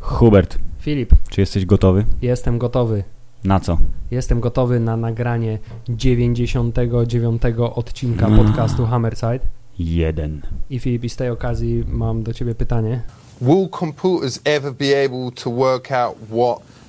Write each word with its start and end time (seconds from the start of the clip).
Hubert, 0.00 0.58
Filip, 0.80 1.12
czy 1.30 1.40
jesteś 1.40 1.66
gotowy? 1.66 2.04
jestem 2.22 2.58
gotowy. 2.58 3.04
Na 3.44 3.60
co? 3.60 3.78
Jestem 4.10 4.40
gotowy 4.40 4.80
na 4.80 4.96
nagranie 4.96 5.58
99 5.88 7.42
odcinka 7.74 8.26
Mm. 8.26 8.38
podcastu 8.44 8.86
Hammerside. 8.86 9.40
Jeden. 9.78 10.42
I 10.70 10.78
Filip, 10.78 11.04
i 11.04 11.08
z 11.08 11.16
tej 11.16 11.30
okazji 11.30 11.84
mam 11.88 12.22
do 12.22 12.32
ciebie 12.32 12.54
pytanie. 12.54 13.00
Will 13.40 13.68
computers 13.78 14.40
ever 14.44 14.72
be 14.72 15.04
able 15.06 15.30
to 15.44 15.50
work 15.50 15.92
out 15.92 16.16
what 16.30 16.58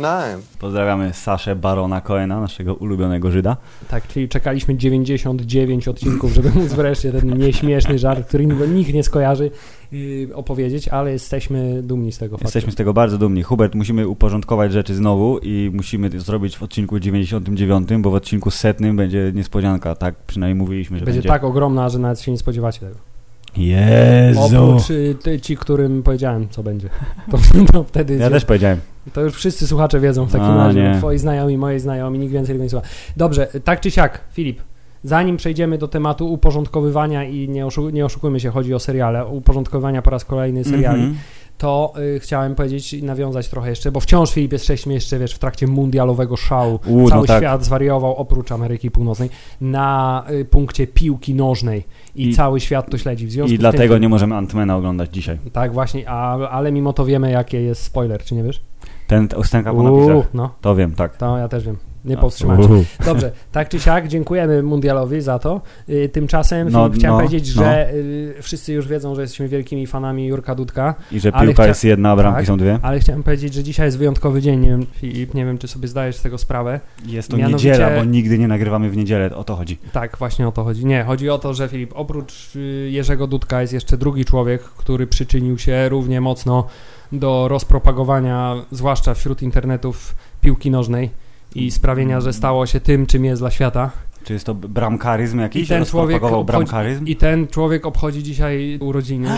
nine. 0.00 0.40
Pozdrawiamy 0.58 1.12
Saszę 1.12 1.56
Barona 1.56 2.00
Coena, 2.00 2.40
naszego 2.40 2.74
ulubionego 2.74 3.30
Żyda. 3.30 3.56
Tak, 3.88 4.06
czyli 4.08 4.28
czekaliśmy 4.28 4.76
99 4.76 5.88
odcinków, 5.88 6.32
żeby 6.32 6.50
móc 6.50 6.72
wreszcie 6.72 7.12
ten 7.12 7.38
nieśmieszny 7.38 7.98
żart, 7.98 8.28
który 8.28 8.46
nikt 8.46 8.92
nie 8.94 9.02
skojarzy, 9.02 9.50
yy, 9.92 10.28
opowiedzieć, 10.34 10.88
ale 10.88 11.12
jesteśmy 11.12 11.82
dumni 11.82 12.12
z 12.12 12.18
tego 12.18 12.36
faktu. 12.36 12.46
Jesteśmy 12.46 12.72
z 12.72 12.74
tego 12.74 12.92
bardzo 12.92 13.18
dumni. 13.18 13.42
Hubert, 13.42 13.74
musimy 13.74 14.08
uporządkować 14.08 14.72
rzeczy 14.72 14.94
znowu 14.94 15.38
i 15.38 15.70
musimy 15.74 16.10
to 16.10 16.20
zrobić 16.20 16.56
w 16.56 16.62
odcinku 16.62 17.00
99, 17.00 17.88
bo 17.98 18.10
w 18.10 18.14
odcinku 18.14 18.50
setnym 18.50 18.96
będzie 18.96 19.32
niespodzianka. 19.34 19.94
Tak 19.94 20.14
przynajmniej 20.26 20.58
mówiliśmy, 20.62 20.98
że 20.98 21.04
Będzie 21.04 21.18
będzie. 21.18 21.28
tak 21.28 21.44
ogromna, 21.44 21.88
że 21.88 21.98
nawet 21.98 22.20
się 22.20 22.32
nie 22.32 22.38
spodziewacie 22.38 22.80
tego. 22.80 23.09
Jezu! 23.56 24.40
Oprócz 24.40 24.90
y, 24.90 25.16
ty, 25.22 25.40
ci, 25.40 25.56
którym 25.56 26.02
powiedziałem, 26.02 26.46
co 26.50 26.62
będzie. 26.62 26.88
To, 27.30 27.38
to 27.72 27.84
wtedy 27.84 28.16
Ja 28.16 28.30
też 28.30 28.44
powiedziałem. 28.44 28.78
To 29.12 29.20
już 29.20 29.34
wszyscy 29.34 29.66
słuchacze 29.66 30.00
wiedzą 30.00 30.24
w 30.26 30.32
takim 30.32 30.46
A, 30.50 30.66
razie. 30.66 30.82
nie. 30.82 30.98
Twoi 30.98 31.18
znajomi, 31.18 31.58
moi 31.58 31.78
znajomi, 31.78 32.18
nikt 32.18 32.32
więcej 32.32 32.54
tego 32.54 32.64
nie 32.64 32.70
słucha. 32.70 32.86
Dobrze, 33.16 33.46
tak 33.64 33.80
czy 33.80 33.90
siak, 33.90 34.20
Filip, 34.32 34.60
zanim 35.04 35.36
przejdziemy 35.36 35.78
do 35.78 35.88
tematu 35.88 36.32
uporządkowywania 36.32 37.24
i 37.24 37.48
nie, 37.48 37.66
oszu- 37.66 37.92
nie 37.92 38.04
oszukujmy 38.04 38.40
się, 38.40 38.50
chodzi 38.50 38.74
o 38.74 38.78
seriale, 38.78 39.26
uporządkowywania 39.26 40.02
po 40.02 40.10
raz 40.10 40.24
kolejny 40.24 40.64
seriali, 40.64 41.00
Mhm. 41.02 41.18
To 41.60 41.92
y, 42.16 42.20
chciałem 42.20 42.54
powiedzieć 42.54 42.92
i 42.92 43.02
nawiązać 43.02 43.48
trochę 43.48 43.70
jeszcze, 43.70 43.92
bo 43.92 44.00
wciąż 44.00 44.30
Filip 44.32 44.52
jesteśmy 44.52 44.94
jeszcze, 44.94 45.18
wiesz, 45.18 45.34
w 45.34 45.38
trakcie 45.38 45.66
mundialowego 45.66 46.36
szału. 46.36 46.74
U, 46.86 47.08
Cały 47.08 47.20
no 47.20 47.26
tak. 47.26 47.38
świat 47.38 47.64
zwariował, 47.64 48.16
oprócz 48.16 48.52
Ameryki 48.52 48.90
Północnej, 48.90 49.30
na 49.60 50.24
y, 50.30 50.44
punkcie 50.44 50.86
piłki 50.86 51.34
nożnej 51.34 51.84
i, 52.16 52.28
I- 52.28 52.34
cały 52.34 52.60
świat 52.60 52.90
to 52.90 52.98
śledzi. 52.98 53.26
W 53.26 53.30
związku 53.32 53.54
I 53.54 53.58
dlatego 53.58 53.94
tym, 53.94 54.02
nie 54.02 54.08
możemy 54.08 54.34
Antmana 54.36 54.76
oglądać 54.76 55.10
dzisiaj. 55.14 55.38
Tak, 55.52 55.72
właśnie, 55.72 56.08
a, 56.08 56.48
ale 56.48 56.72
mimo 56.72 56.92
to 56.92 57.04
wiemy, 57.04 57.30
jaki 57.30 57.56
jest 57.56 57.82
spoiler, 57.82 58.22
czy 58.24 58.34
nie 58.34 58.42
wiesz? 58.42 58.60
Ten 59.06 59.28
ustęka 59.36 59.74
po 59.74 59.82
napisach. 59.82 60.34
no, 60.34 60.50
To 60.60 60.74
wiem, 60.76 60.94
tak. 60.94 61.16
to 61.16 61.38
ja 61.38 61.48
też 61.48 61.64
wiem. 61.64 61.76
Nie 62.04 62.16
powstrzymałem 62.16 62.62
się. 62.62 63.04
Dobrze, 63.04 63.32
tak 63.52 63.68
czy 63.68 63.80
siak, 63.80 64.08
dziękujemy 64.08 64.62
Mundialowi 64.62 65.20
za 65.20 65.38
to. 65.38 65.60
Y, 65.88 66.08
Tymczasem 66.12 66.68
No, 66.70 66.84
Filip, 66.84 66.98
chciałem 66.98 67.16
no, 67.16 67.22
powiedzieć, 67.26 67.56
no. 67.56 67.62
że 67.62 67.94
y, 67.94 68.34
wszyscy 68.42 68.72
już 68.72 68.88
wiedzą, 68.88 69.14
że 69.14 69.20
jesteśmy 69.22 69.48
wielkimi 69.48 69.86
fanami 69.86 70.26
Jurka 70.26 70.54
Dudka, 70.54 70.94
I 71.12 71.20
że 71.20 71.32
piłka 71.32 71.62
chcia- 71.62 71.66
jest 71.68 71.84
jedna, 71.84 72.10
a 72.10 72.16
bramki 72.16 72.36
tak. 72.36 72.46
są 72.46 72.56
dwie. 72.56 72.78
ale 72.82 73.00
chciałem 73.00 73.22
powiedzieć, 73.22 73.54
że 73.54 73.62
dzisiaj 73.62 73.86
jest 73.86 73.98
wyjątkowy 73.98 74.42
dzień. 74.42 74.60
Nie 74.60 74.68
wiem, 74.68 74.86
Filip, 74.92 75.34
nie 75.34 75.44
wiem, 75.44 75.58
czy 75.58 75.68
sobie 75.68 75.88
zdajesz 75.88 76.16
z 76.16 76.22
tego 76.22 76.38
sprawę. 76.38 76.80
Jest 77.06 77.28
to 77.30 77.36
Mianowicie- 77.36 77.68
niedziela, 77.70 77.90
bo 77.96 78.04
nigdy 78.04 78.38
nie 78.38 78.48
nagrywamy 78.48 78.90
w 78.90 78.96
niedzielę. 78.96 79.36
O 79.36 79.44
to 79.44 79.56
chodzi. 79.56 79.78
Tak, 79.92 80.16
właśnie 80.18 80.48
o 80.48 80.52
to 80.52 80.64
chodzi. 80.64 80.86
Nie, 80.86 81.04
chodzi 81.04 81.30
o 81.30 81.38
to, 81.38 81.54
że 81.54 81.68
Filip, 81.68 81.90
oprócz 81.94 82.56
y, 82.56 82.88
Jerzego 82.90 83.26
Dudka 83.26 83.60
jest 83.60 83.72
jeszcze 83.72 83.96
drugi 83.98 84.24
człowiek, 84.24 84.62
który 84.62 85.06
przyczynił 85.06 85.58
się 85.58 85.88
równie 85.88 86.20
mocno 86.20 86.66
do 87.12 87.48
rozpropagowania, 87.48 88.54
zwłaszcza 88.70 89.14
wśród 89.14 89.42
internetów, 89.42 90.14
piłki 90.40 90.70
nożnej 90.70 91.10
i 91.54 91.70
sprawienia, 91.70 92.20
że 92.20 92.32
stało 92.32 92.66
się 92.66 92.80
tym, 92.80 93.06
czym 93.06 93.24
jest 93.24 93.42
dla 93.42 93.50
świata. 93.50 93.90
Czy 94.24 94.32
jest 94.32 94.46
to 94.46 94.54
bramkaryzm 94.54 95.38
jakiś? 95.40 95.62
I 95.62 95.66
ten 95.66 95.84
człowiek 95.84 96.22
bramkaryzm? 96.44 97.06
I 97.06 97.16
ten 97.16 97.48
człowiek 97.48 97.86
obchodzi 97.86 98.22
dzisiaj 98.22 98.78
urodziny. 98.80 99.28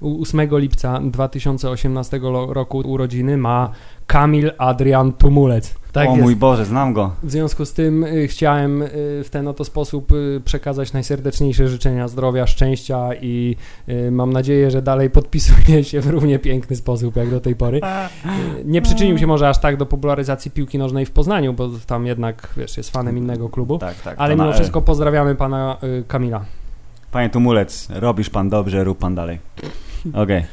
U- 0.00 0.22
8 0.22 0.58
lipca 0.58 1.00
2018 1.00 2.18
lo- 2.18 2.52
roku 2.54 2.78
urodziny 2.78 3.36
ma 3.36 3.70
Kamil 4.06 4.52
Adrian 4.58 5.12
Tumulec. 5.12 5.74
Tak 5.94 6.08
o 6.08 6.10
jest. 6.10 6.22
mój 6.22 6.36
Boże, 6.36 6.64
znam 6.64 6.92
go. 6.92 7.10
W 7.22 7.30
związku 7.30 7.64
z 7.64 7.72
tym 7.72 8.04
y, 8.04 8.28
chciałem 8.28 8.82
y, 8.82 8.88
w 9.24 9.28
ten 9.30 9.48
oto 9.48 9.64
sposób 9.64 10.12
y, 10.12 10.40
przekazać 10.44 10.92
najserdeczniejsze 10.92 11.68
życzenia 11.68 12.08
zdrowia, 12.08 12.46
szczęścia 12.46 13.08
i 13.20 13.56
mam 14.10 14.32
nadzieję, 14.32 14.70
że 14.70 14.82
dalej 14.82 15.10
podpisuje 15.10 15.84
się 15.84 16.00
w 16.00 16.06
równie 16.06 16.38
piękny 16.38 16.76
sposób 16.76 17.16
jak 17.16 17.30
do 17.30 17.40
tej 17.40 17.56
pory. 17.56 17.80
Nie 18.64 18.82
przyczynił 18.82 19.18
się 19.18 19.26
może 19.26 19.48
aż 19.48 19.58
tak 19.58 19.76
do 19.76 19.86
popularyzacji 19.86 20.50
piłki 20.50 20.78
nożnej 20.78 21.06
w 21.06 21.10
Poznaniu, 21.10 21.52
bo 21.52 21.70
tam 21.86 22.06
jednak, 22.06 22.48
wiesz, 22.56 22.76
jest 22.76 22.90
fanem 22.90 23.18
innego 23.18 23.48
klubu. 23.48 23.78
Tak, 23.78 24.00
tak. 24.00 24.14
Ale 24.18 24.36
mimo 24.36 24.52
wszystko 24.52 24.82
pozdrawiamy 24.82 25.34
pana 25.34 25.76
Kamila. 26.08 26.44
Panie 27.10 27.30
Tumulec, 27.30 27.88
robisz 27.90 28.30
pan 28.30 28.48
dobrze, 28.48 28.84
rób 28.84 28.98
pan 28.98 29.14
dalej. 29.14 29.38
Okej. 30.14 30.44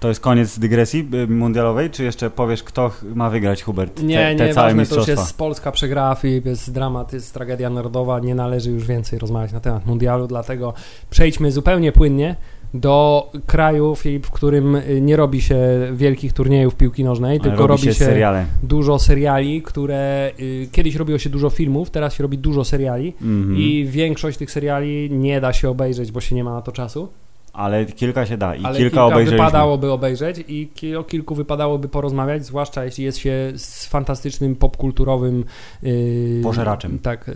To 0.00 0.08
jest 0.08 0.20
koniec 0.20 0.58
dygresji 0.58 1.08
y, 1.14 1.26
mundialowej, 1.26 1.90
czy 1.90 2.04
jeszcze 2.04 2.30
powiesz, 2.30 2.62
kto 2.62 2.90
ma 3.14 3.30
wygrać, 3.30 3.62
Hubert? 3.62 4.02
Nie, 4.02 4.16
te, 4.16 4.36
te 4.36 4.46
nie, 4.46 4.54
całe 4.54 4.74
ważne, 4.74 4.86
to 4.86 4.96
już 4.96 5.08
jest 5.08 5.38
Polska 5.38 5.72
przegrała, 5.72 6.14
Filip, 6.14 6.46
jest 6.46 6.72
dramat, 6.72 7.12
jest 7.12 7.34
tragedia 7.34 7.70
narodowa, 7.70 8.20
nie 8.20 8.34
należy 8.34 8.70
już 8.70 8.86
więcej 8.86 9.18
rozmawiać 9.18 9.52
na 9.52 9.60
temat 9.60 9.86
mundialu, 9.86 10.26
dlatego 10.26 10.74
przejdźmy 11.10 11.52
zupełnie 11.52 11.92
płynnie 11.92 12.36
do 12.74 13.30
kraju, 13.46 13.96
Filip, 13.96 14.26
w 14.26 14.30
którym 14.30 14.74
y, 14.76 15.00
nie 15.00 15.16
robi 15.16 15.40
się 15.40 15.56
wielkich 15.92 16.32
turniejów 16.32 16.74
piłki 16.74 17.04
nożnej, 17.04 17.40
tylko 17.40 17.66
robi, 17.66 17.82
się, 17.82 17.94
seriale. 17.94 18.46
dużo 18.62 18.98
seriali, 18.98 19.62
które 19.62 20.30
y, 20.40 20.68
kiedyś 20.72 20.94
robiło 20.94 21.18
się 21.18 21.30
dużo 21.30 21.50
filmów, 21.50 21.90
teraz 21.90 22.14
się 22.14 22.22
robi 22.22 22.38
dużo 22.38 22.64
seriali 22.64 23.14
Mhm. 23.22 23.56
i 23.56 23.84
większość 23.90 24.38
tych 24.38 24.50
seriali 24.50 25.10
nie 25.10 25.40
da 25.40 25.52
się 25.52 25.68
obejrzeć, 25.70 26.12
bo 26.12 26.20
się 26.20 26.34
nie 26.34 26.44
ma 26.44 26.52
na 26.54 26.62
to 26.62 26.72
czasu, 26.72 27.08
Ale 27.56 27.86
kilka 27.86 28.26
się 28.26 28.36
da 28.36 28.54
i 28.54 28.64
ale 28.64 28.78
kilka, 28.78 29.06
kilka 29.06 29.30
wypadałoby 29.30 29.92
obejrzeć 29.92 30.44
i 30.48 30.96
o 30.96 31.04
kilku 31.04 31.34
wypadałoby 31.34 31.88
porozmawiać, 31.88 32.46
zwłaszcza 32.46 32.84
jeśli 32.84 33.04
jest 33.04 33.18
się 33.18 33.52
z 33.56 33.86
fantastycznym 33.86 34.56
popkulturowym 34.56 35.44
yy, 35.82 36.40
Pożeraczem. 36.42 36.98
Tak, 36.98 37.30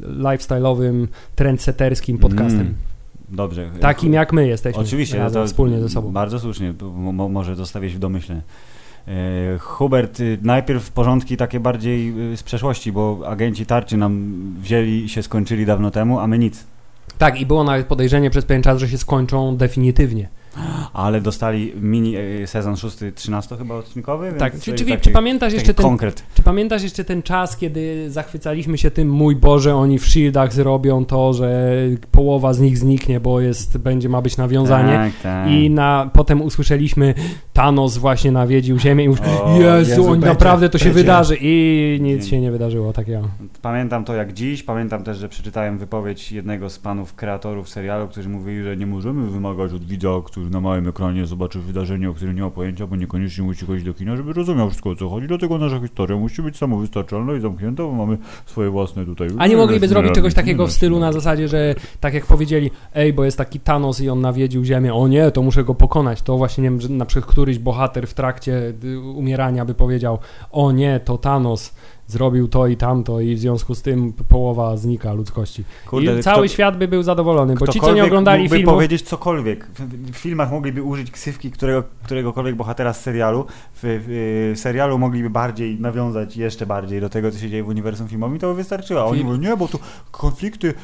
yy, 0.00 0.08
lifestyle'owym, 0.08 1.06
trendsetterskim 1.36 2.18
podcastem. 2.18 2.60
Mm. 2.60 2.74
Dobrze. 3.28 3.70
Takim 3.80 4.12
jak 4.12 4.32
my 4.32 4.48
jesteśmy. 4.48 4.82
Oczywiście, 4.82 5.18
razem, 5.18 5.42
to 5.42 5.46
wspólnie 5.46 5.80
ze 5.80 5.88
sobą. 5.88 6.12
Bardzo 6.12 6.38
słusznie, 6.38 6.74
mo, 6.94 7.28
może 7.28 7.56
zostawić 7.56 7.94
w 7.94 7.98
domyśle. 7.98 8.40
E, 9.08 9.58
Hubert, 9.58 10.20
y, 10.20 10.38
najpierw 10.42 10.90
porządki 10.90 11.36
takie 11.36 11.60
bardziej 11.60 12.32
y, 12.32 12.36
z 12.36 12.42
przeszłości, 12.42 12.92
bo 12.92 13.20
agenci 13.26 13.66
tarczy 13.66 13.96
nam 13.96 14.34
wzięli 14.60 15.04
i 15.04 15.08
się 15.08 15.22
skończyli 15.22 15.66
dawno 15.66 15.90
temu, 15.90 16.18
a 16.18 16.26
my 16.26 16.38
nic. 16.38 16.64
Tak, 17.20 17.40
i 17.40 17.46
było 17.46 17.64
nawet 17.64 17.86
podejrzenie 17.86 18.30
przez 18.30 18.44
pewien 18.44 18.62
czas, 18.62 18.78
że 18.78 18.88
się 18.88 18.98
skończą 18.98 19.56
definitywnie. 19.56 20.28
Ale 20.92 21.20
dostali 21.20 21.72
mini 21.80 22.16
e, 22.16 22.46
sezon 22.46 22.76
6, 22.76 22.96
13 23.14 23.56
chyba 23.56 23.74
odcinkowy. 23.74 24.32
Tak, 24.38 24.52
czy, 24.52 24.60
czy, 24.60 24.70
jest 24.70 24.84
czy 24.84 24.90
taki- 24.96 25.10
pamiętasz 25.10 25.52
jeszcze 25.52 25.66
taki 25.74 25.76
ten 25.76 25.86
konkret. 25.86 26.22
Czy 26.34 26.42
pamiętasz 26.42 26.82
jeszcze 26.82 27.04
ten 27.04 27.22
czas, 27.22 27.56
kiedy 27.56 28.10
zachwycaliśmy 28.10 28.78
się 28.78 28.90
tym, 28.90 29.08
mój 29.10 29.36
Boże, 29.36 29.76
oni 29.76 29.98
w 29.98 30.06
Shieldach 30.08 30.52
zrobią 30.52 31.04
to, 31.04 31.32
że 31.32 31.74
połowa 32.12 32.52
z 32.52 32.60
nich 32.60 32.78
zniknie, 32.78 33.20
bo 33.20 33.40
jest, 33.40 33.78
będzie 33.78 34.08
ma 34.08 34.22
być 34.22 34.36
nawiązanie. 34.36 34.92
Tak, 34.92 35.12
tak. 35.22 35.50
I 35.50 35.70
na, 35.70 36.10
potem 36.12 36.42
usłyszeliśmy, 36.42 37.14
Thanos 37.52 37.96
właśnie 37.96 38.32
nawiedził 38.32 38.78
Ziemię 38.78 39.04
i 39.04 39.06
już, 39.06 39.20
O, 39.20 39.56
Jezu, 39.60 39.90
Jezu, 39.90 40.06
oni 40.10 40.20
naprawdę 40.22 40.68
to 40.68 40.78
się 40.78 40.84
będzie. 40.84 41.00
wydarzy. 41.00 41.36
I 41.40 41.98
nic 42.02 42.26
się 42.26 42.40
nie 42.40 42.50
wydarzyło 42.50 42.92
takiego. 42.92 43.28
Pamiętam 43.62 44.04
to 44.04 44.14
jak 44.14 44.32
dziś, 44.32 44.62
pamiętam 44.62 45.04
też, 45.04 45.18
że 45.18 45.28
przeczytałem 45.28 45.78
wypowiedź 45.78 46.32
jednego 46.32 46.70
z 46.70 46.78
panów 46.78 47.14
kreatorów 47.14 47.68
serialu, 47.68 48.08
którzy 48.08 48.28
mówili, 48.28 48.62
że 48.64 48.76
nie 48.76 48.86
możemy 48.86 49.30
wymagać 49.30 49.72
od 49.72 49.84
widza, 49.84 50.08
który 50.24 50.39
który 50.40 50.52
na 50.52 50.60
małym 50.60 50.88
ekranie 50.88 51.26
zobaczy 51.26 51.58
wydarzenie, 51.58 52.10
o 52.10 52.14
którym 52.14 52.36
nie 52.36 52.42
ma 52.42 52.50
pojęcia, 52.50 52.86
bo 52.86 52.96
niekoniecznie 52.96 53.44
musi 53.44 53.66
chodzić 53.66 53.84
do 53.84 53.94
kina, 53.94 54.16
żeby 54.16 54.32
rozumiał 54.32 54.68
wszystko 54.68 54.90
o 54.90 54.96
co 54.96 55.08
chodzi. 55.08 55.26
Dlatego 55.26 55.58
nasza 55.58 55.80
historia 55.80 56.18
musi 56.18 56.42
być 56.42 56.56
samowystarczalna 56.56 57.34
i 57.34 57.40
zamknięta, 57.40 57.82
bo 57.82 57.92
mamy 57.92 58.18
swoje 58.46 58.70
własne 58.70 59.06
tutaj... 59.06 59.28
A 59.38 59.46
nie 59.46 59.56
mogliby 59.56 59.88
zrobić 59.88 60.12
czegoś 60.12 60.34
takiego 60.34 60.66
w 60.66 60.72
stylu 60.72 60.98
na 60.98 61.12
zasadzie, 61.12 61.48
że 61.48 61.74
tak 62.00 62.14
jak 62.14 62.26
powiedzieli, 62.26 62.70
ej, 62.94 63.12
bo 63.12 63.24
jest 63.24 63.38
taki 63.38 63.60
Thanos 63.60 64.00
i 64.00 64.08
on 64.08 64.20
nawiedził 64.20 64.64
Ziemię, 64.64 64.94
o 64.94 65.08
nie, 65.08 65.30
to 65.30 65.42
muszę 65.42 65.64
go 65.64 65.74
pokonać. 65.74 66.22
To 66.22 66.36
właśnie, 66.36 66.62
nie 66.62 66.70
wiem, 66.70 66.80
że 66.80 66.88
na 66.88 67.04
przykład 67.04 67.32
któryś 67.32 67.58
bohater 67.58 68.06
w 68.06 68.14
trakcie 68.14 68.72
y, 68.84 69.00
umierania 69.00 69.64
by 69.64 69.74
powiedział, 69.74 70.18
o 70.50 70.72
nie, 70.72 71.00
to 71.00 71.18
Thanos 71.18 71.74
zrobił 72.10 72.48
to 72.48 72.66
i 72.66 72.76
tamto 72.76 73.20
i 73.20 73.34
w 73.34 73.38
związku 73.38 73.74
z 73.74 73.82
tym 73.82 74.12
połowa 74.28 74.76
znika 74.76 75.12
ludzkości. 75.12 75.64
Kurde, 75.86 76.18
I 76.18 76.22
cały 76.22 76.46
kto- 76.46 76.54
świat 76.54 76.78
by 76.78 76.88
był 76.88 77.02
zadowolony, 77.02 77.54
bo 77.54 77.66
ci, 77.66 77.80
co 77.80 77.94
nie 77.94 78.04
oglądali 78.04 78.42
mógłby 78.42 78.56
filmu... 78.56 78.72
powiedzieć 78.72 79.02
cokolwiek. 79.02 79.66
W, 79.66 80.12
w 80.12 80.16
filmach 80.16 80.50
mogliby 80.50 80.82
użyć 80.82 81.10
ksywki 81.10 81.50
którego, 81.50 81.84
któregokolwiek 82.04 82.54
bohatera 82.54 82.92
z 82.92 83.00
serialu. 83.02 83.44
W, 83.74 83.80
w, 83.82 84.58
serialu 84.60 84.98
mogliby 84.98 85.30
bardziej 85.30 85.80
nawiązać 85.80 86.36
jeszcze 86.36 86.66
bardziej 86.66 87.00
do 87.00 87.08
tego, 87.08 87.30
co 87.30 87.38
się 87.38 87.50
dzieje 87.50 87.62
w 87.62 87.68
uniwersum 87.68 88.08
filmowym 88.08 88.36
i 88.36 88.38
to 88.38 88.48
by 88.48 88.54
wystarczyło. 88.54 89.00
A 89.00 89.04
oni 89.04 89.24
mówią, 89.24 89.38
nie, 89.38 89.56
bo 89.56 89.68
tu 89.68 89.78
konflikty 90.10 90.68
y, 90.68 90.74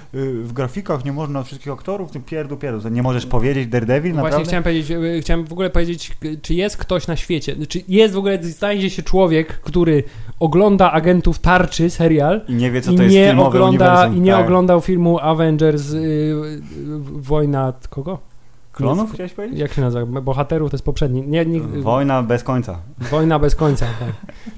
w 0.42 0.52
grafikach, 0.52 1.04
nie 1.04 1.12
można 1.12 1.42
wszystkich 1.42 1.72
aktorów, 1.72 2.10
tym 2.10 2.22
pierdu, 2.22 2.56
pierdu. 2.56 2.88
Nie 2.88 3.02
możesz 3.02 3.26
powiedzieć 3.26 3.68
Daredevil, 3.68 4.12
Właśnie 4.12 4.24
naprawdę? 4.24 4.48
chciałem 4.48 4.64
powiedzieć, 4.64 4.90
y, 4.90 5.20
chciałem 5.20 5.46
w 5.46 5.52
ogóle 5.52 5.70
powiedzieć, 5.70 6.16
y, 6.24 6.38
czy 6.42 6.54
jest 6.54 6.76
ktoś 6.76 7.06
na 7.06 7.16
świecie, 7.16 7.56
czy 7.68 7.82
jest 7.88 8.14
w 8.14 8.18
ogóle, 8.18 8.42
znajdzie 8.42 8.90
się 8.90 9.02
człowiek, 9.02 9.60
który 9.60 10.04
ogląda 10.40 10.92
agentów 10.92 11.38
tarczy, 11.38 11.90
serial, 11.90 12.40
I 12.48 12.54
nie 12.54 12.70
wie, 12.70 12.80
co 12.80 12.92
to 12.92 13.02
jest 13.02 13.14
nie 13.14 13.26
filmowe 13.26 13.48
ogląda, 13.48 14.06
i 14.06 14.20
nie 14.20 14.32
tak. 14.32 14.44
oglądał 14.44 14.80
filmu 14.80 15.18
Avengers 15.18 15.92
y, 15.92 15.96
y, 15.96 16.60
Wojna 17.12 17.72
kogo? 17.90 18.18
Klonów 18.76 19.12
chciałeś 19.12 19.32
powiedzieć? 19.32 19.58
Jak 19.58 19.72
się 19.72 19.80
nazywa? 19.82 20.20
Bohaterów 20.20 20.70
to 20.70 20.74
jest 20.74 20.84
poprzedni. 20.84 21.22
Nie, 21.26 21.46
nie, 21.46 21.60
Wojna 21.60 22.22
bez 22.22 22.42
końca. 22.42 22.78
Wojna 23.10 23.38
bez 23.38 23.54
końca, 23.54 23.86
tak. 24.00 24.12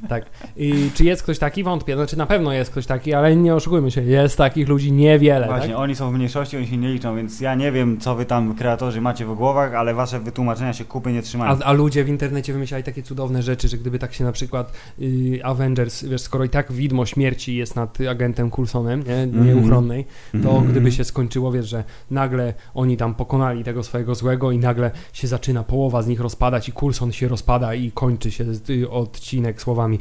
tak. 0.08 0.24
I 0.56 0.90
czy 0.94 1.04
jest 1.04 1.22
ktoś 1.22 1.38
taki? 1.38 1.64
Wątpię. 1.64 1.94
Znaczy 1.94 2.18
na 2.18 2.26
pewno 2.26 2.52
jest 2.52 2.70
ktoś 2.70 2.86
taki, 2.86 3.14
ale 3.14 3.36
nie 3.36 3.54
oszukujmy 3.54 3.90
się, 3.90 4.02
jest 4.02 4.36
takich 4.38 4.68
ludzi 4.68 4.92
niewiele, 4.92 5.46
Właśnie, 5.46 5.68
tak? 5.68 5.78
oni 5.78 5.94
są 5.94 6.10
w 6.10 6.14
mniejszości, 6.14 6.56
oni 6.56 6.66
się 6.66 6.76
nie 6.76 6.88
liczą, 6.92 7.16
więc 7.16 7.40
ja 7.40 7.54
nie 7.54 7.72
wiem, 7.72 8.00
co 8.00 8.14
wy 8.14 8.24
tam 8.24 8.54
kreatorzy 8.54 9.00
macie 9.00 9.26
w 9.26 9.34
głowach, 9.34 9.74
ale 9.74 9.94
wasze 9.94 10.20
wytłumaczenia 10.20 10.72
się 10.72 10.84
kupy 10.84 11.12
nie 11.12 11.22
trzymają. 11.22 11.52
A, 11.52 11.64
a 11.64 11.72
ludzie 11.72 12.04
w 12.04 12.08
internecie 12.08 12.52
wymyślali 12.52 12.84
takie 12.84 13.02
cudowne 13.02 13.42
rzeczy, 13.42 13.68
że 13.68 13.76
gdyby 13.78 13.98
tak 13.98 14.14
się 14.14 14.24
na 14.24 14.32
przykład 14.32 14.72
y, 15.02 15.40
Avengers, 15.44 16.04
wiesz, 16.04 16.20
skoro 16.22 16.44
i 16.44 16.48
tak 16.48 16.72
widmo 16.72 17.06
śmierci 17.06 17.56
jest 17.56 17.76
nad 17.76 17.98
agentem 18.10 18.50
Coulsonem, 18.50 19.02
nie, 19.06 19.14
Mhm. 19.14 19.46
nieuchronnej, 19.46 20.06
to 20.32 20.38
Mhm. 20.50 20.66
gdyby 20.70 20.92
się 20.92 21.04
skończyło, 21.04 21.52
wiesz, 21.52 21.68
że 21.68 21.84
nagle 22.10 22.54
oni 22.74 22.96
tam 22.96 23.14
pokonali 23.14 23.64
tego 23.64 23.82
swojego 23.82 24.07
złego 24.14 24.50
i 24.50 24.58
nagle 24.58 24.90
się 25.12 25.28
zaczyna 25.28 25.64
połowa 25.64 26.02
z 26.02 26.06
nich 26.06 26.20
rozpadać 26.20 26.68
i 26.68 26.72
Coulson 26.72 27.12
się 27.12 27.28
rozpada 27.28 27.74
i 27.74 27.92
kończy 27.92 28.30
się 28.30 28.44
y, 28.70 28.90
odcinek 28.90 29.62
słowami 29.62 29.98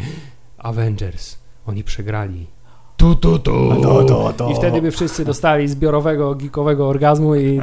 Avengers, 0.57 1.37
oni 1.65 1.83
przegrali. 1.83 2.56
Tu, 2.97 3.15
tu, 3.15 3.39
tu. 3.39 3.81
To, 3.81 4.03
to, 4.03 4.33
to. 4.37 4.51
I 4.51 4.55
wtedy 4.55 4.81
by 4.81 4.91
wszyscy 4.91 5.25
dostali 5.25 5.67
zbiorowego, 5.67 6.35
geekowego 6.35 6.87
orgazmu 6.87 7.35
i 7.35 7.59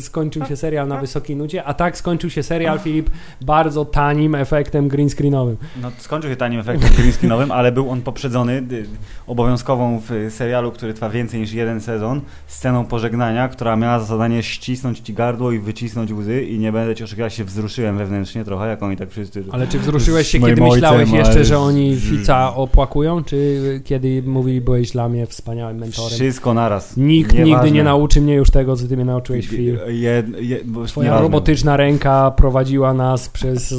skończył 0.00 0.46
się 0.46 0.56
serial 0.56 0.88
na 0.88 1.00
wysokiej 1.00 1.36
nucie, 1.36 1.64
a 1.64 1.74
tak 1.74 1.96
skończył 1.96 2.30
się 2.30 2.42
serial, 2.42 2.78
Filip, 2.78 3.10
bardzo 3.40 3.84
tanim 3.84 4.34
efektem 4.34 4.88
green 4.88 5.10
screenowym. 5.10 5.56
No, 5.82 5.90
skończył 5.98 6.30
się 6.30 6.36
tanim 6.36 6.60
efektem 6.60 6.90
green 6.96 7.12
screenowym, 7.12 7.52
ale 7.52 7.72
był 7.72 7.90
on 7.90 8.02
poprzedzony 8.02 8.52
y, 8.72 8.86
obowiązkową 9.26 10.00
w 10.08 10.26
serialu, 10.30 10.72
który 10.72 10.94
trwa 10.94 11.10
więcej 11.10 11.40
niż 11.40 11.52
jeden 11.52 11.80
sezon, 11.80 12.20
sceną 12.46 12.84
pożegnania, 12.84 13.48
która 13.48 13.76
miała 13.76 13.98
za 13.98 14.04
zadanie 14.04 14.42
ścisnąć 14.42 14.98
ci 14.98 15.14
gardło 15.14 15.52
i 15.52 15.58
wycisnąć 15.58 16.12
łzy 16.12 16.42
i 16.42 16.58
nie 16.58 16.72
będę 16.72 16.94
ci 16.94 17.04
oszukiwał, 17.04 17.30
się 17.30 17.44
wzruszyłem 17.44 17.98
wewnętrznie 17.98 18.44
trochę, 18.44 18.68
jak 18.68 18.82
oni 18.82 18.96
tak 18.96 19.10
wszyscy... 19.10 19.44
Ale 19.52 19.66
czy 19.66 19.78
wzruszyłeś 19.78 20.28
się, 20.28 20.40
kiedy 20.40 20.62
myślałeś 20.62 21.00
ojcem, 21.00 21.18
jeszcze, 21.18 21.44
że 21.44 21.58
oni 21.58 21.96
Fica 21.96 22.54
opłakują, 22.54 23.24
czy 23.24 23.80
kiedy 23.84 24.22
mówili, 24.50 24.60
byłeś 24.64 24.90
dla 24.90 25.08
mnie 25.08 25.26
wspaniałym 25.26 25.76
mentorem? 25.78 26.10
Wszystko 26.10 26.54
naraz. 26.54 26.96
Nikt 26.96 27.34
nigdy 27.38 27.70
nie 27.72 27.84
nauczy 27.84 28.20
mnie 28.20 28.34
już 28.34 28.50
tego, 28.50 28.76
co 28.76 28.88
ty 28.88 28.96
mnie 28.96 29.04
nauczyłeś, 29.04 29.48
Phil. 29.48 29.78
Je, 29.86 30.22
je, 30.40 30.58
Twoja 30.86 31.04
nieważne. 31.04 31.22
robotyczna 31.22 31.76
ręka 31.76 32.30
prowadziła 32.30 32.94
nas 32.94 33.28
przez 33.28 33.74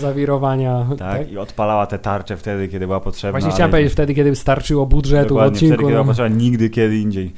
zawirowania. 0.00 0.86
Tak, 0.88 0.98
Tak? 0.98 1.32
i 1.32 1.38
odpalała 1.38 1.86
te 1.86 1.98
tarcze 1.98 2.36
wtedy, 2.36 2.68
kiedy 2.68 2.86
była 2.86 3.00
potrzebna. 3.00 3.32
Właśnie 3.38 3.54
chciałem 3.54 3.70
powiedzieć, 3.70 3.92
wtedy, 3.92 4.14
kiedy 4.14 4.36
starczyło 4.36 4.86
budżetu 4.86 5.24
w 5.24 5.28
Dokładnie, 5.28 5.52
odcinku. 5.52 5.74
wtedy, 5.74 5.82
kiedy 5.82 5.92
była 5.92 6.04
no. 6.04 6.08
potrzebna, 6.08 6.36
nigdy 6.36 6.70
kiedy 6.70 6.96
indziej. 6.96 7.32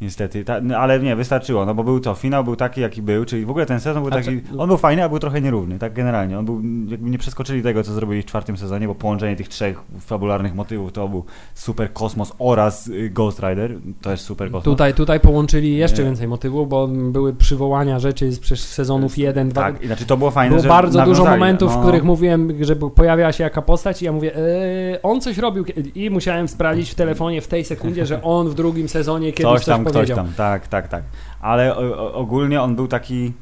Niestety, 0.00 0.44
Ta, 0.44 0.60
no, 0.60 0.76
ale 0.76 1.00
nie, 1.00 1.16
wystarczyło, 1.16 1.66
no 1.66 1.74
bo 1.74 1.84
był 1.84 2.00
to, 2.00 2.14
finał 2.14 2.44
był 2.44 2.56
taki 2.56 2.80
jaki 2.80 3.02
był, 3.02 3.24
czyli 3.24 3.44
w 3.44 3.50
ogóle 3.50 3.66
ten 3.66 3.80
sezon 3.80 4.02
był 4.02 4.12
A 4.12 4.16
taki, 4.16 4.40
on 4.58 4.68
był 4.68 4.76
fajny, 4.76 5.04
a 5.04 5.08
był 5.08 5.18
trochę 5.18 5.40
nierówny, 5.40 5.78
tak 5.78 5.92
generalnie, 5.92 6.38
on 6.38 6.44
był, 6.44 6.62
jakby 6.88 7.10
nie 7.10 7.18
przeskoczyli 7.18 7.62
tego, 7.62 7.82
co 7.82 7.92
zrobili 7.92 8.22
w 8.22 8.24
czwartym 8.24 8.56
sezonie, 8.56 8.88
bo 8.88 8.94
połączenie 8.94 9.36
tych 9.36 9.48
trzech 9.48 9.80
fabularnych 10.00 10.54
motywów 10.54 10.92
to 10.92 11.08
był 11.08 11.24
Super 11.54 11.92
Kosmos 11.92 12.32
oraz 12.38 12.88
y, 12.88 13.10
Ghost 13.10 13.38
Rider, 13.38 13.78
to 14.02 14.10
jest 14.10 14.24
Super 14.24 14.46
Kosmos. 14.50 14.64
Tutaj, 14.64 14.94
tutaj 14.94 15.20
połączyli 15.20 15.76
jeszcze 15.76 16.02
Nie. 16.02 16.08
więcej 16.08 16.28
motywów, 16.28 16.68
bo 16.68 16.88
były 16.88 17.34
przywołania 17.34 17.98
rzeczy 17.98 18.32
z 18.32 18.58
sezonów 18.58 19.18
1, 19.18 19.48
2. 19.48 19.62
Tak, 19.62 19.86
znaczy 19.86 20.06
to 20.06 20.16
było 20.16 20.30
fajne, 20.30 20.56
Było 20.56 20.68
bardzo 20.68 21.04
dużo 21.04 21.24
momentów, 21.24 21.72
no. 21.72 21.78
w 21.78 21.82
których 21.82 22.04
mówiłem, 22.04 22.64
że 22.64 22.76
pojawiała 22.76 23.32
się 23.32 23.44
jaka 23.44 23.62
postać 23.62 24.02
i 24.02 24.04
ja 24.04 24.12
mówię, 24.12 24.36
eee, 24.36 24.98
on 25.02 25.20
coś 25.20 25.38
robił 25.38 25.64
i 25.94 26.10
musiałem 26.10 26.48
sprawdzić 26.48 26.90
w 26.90 26.94
telefonie 26.94 27.40
w 27.40 27.48
tej 27.48 27.64
sekundzie, 27.64 28.06
że 28.06 28.22
on 28.22 28.48
w 28.48 28.54
drugim 28.54 28.88
sezonie 28.88 29.32
kiedyś 29.32 29.54
coś, 29.54 29.64
tam, 29.64 29.85
ktoś 29.86 30.08
tam, 30.08 30.32
tak, 30.36 30.68
tak, 30.68 30.88
tak. 30.88 31.02
Ale 31.40 31.76
ogólnie 32.12 32.62
on 32.62 32.76
był 32.76 32.88
taki 32.88 33.32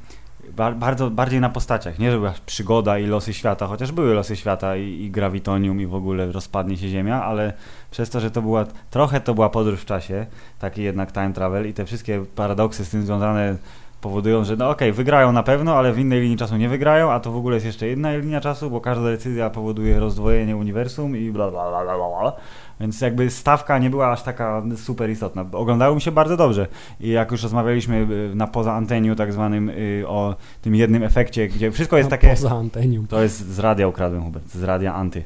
bar, 0.57 0.77
bardzo, 0.77 1.11
bardziej 1.11 1.41
na 1.41 1.49
postaciach, 1.49 1.99
nie 1.99 2.11
że 2.11 2.19
była 2.19 2.35
przygoda 2.47 2.99
i 2.99 3.07
losy 3.07 3.35
świata, 3.35 3.67
chociaż 3.67 3.93
były 3.93 4.15
losy 4.15 4.37
świata 4.37 4.77
i, 4.77 5.03
i 5.03 5.11
grawitonium 5.11 5.81
i 5.81 5.87
w 5.87 5.95
ogóle 5.95 6.33
rozpadnie 6.33 6.77
się 6.77 6.89
Ziemia, 6.89 7.25
ale 7.25 7.53
przez 7.91 8.11
to, 8.11 8.21
że 8.21 8.31
to 8.31 8.43
była, 8.43 8.65
trochę 8.91 9.21
to 9.21 9.35
była 9.35 9.51
podróż 9.51 9.81
w 9.81 9.85
czasie, 9.85 10.27
taki 10.59 10.83
jednak 10.83 11.13
time 11.13 11.33
travel 11.33 11.69
i 11.69 11.75
te 11.75 11.85
wszystkie 11.85 12.25
paradoksy 12.37 12.85
z 12.85 12.91
tym 12.91 13.03
związane 13.03 13.57
powodują, 14.01 14.45
że 14.45 14.57
no 14.57 14.71
okej, 14.71 14.93
wygrają 14.93 15.33
na 15.33 15.43
pewno, 15.43 15.77
ale 15.77 15.93
w 15.93 15.99
innej 15.99 16.21
linii 16.21 16.37
czasu 16.37 16.57
nie 16.57 16.69
wygrają, 16.69 17.13
a 17.13 17.21
to 17.21 17.33
w 17.33 17.37
ogóle 17.37 17.57
jest 17.57 17.67
jeszcze 17.67 17.87
jedna 17.87 18.17
linia 18.17 18.41
czasu, 18.41 18.71
bo 18.71 18.81
każda 18.81 19.05
decyzja 19.05 19.51
powoduje 19.51 20.01
rozdwojenie 20.01 20.57
uniwersum 20.57 21.17
i 21.17 21.31
bla 21.31 21.51
bla 21.51 21.71
bla 21.71 21.85
bla 21.85 21.97
bla. 21.97 22.33
Więc 22.81 23.01
jakby 23.01 23.31
stawka 23.31 23.79
nie 23.79 23.91
była 23.91 24.11
aż 24.13 24.23
taka 24.23 24.63
super 24.77 25.11
istotna. 25.11 25.45
Oglądało 25.53 25.95
mi 25.95 26.01
się 26.01 26.13
bardzo 26.13 26.37
dobrze. 26.37 26.67
I 27.01 27.09
jak 27.09 27.31
już 27.31 27.43
rozmawialiśmy 27.43 27.97
y, 28.33 28.35
na 28.35 28.47
poza 28.47 28.73
anteniu 28.73 29.17
tak 29.17 29.33
zwanym 29.33 29.69
y, 29.69 30.05
o 30.09 30.35
tym 30.63 30.75
jednym 30.75 31.03
efekcie, 31.03 31.49
gdzie 31.49 31.71
wszystko 31.73 31.97
jest 31.99 32.11
takie... 32.11 32.29
Poza 32.29 32.51
antenium. 32.51 33.07
To 33.07 33.23
jest 33.23 33.49
z 33.49 33.59
radia 33.59 33.89
ukradłem, 33.89 34.23
Hubert, 34.23 34.49
z 34.49 34.63
radia 34.63 34.95
Anty. 34.95 35.23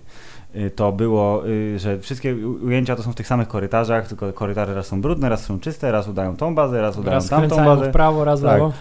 Y, 0.57 0.71
To 0.71 0.93
było, 0.93 1.43
że 1.77 1.99
wszystkie 1.99 2.37
ujęcia 2.47 2.97
to 2.97 3.03
są 3.03 3.13
w 3.13 3.15
tych 3.15 3.27
samych 3.27 3.49
korytarzach, 3.49 4.09
tylko 4.09 4.33
korytarze 4.33 4.75
raz 4.75 4.87
są 4.87 5.01
brudne, 5.01 5.29
raz 5.29 5.45
są 5.45 5.61
czyste, 5.61 5.93
raz 5.93 6.09
udają 6.09 6.37
tą 6.37 6.55
bazę, 6.55 6.81
raz 6.83 6.99
udają 6.99 7.15
Raz 7.15 7.29
tamtą 7.29 7.57
bazę. 7.65 7.89
w 7.89 7.93
prawo, 7.93 8.25
raz 8.25 8.41
w 8.41 8.43
Tak. 8.43 8.53
lewo. 8.53 8.73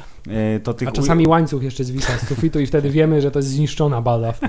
Y, 0.55 0.59
To 0.59 0.73
tych 0.73 0.87
A 0.87 0.91
czasami 0.91 1.27
łańcuch 1.27 1.63
jeszcze 1.63 1.83
zwisa 1.83 2.17
z 2.17 2.27
sufitu 2.27 2.59
i 2.59 2.67
wtedy 2.67 2.89
wiemy, 2.89 3.21
że 3.21 3.31
to 3.31 3.39
jest 3.39 3.49
zniszczona 3.49 4.01
baza 4.01 4.31
w, 4.31 4.39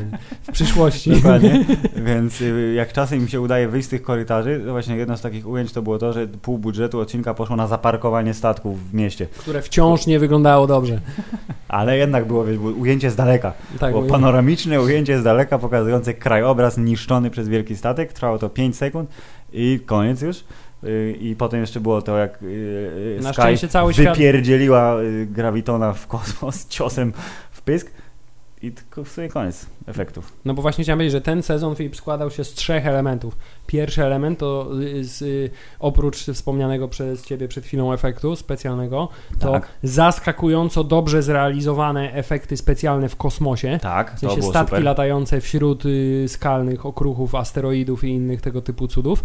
w 0.42 0.52
przyszłości. 0.52 1.11
Dokładnie. 1.11 1.64
Więc 2.06 2.40
y, 2.40 2.73
jak 2.76 2.92
czasem 2.92 3.23
mi 3.23 3.30
się 3.30 3.40
udaje 3.40 3.68
wyjść 3.68 3.87
z 3.87 3.90
tych 3.90 4.02
korytarzy, 4.02 4.62
to 4.66 4.73
właśnie 4.73 4.97
jedno 4.97 5.16
z 5.16 5.20
takich 5.20 5.49
ujęć 5.49 5.73
to 5.73 5.82
było 5.82 5.99
to, 5.99 6.12
że 6.12 6.26
pół 6.26 6.58
budżetu 6.58 7.00
odcinka 7.00 7.35
poszło 7.35 7.56
na 7.56 7.66
zaparkowanie 7.66 8.35
statków 8.35 8.90
w 8.90 8.94
mieście. 8.94 9.26
Które 9.26 9.62
wciąż 9.62 10.06
nie 10.06 10.18
wyglądało 10.18 10.66
dobrze. 10.66 11.00
Ale 11.68 11.99
jednak 11.99 12.26
było, 12.26 12.44
wiesz, 12.44 12.58
było 12.58 12.70
ujęcie 12.70 13.11
z 13.11 13.16
daleka. 13.16 13.52
Tak, 13.78 13.92
było 13.92 14.02
panoramiczne 14.04 14.80
ujęcie 14.80 15.18
z 15.18 15.23
daleka 15.23 15.58
pokazujące 15.58 16.14
krajobraz 16.14 16.78
niszczony 16.78 17.30
przez 17.30 17.49
wielki 17.49 17.76
statek. 17.76 18.12
Trwało 18.12 18.38
to 18.38 18.49
5 18.49 18.76
sekund 18.76 19.11
i 19.52 19.80
koniec 19.87 20.23
już. 20.23 20.44
Y, 20.85 21.16
I 21.20 21.37
potem 21.37 21.61
jeszcze 21.61 21.80
było 21.80 22.02
to, 22.02 22.18
jak 22.18 22.42
y, 22.42 23.18
Na 23.23 23.32
Sky 23.32 23.42
szczęście 23.42 23.68
cały 23.68 23.92
świat- 23.92 24.12
wypierdzieliła 24.14 25.00
y, 25.02 25.26
grawitona 25.26 25.92
w 25.92 26.06
kosmos 26.06 26.66
ciosem 26.68 27.12
w 27.50 27.62
pysk. 27.62 27.90
I 28.62 28.72
tylko 28.72 29.04
w 29.04 29.08
sumie 29.08 29.28
koniec 29.28 29.66
efektów. 29.86 30.32
No 30.44 30.54
bo 30.54 30.62
właśnie 30.62 30.84
chciałem 30.84 30.98
powiedzieć, 30.98 31.12
że 31.12 31.20
ten 31.20 31.42
sezon 31.42 31.74
Filip 31.74 31.96
składał 31.96 32.30
się 32.30 32.44
z 32.44 32.52
trzech 32.54 32.86
elementów. 32.86 33.36
Pierwszy 33.66 34.04
element 34.04 34.38
to 34.38 34.70
y, 34.82 35.04
z, 35.04 35.22
y, 35.22 35.50
oprócz 35.80 36.16
wspomnianego 36.16 36.88
przez 36.88 37.24
ciebie 37.26 37.48
przed 37.48 37.64
chwilą 37.64 37.92
efektu 37.92 38.36
specjalnego, 38.36 39.08
to 39.38 39.52
Tak. 39.52 39.68
zaskakująco 39.82 40.84
dobrze 40.84 41.22
zrealizowane 41.22 42.12
efekty 42.12 42.56
specjalne 42.56 43.08
w 43.08 43.16
kosmosie. 43.16 43.78
Tak, 43.82 44.10
W 44.10 44.14
to 44.14 44.20
sensie 44.20 44.36
było 44.40 44.50
statki 44.50 44.70
super. 44.70 44.82
latające 44.84 45.40
wśród 45.40 45.86
y, 45.86 46.24
skalnych 46.28 46.86
okruchów, 46.86 47.34
asteroidów 47.34 48.04
i 48.04 48.08
innych 48.08 48.40
tego 48.40 48.62
typu 48.62 48.88
cudów. 48.88 49.24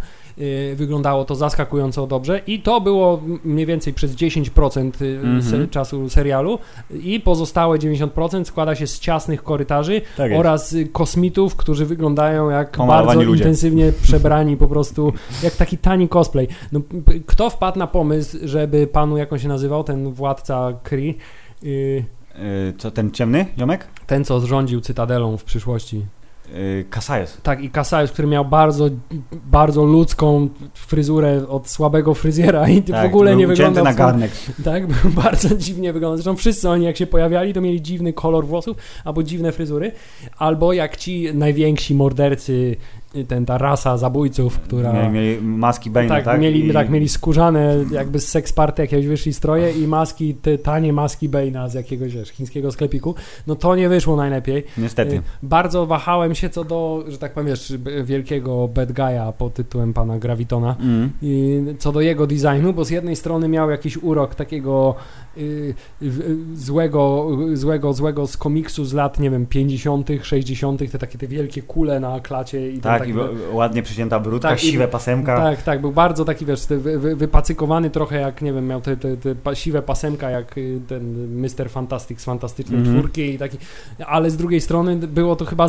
Wyglądało 0.76 1.26
to 1.26 1.36
zaskakująco 1.36 2.08
dobrze 2.08 2.40
i 2.48 2.62
to 2.62 2.82
było 2.82 3.22
mniej 3.44 3.66
więcej 3.66 3.94
przez 3.94 4.16
10% 4.16 5.02
y, 5.02 5.20
Mhm. 5.24 5.44
se, 5.44 5.68
czasu 5.68 6.10
serialu 6.10 6.60
i 7.04 7.20
pozostałe 7.20 7.80
90% 7.80 8.46
składa 8.46 8.76
się 8.76 8.88
z 8.88 9.00
ciasnych 9.24 9.44
korytarzy 9.44 10.02
Tak 10.18 10.32
oraz 10.38 10.76
kosmitów, 10.92 11.56
którzy 11.56 11.86
wyglądają 11.86 12.50
jak 12.50 12.72
Pomalowani 12.72 13.08
bardzo 13.18 13.32
ludzie. 13.32 13.44
intensywnie 13.44 13.92
przebrani 14.04 14.58
po 14.58 14.68
prostu, 14.68 15.14
jak 15.44 15.56
taki 15.56 15.78
tani 15.78 16.10
cosplay. 16.10 16.48
No, 16.72 16.80
kto 17.26 17.50
wpadł 17.50 17.80
na 17.80 17.88
pomysł, 17.88 18.38
żeby 18.44 18.88
panu, 18.88 19.18
jak 19.18 19.34
on 19.34 19.40
się 19.40 19.48
nazywał, 19.48 19.84
ten 19.84 20.14
władca 20.14 20.74
Kree, 20.84 21.16
y, 21.64 22.04
Y, 22.40 22.74
co, 22.78 22.92
ten 22.92 23.12
ciemny 23.12 23.46
ziomek? 23.60 23.88
Ten, 24.08 24.26
co 24.26 24.40
zrządził 24.40 24.82
Cytadelą 24.82 25.38
w 25.38 25.44
przyszłości. 25.44 26.06
Y, 26.50 26.86
Kasajos. 26.90 27.38
Tak, 27.44 27.64
i 27.64 27.70
Kasajus, 27.70 28.12
który 28.12 28.28
miał 28.28 28.46
bardzo, 28.46 28.90
bardzo 29.32 29.84
ludzką 29.84 30.50
fryzurę 30.74 31.48
od 31.48 31.70
słabego 31.70 32.14
fryzjera 32.14 32.70
i 32.70 32.82
Tak, 32.82 33.04
w 33.04 33.06
ogóle 33.06 33.36
nie 33.36 33.48
wyglądał... 33.48 33.84
na 33.84 33.94
garnek. 33.94 34.32
Tak, 34.64 34.88
był 34.88 35.12
bardzo 35.24 35.56
dziwnie 35.56 35.94
wyglądał. 35.94 36.18
Zresztą 36.18 36.36
wszyscy 36.36 36.70
oni, 36.70 36.86
jak 36.86 36.98
się 36.98 37.08
pojawiali, 37.08 37.54
to 37.54 37.62
mieli 37.62 37.82
dziwny 37.82 38.14
kolor 38.14 38.46
włosów 38.46 38.78
albo 39.04 39.24
dziwne 39.24 39.52
fryzury, 39.52 39.92
albo 40.38 40.74
jak 40.74 40.98
ci 40.98 41.34
najwięksi 41.34 41.96
mordercy, 41.96 42.52
y, 42.54 42.78
ten, 43.28 43.46
ta 43.46 43.58
rasa 43.58 43.98
zabójców, 43.98 44.60
która... 44.60 44.94
Mieli, 44.94 45.10
mieli 45.10 45.42
maski 45.42 45.92
Bane'a, 45.92 46.08
tak? 46.08 46.26
tak, 46.26 46.42
mieli, 46.42 46.70
I- 46.70 46.74
tak, 46.74 46.90
mieli 46.90 47.10
skórzane 47.10 47.86
jakby 47.92 48.20
z 48.20 48.28
seks 48.28 48.54
party 48.54 48.82
jakiegoś 48.82 49.08
wyszli 49.08 49.34
stroje 49.34 49.72
i 49.72 49.88
maski, 49.88 50.36
te 50.36 50.58
tanie 50.58 50.94
maski 50.94 51.30
Bane'a 51.30 51.70
z 51.70 51.74
jakiegoś, 51.74 52.16
wiesz, 52.16 52.30
chińskiego 52.30 52.72
sklepiku. 52.72 53.16
No 53.48 53.56
to 53.56 53.76
nie 53.76 53.90
wyszło 53.90 54.16
najlepiej. 54.16 54.64
Niestety. 54.78 55.16
Y, 55.16 55.22
Bardzo 55.44 55.86
wahałem 55.86 56.36
się 56.36 56.50
co 56.50 56.64
do, 56.64 57.04
że 57.08 57.18
tak 57.18 57.34
powiem, 57.34 57.48
wiesz, 57.48 57.74
wielkiego 58.04 58.68
bad 58.68 58.92
guy'a 58.92 59.34
pod 59.34 59.54
tytułem 59.54 59.94
pana 59.94 60.20
Gravitona. 60.20 60.76
Mm. 60.80 61.10
I 61.22 61.62
co 61.80 61.92
do 61.92 62.02
jego 62.02 62.28
designu, 62.28 62.74
bo 62.74 62.86
z 62.86 62.90
jednej 62.90 63.16
strony 63.16 63.48
miał 63.48 63.70
jakiś 63.70 63.98
urok 63.98 64.36
takiego 64.36 64.96
y, 65.38 65.74
złego, 66.54 67.28
złego, 67.54 67.94
złego 67.94 68.28
z 68.28 68.38
komiksu 68.38 68.86
z 68.86 68.94
lat, 68.94 69.20
nie 69.20 69.30
wiem, 69.30 69.46
50., 69.46 70.10
60., 70.22 70.92
te 70.92 71.00
takie 71.00 71.18
te 71.18 71.28
wielkie 71.28 71.62
kule 71.62 72.00
na 72.00 72.20
klacie 72.20 72.70
i 72.70 72.74
ten 72.74 72.82
Tak, 72.82 73.03
taki, 73.08 73.14
ładnie 73.52 73.84
przycięta 73.84 74.20
brudka, 74.20 74.50
Tak, 74.50 74.60
siwe 74.60 74.88
pasemka. 74.88 75.38
tak, 75.38 75.62
tak, 75.62 75.82
był 75.82 75.92
bardzo 75.92 76.26
taki, 76.26 76.46
wiesz, 76.46 76.68
wy, 76.68 77.00
wy, 77.00 77.16
wypacykowany 77.16 77.90
trochę 77.90 78.20
jak, 78.20 78.42
nie 78.42 78.54
wiem, 78.54 78.68
miał 78.68 78.82
te, 78.82 78.98
te, 78.98 79.18
te 79.18 79.56
siwe 79.56 79.82
pasemka 79.82 80.30
jak 80.30 80.58
y, 80.58 80.82
ten 80.88 81.36
Mr. 81.42 81.70
Fantastic 81.70 82.22
z 82.22 82.24
Fantastycznej 82.26 82.80
Mhm. 82.80 82.98
Czwórki 82.98 83.22
i 83.22 83.38
taki, 83.38 83.58
ale 84.08 84.30
z 84.30 84.38
drugiej 84.38 84.62
strony 84.62 84.96
było 84.96 85.36
to 85.36 85.46
chyba 85.46 85.68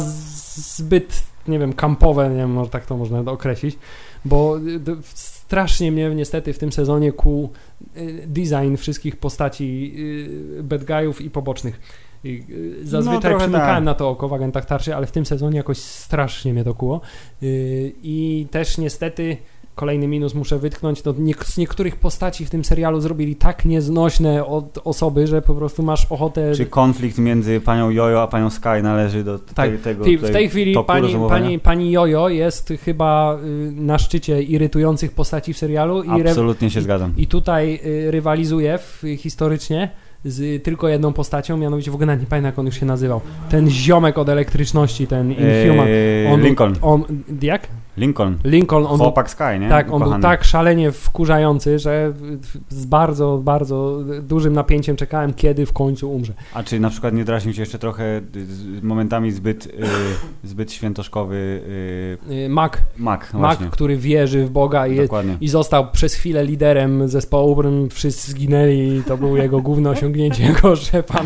zbyt, 0.57 1.23
nie 1.49 1.59
wiem, 1.59 1.73
kampowe, 1.73 2.31
nie 2.31 2.37
wiem, 2.37 2.50
może 2.50 2.71
tak 2.71 2.87
to 2.87 2.97
można 2.97 3.19
określić, 3.33 3.79
bo 4.25 4.59
y, 4.59 4.81
strasznie 5.05 5.93
mnie 5.93 6.14
niestety 6.14 6.53
w 6.53 6.59
tym 6.59 6.73
sezonie 6.73 7.12
ku 7.12 7.50
y, 7.97 8.25
design 8.26 8.76
wszystkich 8.76 9.17
postaci 9.17 9.95
bad 10.62 10.85
guyów 10.85 11.21
i 11.21 11.31
pobocznych. 11.31 11.81
Y, 12.25 12.87
Zazwyczaj 12.87 13.21
trochę 13.21 13.38
przymykałem 13.38 13.75
tak. 13.76 13.85
na 13.85 13.95
to 13.95 14.09
oko 14.11 14.28
w 14.28 14.33
agentach 14.33 14.64
tarczy, 14.66 14.97
ale 14.97 15.07
w 15.07 15.12
tym 15.12 15.26
sezonie 15.26 15.57
jakoś 15.57 15.78
strasznie 15.78 16.52
mnie 16.52 16.64
to 16.64 16.75
kuło. 16.75 17.00
Y, 17.43 17.93
I 18.02 18.47
też 18.50 18.78
niestety 18.78 19.37
kolejny 19.75 20.09
minus 20.09 20.35
muszę 20.35 20.59
wytknąć, 20.59 21.04
no 21.04 21.14
nie, 21.19 21.35
z 21.45 21.59
niektórych 21.59 21.97
postaci 21.97 22.47
w 22.47 22.50
tym 22.50 22.64
serialu 22.64 23.00
zrobili 23.00 23.37
tak 23.37 23.64
nieznośne 23.64 24.47
od 24.47 24.78
osoby, 24.85 25.26
że 25.26 25.43
po 25.43 25.54
prostu 25.54 25.83
masz 25.83 26.07
ochotę... 26.12 26.54
Czy 26.54 26.66
konflikt 26.66 27.19
między 27.19 27.61
panią 27.61 27.90
Jojo 27.90 28.23
a 28.23 28.26
panią 28.26 28.50
Sky 28.50 28.83
należy 28.83 29.25
do 29.25 29.38
Tak, 29.38 29.54
tej, 29.71 29.78
tego 29.78 30.02
w 30.02 30.07
tej, 30.07 30.16
w 30.16 30.21
tutaj 30.21 30.33
tej 30.33 30.49
chwili 30.49 30.75
toku 30.75 30.87
pani, 30.87 31.14
pani, 31.28 31.59
pani 31.59 31.90
Jojo 31.90 32.28
jest 32.28 32.73
chyba 32.85 33.38
y, 33.45 33.73
na 33.73 33.99
szczycie 33.99 34.43
irytujących 34.43 35.12
postaci 35.12 35.52
w 35.52 35.59
serialu 35.59 36.02
i, 36.02 36.21
re, 36.21 36.31
Absolutnie 36.31 36.71
się 36.71 36.81
i- 36.81 36.83
zgadzam. 36.83 37.12
i 37.16 37.26
tutaj 37.26 37.81
rywalizuje 38.11 38.78
w, 38.78 39.02
historycznie 39.19 39.90
z 40.25 40.62
tylko 40.62 40.88
jedną 40.88 41.12
postacią, 41.12 41.57
mianowicie 41.57 41.90
w 41.90 41.95
ogóle 41.95 42.07
nawet 42.07 42.21
nie 42.21 42.26
pamiętam 42.26 42.49
jak 42.49 42.59
on 42.59 42.66
już 42.66 42.81
się 42.81 42.87
nazywał. 42.87 43.21
Ten 43.50 43.71
ziomek 43.71 44.19
od 44.19 44.28
elektryczności, 44.28 45.07
ten 45.07 45.33
Inhuman. 45.33 45.87
Eee, 45.88 46.26
On 46.26 46.43
Lincoln. 46.43 46.75
On, 46.83 47.04
jak? 47.43 47.69
Lincoln. 47.97 48.37
Lincoln, 48.45 48.85
on 48.87 48.97
był 48.97 49.05
Chłopak 49.05 49.31
Sky, 49.31 49.43
nie? 49.61 49.69
Tak, 49.69 49.87
on 49.87 49.91
był 49.91 50.01
Ukochany. 50.01 50.23
tak 50.23 50.45
szalenie 50.45 50.93
wkurzający, 50.93 51.79
że 51.79 52.13
z 52.69 52.87
bardzo, 52.87 53.41
bardzo 53.45 53.99
dużym 54.23 54.53
napięciem 54.53 54.97
czekałem, 54.97 55.35
kiedy 55.35 55.67
w 55.67 55.73
końcu 55.73 56.13
umrze. 56.13 56.33
A 56.55 56.63
czy 56.63 56.81
na 56.81 56.91
przykład 56.91 57.15
nie 57.15 57.25
drażnił 57.25 57.55
cię 57.55 57.63
jeszcze 57.63 57.79
trochę 57.79 58.21
momentami 58.83 59.31
zbyt, 59.33 59.67
y, 59.67 59.71
zbyt 60.45 60.73
świętoszkowy 60.73 61.35
y, 62.29 62.35
Y, 62.35 62.49
Mac, 62.49 62.73
Mac, 62.97 63.21
Mac, 63.35 63.59
który 63.71 63.97
wierzy 63.97 64.45
w 64.45 64.51
Boga 64.51 64.87
i, 64.87 64.97
Dokładnie. 64.97 65.37
i 65.41 65.49
został 65.49 65.91
przez 65.91 66.15
chwilę 66.15 66.45
liderem 66.45 67.09
zespołu, 67.09 67.53
którym 67.55 67.89
wszyscy 67.91 68.31
zginęli 68.33 68.79
i 68.99 69.03
to 69.03 69.17
było 69.17 69.37
jego 69.37 69.61
główne 69.61 69.91
osiągnięcie 69.91 70.45
jako 70.53 70.77
szefa. 70.77 71.21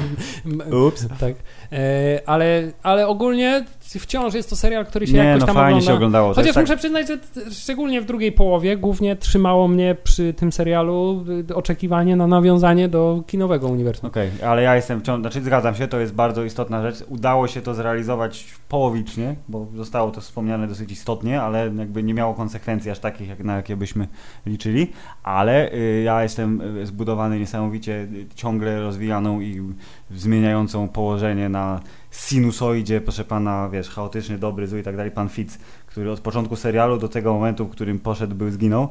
M- 0.47 0.63
Ups. 0.87 1.07
Tak. 1.21 1.35
E, 1.73 2.21
ale, 2.27 2.73
ale 2.83 3.07
ogólnie 3.09 3.65
wciąż 3.99 4.35
jest 4.35 4.51
to 4.51 4.57
serial, 4.57 4.87
który 4.87 5.07
się 5.07 5.13
Nie, 5.13 5.19
jakoś 5.19 5.41
no 5.41 5.47
tam 5.47 5.55
fajnie 5.55 5.69
ogląda. 5.69 5.87
się 5.87 5.95
oglądało. 5.95 6.35
Chociaż 6.35 6.55
tak- 6.55 6.65
muszę 6.65 6.77
przyznać, 6.77 7.09
że 7.09 7.19
szczególnie 7.51 8.01
w 8.01 8.05
drugiej 8.05 8.33
połowie 8.33 8.77
głównie 8.77 9.17
trzymało 9.17 9.69
mnie 9.69 9.97
przy 10.05 10.35
tym 10.35 10.53
serialu 10.53 11.25
y, 11.51 11.55
oczekiwanie 11.55 12.17
na 12.17 12.27
nawiązanie 12.27 12.89
do 12.89 13.23
kinowego 13.27 13.69
uniwersum. 13.69 14.09
Okej, 14.09 14.31
ale 14.47 14.63
ja 14.63 14.77
jestem 14.77 15.01
wciąż, 15.01 15.21
znaczy 15.21 15.43
zgadzam 15.43 15.75
się, 15.75 15.89
to 15.89 16.01
jest 16.01 16.15
bardzo 16.15 16.45
istotna 16.45 16.83
rzecz. 16.83 17.05
Udało 17.09 17.49
się 17.49 17.61
to 17.63 17.75
zrealizować 17.75 18.47
połowicznie, 18.69 19.37
bo 19.49 19.67
zostało 19.77 20.11
to 20.11 20.21
wspomniane 20.21 20.67
dosyć 20.69 20.93
istotnie, 20.93 21.43
ale 21.43 21.71
jakby 21.79 22.03
nie 22.03 22.15
miało 22.15 22.35
konsekwencji 22.35 22.91
aż 22.91 22.99
takich, 22.99 23.29
jak, 23.29 23.45
na 23.45 23.57
jakie 23.57 23.77
byśmy 23.77 24.09
liczyli. 24.47 24.93
Ale 25.23 25.73
y, 25.73 26.03
ja 26.05 26.23
jestem 26.23 26.77
y, 26.79 26.87
zbudowany 26.87 27.39
niesamowicie 27.39 27.93
y, 27.93 28.27
ciągle 28.35 28.81
rozwijaną 28.81 29.41
i 29.41 29.63
zmieniającą 30.11 30.89
położenie 30.89 31.49
na 31.49 31.81
sinusoidzie, 32.11 33.01
proszę 33.01 33.25
pana, 33.25 33.69
wiesz, 33.73 33.89
chaotyczny, 33.89 34.39
dobry, 34.39 34.67
zły 34.67 34.81
i 34.81 34.83
tak 34.83 34.97
dalej, 34.97 35.11
pan 35.11 35.29
Fitz, 35.29 35.59
który 35.87 36.11
od 36.11 36.21
początku 36.21 36.57
serialu 36.57 36.99
do 36.99 37.09
tego 37.09 37.35
momentu, 37.35 37.67
w 37.67 37.71
którym 37.71 37.99
poszedł, 37.99 38.35
był, 38.35 38.51
zginął, 38.51 38.89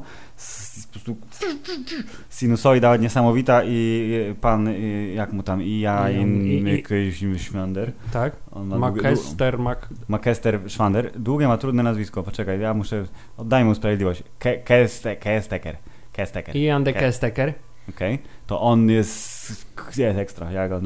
sinusoida 2.30 2.96
niesamowita 2.96 3.62
i 3.64 4.10
pan, 4.40 4.68
jak 5.14 5.32
mu 5.32 5.42
tam, 5.42 5.62
i 5.62 5.80
ja, 5.80 6.10
I- 6.10 7.38
Schwander. 7.38 7.92
Tak? 8.12 8.36
Macester, 8.78 9.58
Mac... 9.58 9.78
Makester 10.08 10.60
Schwander. 10.68 11.12
Długie 11.20 11.48
ma 11.48 11.58
trudne 11.58 11.82
nazwisko, 11.82 12.22
poczekaj, 12.22 12.60
ja 12.60 12.74
muszę, 12.74 13.04
oddajmy 13.36 13.68
mu 13.68 13.74
sprawiedliwość. 13.74 14.22
Ke- 14.38 14.58
Keste- 14.64 15.16
Kesteker. 15.16 15.76
Kesteker. 16.12 16.56
Ian 16.56 16.84
de 16.84 16.92
Ke- 16.92 17.00
Kesteker. 17.00 17.54
Okej, 17.88 18.18
to 18.46 18.60
on 18.60 18.90
jest, 18.90 19.66
jest 19.96 20.18
ekstra, 20.18 20.52
ja 20.52 20.68
go, 20.68 20.80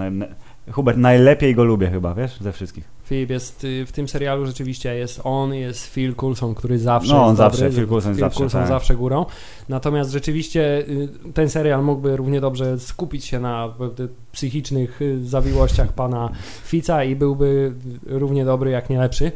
Hubert, 0.71 0.99
najlepiej 0.99 1.55
go 1.55 1.65
lubię 1.65 1.91
chyba, 1.91 2.15
wiesz, 2.15 2.41
ze 2.41 2.53
wszystkich. 2.53 2.85
Filip 3.05 3.31
jest 3.31 3.65
y, 3.65 3.87
w 3.87 3.93
tym 3.93 4.09
serialu 4.09 4.47
rzeczywiście 4.47 4.95
jest 4.95 5.21
on, 5.25 5.55
jest 5.55 5.95
Phil 5.95 6.15
Coulson, 6.15 6.55
który 6.55 6.79
zawsze 6.79 7.15
No, 7.15 7.27
on 7.27 7.37
zawsze, 7.37 7.65
dobry, 7.65 7.77
Phil 7.77 7.89
Coulson 7.89 8.13
Phil 8.13 8.21
zawsze, 8.21 8.39
Coulson 8.39 8.61
tak. 8.61 8.69
zawsze 8.69 8.97
górą. 8.97 9.27
Natomiast 9.69 10.11
rzeczywiście 10.11 10.79
y, 10.79 11.09
ten 11.35 11.49
serial 11.51 11.85
mógłby 11.85 12.17
równie 12.17 12.41
dobrze 12.41 12.79
skupić 12.79 13.25
się 13.25 13.41
na 13.41 13.75
y, 14.01 14.09
psychicznych 14.33 15.01
zawiłościach 15.23 15.93
pana 15.93 16.31
Fica 16.65 17.05
i 17.05 17.17
byłby 17.17 17.73
równie 18.07 18.45
dobry, 18.45 18.71
jak 18.71 18.91
nie 18.91 18.99
lepszy. 18.99 19.33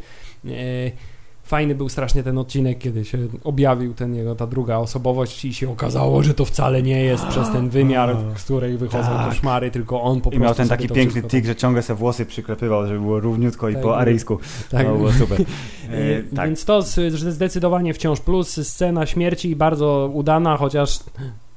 Fajny 1.47 1.75
był 1.75 1.89
strasznie 1.89 2.23
ten 2.23 2.37
odcinek, 2.37 2.77
kiedy 2.79 3.05
się 3.05 3.17
objawił 3.43 3.93
ten 3.93 4.15
jego, 4.15 4.35
ta 4.35 4.47
druga 4.47 4.77
osobowość 4.77 5.45
i 5.45 5.53
się 5.53 5.71
okazało, 5.71 6.23
że 6.23 6.33
to 6.33 6.45
wcale 6.45 6.83
nie 6.83 7.03
jest 7.03 7.25
przez 7.27 7.49
ten 7.51 7.69
wymiar, 7.69 8.17
z 8.37 8.43
której 8.43 8.77
wychodzą 8.77 9.07
Tak. 9.09 9.29
koszmary, 9.29 9.71
tylko 9.71 10.01
on 10.01 10.21
po 10.21 10.29
I 10.29 10.31
prostu 10.31 10.43
miał 10.43 10.55
ten 10.55 10.67
taki 10.67 10.89
piękny 10.89 11.23
tik, 11.23 11.45
że 11.45 11.55
ciągle 11.55 11.81
se 11.81 11.95
włosy 11.95 12.25
przyklepywał, 12.25 12.87
żeby 12.87 12.99
było 12.99 13.19
równiutko 13.19 13.69
i 13.69 13.73
Tak, 13.73 13.83
po 13.83 13.89
tak. 13.91 14.01
aryjsku. 14.01 14.39
Tak, 14.71 14.87
To 14.87 14.95
było 14.95 15.11
super. 15.11 15.41
E, 15.91 16.23
tak. 16.35 16.45
Więc 16.45 16.65
to 16.65 16.81
zdecydowanie 17.11 17.93
wciąż 17.93 18.19
plus. 18.19 18.67
Scena 18.67 19.05
śmierci 19.05 19.55
bardzo 19.55 20.09
udana, 20.13 20.57
chociaż 20.57 20.99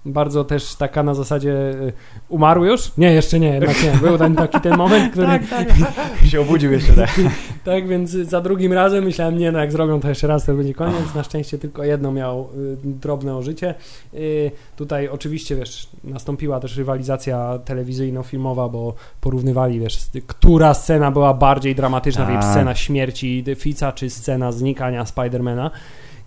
bardzo 0.05 0.45
też 0.45 0.75
taka 0.75 1.03
na 1.03 1.15
zasadzie 1.15 1.53
e, 1.53 1.93
umarł 2.29 2.65
już? 2.65 2.93
Nie, 2.99 3.13
jeszcze 3.13 3.41
nie, 3.41 3.49
jednak 3.49 3.83
nie. 3.83 3.93
Był 4.09 4.19
ten 4.19 4.35
taki 4.35 4.61
ten 4.61 4.77
moment, 4.77 5.11
który 5.13 5.27
tak, 5.27 5.69
się 6.31 6.41
obudził 6.41 6.73
jeszcze, 6.73 6.93
tak. 7.65 7.89
więc 7.89 8.11
za 8.11 8.41
drugim 8.41 8.73
razem 8.73 9.05
myślałem, 9.05 9.39
nie 9.39 9.53
no, 9.53 9.59
jak 9.59 9.73
zrobią 9.73 10.01
to 10.01 10.09
jeszcze 10.09 10.27
raz, 10.27 10.45
to 10.45 10.55
będzie 10.55 10.75
koniec. 10.75 11.15
Na 11.15 11.23
szczęście 11.23 11.59
tylko 11.59 11.85
jedno 11.85 12.13
miał 12.13 12.49
y, 12.57 12.77
drobne 12.85 13.37
ożycie. 13.37 13.75
Y, 14.15 14.51
tutaj 14.77 15.09
oczywiście, 15.09 15.57
wiesz, 15.57 15.89
nastąpiła 16.05 16.61
też 16.61 16.77
rywalizacja 16.77 17.59
telewizyjno-filmowa, 17.65 18.69
bo 18.69 18.95
porównywali, 19.21 19.81
wiesz, 19.81 19.99
która 20.27 20.75
scena 20.75 21.11
była 21.11 21.35
bardziej 21.35 21.75
dramatyczna, 21.75 22.27
Tak. 22.27 22.35
tak. 22.35 22.51
scena 22.51 22.75
śmierci 22.75 23.45
Fica, 23.57 23.93
czy 23.93 24.11
scena 24.11 24.53
znikania 24.53 25.07
Spidermana, 25.07 25.71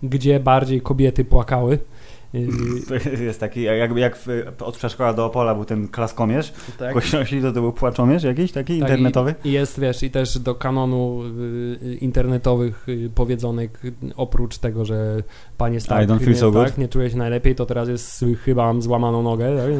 gdzie 0.02 0.40
bardziej 0.40 0.80
kobiety 0.80 1.24
płakały. 1.24 1.78
To 2.88 3.22
jest 3.22 3.40
taki, 3.40 3.62
jak 3.96 4.16
w, 4.16 4.28
od 4.60 4.76
Przeszkoła 4.76 5.12
do 5.12 5.24
Opola 5.26 5.54
był 5.54 5.64
ten 5.64 5.88
klaskomierz, 5.88 6.52
tak. 6.78 6.92
głośności 6.92 7.42
to, 7.42 7.52
to 7.52 7.60
był 7.60 7.72
płaczomierz 7.72 8.22
jakiś 8.22 8.52
taki 8.52 8.78
Tak, 8.80 8.88
internetowy. 8.90 9.34
I, 9.44 9.52
jest, 9.52 9.80
wiesz, 9.80 10.02
i 10.02 10.10
też 10.10 10.38
do 10.38 10.54
kanonu 10.54 11.22
y, 11.24 11.86
y, 11.86 11.94
internetowych 11.94 12.88
y, 12.88 13.10
powiedzonek, 13.14 13.80
oprócz 14.16 14.58
tego, 14.58 14.84
że 14.84 15.16
panie 15.58 15.80
Stark, 15.80 16.04
I 16.08 16.12
don't 16.12 16.18
feel 16.18 16.30
nie, 16.32 16.36
so 16.38 16.50
good. 16.50 16.64
tak, 16.66 16.78
nie 16.78 16.88
czuję 16.88 17.10
się 17.10 17.16
najlepiej, 17.16 17.54
to 17.54 17.66
teraz 17.66 17.88
jest, 17.88 18.24
chyba 18.44 18.66
mam 18.66 18.82
złamaną 18.82 19.22
nogę, 19.22 19.56
tak? 19.56 19.70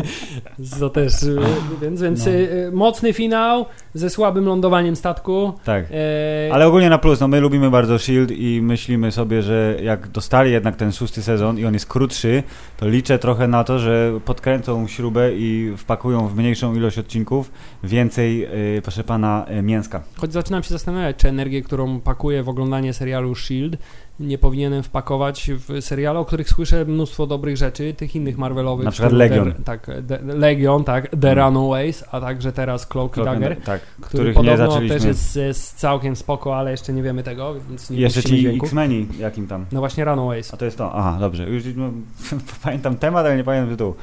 To 0.80 0.90
też, 0.90 1.22
y, 1.22 1.36
więc, 1.82 2.02
więc 2.02 2.26
No. 2.26 2.32
y, 2.32 2.70
mocny 2.72 3.12
finał 3.12 3.66
ze 3.94 4.10
słabym 4.10 4.44
lądowaniem 4.46 4.96
statku. 4.96 5.52
Tak. 5.64 5.84
E, 5.90 6.50
Ale 6.52 6.66
ogólnie 6.66 6.90
na 6.90 6.98
plus, 6.98 7.20
no 7.20 7.28
my 7.28 7.40
lubimy 7.40 7.70
bardzo 7.70 7.98
Shield 7.98 8.30
i 8.30 8.60
myślimy 8.62 9.12
sobie, 9.12 9.42
że 9.42 9.76
jak 9.82 10.08
dostali 10.08 10.52
jednak 10.52 10.76
ten 10.76 10.92
szósty 10.92 11.22
sezon 11.22 11.37
sezon 11.38 11.58
i 11.58 11.64
on 11.64 11.74
jest 11.74 11.86
krótszy, 11.86 12.42
to 12.76 12.88
liczę 12.88 13.18
trochę 13.18 13.48
na 13.48 13.64
to, 13.64 13.78
że 13.78 14.20
podkręcą 14.24 14.86
śrubę 14.86 15.32
i 15.34 15.72
wpakują 15.76 16.28
w 16.28 16.36
mniejszą 16.36 16.74
ilość 16.74 16.98
odcinków 16.98 17.50
więcej, 17.82 18.38
yy, 18.38 18.82
proszę 18.82 19.04
pana, 19.04 19.46
yy, 19.50 19.62
mięska. 19.62 20.02
Choć 20.16 20.32
zaczynam 20.32 20.62
się 20.62 20.68
zastanawiać, 20.68 21.16
czy 21.16 21.28
energię, 21.28 21.62
którą 21.62 22.00
pakuję 22.00 22.42
w 22.42 22.48
oglądanie 22.48 22.92
serialu 22.92 23.34
Shield, 23.34 23.76
nie 24.20 24.38
powinienem 24.38 24.82
wpakować 24.82 25.50
w 25.68 25.82
seriale, 25.82 26.18
o 26.18 26.24
których 26.24 26.48
słyszę 26.48 26.84
mnóstwo 26.84 27.26
dobrych 27.26 27.56
rzeczy, 27.56 27.94
tych 27.94 28.16
innych 28.16 28.38
Marvelowych. 28.38 28.84
Na 28.84 28.90
przykład 28.90 29.12
Legion. 29.12 29.52
The, 29.52 29.62
tak, 29.62 29.90
The, 30.08 30.18
Legion, 30.22 30.84
tak, 30.84 31.08
The 31.20 31.34
Hmm. 31.34 31.54
Runaways, 31.54 32.04
a 32.10 32.20
także 32.20 32.52
teraz 32.52 32.86
Cloak 32.86 33.16
i 33.16 33.24
Dagger, 33.24 33.56
tak, 33.56 33.80
który 33.80 34.06
których 34.08 34.36
nie 34.36 34.42
podobno 34.42 34.66
zaczęliśmy. 34.70 34.96
też 34.96 35.04
jest, 35.04 35.36
jest 35.36 35.78
całkiem 35.78 36.16
spoko, 36.16 36.56
ale 36.56 36.70
jeszcze 36.70 36.92
nie 36.92 37.02
wiemy 37.02 37.22
tego, 37.22 37.54
więc 37.68 37.90
nie 37.90 38.00
Jeszcze 38.00 38.22
ci. 38.22 38.46
X-Meni, 38.46 39.06
jakim 39.18 39.46
tam? 39.46 39.66
No 39.72 39.80
właśnie 39.80 40.04
Runaways. 40.04 40.54
A 40.54 40.56
to 40.56 40.64
jest 40.64 40.78
to. 40.78 40.94
Aha, 40.94 41.16
dobrze. 41.20 41.48
Już 41.50 41.62
no, 41.76 41.90
pamiętam 42.64 42.96
temat, 42.96 43.26
ale 43.26 43.36
nie 43.36 43.44
pamiętam 43.44 43.70
tytułu. 43.70 43.94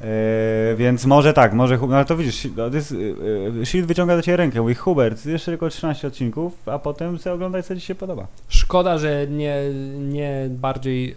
E, 0.00 0.76
więc 0.76 1.06
może 1.06 1.32
tak, 1.32 1.52
może. 1.52 1.78
No 1.88 1.96
ale 1.96 2.04
to 2.04 2.16
widzisz, 2.16 2.48
no, 2.56 2.66
e, 2.66 3.66
Shield 3.66 3.86
wyciąga 3.86 4.16
do 4.16 4.22
ciebie 4.22 4.36
rękę. 4.36 4.60
Mówi 4.60 4.74
Hubert, 4.74 5.26
jeszcze 5.26 5.52
tylko 5.52 5.68
13 5.68 6.08
odcinków, 6.08 6.68
a 6.68 6.78
potem 6.78 7.18
sobie 7.18 7.34
oglądaj, 7.34 7.62
co 7.62 7.74
ci 7.74 7.80
się 7.80 7.94
podoba. 7.94 8.26
Szkoda, 8.48 8.98
że 8.98 9.26
nie, 9.30 9.56
nie 9.98 10.48
bardziej 10.50 11.14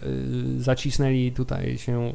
y, 0.58 0.62
zacisnęli 0.62 1.32
tutaj 1.32 1.78
się 1.78 2.12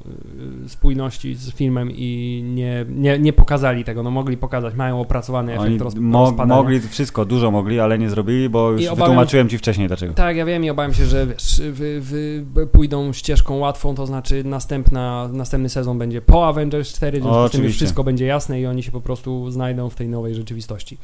y, 0.66 0.70
spójności 0.70 1.36
z 1.36 1.54
filmem 1.54 1.92
i 1.92 2.42
nie, 2.46 2.86
nie, 2.90 3.20
nie 3.20 3.34
pokazali 3.34 3.84
tego. 3.84 4.04
No 4.04 4.12
mogli 4.12 4.38
pokazać, 4.38 4.76
mają 4.76 5.02
opracowany 5.02 5.54
efekt 5.54 5.68
Oni 5.68 5.78
roz, 5.78 5.96
mo- 5.96 6.46
mogli 6.46 6.80
wszystko, 6.80 7.26
dużo 7.26 7.52
mogli, 7.52 7.80
ale 7.80 8.00
nie 8.00 8.10
zrobili, 8.10 8.50
bo 8.50 8.72
już 8.72 8.82
I 8.82 8.88
obawiam- 8.88 8.96
wytłumaczyłem 8.96 9.50
ci 9.50 9.58
wcześniej 9.58 9.88
dlaczego. 9.88 10.14
Tak, 10.14 10.36
ja 10.36 10.46
wiem 10.46 10.64
i 10.64 10.70
obawiam 10.70 10.94
się, 10.94 11.06
że 11.06 11.28
wiesz, 11.28 11.62
wy, 11.72 12.02
wy 12.02 12.68
pójdą 12.72 13.14
ścieżką 13.14 13.58
łatwą, 13.58 13.96
to 13.96 14.06
znaczy 14.06 14.44
następna, 14.44 15.30
następny 15.34 15.70
sezon 15.70 15.98
będzie 15.98 16.22
po 16.22 16.48
Avengers 16.60 16.94
4, 16.94 17.20
w 17.20 17.24
związku 17.24 17.48
z 17.48 17.52
tym 17.52 17.64
już 17.64 17.76
wszystko 17.76 18.04
będzie 18.04 18.26
jasne 18.26 18.62
i 18.62 18.66
oni 18.66 18.84
się 18.84 18.92
po 18.92 19.02
prostu 19.02 19.52
znajdą 19.52 19.90
w 19.90 19.96
tej 19.96 20.10
nowej 20.10 20.36
rzeczywistości. 20.36 20.98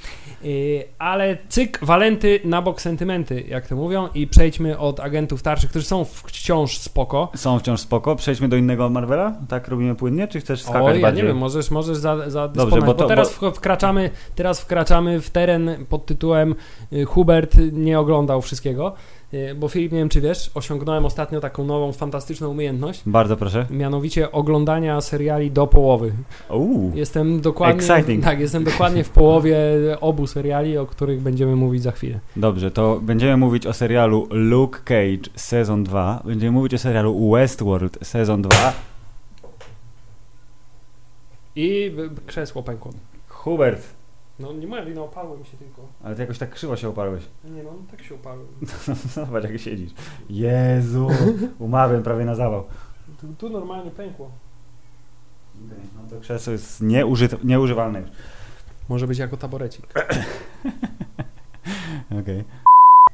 Yy, 0.43 0.83
ale 0.99 1.37
cyk, 1.49 1.79
walenty 1.81 2.39
na 2.43 2.61
bok 2.61 2.81
sentymenty, 2.81 3.43
jak 3.47 3.67
to 3.67 3.75
mówią 3.75 4.07
i 4.13 4.27
przejdźmy 4.27 4.77
od 4.77 4.99
agentów 4.99 5.41
tarczych, 5.43 5.69
którzy 5.69 5.85
są 5.85 6.05
wciąż 6.05 6.77
spoko. 6.77 7.31
Są 7.35 7.59
wciąż 7.59 7.79
spoko. 7.79 8.15
Przejdźmy 8.15 8.49
do 8.49 8.55
innego 8.55 8.89
Marvela? 8.89 9.35
Tak 9.49 9.67
robimy 9.67 9.95
płynnie, 9.95 10.27
czy 10.27 10.39
chcesz 10.39 10.61
skakać 10.61 10.83
O, 10.83 10.95
ja 10.95 11.01
bardziej? 11.01 11.23
nie 11.23 11.27
wiem, 11.27 11.37
możesz, 11.37 11.71
możesz 11.71 11.97
za, 11.97 12.29
za 12.29 12.47
Dobrze, 12.47 12.79
bo 12.79 12.85
bo, 12.85 12.93
to- 12.93 13.07
teraz 13.07 13.33
w- 13.33 13.51
wkraczamy, 13.55 14.09
teraz 14.35 14.61
wkraczamy 14.61 15.21
w 15.21 15.29
teren 15.29 15.85
pod 15.89 16.05
tytułem 16.05 16.55
y, 16.93 17.05
Hubert 17.05 17.55
nie 17.71 17.99
oglądał 17.99 18.41
wszystkiego, 18.41 18.93
bo 19.55 19.67
Filip, 19.67 19.91
nie 19.91 19.97
wiem 19.99 20.09
czy 20.09 20.21
wiesz, 20.21 20.51
osiągnąłem 20.53 21.05
ostatnio 21.05 21.39
taką 21.39 21.63
nową, 21.65 21.91
fantastyczną 21.91 22.49
umiejętność, 22.49 23.01
Bardzo 23.05 23.37
proszę. 23.37 23.65
mianowicie 23.69 24.31
oglądania 24.31 25.01
seriali 25.01 25.51
do 25.51 25.67
połowy. 25.67 26.11
Uuu. 26.49 26.91
Jestem 26.95 27.41
dokładnie, 27.41 27.75
Exciting. 27.95 28.23
tak, 28.23 28.39
jestem 28.39 28.63
dokładnie 28.63 29.03
w 29.03 29.09
połowie 29.09 29.57
obu 30.01 30.27
seriali, 30.27 30.77
o 30.77 30.85
których 30.85 31.21
będziemy 31.21 31.55
mówić 31.55 31.83
za 31.83 31.91
chwilę. 31.91 32.19
Dobrze, 32.35 32.71
to 32.71 32.99
będziemy 33.01 33.37
mówić 33.37 33.67
o 33.67 33.73
serialu 33.73 34.27
Luke 34.31 34.79
Cage 34.79 35.29
sezon 35.35 35.83
2. 35.83 36.21
Będziemy 36.25 36.51
mówić 36.51 36.73
o 36.73 36.77
serialu 36.77 37.31
Westworld 37.31 37.97
sezon 38.03 38.41
2. 38.41 38.73
I 41.55 41.91
krzesło 42.27 42.63
pękło. 42.63 42.91
Hubert, 43.27 43.81
No 44.39 44.53
nie 44.53 44.67
moja 44.67 44.85
wina, 44.85 45.01
oparłem 45.01 45.45
się 45.45 45.57
tylko. 45.57 45.81
ale 46.03 46.15
ty 46.15 46.21
jakoś 46.21 46.37
tak 46.37 46.49
krzywo 46.49 46.75
się 46.75 46.89
oparłeś. 46.89 47.23
Nie 47.45 47.63
no, 47.63 47.69
tak 47.91 48.03
się 48.03 48.15
oparłem. 48.15 48.47
Zobacz 49.15 49.43
jak 49.43 49.59
siedzisz. 49.59 49.91
Jezu, 50.29 51.07
umarłem 51.59 52.03
prawie 52.03 52.25
na 52.25 52.35
zawał. 52.35 52.63
Tu, 53.21 53.33
tu 53.33 53.49
normalnie 53.49 53.91
pękło. 53.91 54.31
No 55.95 56.09
to 56.09 56.21
krzesło 56.21 56.53
jest 56.53 56.81
nieużyt, 56.81 57.43
nieużywalne 57.43 57.99
już. 57.99 58.09
Może 58.89 59.07
być 59.07 59.17
jako 59.17 59.37
taborecik. 59.37 59.85
Okej. 62.21 62.43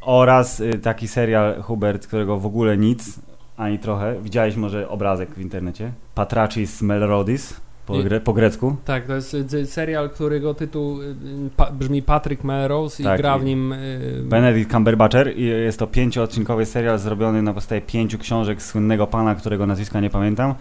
Oraz 0.02 0.60
y, 0.60 0.80
taki 0.80 1.08
serial 1.08 1.62
Hubert, 1.62 2.08
którego 2.08 2.38
w 2.38 2.46
ogóle 2.46 2.78
nic, 2.78 3.20
ani 3.58 3.80
trochę. 3.80 4.22
Widziałeś 4.22 4.56
może 4.56 4.90
obrazek 4.90 5.30
w 5.36 5.42
internecie. 5.42 5.92
Patracis 6.16 6.82
Melrodis, 6.82 7.62
po, 7.86 7.94
gre, 8.04 8.20
po 8.20 8.34
grecku. 8.34 8.76
Tak, 8.86 9.06
to 9.06 9.16
jest 9.16 9.34
y, 9.54 9.66
serial, 9.66 10.10
którego 10.10 10.54
tytuł 10.54 11.02
y, 11.02 11.16
pa, 11.58 11.72
brzmi 11.72 12.02
Patrick 12.02 12.44
Melrose 12.44 13.04
i 13.04 13.06
Tak, 13.06 13.22
gra 13.22 13.38
i- 13.38 13.40
w 13.40 13.44
nim 13.44 13.74
y, 13.74 14.22
Benedict 14.24 14.72
Cumberbatcher 14.72 15.38
i 15.38 15.44
jest 15.46 15.80
to 15.80 15.88
pięcioodcinkowy 15.88 16.66
serial 16.66 17.00
zrobiony 17.00 17.42
na 17.42 17.54
podstawie 17.54 17.82
pięciu 17.82 18.18
książek 18.18 18.62
słynnego 18.62 19.08
pana, 19.08 19.36
którego 19.36 19.68
nazwiska 19.68 20.00
nie 20.00 20.10
pamiętam. 20.10 20.54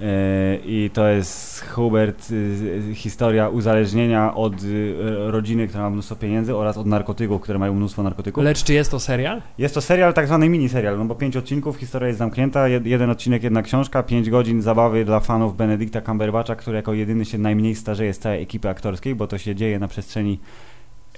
Yy, 0.00 0.60
I 0.64 0.90
to 0.92 1.08
jest 1.08 1.64
Hubert, 1.68 2.30
yy, 2.30 2.94
historia 2.94 3.48
uzależnienia 3.48 4.34
od 4.34 4.62
yy, 4.62 5.30
rodziny, 5.30 5.68
która 5.68 5.82
ma 5.82 5.90
mnóstwo 5.90 6.16
pieniędzy 6.16 6.56
oraz 6.56 6.76
od 6.76 6.86
narkotyków, 6.86 7.42
które 7.42 7.58
mają 7.58 7.74
mnóstwo 7.74 8.02
narkotyków. 8.02 8.44
Lecz 8.44 8.64
czy 8.64 8.74
jest 8.74 8.90
to 8.90 9.00
serial? 9.00 9.42
Jest 9.58 9.74
to 9.74 9.80
serial, 9.80 10.14
tak 10.14 10.26
zwany 10.26 10.48
miniserial, 10.48 10.98
no 10.98 11.04
bo 11.04 11.14
pięć 11.14 11.36
odcinków, 11.36 11.76
historia 11.76 12.08
jest 12.08 12.18
zamknięta, 12.18 12.68
jed, 12.68 12.86
jeden 12.86 13.10
odcinek, 13.10 13.42
jedna 13.42 13.62
książka, 13.62 14.02
pięć 14.02 14.30
godzin 14.30 14.62
zabawy 14.62 15.04
dla 15.04 15.20
fanów 15.20 15.56
Benedykta 15.56 16.00
Cumberbatcha, 16.00 16.54
który 16.54 16.76
jako 16.76 16.94
jedyny 16.94 17.24
się 17.24 17.38
najmniej 17.38 17.74
starzeje 17.74 18.14
z 18.14 18.18
całej 18.18 18.42
ekipy 18.42 18.68
aktorskiej, 18.68 19.14
bo 19.14 19.26
to 19.26 19.38
się 19.38 19.54
dzieje 19.54 19.78
na 19.78 19.88
przestrzeni 19.88 20.38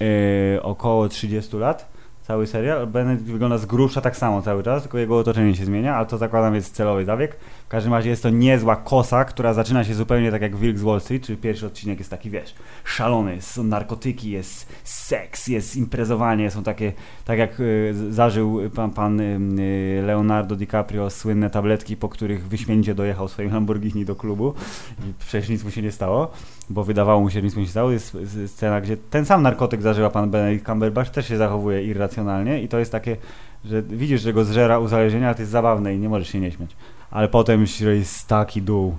yy, 0.01 0.63
około 0.63 1.09
30 1.09 1.57
lat. 1.57 2.00
Cały 2.23 2.47
serial. 2.47 2.87
Benedict 2.87 3.31
wygląda 3.31 3.59
z 3.59 3.67
grubsza 3.67 4.01
tak 4.01 4.17
samo 4.17 4.43
cały 4.43 4.63
czas, 4.63 4.83
tylko 4.83 4.99
jego 4.99 5.19
otoczenie 5.19 5.57
się 5.57 5.65
zmienia, 5.65 5.97
ale 5.97 6.07
to 6.07 6.19
zakładam 6.19 6.55
jest 6.55 6.75
celowy 6.75 7.05
zabieg. 7.05 7.37
W 7.65 7.69
każdym 7.69 7.95
razie 7.95 8.11
jest 8.11 8.23
to 8.23 8.31
niezła 8.31 8.77
kosa, 8.77 9.25
która 9.25 9.55
zaczyna 9.55 9.85
się 9.85 9.95
zupełnie 9.95 10.31
tak 10.31 10.43
jak 10.43 10.57
Wilk 10.57 10.79
z 10.79 10.83
Wall 10.83 11.01
Street, 11.01 11.27
czyli 11.27 11.39
pierwszy 11.39 11.67
odcinek 11.67 11.99
jest 11.99 12.11
taki, 12.11 12.31
wiesz, 12.31 12.55
szalony, 12.85 13.43
są 13.43 13.65
narkotyki, 13.65 14.31
jest 14.31 14.73
seks, 14.85 15.47
jest 15.47 15.77
imprezowanie, 15.77 16.51
są 16.51 16.63
takie, 16.63 16.93
tak 17.25 17.39
jak 17.39 17.61
y, 17.61 17.95
zażył 18.11 18.61
pan, 18.75 18.91
pan 18.91 19.21
y, 19.21 20.03
Leonardo 20.07 20.57
DiCaprio 20.57 21.11
słynne 21.11 21.51
tabletki, 21.51 21.97
po 21.97 22.09
których 22.09 22.49
wyśmienicie 22.49 22.95
dojechał 22.95 23.29
swoim 23.29 23.53
Lamborghini 23.53 24.05
do 24.05 24.17
klubu 24.17 24.55
i 25.09 25.15
przecież 25.19 25.49
nic 25.49 25.65
mu 25.65 25.71
się 25.71 25.83
nie 25.83 25.93
stało, 25.93 26.33
bo 26.71 26.85
wydawało 26.85 27.21
mu 27.21 27.31
się, 27.31 27.35
że 27.35 27.43
nic 27.43 27.57
mu 27.57 27.65
się 27.65 27.71
stało. 27.71 27.91
Jest 27.91 28.17
scena, 28.47 28.81
gdzie 28.81 28.97
ten 28.97 29.25
sam 29.25 29.43
narkotyk 29.43 29.83
zażyła 29.83 30.11
pan 30.11 30.31
Benedict 30.31 30.67
Cumberbatch, 30.67 31.11
też 31.11 31.29
się 31.29 31.37
zachowuje 31.37 31.85
irracjonalnie 31.85 32.63
i 32.63 32.69
to 32.69 32.79
jest 32.79 32.93
takie, 32.93 33.17
że 33.65 33.83
widzisz, 33.83 34.23
że 34.23 34.33
go 34.33 34.45
zżera 34.45 34.79
uzależnienie, 34.79 35.27
ale 35.27 35.35
to 35.35 35.43
jest 35.43 35.53
zabawne 35.53 35.95
i 35.95 35.99
nie 35.99 36.09
możesz 36.09 36.29
się 36.29 36.41
nie 36.41 36.51
śmiać. 36.51 36.77
Ale 37.11 37.29
potem 37.29 37.65
jest 37.81 38.29
taki 38.29 38.63
dół. 38.63 38.97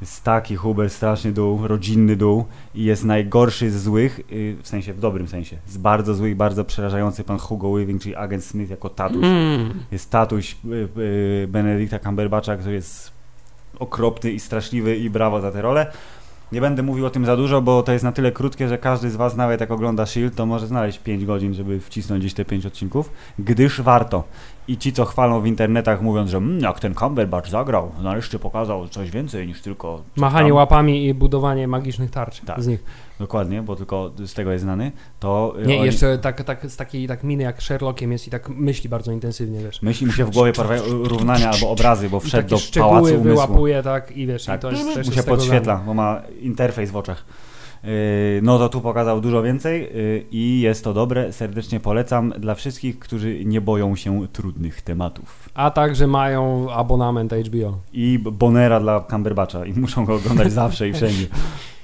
Jest 0.00 0.24
taki 0.24 0.56
Huber, 0.56 0.90
straszny 0.90 1.32
dół, 1.32 1.66
rodzinny 1.66 2.16
dół 2.16 2.44
i 2.74 2.84
jest 2.84 3.04
najgorszy 3.04 3.70
z 3.70 3.82
złych, 3.82 4.20
yy, 4.30 4.56
w 4.62 4.68
sensie, 4.68 4.92
w 4.92 5.00
dobrym 5.00 5.28
sensie. 5.28 5.56
Z 5.66 5.78
bardzo 5.78 6.14
złych, 6.14 6.36
bardzo 6.36 6.64
przerażający 6.64 7.24
pan 7.24 7.38
Hugo 7.38 7.70
Weaving, 7.70 8.02
czyli 8.02 8.16
agent 8.16 8.44
Smith 8.44 8.70
jako 8.70 8.88
tatuś. 8.88 9.24
Mm. 9.24 9.74
Jest 9.92 10.10
tatuś 10.10 10.56
y, 10.64 10.88
y, 11.00 11.48
Benedicta 11.48 11.98
Cumberbatcha, 11.98 12.56
który 12.56 12.74
jest 12.74 13.12
okropny 13.78 14.30
i 14.30 14.40
straszliwy 14.40 14.96
i 14.96 15.10
brawo 15.10 15.40
za 15.40 15.52
tę 15.52 15.62
rolę. 15.62 15.92
Nie 16.52 16.60
będę 16.60 16.82
mówił 16.82 17.06
o 17.06 17.10
tym 17.10 17.26
za 17.26 17.36
dużo, 17.36 17.62
bo 17.62 17.82
to 17.82 17.92
jest 17.92 18.04
na 18.04 18.12
tyle 18.12 18.32
krótkie, 18.32 18.68
że 18.68 18.78
każdy 18.78 19.10
z 19.10 19.16
Was, 19.16 19.36
nawet 19.36 19.60
jak 19.60 19.70
ogląda 19.70 20.02
S.H.I.E.L.D., 20.02 20.36
to 20.36 20.46
może 20.46 20.66
znaleźć 20.66 20.98
5 20.98 21.24
godzin, 21.24 21.54
żeby 21.54 21.80
wcisnąć 21.80 22.20
gdzieś 22.20 22.34
te 22.34 22.44
5 22.44 22.66
odcinków, 22.66 23.12
gdyż 23.38 23.80
warto. 23.80 24.24
I 24.68 24.78
ci, 24.78 24.92
co 24.92 25.04
chwalą 25.04 25.40
w 25.40 25.46
internetach, 25.46 26.02
mówiąc, 26.02 26.30
że 26.30 26.36
mmm, 26.36 26.60
jak 26.60 26.80
ten 26.80 26.94
Cumberbatch 26.94 27.48
zagrał, 27.48 27.92
nareszcie 28.02 28.38
pokazał 28.38 28.88
coś 28.88 29.10
więcej 29.10 29.46
niż 29.46 29.62
tylko... 29.62 30.02
Machanie 30.16 30.48
tam. 30.48 30.56
łapami 30.56 31.06
i 31.06 31.14
budowanie 31.14 31.68
magicznych 31.68 32.10
tarcz 32.10 32.40
Tak. 32.40 32.62
z 32.62 32.66
nich. 32.66 32.84
Dokładnie, 33.20 33.62
bo 33.62 33.76
tylko 33.76 34.10
z 34.26 34.34
tego 34.34 34.52
jest 34.52 34.64
znany. 34.64 34.92
To 35.20 35.54
y, 35.62 35.66
Nie, 35.66 35.76
oni- 35.76 35.86
jeszcze 35.86 36.18
tak, 36.18 36.44
tak, 36.44 36.70
z 36.70 36.76
takiej 36.76 37.08
tak 37.08 37.24
miny 37.24 37.42
jak 37.42 37.62
Sherlockiem 37.62 38.12
jest 38.12 38.26
i 38.26 38.30
tak 38.30 38.48
myśli 38.48 38.88
bardzo 38.88 39.12
intensywnie, 39.12 39.60
wiesz. 39.60 39.82
Myśli 39.82 40.06
mi 40.06 40.12
się 40.12 40.24
w 40.24 40.30
głowie 40.30 40.52
pojawiają 40.52 40.82
równania 41.04 41.50
albo 41.50 41.70
obrazy, 41.70 42.10
bo 42.10 42.20
wszedł 42.20 42.48
do 42.48 42.80
pałacu 42.80 43.04
umysłu. 43.04 43.22
wyłapuje, 43.22 43.82
tak, 43.82 44.16
i 44.16 44.26
wiesz, 44.26 44.44
Tak, 44.44 44.60
i 44.60 44.62
to 44.62 44.70
jest 44.70 44.94
też 44.94 45.06
mu 45.06 45.12
się 45.12 45.22
podświetla, 45.22 45.82
bo 45.86 45.94
ma 45.94 46.22
interfejs 46.40 46.90
w 46.90 46.96
oczach. 46.96 47.24
Yy, 47.84 47.90
No 48.42 48.58
to 48.58 48.68
tu 48.68 48.80
pokazał 48.80 49.20
dużo 49.20 49.42
więcej 49.42 49.82
yy, 49.82 50.24
i 50.30 50.60
jest 50.60 50.84
to 50.84 50.94
dobre. 50.94 51.32
Serdecznie 51.32 51.80
polecam 51.80 52.32
dla 52.38 52.54
wszystkich, 52.54 52.98
którzy 52.98 53.44
nie 53.44 53.60
boją 53.60 53.96
się 53.96 54.26
trudnych 54.32 54.82
tematów. 54.82 55.48
A 55.54 55.70
także 55.70 56.06
mają 56.06 56.70
abonament 56.72 57.32
HBO. 57.32 57.78
I 57.92 58.18
Bonera 58.18 58.80
dla 58.80 59.00
Cumberbatcha 59.10 59.66
i 59.66 59.72
muszą 59.72 60.04
go 60.04 60.14
oglądać 60.14 60.52
zawsze 60.52 60.88
i 60.88 60.92
wszędzie. 60.92 61.26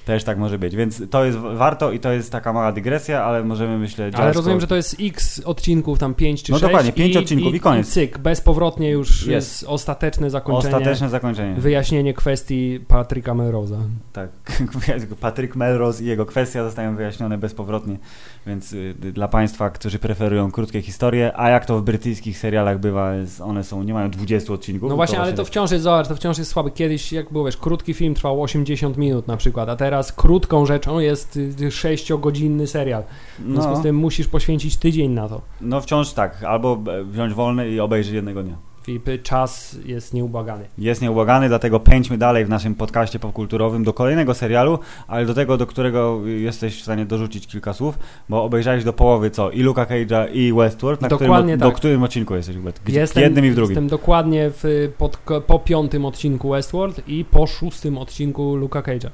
Też 0.07 0.25
tak 0.25 0.39
może 0.39 0.59
być, 0.59 0.77
więc 0.77 1.03
to 1.11 1.25
jest 1.25 1.39
warto 1.39 1.93
i 1.93 2.01
to 2.01 2.13
jest 2.13 2.33
taka 2.33 2.53
mała 2.53 2.73
dygresja, 2.73 3.25
ale 3.25 3.45
możemy 3.45 3.79
myślę 3.79 4.11
Ale 4.15 4.33
rozumiem, 4.33 4.61
że 4.61 4.67
to 4.67 4.77
jest 4.77 4.97
x 5.01 5.43
odcinków, 5.45 5.99
tam 5.99 6.15
5 6.15 6.43
czy 6.43 6.53
No 6.53 6.59
6 6.59 6.63
dokładnie, 6.67 6.93
pięć 6.93 7.17
odcinków 7.17 7.55
i 7.55 7.61
koniec. 7.61 7.89
I 7.89 7.91
cyk, 7.91 8.19
bezpowrotnie 8.19 8.91
już 8.91 9.27
Jest. 9.27 9.65
ostateczne 9.65 10.31
zakończenie, 10.31 10.77
Ostateczne 10.77 11.09
zakończenie. 11.09 11.55
wyjaśnienie 11.55 12.15
kwestii 12.15 12.81
Patryka 12.89 13.33
Melrose'a. 13.33 13.79
Tak, 14.13 14.31
Patryk 15.21 15.57
Melrose 15.57 16.03
i 16.05 16.07
jego 16.07 16.27
kwestia 16.27 16.65
zostają 16.65 16.97
wyjaśnione 16.97 17.39
bezpowrotnie, 17.39 17.99
więc 18.47 18.73
y, 18.73 18.95
dla 19.13 19.29
Państwa, 19.29 19.71
którzy 19.71 19.99
preferują 19.99 20.53
krótkie 20.53 20.83
historie, 20.83 21.33
a 21.37 21.51
jak 21.51 21.67
to 21.67 21.79
w 21.79 21.83
brytyjskich 21.83 22.39
serialach 22.39 22.81
bywa, 22.81 23.15
jest, 23.15 23.41
one 23.41 23.65
są, 23.65 23.83
nie 23.83 23.95
mają 23.95 24.11
20 24.11 24.53
odcinków. 24.53 24.91
No 24.91 24.97
właśnie, 24.97 25.19
ale 25.19 25.25
właśnie 25.25 25.37
to 25.37 25.45
wciąż 25.45 25.71
jest, 25.71 25.85
zobacz, 25.85 26.09
to 26.09 26.17
wciąż 26.17 26.39
jest 26.39 26.51
słabe. 26.51 26.71
Kiedyś, 26.71 27.13
jak 27.13 27.33
było, 27.33 27.45
wiesz, 27.45 27.57
krótki 27.57 27.95
film 27.95 28.15
trwał 28.15 28.43
80 28.43 28.97
minut 28.97 29.27
na 29.27 29.37
przykład, 29.37 29.69
a 29.69 29.77
teraz 29.77 30.13
krótką 30.13 30.67
rzeczą 30.67 30.99
jest 30.99 31.37
y, 31.37 31.69
6-godzinny 31.69 32.67
serial. 32.67 33.03
W 33.39 33.53
związku 33.53 33.73
no, 33.73 33.77
z 33.77 33.83
tym 33.83 33.97
musisz 33.97 34.29
poświęcić 34.29 34.77
tydzień 34.77 35.11
na 35.11 35.29
to. 35.29 35.43
no 35.61 35.81
wciąż 35.81 36.13
tak, 36.13 36.45
albo 36.45 36.79
e, 36.93 37.05
wziąć 37.05 37.35
wolny 37.35 37.71
i 37.71 37.81
obejrzeć 37.81 38.15
jednego 38.15 38.43
dnia. 38.43 38.57
Filipy, 38.87 39.19
czas 39.19 39.77
jest 39.85 40.15
nieubłagany. 40.15 40.65
Jest 40.79 41.03
nieubłagany, 41.03 41.49
dlatego 41.49 41.81
pędźmy 41.81 42.19
dalej 42.19 42.45
w 42.45 42.49
naszym 42.49 42.75
podcaście 42.75 43.19
popkulturowym 43.19 43.85
do 43.85 43.93
kolejnego 43.93 44.35
serialu, 44.35 44.79
ale 45.09 45.27
do 45.27 45.35
tego, 45.35 45.57
do 45.57 45.67
którego 45.67 46.27
jesteś 46.27 46.81
w 46.81 46.83
stanie 46.83 47.07
dorzucić 47.07 47.47
kilka 47.47 47.73
słów, 47.73 47.99
bo 48.29 48.45
obejrzałeś 48.45 48.85
do 48.85 48.93
połowy 48.93 49.31
co? 49.31 49.51
I 49.51 49.63
Luka 49.63 49.85
Cage'a 49.85 50.27
i 50.33 50.53
Westworld, 50.53 51.01
na 51.01 51.09
Dokładnie 51.09 51.37
którym, 51.39 51.59
do 51.59 51.67
tak. 51.67 51.77
którym 51.77 52.03
odcinku 52.03 52.35
jesteś? 52.35 52.57
Gdzie- 52.85 53.01
Jestem, 53.01 53.21
w 53.21 53.25
jednym 53.25 53.45
i 53.45 53.51
w 53.51 53.55
drugim. 53.55 53.71
Jestem 53.71 53.89
dokładnie 53.89 54.51
w, 54.51 54.93
pod, 54.99 55.19
po 55.47 55.59
piątym 55.59 56.05
odcinku 56.05 56.51
Westworld 56.51 57.09
i 57.09 57.25
po 57.25 57.47
szóstym 57.47 57.99
odcinku 57.99 58.57
Luka 58.57 58.83
Cage'a. 58.83 59.11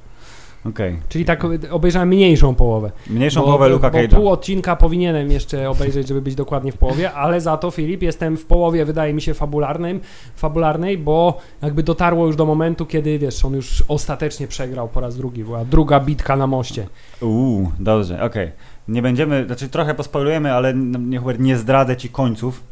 Okej. 0.64 0.98
Czyli 1.08 1.24
tak 1.24 1.42
obejrzałem 1.70 2.08
mniejszą 2.08 2.54
połowę. 2.54 2.90
Mniejszą 3.10 3.40
bo, 3.40 3.46
połowę 3.46 3.68
Luka 3.68 3.90
Cage'a. 3.90 4.14
pół 4.14 4.28
odcinka 4.28 4.76
powinienem 4.76 5.30
jeszcze 5.30 5.70
obejrzeć, 5.70 6.08
żeby 6.08 6.22
być 6.22 6.34
dokładnie 6.34 6.72
w 6.72 6.76
połowie, 6.76 7.12
ale 7.12 7.40
za 7.40 7.56
to 7.56 7.70
Filip 7.70 8.02
jestem 8.02 8.36
w 8.36 8.44
połowie, 8.44 8.84
wydaje 8.84 9.14
mi 9.14 9.22
się, 9.22 9.34
fabularnym, 9.34 10.00
fabularnej, 10.36 10.98
bo 10.98 11.38
jakby 11.62 11.82
dotarło 11.82 12.26
już 12.26 12.36
do 12.36 12.46
momentu, 12.46 12.86
kiedy 12.86 13.18
wiesz, 13.18 13.44
on 13.44 13.54
już 13.54 13.84
ostatecznie 13.88 14.48
przegrał 14.48 14.88
po 14.88 15.00
raz 15.00 15.16
drugi. 15.16 15.44
Była 15.44 15.64
druga 15.64 16.00
bitka 16.00 16.36
na 16.36 16.46
moście. 16.46 16.86
Uuu, 17.20 17.72
dobrze, 17.78 18.22
okej. 18.22 18.50
Nie 18.88 19.02
będziemy, 19.02 19.46
znaczy 19.46 19.68
trochę 19.68 19.94
pospoilujemy, 19.94 20.52
ale 20.52 20.74
nie, 20.74 21.18
Hubert, 21.18 21.40
nie 21.40 21.56
zdradzę 21.56 21.96
ci 21.96 22.08
końców. 22.08 22.62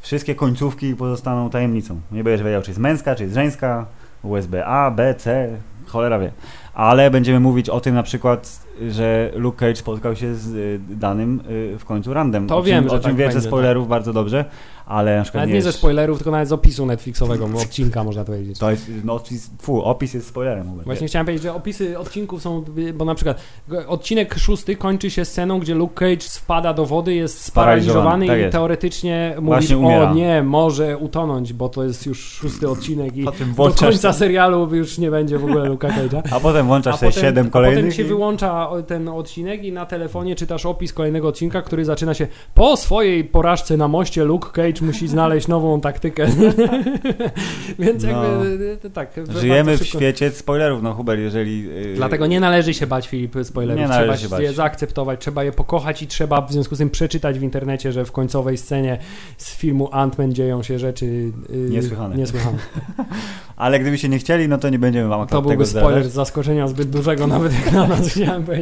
Wszystkie 0.00 0.34
końcówki 0.34 0.96
pozostaną 0.96 1.50
tajemnicą. 1.50 2.00
Nie 2.12 2.24
będziesz 2.24 2.46
wiedział, 2.46 2.62
czy 2.62 2.70
jest 2.70 2.80
męska, 2.80 3.14
czy 3.14 3.22
jest 3.22 3.34
żeńska, 3.34 3.86
USB 4.22 4.66
A, 4.66 4.90
B, 4.90 5.14
C, 5.14 5.48
cholera 5.86 6.18
wie. 6.18 6.32
Ale 6.80 7.10
będziemy 7.10 7.40
mówić 7.40 7.68
o 7.68 7.80
tym 7.80 7.94
na 7.94 8.02
przykład, 8.02 8.60
że 8.88 9.30
Luke 9.34 9.58
Cage 9.58 9.76
spotkał 9.76 10.16
się 10.16 10.34
z 10.34 10.46
y, 10.54 10.80
danym 10.96 11.40
y, 11.74 11.78
w 11.78 11.84
końcu 11.84 12.14
randem. 12.14 12.46
To 12.46 12.56
o 12.56 12.62
wiem, 12.62 12.82
czym, 12.84 12.90
że 12.90 12.96
o 12.96 12.98
czym 12.98 13.10
tak 13.10 13.16
wiesz 13.16 13.34
ze 13.34 13.40
spoilerów 13.40 13.88
bardzo 13.88 14.12
dobrze, 14.12 14.44
ale 14.86 15.16
na 15.16 15.22
przykład 15.22 15.40
Nawet 15.42 15.48
nie, 15.48 15.54
nie 15.54 15.62
ze 15.62 15.72
spoilerów, 15.72 16.18
tylko 16.18 16.30
nawet 16.30 16.48
z 16.48 16.52
opisu 16.52 16.86
Netflixowego, 16.86 17.48
odcinka 17.62 18.04
można 18.04 18.24
powiedzieć. 18.24 18.58
To 18.58 18.70
jest, 18.70 18.90
no, 19.04 19.14
opis, 19.14 19.50
fu, 19.62 19.82
opis 19.82 20.14
jest 20.14 20.26
spoilerem. 20.28 20.68
Hubert. 20.68 20.86
Właśnie 20.86 21.06
chciałem 21.06 21.26
powiedzieć, 21.26 21.42
że 21.42 21.54
opisy 21.54 21.98
odcinków 21.98 22.42
są, 22.42 22.64
bo 22.94 23.04
na 23.04 23.14
przykład 23.14 23.40
odcinek 23.88 24.34
szósty 24.38 24.76
kończy 24.76 25.10
się 25.10 25.24
sceną, 25.24 25.58
gdzie 25.58 25.74
Luke 25.74 25.94
Cage 25.94 26.28
wpada 26.28 26.74
do 26.74 26.86
wody, 26.86 27.14
jest 27.14 27.44
Sparaliżowany, 27.44 28.26
tak 28.26 28.38
i 28.38 28.40
jest. 28.40 28.52
teoretycznie 28.52 29.34
mówi, 29.40 29.74
o 29.74 30.14
nie, 30.14 30.42
może 30.42 30.98
utonąć, 30.98 31.52
bo 31.52 31.68
to 31.68 31.84
jest 31.84 32.06
już 32.06 32.20
szósty 32.24 32.68
odcinek 32.68 33.16
i 33.16 33.24
do 33.56 33.72
końca 33.78 34.12
serialu 34.12 34.74
już 34.74 34.98
nie 34.98 35.10
będzie 35.10 35.38
w 35.38 35.44
ogóle 35.44 35.64
Luka 35.68 35.88
Cage'a. 35.88 36.22
a 36.32 36.40
potem 36.40 36.66
włączasz 36.66 36.94
A 36.94 36.98
potem, 36.98 37.12
siedem 37.22 37.46
a 37.46 37.50
kolejnych. 37.50 37.78
potem 37.84 37.92
się 37.92 38.02
i- 38.02 38.06
wyłącza 38.06 38.69
ten 38.86 39.08
odcinek 39.08 39.64
i 39.64 39.72
na 39.72 39.86
telefonie 39.86 40.36
czytasz 40.36 40.66
opis 40.66 40.92
kolejnego 40.92 41.28
odcinka, 41.28 41.62
który 41.62 41.84
zaczyna 41.84 42.14
się 42.14 42.26
po 42.54 42.76
swojej 42.76 43.24
porażce 43.24 43.76
na 43.76 43.88
moście 43.88 44.24
Luke 44.24 44.48
Cage 44.52 44.86
musi 44.86 45.08
znaleźć 45.08 45.48
nową 45.48 45.80
taktykę. 45.80 46.26
Więc 47.78 48.04
No. 48.04 48.10
jakby 48.10 48.78
e, 48.84 48.90
tak. 48.90 49.10
Żyjemy 49.40 49.78
w 49.78 49.86
świecie 49.86 50.30
spoilerów, 50.30 50.82
no 50.82 50.94
Hubert, 50.94 51.20
jeżeli... 51.20 51.62
yy, 51.64 51.92
Dlatego 51.96 52.26
nie 52.26 52.40
należy 52.40 52.74
się 52.74 52.86
bać 52.86 53.08
Filip 53.08 53.34
spoilerów. 53.42 53.80
Nie 53.82 53.88
należy 53.88 54.06
trzeba 54.08 54.16
się 54.16 54.28
bać. 54.28 54.42
je 54.42 54.52
zaakceptować, 54.52 55.20
trzeba 55.20 55.44
je 55.44 55.52
pokochać 55.52 56.02
i 56.02 56.06
trzeba 56.06 56.40
w 56.40 56.52
związku 56.52 56.74
z 56.74 56.78
tym 56.78 56.90
przeczytać 56.90 57.38
w 57.38 57.42
internecie, 57.42 57.92
że 57.92 58.04
w 58.04 58.12
końcowej 58.12 58.58
scenie 58.58 58.98
z 59.36 59.56
filmu 59.56 59.86
Ant-Man 59.92 60.32
dzieją 60.32 60.62
się 60.62 60.78
rzeczy 60.78 61.06
yy, 61.06 61.32
Niesłychane. 61.70 62.16
niesłychane. 62.16 62.58
Ale 63.56 63.78
gdybyście 63.80 64.08
nie 64.08 64.18
chcieli, 64.18 64.48
no 64.48 64.58
to 64.58 64.68
nie 64.68 64.78
będziemy 64.78 65.08
wam 65.08 65.26
To 65.26 65.42
byłby 65.42 65.48
tego 65.54 65.66
spoiler 65.66 65.90
zdradzać. 65.90 66.12
z 66.12 66.14
zaskoczenia 66.14 66.68
zbyt 66.68 66.90
dużego, 66.90 67.26
nawet 67.36 67.52
jak 67.52 67.72
na 67.72 67.86
nas 67.86 68.08
chciałem 68.08 68.42
powiedzieć. 68.44 68.59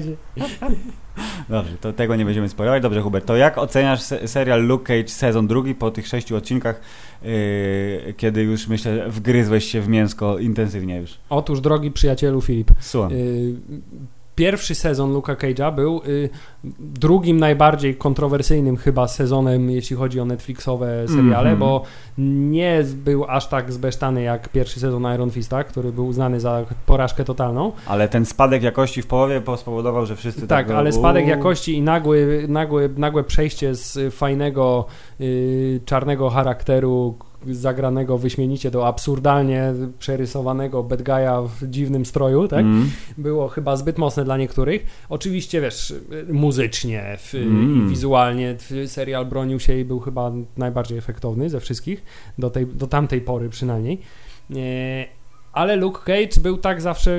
Dobrze, 1.48 1.72
to 1.80 1.92
tego 1.92 2.16
nie 2.16 2.24
będziemy 2.24 2.48
spoilować. 2.48 2.82
Dobrze, 2.82 3.00
Hubert, 3.02 3.26
to 3.26 3.37
jak 3.37 3.58
oceniasz 3.58 4.00
se- 4.00 4.28
serial 4.28 4.66
Luke 4.66 4.84
Cage 4.84 5.08
sezon 5.08 5.46
drugi 5.46 5.74
po 5.74 5.90
tych 5.90 6.06
sześciu 6.06 6.37
odcinkach, 6.37 6.80
yy, 7.22 8.14
kiedy 8.16 8.42
już 8.42 8.68
myślę 8.68 9.11
wgryzłeś 9.11 9.64
się 9.64 9.80
w 9.80 9.88
mięsko 9.88 10.38
intensywnie 10.38 10.96
już? 10.96 11.18
Otóż, 11.30 11.61
drogi 11.61 11.90
przyjacielu 11.90 12.40
Filip, 12.40 12.70
Słucham. 12.80 13.11
yy, 13.12 13.54
pierwszy 14.38 14.74
sezon 14.74 15.12
Luka 15.12 15.35
Cage'a 15.35 15.74
był 15.74 16.01
yy, 16.07 16.31
drugim 16.81 17.40
najbardziej 17.40 17.94
kontrowersyjnym 17.96 18.77
chyba 18.77 19.09
sezonem, 19.09 19.70
jeśli 19.70 19.96
chodzi 19.96 20.20
o 20.20 20.24
Netflixowe 20.24 21.09
seriale, 21.09 21.38
Mhm. 21.51 21.59
bo 21.59 21.83
nie 22.18 22.85
był 22.94 23.24
aż 23.24 23.46
tak 23.48 23.72
zbesztany 23.72 24.22
jak 24.22 24.48
pierwszy 24.48 24.81
sezon 24.81 25.03
Iron 25.14 25.31
Fista, 25.31 25.64
który 25.64 25.92
był 25.92 26.07
uznany 26.07 26.40
za 26.40 26.64
porażkę 26.87 27.24
totalną. 27.24 27.72
Ale 27.87 28.09
ten 28.09 28.27
spadek 28.27 28.62
jakości 28.62 29.03
w 29.03 29.07
połowie 29.07 29.40
po- 29.40 29.57
spowodował, 29.57 30.07
że 30.07 30.16
wszyscy 30.16 30.40
tak... 30.40 30.66
Tak, 30.66 30.77
ale 30.77 30.92
spadek 30.92 31.27
jakości 31.27 31.74
i 31.77 31.83
nagły, 31.83 32.44
nagły, 32.48 32.90
nagłe 32.96 33.24
przejście 33.24 33.74
z 33.74 34.14
fajnego 34.14 34.87
yy, 35.18 35.81
czarnego 35.85 36.31
charakteru 36.31 37.18
zagranego 37.46 38.18
wyśmienicie 38.18 38.70
do 38.70 38.87
absurdalnie 38.87 39.72
przerysowanego 39.98 40.83
bad 40.83 41.03
guy'a 41.03 41.48
w 41.48 41.70
dziwnym 41.70 42.07
stroju, 42.07 42.48
tak? 42.48 42.61
Mm. 42.61 42.90
Było 43.18 43.48
chyba 43.48 43.77
zbyt 43.77 43.98
mocne 43.98 44.24
dla 44.24 44.37
niektórych. 44.37 44.87
Oczywiście, 45.09 45.61
wiesz, 45.61 45.94
muzycznie 46.33 47.16
w, 47.18 47.35
Mm. 47.35 47.87
i 47.87 47.90
wizualnie 47.90 48.57
serial 48.87 49.27
bronił 49.27 49.61
się 49.61 49.79
i 49.79 49.85
był 49.85 50.01
chyba 50.01 50.33
najbardziej 50.57 50.98
efektowny 50.98 51.51
ze 51.51 51.61
wszystkich, 51.61 52.03
do, 52.38 52.51
tej, 52.51 52.66
do 52.66 52.87
tamtej 52.87 53.20
pory 53.20 53.48
przynajmniej. 53.48 53.98
Ale 55.52 55.76
Luke 55.76 56.00
Cage 56.04 56.40
był 56.40 56.56
tak 56.56 56.80
zawsze 56.80 57.11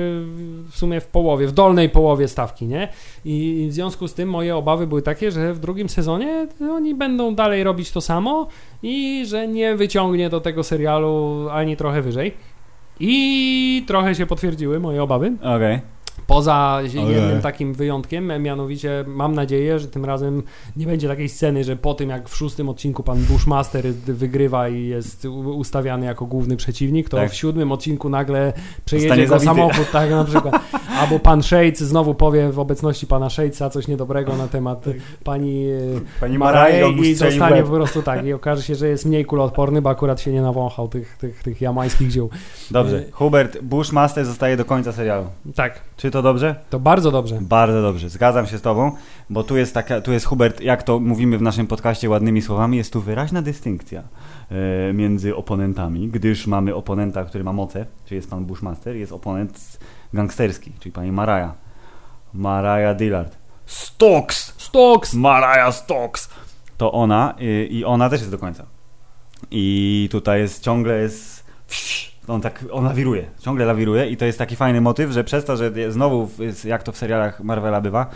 w 0.70 0.76
sumie 0.76 1.00
w 1.00 1.06
połowie, 1.06 1.46
w 1.46 1.52
dolnej 1.52 1.88
połowie 1.88 2.28
stawki, 2.28 2.66
nie? 2.66 2.88
I 3.24 3.66
w 3.70 3.72
związku 3.72 4.08
z 4.08 4.14
tym 4.14 4.28
moje 4.28 4.56
obawy 4.56 4.86
były 4.86 5.02
takie, 5.02 5.30
że 5.30 5.54
w 5.54 5.58
drugim 5.58 5.88
sezonie 5.88 6.48
oni 6.70 6.94
będą 6.94 7.34
dalej 7.34 7.64
robić 7.64 7.92
to 7.92 8.00
samo 8.00 8.48
i 8.82 9.24
że 9.26 9.48
nie 9.48 9.76
wyciągnie 9.76 10.30
do 10.30 10.40
tego 10.40 10.64
serialu 10.64 11.46
ani 11.52 11.76
trochę 11.76 12.02
wyżej. 12.02 12.34
I 13.00 13.84
trochę 13.86 14.14
się 14.14 14.26
potwierdziły 14.26 14.80
moje 14.80 15.02
obawy. 15.02 15.32
Okej. 15.42 15.80
Poza 16.30 16.80
jednym 16.82 17.42
takim 17.42 17.74
wyjątkiem, 17.74 18.42
mianowicie 18.42 19.04
mam 19.06 19.34
nadzieję, 19.34 19.78
że 19.78 19.88
tym 19.88 20.04
razem 20.04 20.42
nie 20.76 20.86
będzie 20.86 21.08
takiej 21.08 21.28
sceny, 21.28 21.64
że 21.64 21.76
po 21.76 21.94
tym 21.94 22.10
jak 22.10 22.28
w 22.28 22.36
szóstym 22.36 22.68
odcinku 22.68 23.02
pan 23.02 23.18
Bushmaster 23.18 23.84
wygrywa 23.94 24.68
i 24.68 24.86
jest 24.86 25.24
ustawiany 25.56 26.06
jako 26.06 26.26
główny 26.26 26.56
przeciwnik, 26.56 27.08
to 27.08 27.16
Tak. 27.16 27.30
w 27.30 27.34
siódmym 27.34 27.72
odcinku 27.72 28.08
nagle 28.08 28.52
przejedzie 28.84 29.26
go 29.26 29.40
samochód, 29.40 29.90
tak 29.92 30.10
na 30.10 30.24
przykład. 30.24 30.54
Albo 31.00 31.18
pan 31.18 31.42
Shades 31.42 31.78
znowu 31.80 32.14
powie 32.14 32.52
w 32.52 32.58
obecności 32.58 33.06
pana 33.06 33.30
Shadesa 33.30 33.70
coś 33.70 33.88
niedobrego 33.88 34.36
na 34.36 34.48
temat 34.48 34.84
pani, 35.24 35.66
e, 35.66 36.20
Pani 36.20 36.38
Maraje 36.38 36.90
i 36.92 37.14
zostanie 37.14 37.62
po 37.62 37.70
prostu 37.70 38.02
tak 38.02 38.26
i 38.26 38.32
okaże 38.32 38.62
się, 38.62 38.74
że 38.74 38.88
jest 38.88 39.06
mniej 39.06 39.24
kuloodporny, 39.24 39.82
bo 39.82 39.90
akurat 39.90 40.20
się 40.20 40.32
nie 40.32 40.42
nawąchał 40.42 40.88
tych, 40.88 41.16
tych, 41.16 41.42
tych 41.42 41.60
jamańskich 41.60 42.10
ziół. 42.10 42.30
Dobrze, 42.70 42.96
Y- 42.96 43.12
Hubert, 43.12 43.60
Bushmaster 43.62 44.24
zostaje 44.24 44.56
do 44.56 44.64
końca 44.64 44.92
serialu. 44.92 45.26
Tak, 45.54 45.80
Czy 45.96 46.10
to 46.10 46.19
dobrze? 46.22 46.54
to 46.70 46.78
bardzo 46.78 47.10
dobrze. 47.10 47.38
Bardzo 47.40 47.82
dobrze, 47.82 48.08
zgadzam 48.08 48.46
się 48.46 48.58
z 48.58 48.62
Tobą, 48.62 48.92
bo 49.30 49.44
tu 49.44 49.56
jest 49.56 49.74
taka, 49.74 50.00
tu 50.00 50.12
jest 50.12 50.26
Hubert, 50.26 50.60
jak 50.60 50.82
to 50.82 51.00
mówimy 51.00 51.38
w 51.38 51.42
naszym 51.42 51.66
podcaście 51.66 52.10
ładnymi 52.10 52.42
słowami, 52.42 52.76
jest 52.76 52.92
tu 52.92 53.00
wyraźna 53.00 53.42
dystynkcja 53.42 54.02
e, 54.50 54.92
między 54.92 55.36
oponentami, 55.36 56.08
gdyż 56.08 56.46
mamy 56.46 56.74
oponenta, 56.74 57.24
który 57.24 57.44
ma 57.44 57.52
moce, 57.52 57.86
czyli 58.04 58.16
jest 58.16 58.30
pan 58.30 58.44
Bushmaster, 58.44 58.96
jest 58.96 59.12
oponent 59.12 59.78
gangsterski, 60.14 60.72
czyli 60.80 60.92
pani 60.92 61.12
Maraja. 61.12 61.54
Maraja 62.34 62.94
Dillard. 62.94 63.36
Stokes! 63.66 64.54
Stokes! 64.58 65.14
Maraja 65.14 65.72
Stokes! 65.72 66.30
To 66.76 66.92
ona 66.92 67.34
y, 67.40 67.66
i 67.66 67.84
ona 67.84 68.10
też 68.10 68.20
jest 68.20 68.32
do 68.32 68.38
końca. 68.38 68.66
I 69.50 70.08
tutaj 70.12 70.40
jest 70.40 70.62
ciągle 70.62 70.98
jest 70.98 71.44
on 72.30 72.40
tak, 72.40 72.64
on 72.70 72.84
lawiruje, 72.84 73.24
ciągle 73.38 73.64
lawiruje 73.64 74.10
i 74.10 74.16
to 74.16 74.24
jest 74.24 74.38
taki 74.38 74.56
fajny 74.56 74.80
motyw, 74.80 75.10
że 75.10 75.24
przez 75.24 75.44
to, 75.44 75.56
że 75.56 75.92
znowu, 75.92 76.28
jak 76.64 76.82
to 76.82 76.92
w 76.92 76.96
serialach 76.96 77.40
Marvela 77.40 77.80
bywa, 77.80 78.06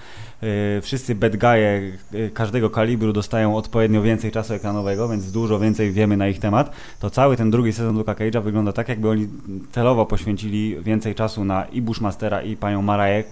wszyscy 0.82 1.14
bad 1.14 1.36
guye 1.36 1.92
yy, 2.12 2.30
każdego 2.30 2.70
kalibru 2.70 3.12
dostają 3.12 3.56
odpowiednio 3.56 4.02
więcej 4.02 4.32
czasu 4.32 4.54
ekranowego, 4.54 5.08
więc 5.08 5.32
dużo 5.32 5.58
więcej 5.58 5.92
wiemy 5.92 6.16
na 6.16 6.28
ich 6.28 6.38
temat, 6.38 6.70
to 7.00 7.10
cały 7.10 7.36
ten 7.36 7.50
drugi 7.50 7.72
sezon 7.72 7.98
Luka 7.98 8.14
Cage'a 8.14 8.42
wygląda 8.42 8.72
tak, 8.72 8.88
jakby 8.88 9.08
oni 9.08 9.28
celowo 9.72 10.06
poświęcili 10.06 10.76
więcej 10.82 11.14
czasu 11.14 11.44
na 11.44 11.64
i 11.64 11.82
Bushmastera 11.82 12.42
i 12.42 12.56
panią 12.56 12.82
Maraję, 12.82 13.24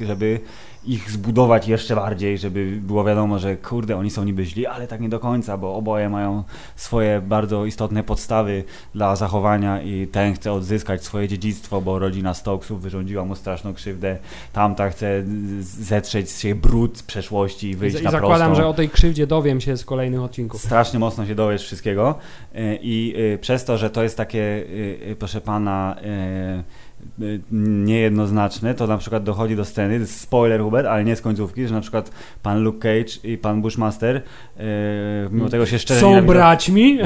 yy, 0.00 0.06
żeby 0.06 0.40
ich 0.86 1.10
zbudować 1.10 1.68
jeszcze 1.68 1.94
bardziej, 1.94 2.38
żeby 2.38 2.78
było 2.82 3.04
wiadomo, 3.04 3.38
że 3.38 3.56
kurde, 3.56 3.96
oni 3.96 4.10
są 4.10 4.24
niby 4.24 4.44
źli, 4.44 4.66
ale 4.66 4.86
tak 4.86 5.00
nie 5.00 5.08
do 5.08 5.20
końca, 5.20 5.56
bo 5.56 5.76
oboje 5.76 6.08
mają 6.08 6.44
swoje 6.76 7.20
bardzo 7.20 7.66
istotne 7.66 8.02
podstawy 8.02 8.64
dla 8.94 9.16
zachowania 9.16 9.82
i 9.82 10.06
ten 10.06 10.34
chce 10.34 10.52
odzyskać 10.52 11.04
swoje 11.04 11.28
dziedzictwo, 11.28 11.80
bo 11.80 11.98
rodzina 11.98 12.34
Stokesów 12.34 12.82
wyrządziła 12.82 13.24
mu 13.24 13.34
straszną 13.34 13.74
krzywdę, 13.74 14.18
tamta 14.52 14.90
chce 14.90 15.24
zetrzeć 15.60 16.30
z 16.30 16.40
siebie 16.40 16.53
brud 16.54 16.98
z 16.98 17.02
przeszłości 17.02 17.66
i 17.66 17.70
I, 17.70 17.74
wyjść 17.76 18.00
I 18.00 18.02
na 18.04 18.10
zakładam, 18.10 18.46
prostą. 18.48 18.62
że 18.62 18.68
o 18.68 18.74
tej 18.74 18.88
krzywdzie 18.88 19.26
dowiem 19.26 19.60
się 19.60 19.76
z 19.76 19.84
kolejnych 19.84 20.20
odcinków. 20.22 20.60
Strasznie 20.62 20.98
mocno 20.98 21.26
się 21.26 21.34
dowiesz 21.34 21.62
wszystkiego 21.62 22.14
Y, 22.54 22.78
i 22.82 23.14
y, 23.34 23.38
przez 23.38 23.64
to, 23.64 23.78
że 23.78 23.90
to 23.90 24.02
jest 24.02 24.16
takie, 24.16 24.38
y, 25.10 25.16
proszę 25.18 25.40
pana, 25.40 25.96
niejednoznaczne, 27.52 28.74
to 28.74 28.86
na 28.86 28.98
przykład 28.98 29.24
dochodzi 29.24 29.56
do 29.56 29.64
sceny, 29.64 30.06
spoiler 30.06 30.60
Hubert, 30.60 30.86
ale 30.88 31.04
nie 31.04 31.16
z 31.16 31.20
końcówki, 31.20 31.66
że 31.68 31.74
na 31.74 31.80
przykład 31.80 32.10
pan 32.42 32.62
Luke 32.62 32.78
Cage 32.78 33.18
i 33.32 33.38
pan 33.38 33.62
Bushmaster, 33.62 34.22
mimo 35.30 35.48
tego 35.48 35.66
się 35.66 35.78
szczerze 35.78 36.00
Są 36.00 36.08
nienawidzą. 36.08 36.32
braćmi? 36.34 36.98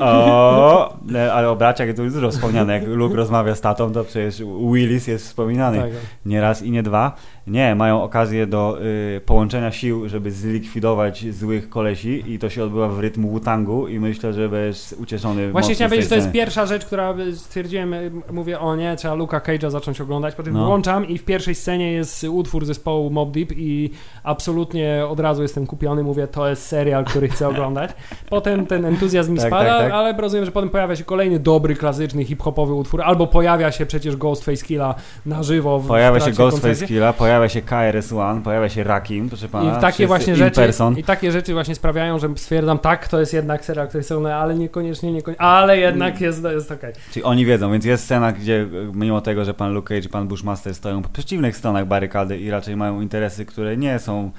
O, 0.00 0.96
e, 1.14 1.32
ale 1.32 1.50
o 1.50 1.56
braciach 1.56 1.86
jest 1.86 2.14
dużo 2.14 2.30
wspomniane. 2.30 2.72
Jak 2.72 2.86
Luke 2.86 3.16
rozmawia 3.16 3.54
z 3.54 3.60
tatą, 3.60 3.92
to 3.92 4.04
przecież 4.04 4.42
Willis 4.72 5.06
jest 5.06 5.26
wspominany 5.26 5.78
Tak. 5.78 5.90
nie 6.26 6.40
raz 6.40 6.62
i 6.62 6.70
nie 6.70 6.82
dwa. 6.82 7.16
Nie, 7.48 7.74
mają 7.74 8.02
okazję 8.02 8.46
do 8.46 8.78
y, 9.16 9.20
połączenia 9.26 9.72
sił, 9.72 10.08
żeby 10.08 10.30
zlikwidować 10.30 11.24
złych 11.34 11.68
kolesi 11.68 12.24
i 12.26 12.38
to 12.38 12.50
się 12.50 12.64
odbywa 12.64 12.88
w 12.88 12.98
rytmu 12.98 13.30
Wutangu 13.30 13.88
i 13.88 14.00
myślę, 14.00 14.32
że 14.32 14.48
będziesz 14.48 14.92
ucieszony 14.92 15.52
Właśnie 15.52 15.74
chciałem 15.74 15.90
powiedzieć, 15.90 16.10
że 16.10 16.16
to 16.16 16.20
jest 16.22 16.32
pierwsza 16.32 16.66
rzecz, 16.66 16.84
która 16.84 17.14
y, 17.18 17.36
stwierdziłem, 17.36 17.94
y, 17.94 18.10
mówię, 18.32 18.60
o 18.60 18.76
nie, 18.76 18.96
trzeba 18.96 19.14
Luka 19.14 19.38
Cage'a 19.38 19.70
zacząć 19.70 20.00
oglądać, 20.00 20.34
po 20.34 20.42
czym 20.42 20.54
No. 20.54 20.66
włączam 20.66 21.08
i 21.08 21.18
w 21.18 21.24
pierwszej 21.24 21.54
scenie 21.54 21.92
jest 21.92 22.24
utwór 22.24 22.64
zespołu 22.64 23.10
Mob 23.10 23.30
Deep 23.30 23.52
i 23.56 23.90
absolutnie 24.22 25.04
od 25.08 25.20
razu 25.20 25.42
jestem 25.42 25.66
kupiony, 25.66 26.02
mówię, 26.02 26.26
to 26.26 26.48
jest 26.48 26.66
serial, 26.66 27.04
który 27.04 27.28
chcę 27.28 27.48
oglądać. 27.52 27.90
Potem 28.30 28.66
ten 28.66 28.84
entuzjazm 28.84 29.32
mi 29.32 29.38
Tak, 29.38 29.46
spada, 29.46 29.70
tak, 29.70 29.82
tak. 29.82 29.92
ale 29.92 30.12
rozumiem, 30.12 30.44
że 30.44 30.52
potem 30.52 30.70
pojawia 30.70 30.96
się 30.96 31.04
kolejny 31.04 31.38
dobry, 31.38 31.74
klasyczny, 31.74 32.24
hip-hopowy 32.24 32.74
utwór, 32.74 33.02
albo 33.02 33.26
pojawia 33.26 33.72
się 33.72 33.86
przecież 33.86 34.16
Ghostface 34.16 34.64
Killa 34.64 34.94
na 35.26 35.42
żywo 35.42 35.78
w 35.78 35.86
Pojawia 35.86 36.20
się 36.20 36.30
Ghostface. 36.32 36.86
Killa, 36.86 37.12
pojawia 37.12 37.37
się 37.46 37.62
KRS-One, 37.62 38.42
pojawia 38.42 38.68
się 38.68 38.84
Rakim, 38.84 39.28
proszę 39.28 39.48
pana. 39.48 39.70
I 39.70 39.80
takie 39.80 39.86
wszyscy 39.86 40.06
właśnie 40.06 40.36
rzeczy, 40.36 40.60
person. 40.60 40.98
i 40.98 41.04
takie 41.04 41.32
rzeczy 41.32 41.52
właśnie 41.52 41.74
sprawiają, 41.74 42.18
że 42.18 42.28
stwierdzam, 42.36 42.78
tak, 42.78 43.08
to 43.08 43.20
jest 43.20 43.32
jednak 43.32 43.64
serial, 43.64 43.88
który 43.88 44.02
są, 44.04 44.28
ale 44.28 44.54
niekoniecznie, 44.54 45.12
niekoniecznie, 45.12 45.46
ale 45.46 45.78
jednak 45.78 46.20
jest, 46.20 46.44
jest 46.44 46.72
okej. 46.72 46.92
Czyli 47.12 47.24
oni 47.24 47.46
wiedzą, 47.46 47.72
więc 47.72 47.84
jest 47.84 48.04
scena, 48.04 48.32
gdzie 48.32 48.66
mimo 48.94 49.20
tego, 49.20 49.44
że 49.44 49.54
pan 49.54 49.72
Luke 49.72 49.94
Cage 49.94 50.06
i 50.06 50.10
pan 50.10 50.28
Bushmaster 50.28 50.74
stoją 50.74 51.02
po 51.02 51.08
przeciwnych 51.08 51.56
stronach 51.56 51.86
barykady 51.86 52.38
i 52.38 52.50
raczej 52.50 52.76
mają 52.76 53.00
interesy, 53.00 53.44
które 53.44 53.76
nie 53.76 53.98
są, 53.98 54.30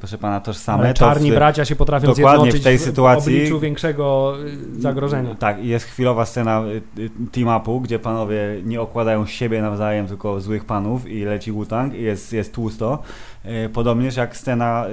proszę 0.00 0.18
pana, 0.18 0.40
tożsame. 0.40 0.84
Ale 0.84 0.94
to 0.94 0.98
czarni 0.98 1.30
w- 1.32 1.34
bracia 1.34 1.64
się 1.64 1.76
potrafią 1.76 2.06
dokładnie 2.14 2.52
w 2.52 2.62
tej 2.62 2.78
sytuacji- 2.78 3.36
obliczu 3.36 3.60
większego 3.60 4.34
y, 4.76 4.80
zagrożenia. 4.80 5.34
Tak, 5.34 5.64
jest 5.64 5.84
chwilowa 5.86 6.26
scena 6.26 6.62
y, 6.98 7.00
y, 7.02 7.10
team-upu, 7.32 7.80
gdzie 7.82 7.98
panowie 7.98 8.38
nie 8.64 8.80
okładają 8.80 9.26
siebie 9.26 9.62
nawzajem, 9.62 10.06
tylko 10.06 10.40
złych 10.40 10.64
panów 10.64 11.08
i 11.08 11.24
leci 11.24 11.52
Wu-Tang 11.52 11.94
i 11.94 12.02
jest, 12.02 12.32
jest 12.32 12.54
tłusto. 12.54 12.98
E, 13.44 13.68
Podobnież 13.68 14.16
jak 14.16 14.36
scena, 14.36 14.86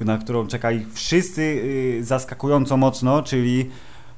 na 0.00 0.18
którą 0.18 0.46
czekali 0.46 0.86
wszyscy 0.92 1.62
zaskakująco 2.00 2.76
mocno, 2.76 3.22
czyli 3.22 3.70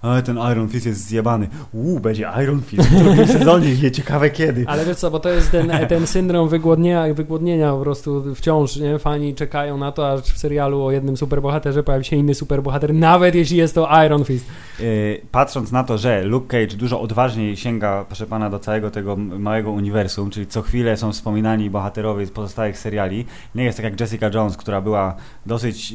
"E, 0.02 0.22
ten 0.22 0.38
Iron 0.52 0.68
Fist 0.68 0.86
jest 0.86 1.06
zjebany. 1.06 1.48
Uuu, 1.72 2.00
będzie 2.00 2.30
Iron 2.42 2.62
Fist 2.62 2.88
w 2.88 2.98
drugim 2.98 3.26
sezonie, 3.38 3.74
nie 3.82 3.90
ciekawe 3.90 4.30
kiedy. 4.30 4.64
Ale 4.66 4.84
wiesz 4.84 4.96
co, 4.96 5.10
bo 5.10 5.20
to 5.20 5.28
jest 5.28 5.50
ten, 5.50 5.72
ten 5.88 6.06
syndrom 6.06 6.48
wygłodnienia, 6.48 7.14
wygłodnienia 7.14 7.72
po 7.72 7.80
prostu 7.80 8.34
wciąż, 8.34 8.76
nie? 8.76 8.98
Fani 8.98 9.34
czekają 9.34 9.78
na 9.78 9.92
to, 9.92 10.12
aż 10.12 10.20
w 10.20 10.38
serialu 10.38 10.82
o 10.82 10.90
jednym 10.90 11.16
superbohaterze 11.16 11.82
pojawi 11.82 12.04
się 12.04 12.16
inny 12.16 12.34
superbohater, 12.34 12.94
nawet 12.94 13.34
jeśli 13.34 13.56
jest 13.56 13.74
to 13.74 13.88
Iron 14.06 14.24
Fist. 14.24 14.46
Yy, 14.80 15.20
patrząc 15.32 15.72
na 15.72 15.84
to, 15.84 15.98
że 15.98 16.22
Luke 16.22 16.46
Cage 16.46 16.76
dużo 16.76 17.00
odważniej 17.00 17.56
sięga, 17.56 18.04
proszę 18.04 18.26
pana, 18.26 18.50
do 18.50 18.58
całego 18.58 18.90
tego 18.90 19.16
małego 19.16 19.70
uniwersum, 19.70 20.30
czyli 20.30 20.46
co 20.46 20.62
chwilę 20.62 20.96
są 20.96 21.12
wspominani 21.12 21.70
bohaterowie 21.70 22.26
z 22.26 22.30
pozostałych 22.30 22.78
seriali, 22.78 23.26
nie 23.54 23.64
jest 23.64 23.78
tak 23.78 23.84
jak 23.84 24.00
Jessica 24.00 24.30
Jones, 24.34 24.56
która 24.56 24.80
była 24.80 25.16
dosyć 25.46 25.94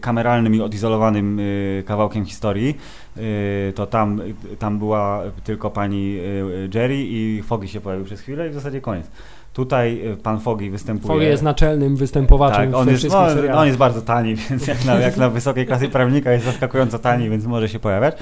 kameralnym 0.00 0.54
i 0.54 0.60
odizolowanym 0.60 1.40
y, 1.40 1.84
kawałkiem 1.86 2.24
historii, 2.24 2.76
to 3.74 3.86
tam, 3.86 4.20
y, 4.20 4.56
tam 4.58 4.78
była 4.78 5.22
tylko 5.44 5.70
pani 5.70 6.18
y, 6.18 6.68
Jerry 6.74 6.96
i 6.98 7.42
Foggy 7.42 7.68
się 7.68 7.80
pojawił 7.80 8.04
przez 8.04 8.20
chwilę 8.20 8.46
i 8.46 8.50
w 8.50 8.54
zasadzie 8.54 8.80
koniec. 8.80 9.10
Tutaj 9.52 10.08
y, 10.12 10.16
pan 10.16 10.40
Foggy 10.40 10.70
występuje... 10.70 11.08
Foley 11.08 11.28
jest 11.28 11.42
naczelnym 11.42 11.96
występowaczem 11.96 12.70
Tak, 12.70 12.80
on 12.80 12.88
jest, 12.88 13.08
no, 13.10 13.58
on 13.58 13.66
jest 13.66 13.78
bardzo 13.78 14.02
tani, 14.02 14.34
więc 14.50 14.66
jak 14.66 14.84
na, 14.84 14.94
jak 14.94 15.16
na 15.16 15.30
wysokiej 15.30 15.66
klasy 15.66 15.88
prawnika 15.88 16.32
jest 16.32 16.44
zaskakująco 16.44 16.98
tani, 16.98 17.30
więc 17.30 17.44
może 17.44 17.68
się 17.68 17.78
pojawiać. 17.78 18.16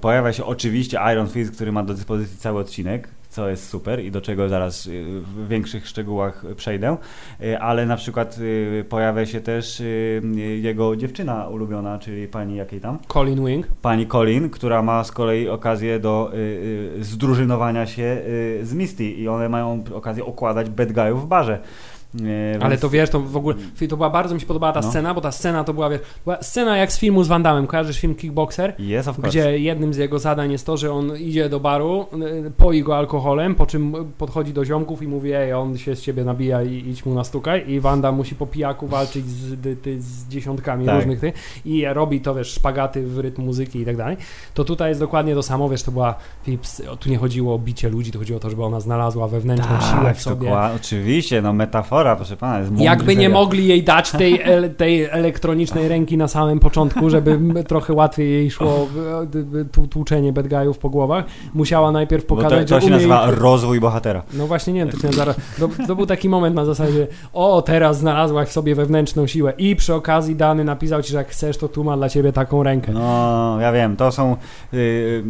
Pojawia 0.00 0.32
się 0.32 0.44
oczywiście 0.44 0.98
Iron 1.12 1.28
Fist, 1.28 1.54
który 1.54 1.72
ma 1.72 1.82
do 1.82 1.94
dyspozycji 1.94 2.38
cały 2.38 2.60
odcinek, 2.60 3.08
co 3.30 3.48
jest 3.48 3.68
super 3.68 4.04
i 4.04 4.10
do 4.10 4.20
czego 4.20 4.48
zaraz 4.48 4.86
e, 4.86 4.90
w 5.20 5.48
większych 5.48 5.88
szczegółach 5.88 6.44
przejdę, 6.56 6.96
E, 7.42 7.60
ale 7.60 7.86
na 7.86 7.96
przykład 7.96 8.38
e, 8.80 8.84
pojawia 8.84 9.26
się 9.26 9.40
też 9.40 9.82
jego 10.60 10.96
dziewczyna 10.96 11.48
ulubiona, 11.48 11.98
czyli 11.98 12.28
pani 12.28 12.56
jakiej 12.56 12.80
tam? 12.80 12.98
Colin 13.08 13.46
Wing. 13.46 13.66
Pani 13.82 14.06
Colin, 14.06 14.50
która 14.50 14.82
ma 14.82 15.04
z 15.04 15.12
kolei 15.12 15.48
okazję 15.48 16.00
do 16.00 16.30
y, 16.34 16.36
y, 16.98 17.04
zdrużynowania 17.04 17.86
się 17.86 18.02
y, 18.02 18.66
z 18.66 18.74
Misty 18.74 19.04
i 19.04 19.28
one 19.28 19.48
mają 19.48 19.84
okazję 19.94 20.24
okładać 20.24 20.70
bad 20.70 20.92
guyów 20.92 21.24
w 21.24 21.26
barze. 21.26 21.58
Ale 22.60 22.78
to 22.78 22.90
wiesz, 22.90 23.10
to 23.10 23.20
w 23.20 23.36
ogóle, 23.36 23.56
to 23.88 23.96
była, 23.96 24.10
bardzo 24.10 24.34
mi 24.34 24.40
się 24.40 24.46
podobała 24.46 24.72
ta 24.72 24.80
No. 24.80 24.88
scena, 24.90 25.14
bo 25.14 25.20
ta 25.20 25.32
scena 25.32 25.64
to 25.64 25.74
była, 25.74 25.90
wiesz, 25.90 26.00
była 26.24 26.42
scena 26.42 26.76
jak 26.76 26.92
z 26.92 26.98
filmu 26.98 27.24
z 27.24 27.28
Van 27.28 27.42
Damme. 27.42 27.66
Kojarzysz 27.66 28.00
film 28.00 28.14
Kickboxer? 28.14 28.74
Yes, 28.78 29.08
of 29.08 29.18
course. 29.18 29.28
Gdzie 29.30 29.58
jednym 29.58 29.94
z 29.94 29.96
jego 29.96 30.18
zadań 30.18 30.52
jest 30.52 30.66
to, 30.66 30.76
że 30.76 30.92
on 30.92 31.16
idzie 31.16 31.48
do 31.48 31.60
baru, 31.60 32.06
y, 32.46 32.50
poi 32.56 32.82
go 32.82 32.96
alkoholem, 32.98 33.54
po 33.54 33.66
czym 33.66 33.94
podchodzi 34.18 34.52
do 34.52 34.64
ziomków 34.64 35.02
i 35.02 35.08
mówi, 35.08 35.32
ej, 35.32 35.52
on 35.52 35.78
się 35.78 35.96
z 35.96 36.00
ciebie 36.02 36.24
nabija 36.24 36.62
i 36.62 36.88
idź 36.88 37.06
mu 37.06 37.14
nastukaj 37.14 37.70
i 37.70 37.80
Wanda 37.80 38.12
musi 38.12 38.34
po 38.34 38.46
pijaku 38.46 38.86
walczyć 38.86 39.26
z, 39.26 39.80
ty, 39.82 40.00
z 40.02 40.28
dziesiątkami 40.28 40.86
Tak. 40.86 40.94
różnych 40.94 41.20
tych 41.20 41.34
i 41.64 41.84
robi 41.86 42.20
to, 42.20 42.34
wiesz, 42.34 42.48
szpagaty 42.52 43.06
w 43.06 43.18
rytm 43.18 43.42
muzyki 43.42 43.78
i 43.80 43.84
tak 43.84 43.96
dalej. 43.96 44.16
To 44.54 44.64
tutaj 44.64 44.88
jest 44.88 45.00
dokładnie 45.00 45.34
to 45.34 45.42
samo, 45.42 45.68
wiesz, 45.68 45.82
to 45.82 45.92
była, 45.92 46.14
Philips, 46.44 46.82
tu 47.00 47.10
nie 47.10 47.18
chodziło 47.18 47.54
o 47.54 47.58
bicie 47.58 47.88
ludzi, 47.88 48.12
to 48.12 48.18
chodziło 48.18 48.36
o 48.36 48.40
to, 48.40 48.50
żeby 48.50 48.64
ona 48.64 48.80
znalazła 48.80 49.28
wewnętrzną 49.28 49.80
siłę 49.80 50.14
w 50.14 50.22
sobie. 50.22 50.52
oczywiście, 50.76 51.42
no 51.42 51.52
metafora, 51.52 51.99
proszę 52.16 52.36
pana, 52.36 52.58
jest 52.58 52.78
Jakby 52.78 53.16
nie 53.16 53.28
mogli 53.28 53.66
jej 53.66 53.82
dać 53.82 54.10
tej, 54.10 54.40
tej 54.76 55.04
elektronicznej 55.04 55.88
ręki 55.88 56.16
na 56.16 56.28
samym 56.28 56.60
początku, 56.60 57.10
żeby 57.10 57.38
trochę 57.64 57.92
łatwiej 57.92 58.30
jej 58.30 58.50
szło 58.50 58.88
tłuczenie 59.90 60.32
bad 60.32 60.48
guyów 60.48 60.78
po 60.78 60.90
głowach, 60.90 61.24
musiała 61.54 61.92
najpierw 61.92 62.26
Bo 62.26 62.36
to, 62.36 62.42
pokazać, 62.42 62.68
to 62.68 62.80
że 62.80 62.86
się 62.86 62.90
nazywa 62.90 63.30
rozwój 63.30 63.80
bohatera. 63.80 64.22
No 64.34 64.46
właśnie, 64.46 64.72
nie 64.72 64.80
wiem, 64.80 64.90
to, 64.90 64.98
się 64.98 65.06
nazywa... 65.06 65.34
to, 65.58 65.68
to 65.86 65.96
był 65.96 66.06
taki 66.06 66.28
moment 66.28 66.56
na 66.56 66.64
zasadzie 66.64 67.06
o, 67.32 67.62
teraz 67.62 67.98
znalazłaś 67.98 68.48
w 68.48 68.52
sobie 68.52 68.74
wewnętrzną 68.74 69.26
siłę 69.26 69.52
i 69.58 69.76
przy 69.76 69.94
okazji 69.94 70.36
Dany 70.36 70.64
napisał 70.64 71.02
ci, 71.02 71.12
że 71.12 71.18
jak 71.18 71.28
chcesz, 71.28 71.58
to 71.58 71.68
tu 71.68 71.84
ma 71.84 71.96
dla 71.96 72.08
ciebie 72.08 72.32
taką 72.32 72.62
rękę. 72.62 72.92
No, 72.92 73.56
ja 73.60 73.72
wiem, 73.72 73.96
to 73.96 74.12
są 74.12 74.36
yy, 74.72 75.24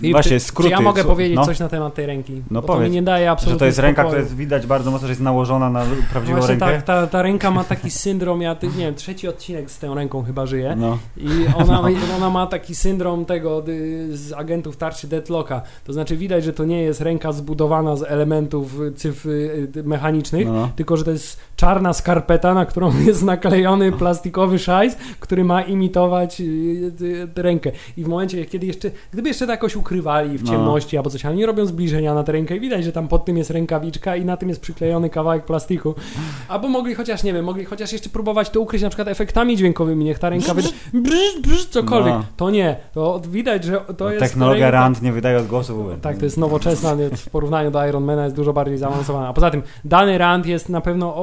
Filip, 0.00 0.12
właśnie 0.12 0.40
skróty. 0.40 0.68
Czy 0.68 0.72
ja 0.72 0.80
mogę 0.80 1.04
powiedzieć 1.04 1.36
no, 1.36 1.46
coś 1.46 1.58
na 1.58 1.68
temat 1.68 1.94
tej 1.94 2.06
ręki? 2.06 2.42
No 2.50 2.60
Bo 2.62 2.66
to 2.68 2.72
mi 2.72 2.78
powiedz, 2.78 2.92
nie 2.92 3.02
daje 3.02 3.30
absolutnie 3.30 3.54
Że 3.54 3.58
to 3.58 3.66
jest 3.66 3.78
ręka, 3.78 4.02
spokoju. 4.02 4.08
która 4.10 4.22
jest 4.22 4.36
widać 4.36 4.66
bardzo 4.66 4.90
mocno, 4.90 5.06
że 5.08 5.12
jest 5.12 5.20
nałożona 5.20 5.70
na 5.70 5.84
prawdziwą 6.12 6.38
Właśnie 6.38 6.54
rękę. 6.54 6.66
tak, 6.66 6.82
ta, 6.82 7.06
ta 7.06 7.22
ręka 7.22 7.50
ma 7.50 7.64
taki 7.64 7.90
syndrom, 7.90 8.42
ja 8.42 8.54
ty, 8.54 8.66
nie 8.66 8.72
wiem, 8.84 8.94
trzeci 8.94 9.28
odcinek 9.28 9.70
z 9.70 9.78
tą 9.78 9.94
ręką 9.94 10.22
chyba 10.24 10.46
żyje. 10.46 10.76
No. 10.76 10.98
I 11.16 11.28
ona, 11.56 11.82
ona 12.16 12.30
ma 12.30 12.46
taki 12.46 12.74
syndrom 12.74 13.24
tego 13.24 13.62
y, 13.68 14.16
z 14.16 14.32
agentów 14.32 14.76
tarczy 14.76 15.08
Deadlocka. 15.08 15.62
To 15.84 15.92
znaczy 15.92 16.16
widać, 16.16 16.44
że 16.44 16.52
to 16.52 16.64
nie 16.64 16.82
jest 16.82 17.00
ręka 17.00 17.32
zbudowana 17.32 17.96
z 17.96 18.02
elementów 18.02 18.80
y, 18.80 18.92
cyfr 18.92 19.28
y, 19.28 19.68
mechanicznych, 19.84 20.46
No, 20.46 20.52
no. 20.52 20.68
tylko 20.76 20.96
że 20.96 21.04
to 21.04 21.10
jest 21.10 21.40
czarna 21.56 21.92
skarpeta, 21.92 22.54
na 22.54 22.66
którą 22.66 22.92
jest 23.06 23.22
naklejony 23.22 23.92
plastikowy 23.92 24.58
szajs, 24.58 24.96
który 25.20 25.44
ma 25.44 25.62
imitować 25.62 26.42
rękę. 27.36 27.72
I 27.96 28.04
w 28.04 28.08
momencie, 28.08 28.44
kiedy 28.44 28.66
jeszcze, 28.66 28.90
gdyby 29.12 29.28
jeszcze 29.28 29.46
to 29.46 29.52
jakoś 29.52 29.76
ukrywali 29.86 30.38
w 30.38 30.44
No. 30.44 30.50
ciemności 30.50 30.96
albo 30.96 31.10
coś, 31.10 31.24
ale 31.24 31.36
nie 31.36 31.46
robią 31.46 31.66
zbliżenia 31.66 32.14
na 32.14 32.22
tę 32.24 32.32
rękę 32.32 32.56
i 32.56 32.60
widać, 32.60 32.84
że 32.84 32.92
tam 32.92 33.08
pod 33.08 33.24
tym 33.24 33.36
jest 33.36 33.50
rękawiczka 33.50 34.16
i 34.16 34.24
na 34.24 34.36
tym 34.36 34.48
jest 34.48 34.60
przyklejony 34.60 35.10
kawałek 35.10 35.44
plastiku. 35.44 35.94
Albo 36.48 36.68
mogli 36.68 36.94
chociaż, 36.94 37.22
nie 37.22 37.32
wiem, 37.32 37.44
mogli 37.44 37.64
chociaż 37.64 37.92
jeszcze 37.92 38.08
próbować 38.10 38.50
to 38.50 38.60
ukryć 38.60 38.82
na 38.82 38.88
przykład 38.88 39.08
efektami 39.08 39.56
dźwiękowymi, 39.56 40.04
niech 40.04 40.18
ta 40.18 40.28
ręka 40.30 40.54
wyda 40.54 40.68
brz, 40.94 41.40
brz, 41.42 41.66
cokolwiek. 41.66 42.14
No. 42.14 42.24
To 42.36 42.50
nie, 42.50 42.76
to 42.94 43.20
widać, 43.30 43.64
że 43.64 43.80
to 43.96 44.10
jest 44.10 44.20
Technologia 44.24 44.66
ręka- 44.68 44.72
RAND 44.72 45.02
nie 45.02 45.12
wydaje 45.12 45.38
odgłosu 45.38 45.84
tak, 46.02 46.18
to 46.18 46.24
jest 46.24 46.36
nowoczesna, 46.38 46.96
w 47.16 47.30
porównaniu 47.30 47.70
do 47.70 47.86
Ironmana 47.88 48.24
jest 48.24 48.36
dużo 48.36 48.52
bardziej 48.52 48.78
zaawansowana. 48.78 49.28
A 49.28 49.32
poza 49.32 49.50
tym, 49.50 49.62
dany 49.84 50.18
Rand 50.18 50.46
jest 50.46 50.68
na 50.68 50.80
pewno 50.80 51.14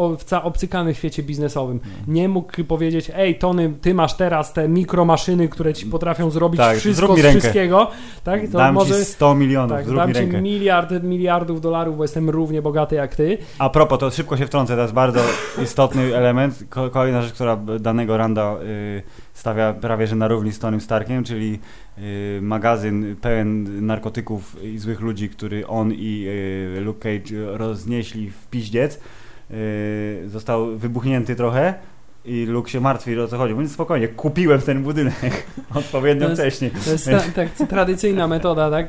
obcykany 0.44 0.94
w 0.94 0.98
świecie 0.98 1.24
biznesowym. 1.24 1.80
Nie 2.08 2.30
mógł 2.30 2.64
powiedzieć, 2.64 3.12
ej 3.16 3.36
Tony, 3.36 3.74
ty 3.82 3.94
masz 3.94 4.14
teraz 4.14 4.54
te 4.54 4.68
mikromaszyny, 4.70 5.48
które 5.48 5.74
ci 5.74 5.86
potrafią 5.86 6.30
zrobić 6.30 6.58
Tak, 6.62 6.78
wszystko 6.78 7.16
z 7.18 7.20
wszystkiego. 7.20 7.88
Tak, 8.24 8.49
to 8.52 8.58
Dam 8.58 8.76
może... 8.76 9.00
ci 9.00 9.06
100 9.06 9.36
milionów, 9.36 9.72
Tak, 9.78 9.86
zrób 9.86 9.98
dam 9.98 10.08
mi 10.10 10.16
ci 10.16 10.20
rękę. 10.22 10.42
miliard, 10.42 10.94
miliardów 11.04 11.62
dolarów, 11.62 11.98
bo 11.98 12.04
jestem 12.04 12.30
równie 12.30 12.62
bogaty 12.62 12.96
jak 12.96 13.16
ty. 13.16 13.38
A 13.60 13.70
propos, 13.70 14.00
to 14.00 14.12
szybko 14.12 14.38
się 14.38 14.46
wtrącę, 14.46 14.76
to 14.76 14.82
jest 14.82 14.94
bardzo 14.94 15.20
istotny 15.64 16.16
element. 16.16 16.64
Ko- 16.70 16.90
Kolejna 16.90 17.22
rzecz, 17.22 17.34
która 17.34 17.56
danego 17.80 18.18
Randa 18.18 18.56
y, 18.64 19.02
stawia 19.34 19.74
prawie 19.74 20.08
że 20.08 20.16
na 20.16 20.28
równi 20.28 20.52
z 20.52 20.60
Tonym 20.60 20.82
Starkiem, 20.82 21.24
czyli 21.24 21.60
y, 21.98 22.40
magazyn 22.42 23.16
pełen 23.22 23.86
narkotyków 23.86 24.64
i 24.64 24.78
złych 24.78 25.00
ludzi, 25.02 25.30
który 25.30 25.68
on 25.68 25.92
i 25.94 26.26
y, 26.78 26.82
Luke 26.82 27.00
Cage 27.00 27.58
roznieśli 27.58 28.30
w 28.30 28.48
piździec, 28.48 29.00
y, 29.52 30.24
został 30.30 30.78
wybuchnięty 30.78 31.36
trochę. 31.36 31.74
I 32.26 32.46
Luke 32.46 32.70
się 32.70 32.80
martwi, 32.80 33.20
o 33.20 33.28
co 33.28 33.38
chodzi. 33.38 33.54
Mówi, 33.54 33.70
spokojnie, 33.70 34.08
kupiłem 34.08 34.62
ten 34.62 34.84
budynek 34.84 35.46
odpowiednio 35.76 36.26
To 36.26 36.30
jest- 36.30 36.42
wcześniej. 36.42 36.72
To 36.86 36.92
jest 36.92 37.06
ta, 37.06 37.20
tak, 37.20 37.50
tradycyjna 37.70 38.28
metoda 38.28 38.72
tak, 38.72 38.88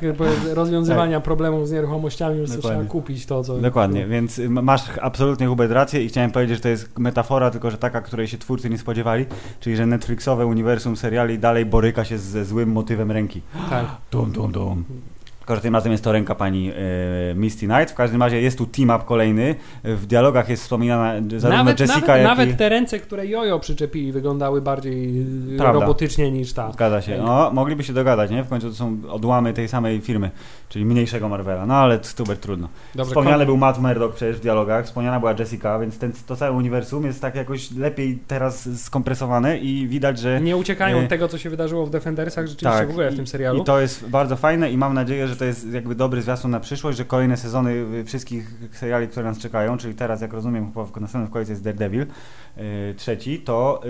rozwiązywania 0.52 1.20
problemów 1.20 1.68
z 1.68 1.72
nieruchomościami, 1.72 2.36
prostu 2.36 2.56
Dokładnie. 2.56 2.78
trzeba 2.80 2.90
kupić 2.92 3.26
to, 3.26 3.44
co... 3.44 3.58
Dokładnie, 3.58 4.06
więc 4.06 4.40
masz 4.48 4.82
absolutnie 5.02 5.46
Hubert 5.46 5.72
rację 5.72 6.04
i 6.04 6.08
chciałem 6.08 6.30
powiedzieć, 6.30 6.56
że 6.56 6.62
to 6.62 6.68
jest 6.68 6.98
metafora, 6.98 7.50
tylko 7.50 7.70
że 7.70 7.78
taka, 7.78 8.00
której 8.00 8.28
się 8.28 8.38
twórcy 8.38 8.70
nie 8.70 8.78
spodziewali, 8.78 9.26
czyli 9.60 9.76
że 9.76 9.86
Netflixowe 9.86 10.46
uniwersum 10.46 10.96
seriali 10.96 11.38
dalej 11.38 11.66
boryka 11.66 12.04
się 12.04 12.18
ze 12.18 12.44
złym 12.44 12.72
motywem 12.72 13.10
ręki. 13.10 13.40
Tak. 13.70 13.86
Dum, 14.12 14.32
dum, 14.32 14.52
dum. 14.52 14.84
Tym 15.58 15.74
razem 15.74 15.92
jest 15.92 16.04
to 16.04 16.12
ręka 16.12 16.34
pani 16.34 16.70
e, 16.70 16.74
Misty 17.34 17.66
Knight. 17.66 17.90
W 17.90 17.94
każdym 17.94 18.22
razie 18.22 18.40
jest 18.40 18.58
tu 18.58 18.66
team-up 18.66 19.04
kolejny. 19.06 19.54
W 19.84 20.06
dialogach 20.06 20.48
jest 20.48 20.62
wspominana 20.62 21.12
zarówno 21.36 21.48
Nawet, 21.48 21.80
Jessica, 21.80 22.00
nawet, 22.00 22.16
jak 22.16 22.24
nawet 22.24 22.50
i... 22.50 22.54
te 22.54 22.68
ręce, 22.68 22.98
które 22.98 23.26
jojo 23.26 23.58
przyczepili, 23.58 24.12
wyglądały 24.12 24.62
bardziej 24.62 25.20
y, 25.54 25.58
Prawda. 25.58 25.80
robotycznie 25.80 26.30
niż 26.30 26.52
ta. 26.52 26.72
Zgadza 26.72 27.02
się. 27.02 27.18
No, 27.18 27.50
mogliby 27.52 27.84
się 27.84 27.92
dogadać, 27.92 28.30
nie? 28.30 28.44
W 28.44 28.48
końcu 28.48 28.68
to 28.68 28.74
są 28.74 28.96
odłamy 29.10 29.52
tej 29.52 29.68
samej 29.68 30.00
firmy, 30.00 30.30
czyli 30.68 30.84
mniejszego 30.84 31.28
Marvela. 31.28 31.66
No 31.66 31.74
ale 31.74 31.98
Stuber 32.02 32.38
trudno. 32.38 32.68
Dobrze, 32.94 33.10
Wspomniany 33.10 33.38
kon- 33.38 33.46
był 33.46 33.56
Matt 33.56 33.78
Murdock 33.78 34.14
przecież 34.14 34.36
w 34.36 34.40
dialogach, 34.40 34.84
wspomniana 34.84 35.20
była 35.20 35.34
Jessica, 35.38 35.78
więc 35.78 35.98
ten, 35.98 36.12
to 36.26 36.36
całe 36.36 36.52
uniwersum 36.52 37.04
jest 37.04 37.20
tak 37.20 37.34
jakoś 37.34 37.72
lepiej 37.72 38.18
teraz 38.26 38.68
skompresowane 38.82 39.58
i 39.58 39.88
widać, 39.88 40.18
że 40.18 40.40
Nie 40.40 40.56
uciekają 40.56 40.98
od 40.98 41.08
tego, 41.08 41.28
co 41.28 41.38
się 41.38 41.50
wydarzyło 41.50 41.86
w 41.86 41.90
Defendersach, 41.90 42.46
rzeczywiście 42.46 42.78
tak, 42.78 42.88
w 42.88 42.90
ogóle 42.90 43.10
w 43.10 43.16
tym 43.16 43.26
serialu. 43.26 43.62
I 43.62 43.64
to 43.64 43.80
jest 43.80 44.08
bardzo 44.08 44.36
fajne 44.36 44.70
i 44.70 44.76
mam 44.76 44.94
nadzieję, 44.94 45.28
że 45.28 45.36
to 45.40 45.44
jest 45.44 45.72
jakby 45.72 45.94
dobry 45.94 46.22
zwiastun 46.22 46.50
na 46.50 46.61
przyszłość, 46.61 46.98
że 46.98 47.05
kolejne 47.05 47.37
sezony 47.37 47.70
y, 47.72 48.05
wszystkich 48.05 48.50
seriali, 48.72 49.09
które 49.09 49.26
nas 49.26 49.38
czekają, 49.38 49.79
czyli 49.79 49.94
teraz 49.94 50.20
jak 50.20 50.33
rozumiem 50.33 50.66
chyba 50.72 50.85
w 50.85 51.31
kolejce 51.31 51.53
jest 51.53 51.64
Daredevil 51.64 52.07
trzeci, 52.96 53.38
to 53.38 53.80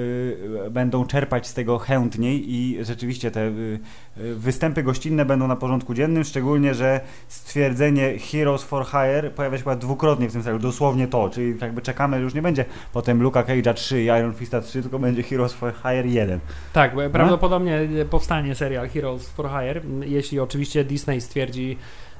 y, 0.66 0.70
będą 0.70 1.07
czerpać 1.07 1.46
z 1.46 1.55
tego 1.55 1.79
chętniej 1.79 2.55
i 2.55 2.85
rzeczywiście 2.85 3.31
te 3.31 3.40
y, 3.40 3.79
y, 4.18 4.35
występy 4.35 4.83
gościnne 4.83 5.25
będą 5.25 5.49
na 5.49 5.57
porządku 5.57 5.94
dziennym, 5.94 6.25
szczególnie, 6.25 6.75
że 6.75 7.01
stwierdzenie 7.29 8.18
Heroes 8.18 8.62
for 8.62 8.87
Hire 8.87 9.31
pojawia 9.31 9.59
się 9.59 9.64
chyba 9.64 9.77
dwukrotnie 9.77 10.29
w 10.29 10.33
tym 10.33 10.42
serialu, 10.42 10.62
dosłownie 10.62 11.09
to, 11.09 11.31
czyli 11.31 11.55
jakby 11.61 11.83
czekamy, 11.83 12.20
już 12.20 12.35
nie 12.35 12.42
będzie 12.42 12.64
potem 12.92 13.23
Luka 13.23 13.42
Cage'a 13.42 13.75
3 13.75 14.03
i 14.03 14.05
Iron 14.05 14.35
Fista 14.35 14.61
3, 14.61 14.83
tylko 14.83 14.99
będzie 14.99 15.23
Heroes 15.23 15.53
for 15.53 15.73
Hire 15.83 16.07
1. 16.07 16.40
Tak, 16.73 16.94
bo 16.94 17.11
prawdopodobnie 17.11 17.88
powstanie 18.11 18.55
serial 18.55 18.88
Heroes 18.88 19.29
for 19.29 19.49
Hire, 19.49 19.81
jeśli 20.07 20.40
oczywiście 20.40 20.85
Disney 20.85 21.20
stwierdzi, 21.20 21.77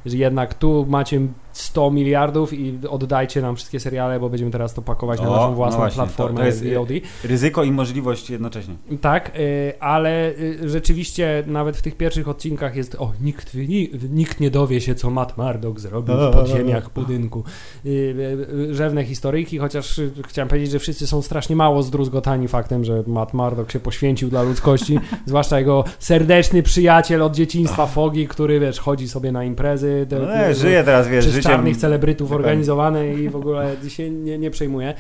że 0.07 0.17
jednak 0.17 0.55
tu 0.55 0.87
macie 0.89 1.21
100 1.53 1.91
miliardów 1.91 2.53
i 2.53 2.79
oddajcie 2.91 3.43
nam 3.43 3.57
wszystkie 3.57 3.81
seriale, 3.81 4.21
bo 4.21 4.29
będziemy 4.31 4.51
teraz 4.51 4.75
to 4.75 4.83
pakować 4.83 5.21
na 5.21 5.29
O, 5.29 5.31
naszą 5.37 5.49
no 5.51 5.55
własną 5.57 5.79
właśnie, 5.79 5.97
to- 5.97 6.03
platformę 6.07 6.41
to 6.41 6.47
jest- 6.47 6.65
VOD. 6.75 6.89
Ryzyko 7.25 7.65
i 7.65 7.73
możliwość 7.73 8.31
jednocześnie. 8.31 8.75
Tak, 9.01 9.33
y, 9.39 9.73
ale 9.81 10.31
y, 10.31 10.69
rzeczywiście 10.69 11.45
nawet 11.47 11.77
w 11.77 11.83
tych 11.83 11.97
pierwszych 11.97 12.29
odcinkach 12.29 12.77
jest, 12.77 12.95
o, 12.95 13.13
nikt, 13.21 13.55
ni- 13.55 13.91
nikt 14.11 14.41
nie 14.41 14.51
dowie 14.51 14.81
się, 14.81 14.95
co 14.95 15.11
Matt 15.11 15.39
Murdock 15.39 15.81
zrobił 15.81 16.15
w 16.17 16.31
podziemiach 16.41 16.91
budynku. 16.93 17.45
Y, 17.87 18.75
Rzewne 18.75 19.05
historyjki, 19.05 19.59
chociaż 19.59 20.01
chciałem 20.29 20.49
powiedzieć, 20.49 20.71
że 20.71 20.79
wszyscy 20.79 21.07
są 21.07 21.23
strasznie 21.23 21.57
mało 21.57 21.83
zdruzgotani 21.83 22.49
faktem, 22.49 22.85
że 22.85 23.03
Matt 23.07 23.35
Murdock 23.35 23.71
się 23.73 23.81
poświęcił 23.81 24.29
dla 24.31 24.43
ludzkości, 24.43 24.99
zwłaszcza 25.27 25.59
jego 25.59 25.85
serdeczny 25.99 26.63
przyjaciel 26.63 27.23
od 27.23 27.35
dzieciństwa 27.35 27.87
Fogi, 27.87 28.29
który, 28.29 28.61
wiesz, 28.61 28.79
chodzi 28.81 29.09
sobie 29.09 29.33
na 29.33 29.45
imprezy, 29.45 29.90
te- 30.09 30.19
No, 30.19 30.37
nie, 30.37 30.55
żyje 30.55 30.85
teraz, 30.85 31.09
wiesz, 31.09 31.25
przez 31.25 31.35
życiem... 31.35 31.53
czarnych 31.53 31.77
celebrytów 31.77 32.33
organizowane 32.33 33.15
i 33.15 33.29
w 33.29 33.37
ogóle 33.37 33.77
się 33.89 34.11
nie, 34.11 34.39
nie 34.39 34.51
przejmuje. 34.51 34.95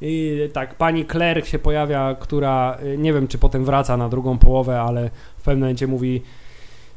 I 0.00 0.38
tak, 0.52 0.74
pani 0.74 1.06
Claire 1.06 1.46
się 1.46 1.58
pojawia, 1.58 2.16
która 2.20 2.78
y, 2.84 2.98
nie 2.98 3.12
wiem, 3.12 3.28
czy 3.28 3.38
potem 3.38 3.64
wraca 3.64 3.96
na 3.96 4.08
drugą 4.08 4.38
połowę, 4.38 4.80
ale 4.80 5.10
w 5.38 5.42
pewnym 5.42 5.60
momencie 5.60 5.86
mówi 5.86 6.22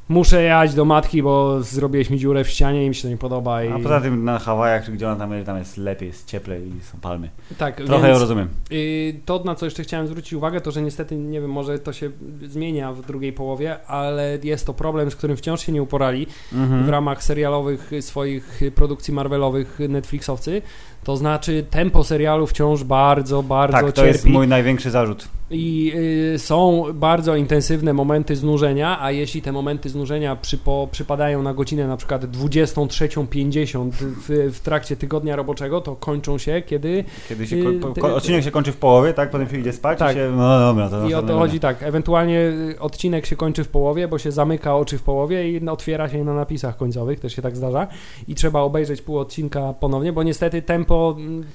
muszę 0.10 0.44
jechać 0.44 0.74
do 0.74 0.86
matki, 0.86 1.24
bo 1.24 1.64
zrobiłeś 1.64 2.10
mi 2.10 2.20
dziurę 2.20 2.44
w 2.44 2.50
ścianie 2.50 2.86
i 2.86 2.90
mi 2.90 2.96
się 2.96 3.02
to 3.02 3.08
nie 3.10 3.18
podoba. 3.18 3.64
I... 3.64 3.72
A 3.72 3.80
poza 3.80 4.02
tym 4.02 4.24
na 4.24 4.40
Hawajach, 4.40 4.92
gdzie 4.92 5.10
on 5.10 5.18
tam 5.18 5.34
jest, 5.34 5.46
tam 5.46 5.58
jest 5.58 5.78
lepiej, 5.78 6.08
jest 6.08 6.26
cieplej 6.28 6.68
i 6.68 6.82
są 6.82 6.98
palmy. 7.02 7.30
tak, 7.58 7.76
Trochę 7.76 8.08
więc, 8.08 8.20
rozumiem. 8.20 8.48
y, 8.72 9.20
To, 9.26 9.44
na 9.46 9.56
co 9.56 9.66
jeszcze 9.66 9.84
chciałem 9.84 10.08
zwrócić 10.08 10.34
uwagę, 10.34 10.62
to 10.62 10.72
że 10.72 10.82
niestety, 10.82 11.16
nie 11.16 11.42
wiem, 11.42 11.52
może 11.52 11.80
to 11.80 11.94
się 11.94 12.12
zmienia 12.48 12.94
w 12.94 13.02
drugiej 13.06 13.34
połowie, 13.34 13.88
ale 13.88 14.38
jest 14.44 14.66
to 14.66 14.74
problem, 14.74 15.12
z 15.12 15.16
którym 15.16 15.38
wciąż 15.38 15.62
się 15.62 15.72
nie 15.72 15.84
uporali. 15.84 16.28
Mhm. 16.54 16.84
w 16.86 16.90
ramach 16.90 17.24
serialowych 17.24 17.92
swoich 18.02 18.62
produkcji 18.76 19.14
Marvelowych 19.14 19.80
Netflixowcy. 19.90 20.62
To 21.04 21.18
znaczy 21.18 21.66
tempo 21.70 22.04
serialu 22.04 22.48
wciąż 22.48 22.84
bardzo, 22.84 23.44
bardzo 23.44 23.78
Tak, 23.78 23.86
to 23.86 23.92
cierpi 23.92 24.08
jest 24.12 24.26
mój 24.26 24.48
największy 24.48 24.92
zarzut. 24.92 25.28
i 25.52 25.94
y, 26.36 26.40
są 26.40 26.84
bardzo 26.94 27.36
intensywne 27.36 27.94
momenty 27.94 28.36
znużenia, 28.36 29.02
a 29.02 29.12
jeśli 29.12 29.42
te 29.42 29.52
momenty 29.52 29.90
znużenia 29.90 30.36
przypo, 30.36 30.88
przypadają 30.92 31.44
na 31.44 31.54
godzinę 31.54 31.88
na 31.88 31.98
przykład 31.98 32.26
23.50 32.26 33.90
w, 33.92 34.54
w 34.54 34.60
trakcie 34.60 34.96
tygodnia 34.96 35.36
roboczego, 35.36 35.82
to 35.82 35.96
kończą 35.96 36.38
się, 36.38 36.62
kiedy 36.66 37.04
Kiedy 37.30 37.48
się 37.48 37.58
Yy, 37.58 37.80
ko- 38.02 38.16
odcinek 38.16 38.44
się 38.44 38.52
kończy 38.52 38.72
w 38.72 38.78
połowie, 38.78 39.14
tak? 39.14 39.30
Potem 39.30 39.50
się 39.50 39.58
idzie 39.60 39.74
spać 39.74 40.00
Tak. 40.00 40.12
i 40.16 40.20
się... 40.20 40.32
No 40.38 40.60
dobra, 40.60 40.90
to 40.90 41.08
I 41.10 41.14
o 41.14 41.24
to 41.24 41.38
chodzi 41.38 41.60
tak, 41.60 41.84
ewentualnie 41.84 42.40
y, 42.40 42.80
odcinek 42.80 43.26
się 43.26 43.36
kończy 43.36 43.64
w 43.64 43.68
połowie, 43.68 44.08
bo 44.08 44.18
się 44.18 44.32
zamyka 44.32 44.76
oczy 44.76 44.98
w 44.98 45.04
połowie 45.04 45.50
i 45.52 45.70
otwiera 45.70 46.10
się 46.10 46.24
na 46.24 46.34
napisach 46.34 46.78
końcowych, 46.78 47.20
też 47.20 47.36
się 47.36 47.42
tak 47.42 47.58
zdarza 47.58 47.88
i 48.28 48.36
trzeba 48.36 48.60
obejrzeć 48.62 49.02
pół 49.02 49.18
odcinka 49.20 49.74
ponownie, 49.74 50.14
bo 50.14 50.24
niestety 50.24 50.62
tempo, 50.62 50.99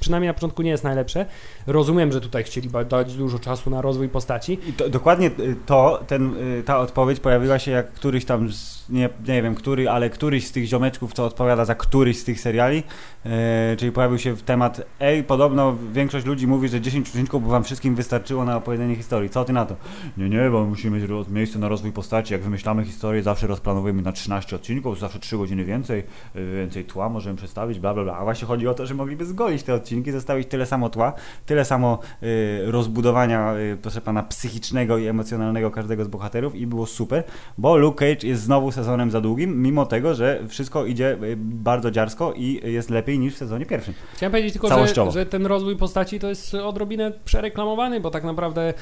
przynajmniej 0.01 0.29
na 0.29 0.35
początku 0.35 0.63
nie 0.63 0.71
jest 0.71 0.85
najlepsze. 0.85 1.27
Rozumiem, 1.67 2.13
że 2.13 2.21
tutaj 2.21 2.45
chcieli 2.45 2.71
dać 2.89 3.15
dużo 3.15 3.39
czasu 3.39 3.71
na 3.71 3.83
rozwój 3.83 4.09
postaci. 4.09 4.59
To, 4.77 4.89
dokładnie 4.89 5.27
y, 5.27 5.57
to, 5.67 6.03
ten, 6.07 6.37
y, 6.37 6.63
ta 6.63 6.79
odpowiedź 6.79 7.21
pojawiła 7.21 7.59
się 7.59 7.71
jak 7.71 7.93
któryś 7.93 8.25
tam, 8.25 8.53
z, 8.53 8.74
nie, 8.89 9.09
nie 9.29 9.43
wiem 9.43 9.55
który, 9.55 9.91
ale 9.91 10.11
któryś 10.11 10.47
z 10.47 10.53
tych 10.53 10.67
ziomeczków, 10.67 11.13
co 11.13 11.25
odpowiada 11.25 11.65
za 11.65 11.75
któryś 11.75 12.19
z 12.19 12.25
tych 12.25 12.41
seriali, 12.41 12.83
e, 13.27 13.77
czyli 13.77 13.93
pojawił 13.93 14.19
się 14.19 14.37
temat, 14.37 14.81
ej, 15.01 15.25
podobno 15.25 15.77
większość 15.93 16.27
ludzi 16.27 16.47
mówi, 16.47 16.69
że 16.69 16.81
10 16.81 17.09
odcinków 17.09 17.43
by 17.43 17.51
wam 17.51 17.65
wszystkim 17.65 17.95
wystarczyło 17.95 18.45
na 18.45 18.57
opowiedzenie 18.57 18.97
historii. 18.97 19.31
Co 19.31 19.45
ty 19.45 19.53
na 19.53 19.67
to? 19.67 19.77
Nie, 20.17 20.29
nie, 20.29 20.51
bo 20.51 20.65
musimy 20.65 20.99
mieć 20.99 21.11
miejsce 21.29 21.59
na 21.59 21.69
rozwój 21.69 21.93
postaci. 21.93 22.33
Jak 22.33 22.43
wymyślamy 22.43 22.85
historię, 22.85 23.23
zawsze 23.23 23.47
rozplanowujemy 23.47 24.03
na 24.03 24.13
13 24.13 24.57
odcinków, 24.57 24.99
zawsze 24.99 25.19
3 25.19 25.37
godziny 25.37 25.65
więcej, 25.65 26.05
y, 26.37 26.57
więcej 26.57 26.85
tła 26.85 27.09
możemy 27.09 27.37
przedstawić, 27.37 27.79
bla, 27.79 27.95
bla, 27.95 28.03
bla. 28.03 28.17
A 28.17 28.25
właśnie 28.25 28.49
chodzi 28.49 28.69
o 28.69 28.75
to, 28.75 28.87
że 28.87 28.95
mogliby 28.95 29.25
zgolić 29.25 29.63
te 29.63 29.75
odcinki, 29.75 30.13
zostawić 30.13 30.49
tyle 30.49 30.67
samo 30.67 30.91
tła, 30.91 31.13
tyle 31.47 31.65
samo 31.65 31.99
y, 32.23 32.63
rozbudowania, 32.65 33.55
proszę 33.83 34.01
pana, 34.01 34.23
psychicznego 34.23 34.99
i 34.99 35.07
emocjonalnego 35.07 35.71
każdego 35.71 36.05
z 36.05 36.09
bohaterów 36.09 36.55
i 36.55 36.67
było 36.67 36.87
super, 36.87 37.25
bo 37.59 37.77
Luke 37.77 38.15
Cage 38.15 38.29
jest 38.29 38.43
znowu 38.43 38.74
sezonem 38.75 39.11
za 39.11 39.21
długim, 39.21 39.63
mimo 39.63 39.87
tego, 39.87 40.15
że 40.15 40.41
wszystko 40.49 40.87
idzie 40.87 41.19
y, 41.23 41.37
bardzo 41.37 41.91
dziarsko 41.91 42.33
i 42.37 42.61
jest 42.73 42.91
lepiej 42.91 43.19
niż 43.19 43.35
w 43.35 43.39
sezonie 43.39 43.67
pierwszym. 43.67 43.95
Chciałem 44.15 44.31
powiedzieć 44.31 44.53
tylko, 44.53 44.87
że, 44.87 45.11
że 45.11 45.27
ten 45.27 45.47
rozwój 45.47 45.77
postaci 45.77 46.19
to 46.21 46.29
jest 46.29 46.55
odrobinę 46.55 47.13
przereklamowany, 47.25 48.01
bo 48.01 48.11
tak 48.11 48.25
naprawdę 48.25 48.75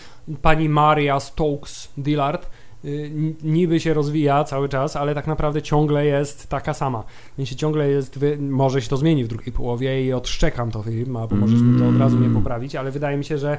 pani 0.42 0.68
Maria 0.68 1.20
Stokes 1.20 1.88
Dillard 1.98 2.50
y, 2.84 3.10
niby 3.42 3.80
się 3.80 3.94
rozwija 3.94 4.44
cały 4.44 4.68
czas, 4.68 4.96
ale 4.96 5.14
tak 5.14 5.26
naprawdę 5.26 5.62
ciągle 5.62 6.06
jest 6.06 6.48
taka 6.48 6.74
sama. 6.74 7.04
Jeśli 7.38 7.56
ciągle 7.56 7.88
jest, 7.88 8.18
może 8.40 8.82
się 8.82 8.88
to 8.88 8.96
zmieni 8.96 9.24
w 9.24 9.28
drugiej 9.28 9.52
połowie 9.52 10.04
i 10.06 10.12
odszczekam 10.12 10.70
to 10.70 10.82
film, 10.82 11.16
albo 11.16 11.36
możesz 11.36 11.60
mi 11.60 11.80
to 11.80 11.88
od 11.88 11.98
razu 11.98 12.16
nie 12.16 12.26
Mm. 12.26 12.42
poprawić, 12.42 12.76
ale 12.76 12.90
wydaje 12.90 13.16
mi 13.16 13.24
się, 13.24 13.38
że 13.38 13.58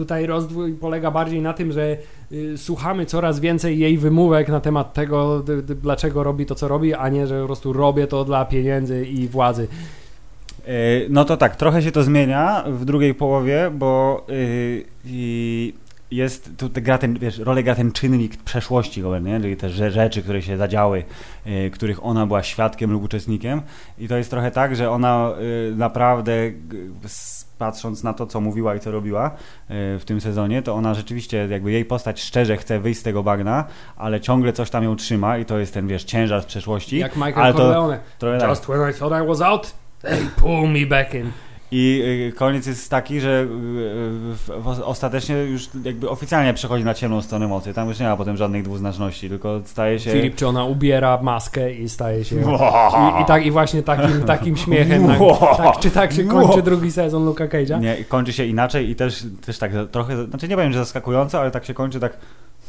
tutaj 0.00 0.26
rozdwój 0.26 0.72
polega 0.72 1.10
bardziej 1.10 1.42
na 1.42 1.52
tym, 1.52 1.72
że 1.72 1.96
y, 2.32 2.58
słuchamy 2.58 3.06
coraz 3.06 3.40
więcej 3.40 3.78
jej 3.78 3.98
wymówek 3.98 4.48
na 4.48 4.60
temat 4.60 4.94
tego, 4.94 5.42
dlaczego 5.82 6.22
robi 6.22 6.46
to, 6.46 6.54
co 6.54 6.68
robi, 6.68 6.94
a 6.94 7.08
nie, 7.08 7.26
że 7.26 7.40
po 7.40 7.46
prostu 7.46 7.72
robię 7.72 8.06
to 8.06 8.24
dla 8.24 8.44
pieniędzy 8.44 9.06
i 9.06 9.28
władzy. 9.28 9.68
E, 10.66 10.72
No 11.08 11.24
to 11.24 11.36
tak, 11.36 11.56
trochę 11.56 11.82
się 11.82 11.92
to 11.92 12.02
zmienia 12.02 12.64
w 12.68 12.84
drugiej 12.84 13.14
połowie, 13.14 13.70
bo 13.74 14.26
i 15.04 15.74
jest, 16.10 16.50
tu 16.56 16.68
te 16.68 16.80
gra 16.82 16.98
ten, 16.98 17.18
wiesz, 17.18 17.38
rolę 17.38 17.62
gra 17.62 17.74
ten 17.74 17.92
czynnik 17.92 18.36
przeszłości, 18.36 19.02
nie? 19.22 19.40
czyli 19.40 19.56
te 19.56 19.68
rze- 19.68 19.90
rzeczy, 19.90 20.22
które 20.22 20.42
się 20.42 20.56
zadziały, 20.56 21.04
yy, 21.46 21.70
których 21.70 22.04
ona 22.04 22.26
była 22.26 22.42
świadkiem 22.42 22.90
lub 22.92 23.02
uczestnikiem 23.04 23.62
i 23.98 24.08
to 24.08 24.16
jest 24.16 24.30
trochę 24.30 24.50
tak, 24.50 24.76
że 24.76 24.90
ona 24.90 25.32
naprawdę 25.76 26.32
patrząc 27.60 28.02
na 28.02 28.12
to, 28.12 28.26
co 28.26 28.40
mówiła 28.40 28.74
i 28.74 28.80
co 28.80 28.90
robiła 28.90 29.30
yy, 29.68 29.98
w 29.98 30.04
tym 30.04 30.20
sezonie, 30.20 30.62
to 30.62 30.74
ona 30.74 30.94
rzeczywiście, 30.94 31.48
jakby 31.50 31.72
jej 31.72 31.84
postać 31.84 32.20
szczerze 32.20 32.56
chce 32.56 32.80
wyjść 32.80 33.00
z 33.00 33.02
tego 33.02 33.22
bagna, 33.22 33.64
ale 33.96 34.20
ciągle 34.20 34.52
coś 34.52 34.70
tam 34.70 34.84
ją 34.84 34.96
trzyma 34.96 35.38
i 35.38 35.44
to 35.44 35.58
jest 35.58 35.74
ten, 35.74 35.86
wiesz, 35.88 36.04
ciężar 36.04 36.42
z 36.42 36.46
przeszłości. 36.46 36.98
Jak 36.98 37.16
Michael 37.16 37.38
ale 37.38 37.52
to 37.52 37.58
Corleone. 37.58 37.98
trochę 38.18 38.38
tak. 38.38 38.48
Just 38.48 38.64
when 38.64 38.90
I 38.90 38.94
thought 38.94 39.24
I 39.24 39.26
was 39.28 39.40
out, 39.40 39.74
they 40.02 40.26
pull 40.36 40.66
me 40.68 40.86
back 40.86 41.14
in. 41.14 41.30
I 41.72 42.02
y, 42.28 42.32
koniec 42.32 42.66
jest 42.66 42.90
taki, 42.90 43.20
że 43.20 43.46
y, 44.48 44.84
ostatecznie 44.84 45.36
już 45.36 45.68
jakby 45.84 46.10
oficjalnie 46.10 46.54
przechodzi 46.54 46.84
na 46.84 46.94
ciemną 46.94 47.22
stronę 47.22 47.48
mocy. 47.48 47.74
Tam 47.74 47.88
już 47.88 47.98
nie 47.98 48.06
ma 48.06 48.16
potem 48.16 48.36
żadnych 48.36 48.62
dwuznaczności, 48.62 49.28
tylko 49.28 49.60
staje 49.64 49.98
się... 49.98 50.10
Filip, 50.12 50.34
czy 50.34 50.46
ona 50.46 50.64
ubiera 50.64 51.22
maskę 51.22 51.74
i 51.74 51.88
staje 51.88 52.24
się... 52.24 52.36
I, 52.36 53.22
I 53.22 53.24
tak 53.26 53.46
i 53.46 53.50
właśnie 53.50 53.82
takim, 53.82 54.22
takim 54.22 54.56
śmiechem, 54.56 55.20
Wow. 55.20 55.36
tak, 55.56 55.78
czy 55.78 55.90
tak 55.90 56.12
się 56.12 56.24
kończy 56.24 56.62
drugi 56.62 56.92
sezon 56.92 57.24
Luka 57.24 57.46
Cage'a? 57.46 57.80
Nie, 57.80 58.04
kończy 58.04 58.32
się 58.32 58.44
inaczej 58.44 58.90
i 58.90 58.96
też, 58.96 59.24
też 59.46 59.58
tak 59.58 59.72
trochę, 59.90 60.26
znaczy 60.26 60.48
nie 60.48 60.56
powiem, 60.56 60.72
że 60.72 60.78
zaskakująco, 60.78 61.40
ale 61.40 61.50
tak 61.50 61.64
się 61.64 61.74
kończy 61.74 62.00
tak 62.00 62.16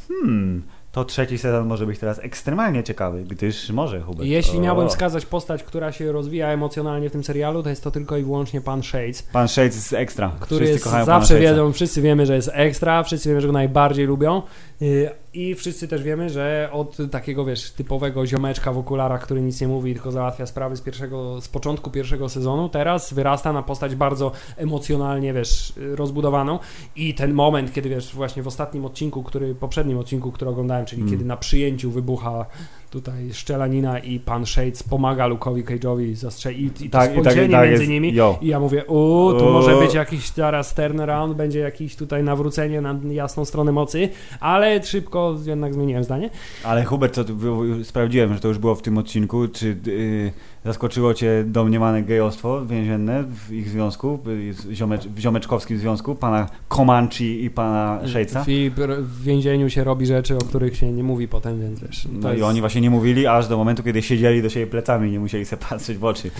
hmm, 0.07 0.61
to 0.91 1.05
trzeci 1.05 1.37
sezon 1.37 1.67
może 1.67 1.85
być 1.85 1.99
teraz 1.99 2.19
ekstremalnie 2.19 2.83
ciekawy, 2.83 3.23
gdyż 3.23 3.69
może 3.69 4.01
Hubert. 4.01 4.29
Jeśli 4.29 4.59
O. 4.59 4.61
miałbym 4.61 4.89
wskazać 4.89 5.25
postać, 5.25 5.63
która 5.63 5.91
się 5.91 6.11
rozwija 6.11 6.47
emocjonalnie 6.47 7.09
w 7.09 7.11
tym 7.11 7.23
serialu, 7.23 7.63
to 7.63 7.69
jest 7.69 7.83
to 7.83 7.91
tylko 7.91 8.17
i 8.17 8.23
wyłącznie 8.23 8.61
pan 8.61 8.83
Shades, 8.83 9.23
Pan 9.23 9.47
Shades 9.47 9.75
jest 9.75 9.93
ekstra. 9.93 10.31
który 10.39 10.59
Wszyscy 10.59 10.73
jest, 10.73 10.83
kochają 10.83 11.05
zawsze 11.05 11.39
wiedzą, 11.39 11.73
wszyscy 11.73 12.01
wiemy, 12.01 12.25
że 12.25 12.35
jest 12.35 12.49
ekstra, 12.53 13.03
wszyscy 13.03 13.29
wiemy, 13.29 13.41
że 13.41 13.47
go 13.47 13.53
najbardziej 13.53 14.05
lubią 14.05 14.41
yy, 14.81 15.09
i 15.33 15.55
wszyscy 15.55 15.87
też 15.87 16.03
wiemy, 16.03 16.29
że 16.29 16.69
od 16.71 16.97
takiego, 17.11 17.45
wiesz, 17.45 17.71
typowego 17.71 18.27
ziomeczka 18.27 18.73
w 18.73 18.77
okularach, 18.77 19.21
który 19.23 19.41
nic 19.41 19.61
nie 19.61 19.67
mówi, 19.67 19.93
tylko 19.93 20.11
załatwia 20.11 20.45
sprawy 20.45 20.75
z 20.75 20.81
pierwszego, 20.81 21.41
z 21.41 21.47
początku 21.47 21.89
pierwszego 21.91 22.29
sezonu, 22.29 22.69
teraz 22.69 23.13
wyrasta 23.13 23.53
na 23.53 23.63
postać 23.63 23.95
bardzo 23.95 24.31
emocjonalnie, 24.57 25.33
wiesz, 25.33 25.73
rozbudowaną 25.95 26.59
i 26.95 27.13
ten 27.13 27.33
moment, 27.33 27.73
kiedy, 27.73 27.89
wiesz, 27.89 28.15
właśnie 28.15 28.43
w 28.43 28.47
ostatnim 28.47 28.85
odcinku, 28.85 29.23
który, 29.23 29.55
poprzednim 29.55 29.97
odcinku, 29.97 30.31
który 30.31 30.51
oglądałem, 30.51 30.85
czyli 30.85 31.01
Mm. 31.01 31.13
kiedy 31.13 31.25
na 31.25 31.37
przyjęciu 31.37 31.91
wybucha 31.91 32.45
tutaj 32.91 33.33
szczelanina 33.33 33.99
i 33.99 34.19
pan 34.19 34.45
Shades 34.45 34.83
pomaga 34.83 35.29
Luke'owi 35.29 35.63
Cage'owi 35.63 36.13
zastrzelić 36.15 36.81
i, 36.81 36.85
i 36.85 36.89
to 36.89 36.97
Tak, 36.97 37.11
i 37.11 37.13
tak, 37.13 37.21
spojrzenie 37.23 37.47
i 37.47 37.51
tak 37.51 37.65
między 37.69 37.81
jest, 37.83 37.91
nimi 37.91 38.13
yo. 38.13 38.37
i 38.41 38.47
ja 38.47 38.59
mówię, 38.59 38.85
uuu, 38.85 39.33
tu 39.39 39.45
może 39.45 39.75
być 39.79 39.93
jakiś 39.93 40.29
zaraz 40.29 40.73
turnaround, 40.75 41.35
będzie 41.35 41.59
jakiś 41.59 41.95
tutaj 41.95 42.23
nawrócenie 42.23 42.81
na 42.81 42.95
jasną 43.11 43.45
stronę 43.45 43.71
mocy, 43.71 44.09
ale 44.39 44.83
szybko 44.83 45.35
jednak 45.45 45.73
zmieniłem 45.73 46.03
zdanie. 46.03 46.29
Ale 46.63 46.83
Hubert, 46.83 47.13
co 47.15 47.23
tu 47.23 47.35
było, 47.35 47.63
już 47.63 47.87
sprawdziłem, 47.87 48.33
że 48.33 48.39
to 48.39 48.47
już 48.47 48.57
było 48.57 48.75
w 48.75 48.81
tym 48.81 48.97
odcinku. 48.97 49.47
Czy 49.47 49.77
yy, 49.85 50.31
zaskoczyło 50.65 51.13
cię 51.13 51.43
domniemane 51.47 52.03
gejostwo 52.03 52.65
więzienne 52.65 53.23
w 53.23 53.53
ich 53.53 53.69
związku, 53.69 54.19
z- 54.51 54.71
ziomecz, 54.71 55.07
w 55.07 55.19
ziomeczkowskim 55.19 55.77
związku, 55.77 56.15
pana 56.15 56.47
Comanche 56.69 57.25
i 57.25 57.49
pana 57.49 57.99
Shadesa? 58.07 58.45
R- 58.77 59.03
w 59.03 59.23
więzieniu 59.23 59.69
się 59.69 59.83
robi 59.83 60.05
rzeczy, 60.05 60.35
o 60.35 60.39
których 60.39 60.77
się 60.77 60.91
nie 60.91 61.03
mówi 61.03 61.27
potem, 61.27 61.59
więc 61.61 61.79
wiesz. 61.79 62.01
to 62.03 62.09
No 62.11 62.29
i 62.29 62.31
jest- 62.31 62.43
oni 62.45 62.59
właśnie 62.59 62.80
nie 62.81 62.89
mówili, 62.89 63.27
aż 63.27 63.47
do 63.47 63.57
momentu, 63.57 63.83
kiedy 63.83 64.01
siedzieli 64.01 64.41
do 64.41 64.49
siebie 64.49 64.67
plecami 64.67 65.09
i 65.09 65.11
nie 65.11 65.19
musieli 65.19 65.45
sobie 65.45 65.61
patrzeć 65.69 65.97
w 65.97 66.05
oczy. 66.05 66.31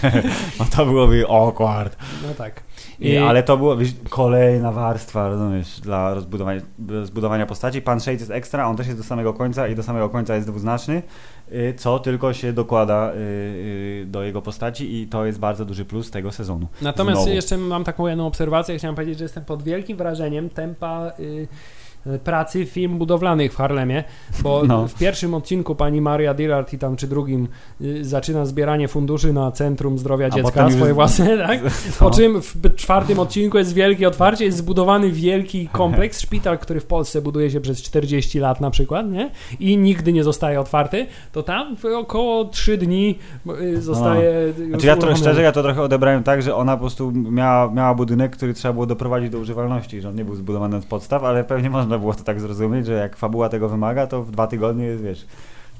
no 0.58 0.66
to 0.76 0.86
byłoby 0.86 1.24
awkward. 1.28 1.96
No 2.28 2.34
tak. 2.34 2.62
I, 3.00 3.08
I- 3.08 3.16
ale 3.18 3.42
to 3.42 3.56
była 3.56 3.76
kolejna 4.08 4.72
warstwa, 4.72 5.28
rozumiesz, 5.28 5.80
dla 5.80 6.14
rozbudowania, 6.14 6.60
rozbudowania 6.88 7.46
postaci. 7.46 7.82
Pan 7.82 8.00
Shades 8.00 8.20
jest 8.20 8.30
ekstra, 8.32 8.66
on 8.68 8.76
też 8.76 8.86
jest 8.86 8.98
do 8.98 9.04
samego 9.04 9.34
końca 9.34 9.68
i 9.68 9.74
do 9.74 9.82
samego 9.82 10.08
końca 10.08 10.34
jest 10.34 10.48
dwuznaczny, 10.48 11.02
y, 11.52 11.74
co 11.76 11.98
tylko 11.98 12.32
się 12.32 12.52
dokłada 12.52 13.12
y, 13.12 13.16
y, 13.16 14.04
do 14.06 14.22
jego 14.22 14.42
postaci 14.42 15.00
i 15.02 15.06
to 15.06 15.26
jest 15.26 15.38
bardzo 15.38 15.64
duży 15.64 15.84
plus 15.84 16.10
tego 16.10 16.32
sezonu. 16.32 16.66
Natomiast 16.82 17.20
Znowu. 17.20 17.34
jeszcze 17.34 17.56
mam 17.56 17.84
taką 17.84 18.06
jedną 18.06 18.26
obserwację. 18.26 18.78
Chciałem 18.78 18.94
powiedzieć, 18.94 19.18
że 19.18 19.24
jestem 19.24 19.44
pod 19.44 19.62
wielkim 19.62 19.96
wrażeniem 19.96 20.50
tempa 20.50 21.10
y, 21.20 21.48
pracy 22.24 22.66
firm 22.66 22.98
budowlanych 22.98 23.52
w 23.52 23.56
Harlemie, 23.56 24.04
bo 24.42 24.62
No. 24.68 24.88
w 24.88 24.94
pierwszym 24.94 25.34
odcinku 25.34 25.74
pani 25.74 26.00
Maria 26.00 26.34
Dillard 26.34 26.72
i 26.72 26.78
tam 26.78 26.96
czy 26.96 27.06
drugim 27.06 27.48
y, 27.80 28.04
zaczyna 28.04 28.46
zbieranie 28.46 28.88
funduszy 28.88 29.32
na 29.32 29.52
Centrum 29.52 29.98
Zdrowia 29.98 30.30
Dziecka, 30.30 30.64
już 30.64 30.72
swoje 30.72 30.84
jest- 30.84 30.94
własne, 30.94 31.38
tak? 31.46 31.60
Po 31.98 32.10
czym 32.10 32.42
w 32.42 32.74
czwartym 32.76 33.18
odcinku 33.18 33.58
jest 33.58 33.74
wielkie 33.74 34.08
otwarcie, 34.08 34.44
jest 34.44 34.58
zbudowany 34.58 35.10
wielki 35.10 35.68
kompleks, 35.72 36.20
szpital, 36.20 36.58
który 36.58 36.80
w 36.80 36.86
Polsce 36.86 37.22
buduje 37.22 37.50
się 37.50 37.60
przez 37.60 37.82
40 37.82 38.38
lat 38.38 38.60
na 38.60 38.70
przykład, 38.70 39.10
nie? 39.10 39.30
I 39.60 39.76
nigdy 39.78 40.12
nie 40.12 40.24
zostaje 40.24 40.60
otwarty, 40.60 41.06
to 41.32 41.42
tam 41.42 41.76
w 41.76 41.84
około 41.84 42.44
3 42.44 42.78
dni 42.78 43.18
y, 43.60 43.82
zostaje 43.82 44.52
już 44.58 44.68
Znaczy 44.68 44.86
ja 44.86 44.92
trochę 44.96 44.96
uruchomiony. 44.96 45.16
szczerze, 45.16 45.42
ja 45.42 45.52
to 45.52 45.62
trochę 45.62 45.82
odebrałem 45.82 46.22
tak, 46.22 46.42
że 46.42 46.54
ona 46.56 46.76
po 46.76 46.80
prostu 46.80 47.12
miała, 47.12 47.70
miała 47.70 47.94
budynek, 47.94 48.36
który 48.36 48.54
trzeba 48.54 48.72
było 48.74 48.86
doprowadzić 48.86 49.30
do 49.30 49.38
używalności, 49.38 50.00
że 50.00 50.08
on 50.08 50.14
nie 50.14 50.24
był 50.24 50.34
zbudowany 50.34 50.76
od 50.76 50.84
podstaw, 50.84 51.24
ale 51.24 51.44
pewnie 51.44 51.70
można 51.70 51.93
było 51.98 52.14
to 52.14 52.24
tak 52.24 52.40
zrozumieć, 52.40 52.86
że 52.86 52.92
jak 52.92 53.16
fabuła 53.16 53.48
tego 53.48 53.68
wymaga, 53.68 54.06
to 54.06 54.22
w 54.22 54.30
dwa 54.30 54.46
tygodnie 54.46 54.84
jest, 54.84 55.02
wiesz, 55.02 55.26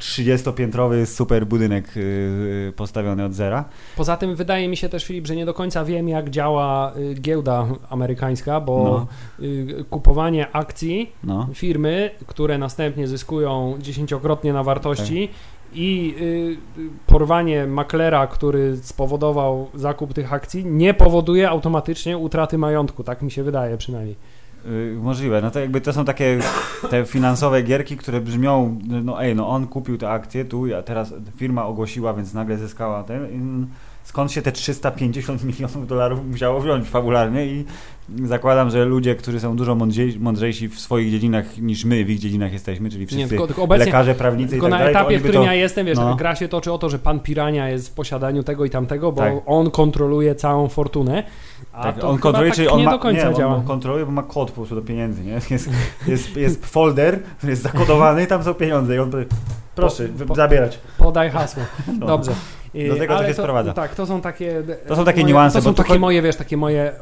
30-piętrowy 0.01 1.07
super 1.07 1.47
budynek 1.47 1.97
yy, 1.97 2.73
postawiony 2.77 3.25
od 3.25 3.33
zera. 3.33 3.65
Poza 3.97 4.17
tym 4.17 4.37
wydaje 4.37 4.69
mi 4.69 4.77
się 4.77 4.89
też, 4.89 5.05
Filip, 5.05 5.27
że 5.27 5.37
nie 5.37 5.47
do 5.47 5.55
końca 5.55 5.85
wiem, 5.85 6.09
jak 6.09 6.31
działa 6.31 6.93
y, 6.97 7.15
giełda 7.15 7.67
amerykańska, 7.91 8.61
bo 8.61 8.85
No. 8.85 9.07
y, 9.47 9.85
kupowanie 9.91 10.51
akcji 10.53 11.13
No. 11.25 11.49
firmy, 11.55 12.11
które 12.27 12.59
następnie 12.59 13.09
zyskują 13.09 13.75
dziesięciokrotnie 13.81 14.53
na 14.53 14.63
wartości 14.63 15.29
Tak. 15.29 15.37
i 15.79 16.15
y, 16.21 16.25
y, 16.81 16.89
porwanie 17.07 17.67
maklera, 17.67 18.27
który 18.27 18.77
spowodował 18.77 19.69
zakup 19.75 20.15
tych 20.15 20.33
akcji, 20.33 20.65
nie 20.65 20.95
powoduje 20.95 21.51
automatycznie 21.51 22.19
utraty 22.19 22.59
majątku. 22.59 23.05
Tak 23.05 23.23
mi 23.23 23.31
się 23.31 23.43
wydaje 23.43 23.77
przynajmniej. 23.77 24.17
Yy, 24.67 24.99
możliwe, 25.03 25.43
no 25.43 25.51
to 25.51 25.61
jakby 25.61 25.81
to 25.81 25.93
są 25.93 26.05
takie 26.05 26.39
te 26.91 27.05
finansowe 27.05 27.63
gierki, 27.63 27.97
które 27.97 28.21
brzmią, 28.21 28.79
no 29.05 29.23
ej, 29.23 29.37
no 29.37 29.49
on 29.49 29.67
kupił 29.67 29.99
te 29.99 30.11
akcje 30.11 30.45
tu, 30.45 30.65
a 30.79 30.83
teraz 30.83 31.15
firma 31.37 31.67
ogłosiła, 31.67 32.15
więc 32.15 32.35
nagle 32.35 32.59
zyskała 32.59 33.05
ten. 33.05 33.67
Skąd 34.05 34.33
się 34.33 34.43
te 34.43 34.53
350 34.53 35.45
milionów 35.49 35.87
dolarów 35.87 36.27
musiało 36.27 36.61
wziąć 36.61 36.89
fabularnie 36.89 37.47
i 37.47 37.65
zakładam, 38.25 38.71
że 38.71 38.85
ludzie, 38.85 39.15
którzy 39.15 39.41
są 39.41 39.57
dużo 39.57 39.75
mądrzej, 39.75 40.17
mądrzejsi 40.21 40.69
w 40.69 40.81
swoich 40.81 41.11
dziedzinach 41.11 41.59
niż 41.59 41.85
my 41.85 42.05
w 42.05 42.11
ich 42.11 42.19
dziedzinach 42.19 42.53
jesteśmy, 42.53 42.91
czyli 42.91 43.07
wszyscy 43.07 43.23
Nie, 43.23 43.29
tylko, 43.29 43.47
tylko 43.47 43.63
obecnie 43.63 43.87
lekarze, 43.87 44.15
prawnicy 44.15 44.51
Tylko 44.51 44.67
i 44.67 44.71
tak 44.71 44.79
na 44.81 44.85
dalej, 44.87 44.95
etapie, 44.95 45.19
w 45.19 45.23
którym 45.23 45.41
to... 45.41 45.47
ja 45.47 45.55
jestem, 45.55 45.87
wiesz, 45.87 45.99
no. 45.99 46.15
gra 46.15 46.35
się 46.35 46.49
toczy 46.49 46.73
o 46.73 46.79
to, 46.79 46.91
że 46.91 46.99
pan 46.99 47.21
Pirania 47.21 47.69
jest 47.69 47.89
w 47.89 47.93
posiadaniu 47.93 48.43
tego 48.43 48.65
i 48.65 48.71
tamtego, 48.71 49.13
bo 49.13 49.21
Tak. 49.21 49.35
on 49.47 49.71
kontroluje 49.71 50.35
całą 50.35 50.69
fortunę, 50.69 51.23
a 51.73 51.83
Tak, 51.83 51.99
to 51.99 52.09
on 52.09 52.19
kontroluje, 52.19 52.51
tak 52.51 52.57
czyli 52.57 52.69
on 52.69 52.79
nie 52.79 52.85
ma, 52.85 52.91
do 52.91 52.99
końca 52.99 53.31
nie, 53.31 53.37
działa. 53.37 53.55
On 53.57 53.65
kontroluje, 53.65 54.07
bo 54.07 54.13
ma 54.13 54.23
kod 54.23 54.51
po 54.51 54.55
prostu 54.57 54.75
do 54.75 54.83
pieniędzy, 54.83 55.25
nie? 55.25 55.33
Jest, 55.51 55.71
jest, 56.07 56.37
jest 56.37 56.67
folder, 56.67 57.23
który 57.23 57.51
jest 57.51 57.63
zakodowany 57.63 58.23
i 58.23 58.27
tam 58.27 58.45
są 58.45 58.55
pieniądze 58.55 58.97
i 58.97 58.99
on 58.99 59.11
proszę, 59.75 60.09
Po- 60.19 60.25
po- 60.25 60.35
zabierać. 60.35 60.79
Podaj 60.99 61.31
hasło. 61.31 61.63
No. 62.01 62.07
Dobrze. 62.07 62.33
Do 62.89 62.97
tego 62.97 63.15
to 63.15 63.19
ale 63.19 63.29
się 63.29 63.35
sprowadza. 63.35 63.73
Tak, 63.73 63.95
to 63.95 64.07
są 64.07 64.21
takie. 64.21 64.63
To 64.89 64.97
są 64.97 65.05
takie 65.05 65.21
moje, 65.21 65.33
niuanse, 65.33 65.59
To 65.59 65.63
są 65.65 65.75
takie 65.75 65.89
chodzi- 65.89 66.01
moje, 66.01 66.23
wiesz, 66.23 66.37
takie 66.37 66.57
moje 66.57 66.93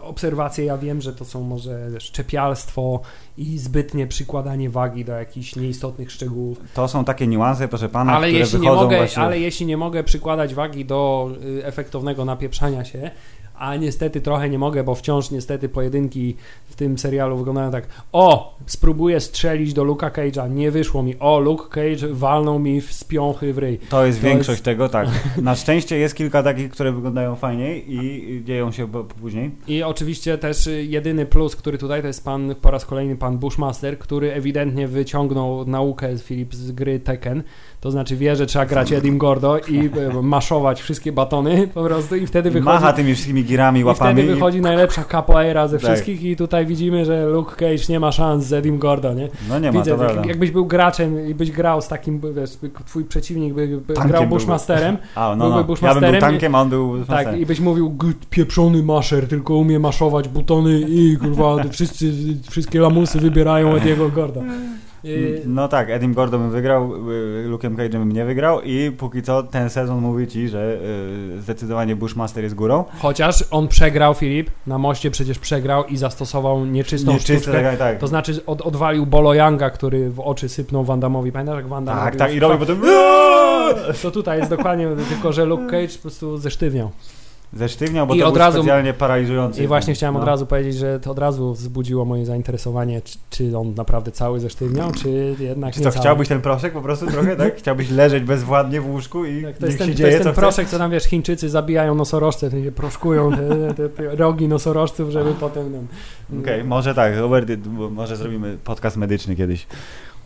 obserwacje. 0.00 0.64
Ja 0.64 0.78
wiem, 0.78 1.00
że 1.00 1.12
to 1.12 1.24
są 1.24 1.42
może 1.42 1.90
wiesz, 1.92 2.10
czepialstwo 2.10 3.00
i 3.36 3.58
zbytnie 3.58 4.06
przykładanie 4.06 4.70
wagi 4.70 5.04
do 5.04 5.12
jakichś 5.12 5.56
nieistotnych 5.56 6.10
szczegółów. 6.12 6.58
To 6.74 6.88
są 6.88 7.04
takie 7.04 7.26
niuanse, 7.26 7.68
proszę 7.68 7.88
pana, 7.88 8.12
Ale 8.16 8.26
które 8.26 8.38
jeśli, 8.40 8.58
nie 8.58 8.60
wychodzą 8.60 8.82
mogę, 8.82 8.96
właśnie... 8.96 9.22
ale 9.22 9.38
jeśli 9.38 9.66
nie 9.66 9.76
mogę 9.76 10.04
przykładać 10.04 10.54
wagi 10.54 10.84
do 10.84 11.30
y, 11.58 11.64
efektownego 11.66 12.24
napieprzania 12.24 12.84
się, 12.84 13.10
a 13.60 13.76
niestety 13.76 14.20
trochę 14.20 14.48
nie 14.48 14.58
mogę, 14.58 14.84
bo 14.84 14.94
wciąż 14.94 15.30
niestety 15.30 15.68
pojedynki 15.68 16.36
w 16.66 16.76
tym 16.76 16.98
serialu 16.98 17.36
wyglądają 17.36 17.70
tak 17.70 17.86
o, 18.12 18.58
spróbuję 18.66 19.20
strzelić 19.20 19.72
do 19.74 19.84
Luka 19.84 20.10
Cage'a, 20.10 20.50
nie 20.50 20.70
wyszło 20.70 21.02
mi, 21.02 21.18
o, 21.18 21.38
Luke 21.40 21.64
Cage 21.68 22.08
walnął 22.14 22.58
mi 22.58 22.80
w 22.80 22.92
spiąchy 22.92 23.52
w 23.52 23.58
ryj. 23.58 23.78
To 23.90 24.06
jest 24.06 24.20
To 24.20 24.26
większość 24.26 24.48
jest- 24.48 24.64
tego, 24.64 24.88
tak. 24.88 25.08
Na 25.42 25.54
szczęście 25.54 25.98
jest 25.98 26.14
kilka 26.14 26.42
takich, 26.42 26.70
które 26.70 26.92
wyglądają 26.92 27.36
fajniej 27.36 27.84
i 27.94 28.44
dzieją 28.44 28.72
się 28.72 28.88
później. 29.20 29.50
I 29.68 29.82
oczywiście 29.82 30.38
też 30.38 30.68
jedyny 30.82 31.26
plus, 31.26 31.56
który 31.56 31.78
tutaj 31.78 32.00
to 32.00 32.06
jest 32.06 32.24
pan, 32.24 32.54
po 32.62 32.70
raz 32.70 32.86
kolejny 32.86 33.16
pan 33.16 33.38
Bushmaster, 33.38 33.98
który 33.98 34.32
ewidentnie 34.32 34.88
wyciągnął 34.88 35.64
naukę 35.66 36.16
z 36.50 36.72
gry 36.72 37.00
Tekken. 37.00 37.42
To 37.80 37.90
znaczy 37.90 38.16
wie, 38.16 38.36
że 38.36 38.46
trzeba 38.46 38.66
grać 38.66 38.92
Edim 38.92 39.18
Gordo 39.18 39.58
i 39.58 39.78
y, 40.18 40.22
maszować 40.22 40.80
wszystkie 40.82 41.12
batony 41.12 41.68
po 41.74 41.84
prostu 41.84 42.16
i 42.16 42.26
wtedy 42.26 42.50
wychodzi. 42.50 42.64
Macha 42.74 42.92
tymi 42.92 43.14
wszystkimi 43.14 43.44
girami, 43.44 43.80
I 43.80 43.84
łapami. 43.84 44.14
wtedy 44.22 44.34
wychodzi 44.34 44.60
najlepsza 44.60 45.04
capoeira 45.04 45.68
ze 45.68 45.78
Tak. 45.78 45.86
wszystkich 45.90 46.22
i 46.22 46.36
tutaj 46.36 46.66
widzimy, 46.66 47.04
że 47.04 47.26
Luke 47.26 47.50
Cage 47.56 47.84
nie 47.88 48.00
ma 48.00 48.12
szans 48.12 48.44
z 48.44 48.52
Edim 48.52 48.78
Gordo, 48.78 49.14
nie? 49.14 49.28
No 49.48 49.58
nie 49.58 49.72
ma, 49.72 49.78
Widzę, 49.78 49.90
to 49.90 49.96
tak, 49.98 50.10
prawda. 50.10 50.28
jakbyś 50.28 50.50
był 50.50 50.66
graczem 50.66 51.28
i 51.28 51.34
byś 51.34 51.50
grał 51.50 51.82
z 51.82 51.88
takim, 51.88 52.20
wiesz, 52.36 52.50
twój 52.86 53.04
przeciwnik 53.04 53.54
by, 53.54 53.68
by 53.86 53.94
grał. 53.94 54.26
Bushmasterem, 54.26 54.96
A, 55.14 55.36
no, 55.36 55.48
no. 55.48 55.50
Ja 55.50 55.56
bym 55.56 55.66
Bushmasterem 55.66 56.10
był 56.10 56.18
i- 56.18 56.20
tankiem, 56.20 56.54
a 56.54 56.60
on 56.60 56.68
był... 56.70 57.04
tak, 57.04 57.38
i 57.40 57.46
byś 57.46 57.60
mówił, 57.60 57.90
"G- 57.90 58.12
pieprzony 58.30 58.82
maszer, 58.82 59.28
tylko 59.28 59.54
umie 59.54 59.78
maszować 59.78 60.28
butony 60.28 60.80
i 60.80 61.16
kurwa, 61.16 61.56
wszyscy, 61.70 62.12
wszystkie 62.50 62.80
lamusy 62.80 63.20
wybierają 63.20 63.74
Ediego 63.74 64.08
Gorda. 64.08 64.40
No 65.46 65.68
tak, 65.68 65.90
Edim 65.90 66.14
Gordon 66.14 66.40
bym 66.40 66.50
wygrał, 66.50 66.92
y, 67.10 67.48
Luke'em 67.48 67.76
Cage'em 67.76 67.90
bym 67.98 68.12
nie 68.12 68.24
wygrał 68.24 68.60
i 68.60 68.90
póki 68.98 69.22
co 69.22 69.42
ten 69.42 69.70
sezon 69.70 69.98
mówi 70.00 70.26
ci, 70.26 70.48
że 70.48 70.78
y, 71.36 71.40
zdecydowanie 71.42 71.96
Bushmaster 71.96 72.42
jest 72.44 72.54
górą. 72.54 72.84
chociaż 73.02 73.44
on 73.50 73.68
przegrał, 73.68 74.14
Filip, 74.14 74.50
na 74.66 74.78
moście 74.78 75.10
przecież 75.10 75.38
przegrał 75.38 75.84
i 75.84 75.96
zastosował 75.96 76.66
nieczystą 76.66 77.12
Nieczysty, 77.12 77.42
sztuczkę. 77.42 77.62
tak, 77.62 77.78
tak. 77.78 77.98
To 77.98 78.06
znaczy 78.06 78.46
od, 78.46 78.60
odwalił 78.62 79.06
Bolo 79.06 79.34
Younga, 79.34 79.70
który 79.70 80.10
w 80.10 80.20
oczy 80.20 80.48
sypnął 80.48 80.84
Van 80.84 81.00
Damme'owi. 81.00 81.32
Pamiętasz 81.32 81.56
jak 81.56 81.68
Van 81.68 81.84
Damme 81.84 82.00
Tak, 82.00 82.12
robił 82.14 82.18
tak, 82.18 82.34
i 82.34 82.38
w- 82.38 82.42
robi 82.42 82.58
potem 82.58 82.80
To 84.02 84.10
tutaj 84.10 84.38
jest 84.38 84.50
dokładnie, 84.50 84.88
tylko 85.08 85.32
że 85.32 85.44
Luke 85.44 85.66
Cage 85.66 85.88
po 85.96 86.02
prostu 86.02 86.38
zesztywniał. 86.38 86.90
Zesztywniał, 87.52 88.06
bo 88.06 88.14
I 88.14 88.20
to 88.20 88.26
od 88.26 88.32
był 88.34 88.38
razu- 88.38 88.58
specjalnie 88.58 88.92
paraliżujący. 88.94 89.64
I 89.64 89.66
właśnie 89.66 89.94
chciałem 89.94 90.14
No. 90.14 90.20
od 90.20 90.26
razu 90.26 90.46
powiedzieć, 90.46 90.76
że 90.76 91.00
to 91.00 91.10
od 91.10 91.18
razu 91.18 91.52
wzbudziło 91.54 92.04
moje 92.04 92.26
zainteresowanie, 92.26 93.02
czy, 93.02 93.18
czy 93.30 93.58
on 93.58 93.74
naprawdę 93.74 94.10
cały 94.12 94.40
zesztywniał, 94.40 94.90
czy 94.92 95.36
jednak 95.40 95.74
Czy 95.74 95.80
nie 95.80 95.84
co, 95.84 95.90
cały. 95.92 96.00
chciałbyś 96.02 96.28
ten 96.28 96.40
proszek 96.40 96.72
po 96.72 96.80
prostu 96.80 97.06
trochę, 97.06 97.36
tak? 97.36 97.56
Chciałbyś 97.60 97.90
leżeć 97.90 98.24
bezwładnie 98.24 98.80
w 98.80 98.90
łóżku 98.90 99.24
i 99.24 99.42
Tak, 99.42 99.58
to 99.58 99.66
jest 99.66 99.78
ten, 99.78 99.86
się 99.86 99.92
to 99.92 99.98
dzieje, 99.98 100.10
jest 100.12 100.24
ten 100.24 100.34
co 100.34 100.40
proszek, 100.40 100.68
co 100.68 100.78
tam 100.78 100.90
wiesz, 100.90 101.04
Chińczycy 101.04 101.48
zabijają 101.48 101.94
nosorożce, 101.94 102.50
w 102.50 102.72
proszkują 102.72 103.30
te, 103.32 103.74
te, 103.74 103.88
te 103.88 104.16
rogi 104.16 104.48
nosorożców, 104.48 105.10
żeby 105.10 105.34
potem... 105.40 105.72
No, 106.30 106.40
Okej, 106.40 106.64
może 106.64 106.94
tak, 106.94 107.16
Robert, 107.16 107.48
może 107.90 108.16
zrobimy 108.16 108.58
podcast 108.64 108.96
medyczny 108.96 109.36
kiedyś 109.36 109.66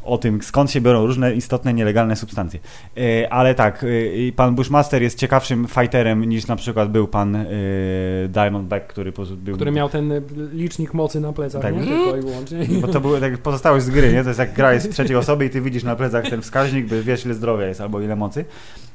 o 0.04 0.18
tym, 0.18 0.42
skąd 0.42 0.70
się 0.70 0.80
biorą 0.80 1.06
różne 1.06 1.34
istotne, 1.34 1.74
nielegalne 1.74 2.16
substancje. 2.16 2.60
E, 2.96 3.32
ale 3.32 3.54
tak, 3.54 3.84
e, 3.84 4.16
i 4.16 4.32
pan 4.32 4.54
Bushmaster 4.54 5.02
jest 5.02 5.18
ciekawszym 5.18 5.66
fighterem 5.68 6.24
niż 6.24 6.46
na 6.46 6.56
przykład 6.56 6.90
był 6.90 7.08
pan 7.08 7.36
e, 7.36 7.46
Diamondback, 8.28 8.86
który 8.86 9.12
był... 9.36 9.54
który 9.54 9.70
miał 9.70 9.88
ten 9.88 10.12
licznik 10.52 10.94
mocy 10.94 11.20
na 11.20 11.32
plecach, 11.32 11.62
Tak. 11.62 11.76
nie? 11.76 11.86
Tylko 11.86 12.16
i 12.16 12.20
wyłącznie. 12.20 12.58
Bo 12.82 12.88
to 12.88 13.00
były 13.00 13.20
tak 13.20 13.38
pozostałość 13.38 13.84
z 13.84 13.90
gry, 13.90 14.12
nie? 14.12 14.22
To 14.22 14.28
jest 14.28 14.38
jak 14.38 14.52
gra 14.52 14.72
jest 14.72 14.86
z 14.86 14.88
trzeciej 14.88 15.16
osoby 15.16 15.44
i 15.44 15.50
ty 15.50 15.60
widzisz 15.60 15.82
na 15.82 15.96
plecach 15.96 16.28
ten 16.30 16.42
wskaźnik, 16.42 16.86
by 16.86 17.02
wiesz 17.02 17.24
ile 17.24 17.34
zdrowia 17.34 17.66
jest 17.66 17.80
albo 17.80 18.00
ile 18.00 18.16
mocy. 18.16 18.44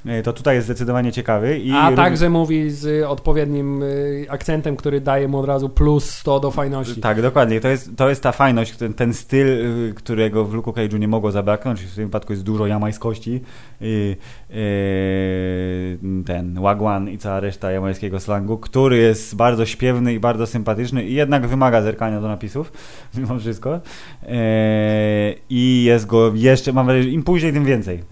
E, 0.06 0.24
To 0.24 0.34
tutaj 0.34 0.56
jest 0.56 0.68
zdecydowanie 0.68 1.12
ciekawy. 1.12 1.60
I 1.60 1.72
A 1.72 1.92
także 1.92 2.30
mówi 2.30 2.72
z 2.72 3.06
odpowiednim 3.06 3.84
y, 3.84 4.26
akcentem, 4.30 4.76
który 4.76 5.02
daje 5.02 5.28
mu 5.28 5.38
od 5.38 5.46
razu 5.46 5.70
plus 5.70 6.10
100 6.12 6.40
do 6.40 6.52
fajności. 6.52 7.02
Tak, 7.02 7.22
dokładnie. 7.22 7.62
To 7.62 7.68
jest, 7.68 7.92
to 7.96 8.10
jest 8.10 8.24
ta 8.24 8.32
fajność, 8.32 8.78
ten, 8.78 8.94
ten 8.94 9.14
styl, 9.14 9.48
y, 9.48 9.94
którego 9.96 10.46
w 10.46 10.54
Luke 10.54 10.72
Cage'u 10.72 11.00
nie 11.00 11.08
mogło 11.08 11.32
zabraknąć. 11.32 11.82
W 11.82 11.96
tym 11.96 12.06
wypadku 12.06 12.34
jest 12.34 12.44
dużo 12.44 12.68
jamańskości. 12.68 13.42
I, 13.82 14.16
y, 14.52 15.98
ten 16.26 16.62
Wagwan 16.62 17.10
i 17.10 17.18
cała 17.18 17.40
reszta 17.40 17.72
jamańskiego 17.72 18.20
slangu, 18.20 18.58
który 18.58 18.98
jest 18.98 19.36
bardzo 19.36 19.66
śpiewny 19.66 20.14
i 20.14 20.20
bardzo 20.20 20.48
sympatyczny 20.48 21.04
i 21.04 21.14
jednak 21.14 21.48
wymaga 21.48 21.82
zerkania 21.82 22.22
do 22.22 22.28
napisów, 22.28 22.72
mimo 23.18 23.40
wszystko. 23.40 23.80
E, 24.24 25.34
I 25.50 25.84
jest 25.84 26.06
go 26.06 26.32
jeszcze, 26.36 26.74
mam 26.74 26.86
wrażenie, 26.86 27.04
że 27.04 27.10
im 27.10 27.24
później, 27.24 27.54
tym 27.54 27.66
więcej. 27.66 28.04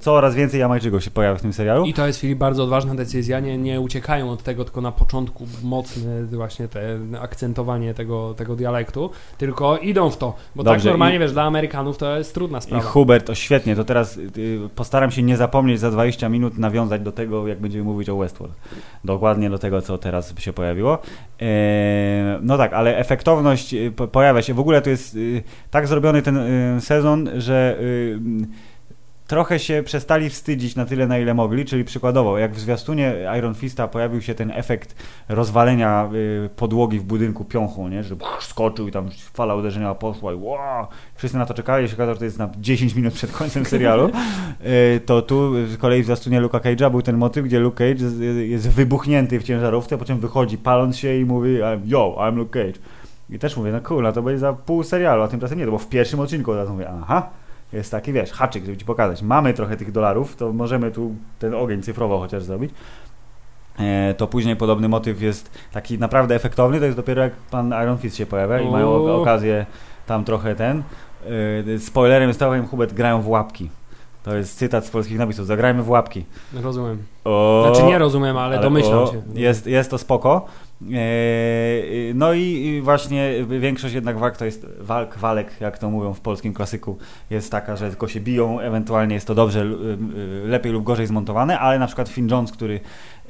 Coraz 0.00 0.34
więcej 0.34 0.60
Jamańczyków 0.60 1.04
się 1.04 1.10
pojawia 1.10 1.31
w 1.38 1.42
tym 1.42 1.52
serialu. 1.52 1.84
I 1.84 1.94
to 1.94 2.06
jest, 2.06 2.20
Filip, 2.20 2.38
bardzo 2.38 2.64
odważna 2.64 2.94
decyzja. 2.94 3.40
Nie, 3.40 3.58
nie 3.58 3.80
uciekają 3.80 4.30
od 4.30 4.42
tego, 4.42 4.64
tylko 4.64 4.80
na 4.80 4.92
początku 4.92 5.46
mocne 5.62 6.24
właśnie 6.24 6.68
te 6.68 6.98
akcentowanie 7.20 7.94
tego, 7.94 8.34
tego 8.34 8.56
dialektu, 8.56 9.10
tylko 9.38 9.76
idą 9.78 10.10
w 10.10 10.16
to. 10.16 10.34
Bo 10.56 10.64
tak 10.64 10.72
Dobrze, 10.74 10.88
normalnie, 10.90 11.16
i- 11.16 11.20
wiesz, 11.20 11.32
dla 11.32 11.42
Amerykanów 11.42 11.98
to 11.98 12.18
jest 12.18 12.34
trudna 12.34 12.58
I 12.58 12.62
sprawa. 12.62 12.82
Hubert, 12.84 13.26
to 13.26 13.34
świetnie, 13.34 13.76
to 13.76 13.84
teraz 13.84 14.16
y, 14.16 14.28
postaram 14.74 15.10
się 15.10 15.22
nie 15.22 15.36
zapomnieć 15.36 15.80
za 15.80 15.90
20 15.90 16.28
minut 16.28 16.58
nawiązać 16.58 17.02
do 17.02 17.12
tego, 17.12 17.48
jak 17.48 17.60
będziemy 17.60 17.84
mówić 17.84 18.08
o 18.08 18.16
Westworld. 18.16 18.54
Dokładnie 19.04 19.50
do 19.50 19.58
tego, 19.58 19.82
co 19.82 19.98
teraz 19.98 20.34
się 20.38 20.52
pojawiło. 20.52 20.98
E, 21.40 22.38
no 22.42 22.58
tak, 22.58 22.72
ale 22.72 22.96
efektowność 22.96 23.74
y, 23.74 23.92
po- 23.96 24.08
pojawia 24.08 24.42
się. 24.42 24.54
W 24.54 24.60
ogóle 24.60 24.82
to 24.82 24.90
jest 24.90 25.14
y, 25.14 25.42
tak 25.70 25.86
zrobiony 25.86 26.22
ten 26.22 26.36
y, 26.76 26.80
sezon, 26.80 27.28
że 27.36 27.76
y, 27.80 28.18
trochę 29.32 29.58
się 29.58 29.82
przestali 29.84 30.30
wstydzić 30.30 30.76
na 30.76 30.84
tyle, 30.84 31.06
na 31.06 31.18
ile 31.18 31.34
mogli, 31.34 31.64
czyli 31.64 31.84
przykładowo, 31.84 32.38
jak 32.38 32.54
w 32.54 32.60
zwiastunie 32.60 33.14
Iron 33.38 33.54
Fista 33.54 33.88
pojawił 33.88 34.20
się 34.20 34.34
ten 34.34 34.50
efekt 34.50 34.94
rozwalenia 35.28 36.10
y, 36.14 36.48
podłogi 36.56 36.98
w 36.98 37.04
budynku 37.04 37.44
piąchu, 37.44 37.88
nie? 37.88 38.02
że 38.02 38.16
skoczył 38.40 38.88
i 38.88 38.92
tam 38.92 39.08
fala 39.34 39.54
uderzenia 39.54 39.94
poszła 39.94 40.32
i 40.32 40.36
wow, 40.36 40.86
wszyscy 41.14 41.38
na 41.38 41.46
to 41.46 41.54
czekali, 41.54 41.88
się 41.88 41.94
okazało, 41.94 42.14
że 42.14 42.18
to 42.18 42.24
jest 42.24 42.38
na 42.38 42.50
10 42.58 42.94
minut 42.94 43.14
przed 43.14 43.32
końcem 43.32 43.64
serialu, 43.64 44.10
y, 44.96 45.00
to 45.00 45.22
tu 45.22 45.66
z 45.66 45.76
kolei 45.76 46.02
w 46.02 46.04
zwiastunie 46.04 46.40
Luka 46.40 46.58
Cage'a 46.58 46.90
był 46.90 47.02
ten 47.02 47.16
motyw, 47.16 47.44
gdzie 47.44 47.60
Luke 47.60 47.76
Cage 47.76 48.04
jest, 48.04 48.20
jest 48.48 48.70
wybuchnięty 48.70 49.40
w 49.40 49.42
ciężarówce, 49.42 49.98
po 49.98 50.04
czym 50.04 50.18
wychodzi 50.18 50.58
paląc 50.58 50.96
się 50.96 51.16
i 51.16 51.24
mówi 51.24 51.58
yo, 51.84 52.16
I'm 52.18 52.36
Luke 52.36 52.64
Cage. 52.64 52.78
I 53.30 53.38
też 53.38 53.56
mówię, 53.56 53.72
no 53.72 53.80
cool, 53.80 54.02
no 54.02 54.12
to 54.12 54.22
będzie 54.22 54.38
za 54.38 54.52
pół 54.52 54.82
serialu, 54.82 55.22
a 55.22 55.28
tymczasem 55.28 55.58
nie, 55.58 55.64
to 55.64 55.70
bo 55.70 55.78
w 55.78 55.88
pierwszym 55.88 56.20
odcinku 56.20 56.50
od 56.50 56.56
razu 56.56 56.72
mówię, 56.72 56.88
aha, 57.02 57.30
jest 57.72 57.90
taki, 57.90 58.12
wiesz, 58.12 58.32
haczyk, 58.32 58.64
żeby 58.64 58.76
ci 58.76 58.84
pokazać. 58.84 59.22
Mamy 59.22 59.54
trochę 59.54 59.76
tych 59.76 59.92
dolarów, 59.92 60.36
to 60.36 60.52
możemy 60.52 60.90
tu 60.90 61.14
ten 61.38 61.54
ogień 61.54 61.82
cyfrowo 61.82 62.18
chociaż 62.18 62.42
zrobić. 62.42 62.70
E, 63.78 64.14
to 64.14 64.26
później 64.26 64.56
podobny 64.56 64.88
motyw 64.88 65.22
jest 65.22 65.58
taki 65.72 65.98
naprawdę 65.98 66.34
efektowny, 66.34 66.78
to 66.78 66.84
jest 66.84 66.96
dopiero 66.96 67.22
jak 67.22 67.32
pan 67.32 67.74
Iron 67.82 67.98
Fist 67.98 68.16
się 68.16 68.26
pojawia 68.26 68.60
i 68.60 68.70
mają 68.70 69.14
okazję 69.20 69.66
tam 70.06 70.24
trochę 70.24 70.54
ten. 70.54 70.82
E, 71.74 71.78
spoilerem 71.78 72.28
jest 72.28 72.40
to, 72.40 72.56
że 72.56 72.62
Hubert 72.62 72.92
grają 72.92 73.22
w 73.22 73.28
łapki. 73.28 73.70
To 74.22 74.36
jest 74.36 74.58
cytat 74.58 74.86
z 74.86 74.90
polskich 74.90 75.18
napisów. 75.18 75.46
Zagrajmy 75.46 75.82
w 75.82 75.90
łapki. 75.90 76.24
Rozumiem. 76.62 76.98
O, 77.24 77.64
Znaczy 77.66 77.86
nie 77.86 77.98
rozumiem, 77.98 78.36
ale, 78.36 78.60
domyślam 78.60 78.98
o, 78.98 79.06
się. 79.06 79.22
Jest, 79.34 79.66
jest 79.66 79.90
to 79.90 79.98
spoko. 79.98 80.46
E, 80.90 82.14
no 82.14 82.32
i 82.34 82.80
właśnie 82.84 83.32
większość 83.60 83.94
jednak 83.94 84.18
walk 84.18 84.36
to 84.36 84.44
jest 84.44 84.66
walk, 84.80 85.18
walek, 85.18 85.50
jak 85.60 85.78
to 85.78 85.90
mówią 85.90 86.14
w 86.14 86.20
polskim 86.20 86.54
klasyku, 86.54 86.98
jest 87.30 87.50
taka, 87.50 87.76
że 87.76 87.88
tylko 87.88 88.08
się 88.08 88.20
biją, 88.20 88.60
ewentualnie 88.60 89.14
jest 89.14 89.26
to 89.26 89.34
dobrze, 89.34 89.60
l- 89.60 89.98
y, 90.44 90.48
lepiej 90.48 90.72
lub 90.72 90.84
gorzej 90.84 91.06
zmontowane, 91.06 91.58
ale 91.58 91.78
na 91.78 91.86
przykład 91.86 92.08
Finn 92.08 92.28
Jones, 92.30 92.52
który, 92.52 92.74
e, 92.74 93.21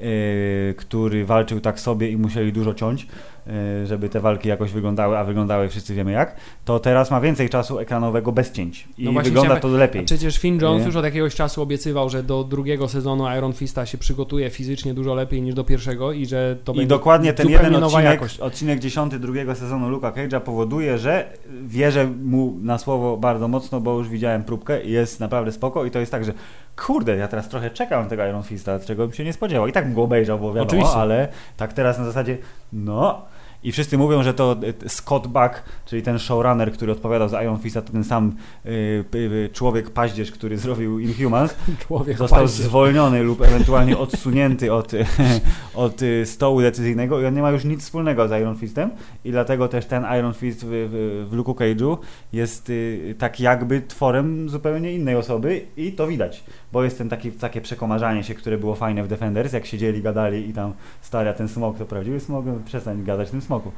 który 0.77 1.25
walczył 1.25 1.61
tak 1.61 1.81
sobie 1.81 2.11
i 2.11 2.17
musieli 2.17 2.53
dużo 2.53 2.75
ciąć, 2.75 3.07
e, 3.47 3.87
żeby 3.87 4.09
te 4.09 4.21
walki 4.21 4.49
jakoś 4.49 4.73
wyglądały, 4.73 5.19
a 5.19 5.25
wyglądały 5.25 5.69
wszyscy 5.69 5.95
wiemy 5.95 6.13
jak, 6.13 6.37
to 6.65 6.79
teraz 6.81 7.11
ma 7.11 7.21
więcej 7.21 7.49
czasu 7.49 7.79
ekranowego 7.79 8.33
bez 8.33 8.53
cięć 8.53 8.89
i 8.99 9.05
No 9.05 9.13
wygląda 9.23 9.41
chciałem- 9.41 9.63
to 9.63 9.69
lepiej. 9.69 10.03
A 10.03 10.05
przecież 10.05 10.39
Finn 10.39 10.59
Jones 10.61 10.81
Nie? 10.81 10.87
już 10.87 10.97
od 10.97 11.05
jakiegoś 11.05 11.35
czasu 11.35 11.63
obiecywał, 11.63 12.09
że 12.11 12.23
do 12.23 12.45
drugiego 12.45 12.89
sezonu 12.89 13.25
Iron 13.39 13.53
Fista 13.53 13.87
się 13.87 13.99
przygotuje 13.99 14.51
fizycznie 14.51 14.95
dużo 14.95 15.15
lepiej 15.15 15.43
niż 15.43 15.55
do 15.55 15.65
pierwszego 15.65 16.13
i 16.13 16.27
że 16.27 16.57
to 16.65 16.73
I 16.73 16.77
będzie 16.77 16.89
dokładnie 16.89 17.33
ten 17.33 17.49
jeden 17.49 17.75
odcinek, 17.85 18.05
jakość. 18.05 18.41
odcinek 18.41 18.79
10 18.79 19.19
drugiego 19.19 19.55
sezonu 19.55 19.89
Luka 19.89 20.11
Cage'a 20.13 20.41
powoduje, 20.41 20.99
że 20.99 21.33
wierzę 21.67 22.07
mu 22.23 22.59
na 22.63 22.79
słowo 22.79 23.17
bardzo 23.17 23.49
mocno, 23.49 23.81
bo 23.81 23.99
już 23.99 24.09
widziałem 24.09 24.45
próbkę 24.45 24.83
i 24.85 24.91
jest 24.91 25.21
naprawdę 25.21 25.53
spoko 25.53 25.85
i 25.85 25.91
to 25.91 25.99
jest 25.99 26.13
tak, 26.13 26.25
że 26.25 26.33
kurde, 26.77 27.17
ja 27.17 27.29
teraz 27.29 27.49
trochę 27.49 27.71
czekam 27.71 28.09
tego 28.09 28.27
Iron 28.27 28.43
Fista, 28.43 28.79
czego 28.79 29.07
bym 29.07 29.17
się 29.17 29.25
nie 29.25 29.33
spodziewał. 29.33 29.67
I 29.67 29.73
tak 29.73 29.85
bym 29.85 29.95
go 29.95 30.03
obejrzał, 30.03 30.39
bo 30.39 30.49
wiadomo, 30.49 30.67
Oczywiście. 30.67 30.97
ale 30.97 31.29
tak 31.57 31.73
teraz 31.73 31.99
na 31.99 32.05
zasadzie, 32.05 32.39
no... 32.73 33.33
I 33.65 33.73
wszyscy 33.73 33.99
mówią, 33.99 34.23
że 34.23 34.35
to 34.35 34.57
y, 34.85 34.89
Scott 34.89 35.27
Buck, 35.27 35.63
czyli 35.87 36.03
ten 36.03 36.19
showrunner, 36.19 36.73
który 36.73 36.93
odpowiadał 36.93 37.29
za 37.29 37.43
Iron 37.43 37.59
Fista, 37.59 37.83
to 37.83 37.93
ten 37.93 38.05
sam 38.05 38.33
y, 38.67 39.05
y, 39.15 39.51
człowiek 39.53 39.91
paździerz, 39.91 40.33
który 40.33 40.59
zrobił 40.59 40.99
Inhumans, 40.99 41.55
człowiek 41.87 42.19
został 42.19 42.41
paździerz. 42.41 42.67
zwolniony 42.67 43.23
lub 43.23 43.41
ewentualnie 43.41 43.99
odsunięty 43.99 44.73
od, 44.73 44.93
od 45.75 46.01
stołu 46.25 46.61
decyzyjnego 46.61 47.21
i 47.21 47.27
on 47.27 47.35
nie 47.35 47.43
ma 47.43 47.51
już 47.51 47.65
nic 47.65 47.83
wspólnego 47.83 48.29
z 48.29 48.41
Iron 48.41 48.57
Fistem 48.57 48.91
i 49.25 49.31
dlatego 49.31 49.69
też 49.69 49.87
ten 49.87 50.05
Iron 50.19 50.35
Fist 50.35 50.65
w, 50.65 50.69
w, 50.69 51.27
w 51.31 51.33
Luke 51.33 51.53
Cage'u 51.53 51.97
jest 52.33 52.73
tak 53.19 53.41
jakby 53.41 53.81
tworem 53.81 54.49
zupełnie 54.49 54.93
innej 54.93 55.17
osoby 55.17 55.67
i 55.77 55.93
to 55.93 56.07
widać, 56.07 56.45
bo 56.73 56.85
jest 56.85 56.99
ten 56.99 57.09
taki, 57.09 57.33
takie 57.33 57.61
przekomarzanie 57.61 58.25
się, 58.25 58.35
które 58.35 58.59
było 58.59 58.75
fajne 58.75 59.03
w 59.05 59.09
Defenders, 59.09 59.53
jak 59.53 59.67
siedzieli, 59.67 60.03
gadali 60.03 60.49
i 60.49 60.53
tam 60.53 60.73
stary, 61.01 61.35
ten 61.35 61.49
smok 61.49 61.79
to 61.79 61.87
prawdziwy 61.87 62.21
smok, 62.21 62.47
no 62.47 62.55
przestań 62.65 63.05
gadać 63.05 63.31
tym 63.31 63.41
smoku. 63.41 63.73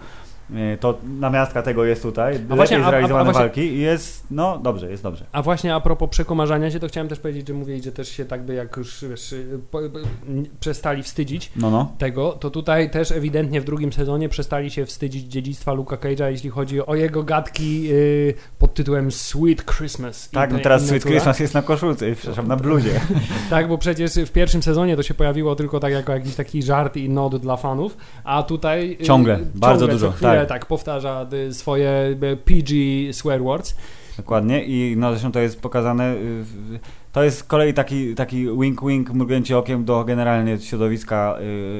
E, 0.54 0.76
To 0.76 0.98
namiastka 1.20 1.62
tego 1.62 1.84
jest 1.84 2.02
tutaj, 2.02 2.38
A 2.50 2.56
właśnie, 2.56 2.76
lepiej 2.78 2.84
a- 2.84 2.84
a- 2.84 2.88
a 2.88 2.90
zrealizowane 2.90 3.24
właśnie- 3.24 3.40
walki 3.40 3.60
i 3.60 3.78
jest, 3.80 4.26
no 4.30 4.58
dobrze, 4.58 4.90
jest 4.90 5.02
dobrze. 5.02 5.24
A 5.32 5.42
właśnie 5.42 5.74
a 5.74 5.80
propos 5.80 6.10
przekomarzania 6.10 6.70
się, 6.70 6.80
to 6.80 6.88
chciałem 6.88 7.08
też 7.08 7.18
powiedzieć, 7.20 7.48
że 7.48 7.54
mówili, 7.54 7.82
że 7.82 7.92
też 7.92 8.08
się 8.08 8.24
tak 8.24 8.42
by 8.44 8.54
jak 8.54 8.76
już 8.76 9.04
wiesz, 9.10 9.34
po, 9.70 9.78
po, 9.78 9.98
n- 10.28 10.46
przestali 10.60 11.02
wstydzić 11.02 11.52
No, 11.56 11.70
no. 11.70 11.92
tego, 11.98 12.32
to 12.32 12.50
tutaj 12.50 12.90
też 12.90 13.12
ewidentnie 13.12 13.60
w 13.60 13.64
drugim 13.64 13.92
sezonie 13.92 14.28
przestali 14.28 14.70
się 14.70 14.86
wstydzić 14.86 15.24
dziedzictwa 15.32 15.72
Luka 15.72 15.96
Cage'a, 15.96 16.26
jeśli 16.30 16.50
chodzi 16.50 16.86
o 16.86 16.94
jego 16.94 17.22
gadki 17.22 17.88
y, 17.92 18.34
pod 18.58 18.74
tytułem 18.74 19.12
Sweet 19.12 19.64
Christmas. 19.64 20.30
Tak, 20.30 20.50
no 20.50 20.56
inne- 20.58 20.62
teraz 20.62 20.82
inne 20.82 20.88
Sweet 20.88 21.02
cuda. 21.02 21.10
Christmas 21.12 21.40
jest 21.40 21.54
na 21.54 21.62
koszulce, 21.62 22.06
przepraszam, 22.14 22.48
na 22.48 22.56
bluzie. 22.56 23.00
Tak, 23.50 23.68
bo 23.68 23.78
przecież 23.78 24.12
w 24.14 24.30
pierwszym 24.32 24.62
sezonie 24.62 24.96
to 24.96 25.02
się 25.02 25.14
pojawiło 25.14 25.56
tylko 25.56 25.80
tak 25.80 25.92
jako 25.92 26.12
jakiś 26.12 26.34
taki 26.34 26.62
żart 26.62 26.96
i 26.96 27.08
nod 27.08 27.36
dla 27.36 27.56
fanów, 27.56 27.96
a 28.24 28.42
tutaj 28.42 28.96
y, 29.00 29.04
Ciągle, 29.04 29.38
bardzo 29.54 29.80
ciągle 29.86 29.94
dużo, 29.98 30.10
chwilę 30.12 30.33
tak. 30.40 30.48
tak. 30.48 30.66
powtarza 30.66 31.26
y, 31.48 31.54
swoje 31.54 32.16
y, 32.22 32.36
PG 32.36 32.72
swear 33.12 33.42
words. 33.42 33.76
Dokładnie 34.16 34.64
i 34.64 34.94
no 34.96 35.10
zresztą 35.10 35.32
to 35.32 35.40
jest 35.40 35.60
pokazane, 35.60 36.12
y, 36.14 36.16
w- 36.44 36.78
to 37.14 37.24
jest 37.24 37.38
z 37.38 37.44
kolei 37.44 37.74
taki, 37.74 38.14
taki 38.14 38.46
wink 38.60 38.86
wink, 38.86 39.10
mrugnięcie 39.10 39.58
okiem 39.58 39.84
do 39.84 40.04
generalnie 40.04 40.58
środowiska 40.58 41.36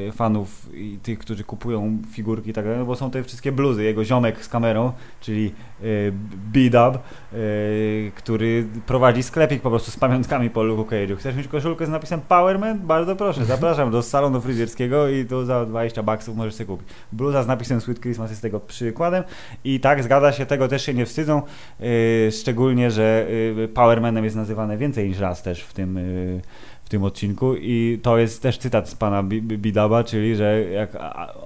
y, 0.08 0.12
fanów 0.12 0.74
i 0.74 0.98
tych, 1.02 1.18
którzy 1.18 1.44
kupują 1.44 1.98
figurki 2.12 2.50
i 2.50 2.52
tak 2.52 2.64
dalej, 2.64 2.78
no 2.78 2.86
bo 2.86 2.96
są 2.96 3.10
te 3.10 3.24
wszystkie 3.24 3.52
bluzy, 3.52 3.84
jego 3.84 4.04
ziomek 4.04 4.44
z 4.44 4.48
kamerą, 4.48 4.92
czyli 5.20 5.52
y, 5.82 6.12
B-Dub, 6.52 6.98
y, 7.32 8.12
który 8.14 8.66
prowadzi 8.86 9.22
sklepik 9.22 9.62
po 9.62 9.70
prostu 9.70 9.90
z 9.90 9.96
pamiątkami 9.96 10.50
po 10.50 10.62
Luke 10.62 10.96
Cage'u. 10.96 11.16
Chcesz 11.16 11.36
mieć 11.36 11.48
koszulkę 11.48 11.86
z 11.86 11.88
napisem 11.88 12.20
Powerman? 12.20 12.78
Bardzo 12.78 13.16
proszę, 13.16 13.44
zapraszam 13.44 13.90
do 13.90 14.02
salonu 14.02 14.40
fryzjerskiego 14.40 15.08
i 15.08 15.24
tu 15.24 15.44
za 15.44 15.66
20 15.66 16.02
baksów 16.02 16.36
możesz 16.36 16.54
sobie 16.54 16.66
kupić. 16.66 16.88
Bluza 17.12 17.42
z 17.42 17.46
napisem 17.46 17.80
Sweet 17.80 18.00
Christmas 18.00 18.30
jest 18.30 18.42
tego 18.42 18.60
przykładem 18.60 19.24
i 19.64 19.80
tak, 19.80 20.02
zgadza 20.02 20.32
się, 20.32 20.46
tego 20.46 20.68
też 20.68 20.86
się 20.86 20.94
nie 20.94 21.06
wstydzą, 21.06 21.42
Yy, 21.80 22.32
szczególnie, 22.32 22.90
że 22.90 23.26
yy, 23.56 23.68
Powermanem 23.68 24.24
jest 24.24 24.36
nazywane 24.36 24.76
więcej 24.76 25.08
niż 25.08 25.16
raz 25.24 25.42
też 25.42 25.60
w 25.62 25.72
tym, 25.72 25.96
yy, 25.96 26.40
w 26.84 26.88
tym 26.88 27.04
odcinku 27.04 27.54
i 27.56 28.00
to 28.02 28.18
jest 28.18 28.42
też 28.42 28.58
cytat 28.58 28.88
z 28.88 28.94
pana 28.94 29.22
Bi- 29.22 29.42
Bi- 29.42 29.58
Bidaba, 29.58 30.04
czyli 30.04 30.36
że 30.36 30.60
jak 30.64 30.90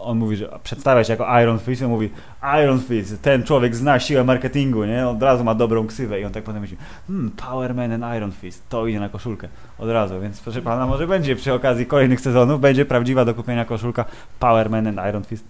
on 0.00 0.18
mówi, 0.18 0.36
że 0.36 0.58
przedstawia 0.62 1.04
się 1.04 1.12
jako 1.12 1.40
Iron 1.42 1.58
Fist, 1.58 1.82
on 1.82 1.88
mówi 1.88 2.10
Iron 2.62 2.80
Fist, 2.80 3.22
ten 3.22 3.42
człowiek 3.42 3.76
zna 3.76 4.00
siłę 4.00 4.24
marketingu, 4.24 4.84
nie? 4.84 5.08
Od 5.08 5.22
razu 5.22 5.44
ma 5.44 5.54
dobrą 5.54 5.86
ksywę 5.86 6.20
i 6.20 6.24
on 6.24 6.32
tak 6.32 6.44
potem 6.44 6.60
myśli 6.60 6.76
hmm, 7.06 7.30
Powerman 7.30 7.92
and 7.92 8.16
Iron 8.16 8.32
Fist, 8.32 8.62
to 8.68 8.86
idzie 8.86 9.00
na 9.00 9.08
koszulkę 9.08 9.48
od 9.78 9.88
razu, 9.88 10.20
więc 10.20 10.40
proszę 10.40 10.62
pana, 10.62 10.86
może 10.86 11.06
będzie 11.06 11.36
przy 11.36 11.52
okazji 11.52 11.86
kolejnych 11.86 12.20
sezonów, 12.20 12.60
będzie 12.60 12.84
prawdziwa 12.84 13.24
do 13.24 13.34
kupienia 13.34 13.64
koszulka 13.64 14.04
Powerman 14.40 14.86
and 14.86 14.98
Iron 15.08 15.24
Fist, 15.24 15.44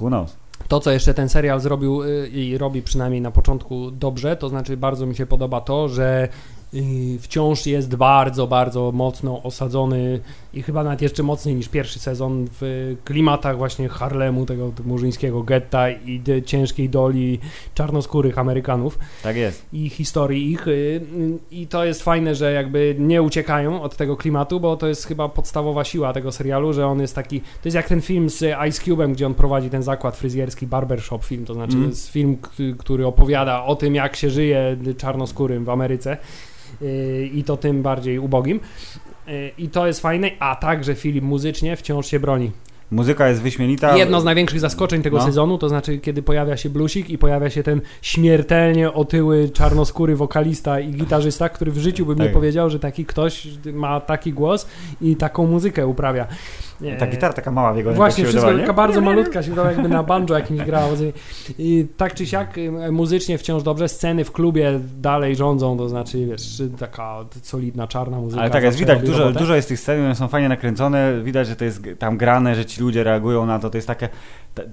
who 0.00 0.08
knows? 0.08 0.36
To, 0.68 0.80
co 0.80 0.90
jeszcze 0.90 1.14
ten 1.14 1.28
serial 1.28 1.60
zrobił 1.60 2.02
y, 2.02 2.28
i 2.28 2.58
robi 2.58 2.82
przynajmniej 2.82 3.20
na 3.20 3.30
początku 3.30 3.90
dobrze, 3.90 4.36
to 4.36 4.48
znaczy 4.48 4.76
bardzo 4.76 5.06
mi 5.06 5.14
się 5.16 5.26
podoba 5.26 5.60
to, 5.60 5.88
że 5.88 6.28
y, 6.28 6.59
wciąż 7.20 7.66
jest 7.66 7.96
bardzo, 7.96 8.46
bardzo 8.46 8.92
mocno 8.92 9.42
osadzony 9.42 10.20
i 10.54 10.62
chyba 10.62 10.84
nawet 10.84 11.02
jeszcze 11.02 11.22
mocniej 11.22 11.54
niż 11.54 11.68
pierwszy 11.68 11.98
sezon 11.98 12.46
w 12.60 12.96
klimatach 13.04 13.56
właśnie 13.58 13.88
Harlemu, 13.88 14.46
tego 14.46 14.72
murzyńskiego 14.84 15.42
getta 15.42 15.90
i 15.90 16.22
ciężkiej 16.46 16.88
doli 16.88 17.38
czarnoskórych 17.74 18.38
Amerykanów 18.38 18.98
Tak 19.22 19.36
jest. 19.36 19.66
i 19.72 19.88
historii 19.88 20.52
ich. 20.52 20.66
y, 20.68 20.70
y, 20.70 21.00
I 21.50 21.66
to 21.66 21.84
jest 21.84 22.02
fajne, 22.02 22.34
że 22.34 22.52
jakby 22.52 22.96
nie 22.98 23.22
uciekają 23.22 23.82
od 23.82 23.96
tego 23.96 24.16
klimatu, 24.16 24.60
bo 24.60 24.76
to 24.76 24.86
jest 24.88 25.06
chyba 25.06 25.28
podstawowa 25.28 25.84
siła 25.84 26.12
tego 26.12 26.32
serialu, 26.32 26.72
że 26.72 26.86
on 26.86 27.00
jest 27.00 27.14
taki. 27.14 27.40
To 27.40 27.46
jest 27.64 27.74
jak 27.74 27.88
ten 27.88 28.00
film 28.00 28.30
z 28.30 28.42
Ice 28.68 28.82
Cube'em, 28.82 29.12
gdzie 29.12 29.26
on 29.26 29.34
prowadzi 29.34 29.70
ten 29.70 29.82
zakład 29.82 30.16
fryzjerski, 30.16 30.66
barbershop 30.66 31.24
film. 31.24 31.44
To 31.44 31.54
znaczy, 31.54 31.72
Mm. 31.72 31.84
to 31.84 31.90
jest 31.90 32.08
film, 32.08 32.36
który 32.78 33.06
opowiada 33.06 33.64
o 33.64 33.76
tym, 33.76 33.94
jak 33.94 34.16
się 34.16 34.30
żyje 34.30 34.76
czarnoskórym 34.96 35.64
w 35.64 35.68
Ameryce. 35.70 36.16
Y, 36.82 37.30
I 37.34 37.44
to 37.44 37.56
tym 37.56 37.82
bardziej 37.82 38.18
ubogim. 38.18 38.60
Y, 39.28 39.50
I 39.58 39.68
to 39.68 39.86
jest 39.86 40.00
fajne, 40.00 40.30
a 40.38 40.56
także 40.56 40.94
film 40.94 41.24
muzycznie 41.24 41.76
wciąż 41.76 42.06
się 42.06 42.20
broni. 42.20 42.50
Muzyka 42.92 43.28
jest 43.28 43.42
wyśmienita. 43.42 43.96
Jedno 43.96 44.20
z 44.20 44.24
największych 44.24 44.60
zaskoczeń 44.60 45.02
tego 45.02 45.16
No. 45.16 45.24
sezonu, 45.24 45.58
to 45.58 45.68
znaczy 45.68 45.98
kiedy 45.98 46.22
pojawia 46.22 46.56
się 46.56 46.70
blusik 46.70 47.10
i 47.10 47.18
pojawia 47.18 47.50
się 47.50 47.62
ten 47.62 47.80
śmiertelnie 48.02 48.92
otyły, 48.92 49.48
czarnoskóry 49.50 50.16
wokalista 50.16 50.80
i 50.80 50.90
gitarzysta, 50.92 51.48
który 51.48 51.72
w 51.72 51.78
życiu 51.78 52.06
by 52.06 52.12
mi 52.14 52.20
Tak. 52.20 52.32
powiedział, 52.32 52.70
że 52.70 52.78
taki 52.78 53.04
ktoś 53.04 53.48
ma 53.72 54.00
taki 54.00 54.32
głos 54.32 54.66
i 55.00 55.16
taką 55.16 55.46
muzykę 55.46 55.86
uprawia. 55.86 56.26
Ta 56.98 57.06
E, 57.06 57.08
gitara 57.08 57.32
taka 57.32 57.50
mała 57.50 57.72
w 57.72 57.76
jego 57.76 57.92
Właśnie, 57.92 58.24
wszystko 58.24 58.52
nie? 58.52 58.60
taka 58.60 58.72
bardzo 58.72 59.00
malutka 59.00 59.42
się 59.42 59.50
wydała, 59.50 59.72
jakby 59.72 59.88
na 59.88 60.02
banjo 60.02 60.34
jakimś 60.34 60.60
grała. 60.60 60.88
I 61.58 61.86
tak 61.96 62.14
czy 62.14 62.26
siak 62.26 62.58
y, 62.58 62.92
muzycznie 62.92 63.38
wciąż 63.38 63.62
dobrze, 63.62 63.88
sceny 63.88 64.24
w 64.24 64.32
klubie 64.32 64.80
dalej 65.00 65.36
rządzą, 65.36 65.78
to 65.78 65.88
znaczy 65.88 66.26
wiesz, 66.26 66.62
taka 66.78 67.24
solidna 67.42 67.86
czarna 67.86 68.18
muzyka. 68.18 68.42
Ale 68.42 68.50
tak 68.50 68.64
jest, 68.64 68.78
widać, 68.78 69.00
dużo, 69.00 69.18
robotę. 69.18 69.38
dużo 69.38 69.54
jest 69.54 69.68
tych 69.68 69.80
scen, 69.80 70.04
one 70.04 70.14
są 70.14 70.28
fajnie 70.28 70.48
nakręcone, 70.48 71.20
widać, 71.22 71.46
że 71.48 71.56
to 71.56 71.64
jest 71.64 71.82
tam 71.98 72.16
grane, 72.16 72.54
że 72.54 72.64
ci 72.64 72.80
ludzie 72.80 73.04
reagują 73.04 73.46
na 73.46 73.58
to, 73.58 73.70
to 73.70 73.78
jest 73.78 73.88
takie, 73.88 74.08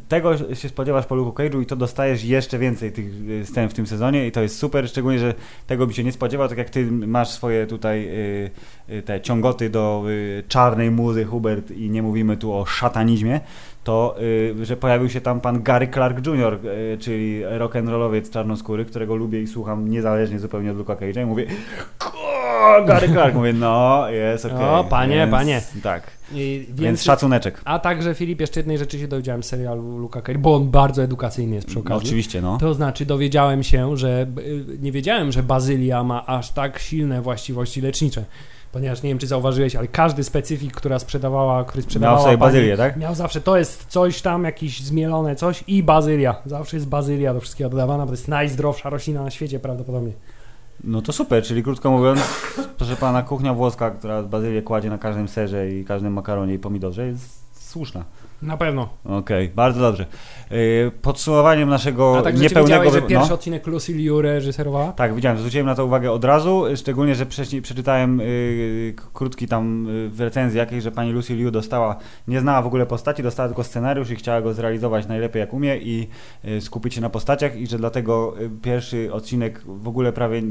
tego 0.08 0.56
się 0.56 0.70
spodziewasz 0.70 1.06
po 1.06 1.16
Luke 1.16 1.44
Cage'u 1.44 1.62
i 1.62 1.66
to 1.66 1.76
dostajesz 1.76 2.24
jeszcze 2.24 2.60
więcej 2.60 2.92
tych 2.92 3.06
y, 3.30 3.46
scen 3.46 3.70
w 3.70 3.74
tym 3.74 3.88
sezonie 3.88 4.28
i 4.28 4.32
to 4.32 4.42
jest 4.42 4.58
super, 4.58 4.90
szczególnie, 4.90 5.20
że 5.20 5.34
tego 5.68 5.88
by 5.88 5.94
się 5.94 6.04
nie 6.04 6.12
spodziewał, 6.12 6.48
tak 6.48 6.58
jak 6.58 6.70
ty 6.70 6.92
masz 6.92 7.30
swoje 7.30 7.68
tutaj 7.68 8.08
y, 8.08 8.52
y, 8.90 9.02
te 9.02 9.22
ciągoty 9.22 9.70
do 9.70 10.04
czarnej 10.48 10.92
muzy, 10.92 11.26
Hubert, 11.26 11.72
i 11.72 11.90
nie 11.90 12.04
mówimy 12.04 12.38
tu 12.38 12.54
o 12.54 12.66
szatanizmie, 12.66 13.40
to, 13.84 14.16
że 14.62 14.78
pojawił 14.78 15.10
się 15.10 15.22
tam 15.22 15.42
pan 15.42 15.64
Gary 15.64 15.88
Clark 15.88 16.28
Jr., 16.28 16.60
czyli 17.00 17.44
rock'n'rollowiec 17.46 18.30
czarnoskóry, 18.30 18.86
którego 18.86 19.16
lubię 19.16 19.42
i 19.42 19.48
słucham 19.48 19.90
niezależnie 19.90 20.40
zupełnie 20.40 20.72
od 20.72 20.78
Luka 20.78 20.96
Cage'a 20.96 21.24
i 21.24 21.26
mówię 21.26 21.46
o, 22.48 22.86
Gary 22.86 23.10
Clark, 23.10 23.36
mówię, 23.36 23.54
no, 23.54 24.10
jest 24.10 24.45
okej. 24.45 24.58
O, 24.58 24.84
panie, 24.89 25.16
Więc, 25.16 25.32
panie. 25.32 25.62
Tak, 25.84 26.04
I, 26.34 26.68
więc, 26.74 27.04
szacuneczek. 27.04 27.62
A 27.66 27.80
także 27.80 28.16
Filip, 28.16 28.41
jeszcze 28.41 28.60
jednej 28.60 28.78
rzeczy 28.78 29.00
się 29.00 29.08
dowiedziałem 29.08 29.43
z 29.43 29.45
serialu 29.45 29.98
Luka 29.98 30.22
Cage, 30.22 30.39
bo 30.39 30.56
on 30.56 30.70
bardzo 30.72 31.04
edukacyjny 31.04 31.56
jest 31.56 31.68
przy 31.68 31.76
No, 31.76 31.82
okazji. 31.82 32.08
oczywiście, 32.08 32.41
no. 32.41 32.58
To 32.58 32.74
znaczy 32.74 33.06
dowiedziałem 33.06 33.64
się, 33.64 33.98
że 33.98 34.28
y, 34.39 34.66
nie 34.82 34.91
wiedziałem, 34.91 35.32
że 35.32 35.43
bazylia 35.43 36.04
ma 36.04 36.26
aż 36.26 36.52
tak 36.52 36.80
silne 36.80 37.22
właściwości 37.22 37.82
lecznicze. 37.82 38.24
Ponieważ 38.72 39.04
nie 39.04 39.10
wiem, 39.10 39.18
czy 39.20 39.28
zauważyłeś, 39.28 39.76
ale 39.76 39.88
każdy 39.88 40.24
specyfik, 40.24 40.74
która 40.74 41.00
sprzedawała, 41.00 41.64
który 41.64 41.84
sprzedawała 41.84 42.18
Miał 42.18 42.26
sobie 42.26 42.38
pani, 42.38 42.52
bazylię, 42.54 42.78
tak? 42.78 42.98
miał 42.98 43.16
zawsze, 43.16 43.41
to 43.41 43.58
jest 43.58 43.86
coś 43.89 44.22
tam, 44.22 44.43
jakieś 44.43 44.80
zmielone 44.82 45.36
coś 45.36 45.64
i 45.68 45.84
bazylia. 45.84 46.36
Zawsze 46.45 46.78
jest 46.78 46.88
bazylia 46.88 47.34
do 47.34 47.39
wszystkiego 47.39 47.70
dodawana, 47.70 48.04
bo 48.04 48.08
to 48.08 48.14
jest 48.14 48.28
najzdrowsza 48.28 48.89
roślina 48.89 49.24
na 49.24 49.32
świecie 49.32 49.60
prawdopodobnie. 49.60 50.12
No 50.84 51.02
to 51.02 51.14
super, 51.14 51.44
czyli 51.44 51.64
krótko 51.64 51.92
mówiąc, 51.92 52.20
proszę 52.78 52.96
pana, 52.96 53.24
kuchnia 53.24 53.54
włoska, 53.54 53.92
która 53.92 54.24
bazylię 54.24 54.62
kładzie 54.62 54.90
na 54.90 54.98
każdym 54.98 55.28
serze 55.28 55.72
i 55.72 55.86
każdym 55.86 56.14
makaronie 56.14 56.54
i 56.54 56.60
pomidorze 56.60 57.08
jest 57.08 57.46
słuszna. 57.70 58.04
Na 58.42 58.58
pewno. 58.58 58.90
Okej, 59.06 59.50
bardzo 59.56 59.80
dobrze. 59.82 60.06
Yy, 60.52 60.92
podsumowaniem 61.02 61.70
naszego 61.70 62.18
A 62.18 62.22
także 62.22 62.44
niepełnego... 62.44 62.92
że 62.92 63.02
wy- 63.02 63.08
pierwszy 63.08 63.30
no. 63.30 63.36
odcinek 63.36 63.68
Lucy 63.68 63.94
Liu 63.94 64.22
reżyserowała? 64.22 64.92
Tak, 64.92 65.16
widziałem, 65.16 65.38
zwróciłem 65.38 65.66
na 65.66 65.76
to 65.76 65.86
uwagę 65.86 66.12
od 66.12 66.24
razu, 66.24 66.64
szczególnie, 66.76 67.16
że 67.16 67.26
wcześniej 67.26 67.62
przeczytałem 67.62 68.20
yy, 68.20 68.94
k- 68.98 69.04
krótki 69.14 69.48
tam 69.48 69.86
w 70.10 70.22
recenzji 70.22 70.58
jakiejś, 70.58 70.84
że 70.84 70.92
pani 70.92 71.12
Lucy 71.12 71.36
Liu 71.36 71.52
dostała, 71.52 71.96
nie 72.28 72.40
znała 72.40 72.62
w 72.62 72.68
ogóle 72.68 72.86
postaci, 72.86 73.24
dostała 73.24 73.50
tylko 73.50 73.64
scenariusz 73.64 74.10
i 74.12 74.16
chciała 74.16 74.42
go 74.42 74.54
zrealizować 74.54 75.08
najlepiej 75.08 75.40
jak 75.40 75.54
umie 75.54 75.78
i 75.78 76.08
skupić 76.60 76.94
się 76.94 77.02
na 77.02 77.10
postaciach 77.10 77.56
i 77.56 77.68
że 77.68 77.78
dlatego 77.78 78.36
pierwszy 78.62 79.14
odcinek 79.14 79.62
w 79.66 79.88
ogóle 79.88 80.14
prawie 80.14 80.42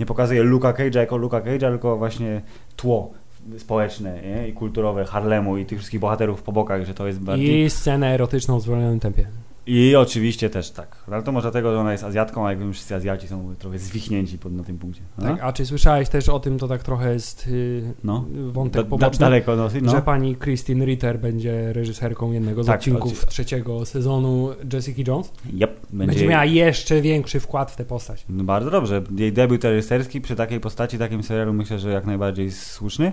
nie 0.00 0.06
pokazuje 0.06 0.42
Luka 0.42 0.72
Cage'a 0.72 0.96
jako 0.98 1.16
Luka 1.16 1.40
Cage'a, 1.40 1.70
tylko 1.70 1.96
właśnie 1.96 2.42
tło 2.76 3.10
społeczne 3.58 4.22
nie? 4.22 4.48
i 4.48 4.52
kulturowe 4.52 5.04
Harlemu 5.04 5.56
i 5.56 5.66
tych 5.66 5.78
wszystkich 5.78 6.00
bohaterów 6.00 6.42
po 6.42 6.52
bokach, 6.52 6.86
że 6.86 6.94
to 6.94 7.06
jest 7.06 7.20
bardziej... 7.20 7.64
I 7.64 7.70
scenę 7.70 8.14
erotyczną 8.14 8.58
w 8.58 8.62
zwolnionym 8.62 9.00
tempie. 9.00 9.26
I 9.66 9.96
oczywiście 9.96 10.50
też 10.50 10.70
tak. 10.70 10.96
Ale 11.12 11.22
to 11.22 11.32
może 11.32 11.42
dlatego, 11.42 11.72
że 11.72 11.78
ona 11.80 11.92
jest 11.92 12.04
Azjatką, 12.04 12.46
a 12.46 12.50
jakby 12.50 12.72
wszyscy 12.72 12.94
Azjaci 12.94 13.28
są 13.28 13.54
trochę 13.58 13.78
zwichnięci 13.78 14.38
pod, 14.38 14.52
na 14.52 14.64
tym 14.64 14.78
punkcie. 14.78 15.02
No? 15.18 15.24
Tak, 15.24 15.38
a 15.42 15.52
czy 15.52 15.66
słyszałeś 15.66 16.08
też 16.08 16.28
o 16.28 16.40
tym, 16.40 16.58
to 16.58 16.68
tak 16.68 16.82
trochę 16.82 17.12
jest 17.12 17.46
y, 17.46 17.94
No. 18.04 18.24
wątek 18.52 18.74
Da, 18.74 18.82
da, 18.82 18.88
poboczny, 18.88 19.18
daleko 19.18 19.56
dosyć, 19.56 19.84
no. 19.84 19.90
że 19.92 20.02
pani 20.02 20.36
Christine 20.36 20.84
Ritter 20.84 21.20
będzie 21.20 21.72
reżyserką 21.72 22.32
jednego 22.32 22.62
z 22.62 22.66
Tak, 22.66 22.76
odcinków 22.80 23.26
trzeciego 23.26 23.86
sezonu 23.86 24.50
Jessica 24.72 25.02
Jones. 25.06 25.32
Yep, 25.52 25.80
Będzie, 25.90 26.06
będzie, 26.12 26.26
miała 26.28 26.44
jeszcze 26.44 27.00
większy 27.00 27.40
wkład 27.40 27.70
w 27.70 27.76
tę 27.76 27.84
postać. 27.84 28.24
No 28.28 28.44
bardzo 28.44 28.70
dobrze. 28.70 29.02
Jej 29.16 29.32
debiut 29.32 29.64
reżyserski 29.64 30.20
przy 30.20 30.36
takiej 30.36 30.60
postaci, 30.60 30.98
takim 30.98 31.22
serialu 31.22 31.52
myślę, 31.52 31.78
że 31.78 31.90
jak 31.90 32.06
najbardziej 32.06 32.50
słuszny. 32.50 33.12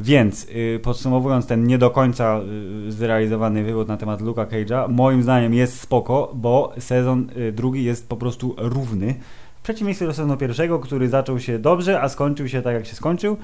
Więc 0.00 0.46
y, 0.48 0.80
podsumowując 0.82 1.46
ten 1.46 1.66
nie 1.66 1.78
do 1.78 1.90
końca 1.90 2.40
y, 2.88 2.92
zrealizowany 2.92 3.64
wywód 3.64 3.88
na 3.88 3.96
temat 3.96 4.20
Luka 4.20 4.46
Cage'a, 4.46 4.88
moim 4.88 5.22
zdaniem 5.22 5.54
jest 5.54 5.80
spoko, 5.80 6.32
bo 6.34 6.72
sezon 6.78 7.30
y, 7.36 7.52
drugi 7.52 7.84
jest 7.84 8.08
po 8.08 8.16
prostu 8.16 8.54
równy 8.58 9.14
w 9.56 9.62
przeciwieństwie 9.66 10.06
do 10.06 10.12
sezonu 10.12 10.36
pierwszego, 10.36 10.78
który 10.78 11.08
zaczął 11.08 11.40
się 11.40 11.58
dobrze, 11.58 12.00
a 12.02 12.08
skończył 12.08 12.48
się 12.48 12.62
tak, 12.62 12.74
jak 12.74 12.86
się 12.86 12.94
skończył. 12.94 13.36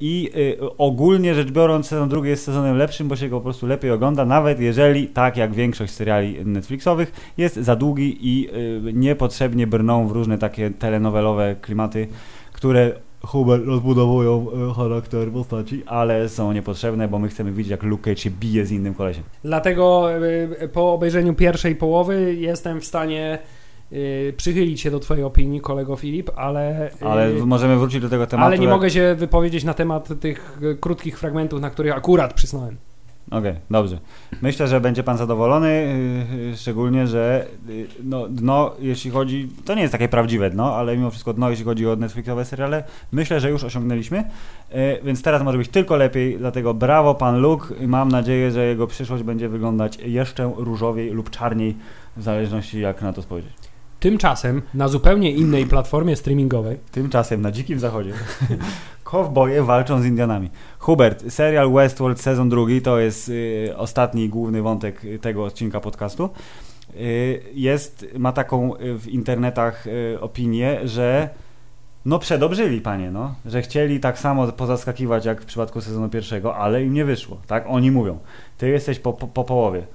I 0.00 0.30
ogólnie 0.78 1.34
rzecz 1.34 1.50
biorąc, 1.50 1.86
sezon 1.86 2.08
drugi 2.08 2.28
jest 2.28 2.44
sezonem 2.44 2.76
lepszym, 2.76 3.08
bo 3.08 3.16
się 3.16 3.28
go 3.28 3.36
po 3.36 3.42
prostu 3.42 3.66
lepiej 3.66 3.90
ogląda, 3.90 4.24
nawet 4.24 4.60
jeżeli, 4.60 5.06
tak 5.06 5.36
jak 5.36 5.54
większość 5.54 5.92
seriali 5.92 6.46
Netflixowych, 6.46 7.32
jest 7.36 7.56
za 7.56 7.76
długi 7.76 8.18
i 8.20 8.48
niepotrzebnie 8.92 9.66
brną 9.66 10.08
w 10.08 10.12
różne 10.12 10.38
takie 10.38 10.70
telenowelowe 10.70 11.56
klimaty, 11.60 12.08
które 12.52 12.92
Hubert 13.26 13.64
rozbudowują 13.66 14.46
e, 14.70 14.74
charakter 14.74 15.30
postaci, 15.30 15.82
ale 15.86 16.28
są 16.28 16.52
niepotrzebne, 16.52 17.08
bo 17.08 17.18
my 17.18 17.28
chcemy 17.28 17.52
widzieć, 17.52 17.70
jak 17.70 17.82
Luke 17.82 18.04
Cage 18.04 18.16
się 18.16 18.30
bije 18.30 18.66
z 18.66 18.70
innym 18.72 18.94
kolesiem. 18.94 19.22
Dlatego 19.44 20.08
y, 20.62 20.68
po 20.72 20.92
obejrzeniu 20.92 21.34
pierwszej 21.34 21.76
połowy 21.76 22.34
jestem 22.34 22.80
w 22.80 22.84
stanie 22.84 23.38
przychylić 24.36 24.80
się 24.80 24.90
do 24.90 25.00
twojej 25.00 25.24
opinii, 25.24 25.60
kolego 25.60 25.96
Filip, 25.96 26.30
ale... 26.36 26.90
Ale 27.00 27.30
możemy 27.32 27.76
wrócić 27.76 28.00
do 28.00 28.08
tego 28.08 28.26
tematu. 28.26 28.46
ale 28.46 28.58
nie 28.58 28.64
jak- 28.64 28.74
mogę 28.74 28.90
się 28.90 29.14
wypowiedzieć 29.18 29.64
na 29.64 29.74
temat 29.74 30.08
tych 30.20 30.58
krótkich 30.80 31.18
fragmentów, 31.18 31.60
na 31.60 31.70
których 31.70 31.96
akurat 31.96 32.34
przysnąłem. 32.34 32.76
Okej, 33.38 33.54
dobrze. 33.70 33.98
Myślę, 34.42 34.68
że 34.68 34.80
będzie 34.80 35.02
pan 35.02 35.16
zadowolony, 35.16 35.96
yy, 36.50 36.56
szczególnie, 36.56 37.06
że 37.06 37.46
yy, 37.68 37.86
no, 38.04 38.28
dno, 38.28 38.70
jeśli 38.80 39.10
chodzi, 39.10 39.48
to 39.64 39.74
nie 39.74 39.82
jest 39.82 39.92
takie 39.92 40.08
prawdziwe 40.08 40.50
dno, 40.50 40.76
ale 40.76 40.96
mimo 40.96 41.10
wszystko 41.10 41.32
dno, 41.32 41.50
jeśli 41.50 41.64
chodzi 41.64 41.88
o 41.88 41.96
Netflixowe 41.96 42.44
seriale, 42.44 42.84
myślę, 43.12 43.40
że 43.40 43.50
już 43.50 43.64
osiągnęliśmy, 43.64 44.24
więc 45.04 45.22
teraz 45.22 45.42
może 45.42 45.58
być 45.58 45.68
tylko 45.68 45.96
lepiej, 45.96 46.38
dlatego 46.38 46.74
brawo 46.74 47.14
pan 47.14 47.40
Luke 47.40 47.86
mam 47.86 48.08
nadzieję, 48.08 48.50
że 48.50 48.66
jego 48.66 48.86
przyszłość 48.86 49.22
będzie 49.22 49.48
wyglądać 49.48 49.96
jeszcze 49.96 50.52
różowiej 50.56 51.10
lub 51.10 51.30
czarniej, 51.30 51.76
w 52.16 52.22
zależności 52.22 52.80
jak 52.80 53.02
na 53.02 53.12
to 53.12 53.22
spojrzeć. 53.22 53.73
Tymczasem 54.04 54.62
na 54.74 54.88
zupełnie 54.88 55.30
innej 55.30 55.66
platformie 55.66 56.16
streamingowej 56.16 56.78
Tymczasem 56.92 57.42
na 57.42 57.52
Dzikim 57.52 57.78
Zachodzie 57.78 58.12
kowboje 59.04 59.62
walczą 59.62 60.02
z 60.02 60.06
Indianami. 60.06 60.50
Hubert, 60.78 61.32
serial 61.32 61.72
Westworld 61.72 62.20
sezon 62.20 62.48
drugi 62.48 62.82
to 62.82 62.98
jest 62.98 63.28
y, 63.28 63.72
ostatni 63.76 64.28
główny 64.28 64.62
wątek 64.62 65.02
tego 65.20 65.44
odcinka 65.44 65.80
podcastu. 65.80 66.30
Y, 66.96 67.42
jest, 67.54 68.06
ma 68.18 68.32
taką 68.32 68.76
y, 68.76 68.98
w 68.98 69.08
internetach 69.08 69.86
y, 69.86 70.20
opinię, 70.20 70.80
że 70.84 71.28
no 72.04 72.18
przedobrzyli 72.18 72.80
panie, 72.80 73.10
no, 73.10 73.34
że 73.46 73.62
chcieli 73.62 74.00
tak 74.00 74.18
samo 74.18 74.52
pozaskakiwać 74.52 75.24
jak 75.24 75.42
w 75.42 75.46
przypadku 75.46 75.80
sezonu 75.80 76.08
pierwszego, 76.08 76.56
ale 76.56 76.84
im 76.84 76.92
nie 76.92 77.04
wyszło, 77.04 77.40
tak? 77.46 77.64
Oni 77.68 77.90
mówią. 77.90 78.18
Ty 78.58 78.68
jesteś 78.68 78.98
po, 78.98 79.12
po, 79.12 79.26
po 79.26 79.44
połowie. 79.44 79.86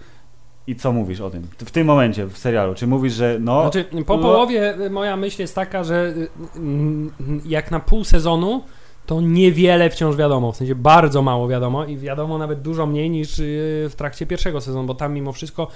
I 0.67 0.75
co 0.75 0.91
mówisz 0.91 1.21
o 1.21 1.29
tym? 1.29 1.47
W 1.57 1.71
tym 1.71 1.87
momencie 1.87 2.25
w 2.25 2.37
serialu, 2.37 2.75
czy 2.75 2.87
mówisz, 2.87 3.13
że 3.13 3.37
no... 3.41 3.61
Znaczy, 3.61 3.85
po 4.05 4.17
no- 4.17 4.23
połowie 4.23 4.79
y, 4.81 4.89
moja 4.89 5.17
myśl 5.17 5.41
jest 5.41 5.55
taka, 5.55 5.83
że 5.83 6.13
y, 6.17 6.29
mm, 6.55 7.11
jak 7.45 7.71
na 7.71 7.79
pół 7.79 8.03
sezonu, 8.03 8.63
to 9.05 9.21
niewiele 9.21 9.89
wciąż 9.89 10.15
wiadomo, 10.15 10.51
w 10.51 10.55
sensie 10.57 10.75
bardzo 10.75 11.21
mało 11.21 11.47
wiadomo 11.47 11.85
i 11.85 11.97
wiadomo 11.97 12.37
nawet 12.37 12.61
dużo 12.61 12.85
mniej 12.85 13.09
niż 13.09 13.39
y, 13.39 13.87
w 13.89 13.95
trakcie 13.95 14.25
pierwszego 14.25 14.61
sezonu, 14.61 14.87
bo 14.87 14.95
tam 14.95 15.13
mimo 15.13 15.31
wszystko 15.31 15.67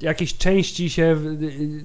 jakieś 0.00 0.36
części 0.36 0.90
się, 0.90 1.16
y, 1.42 1.44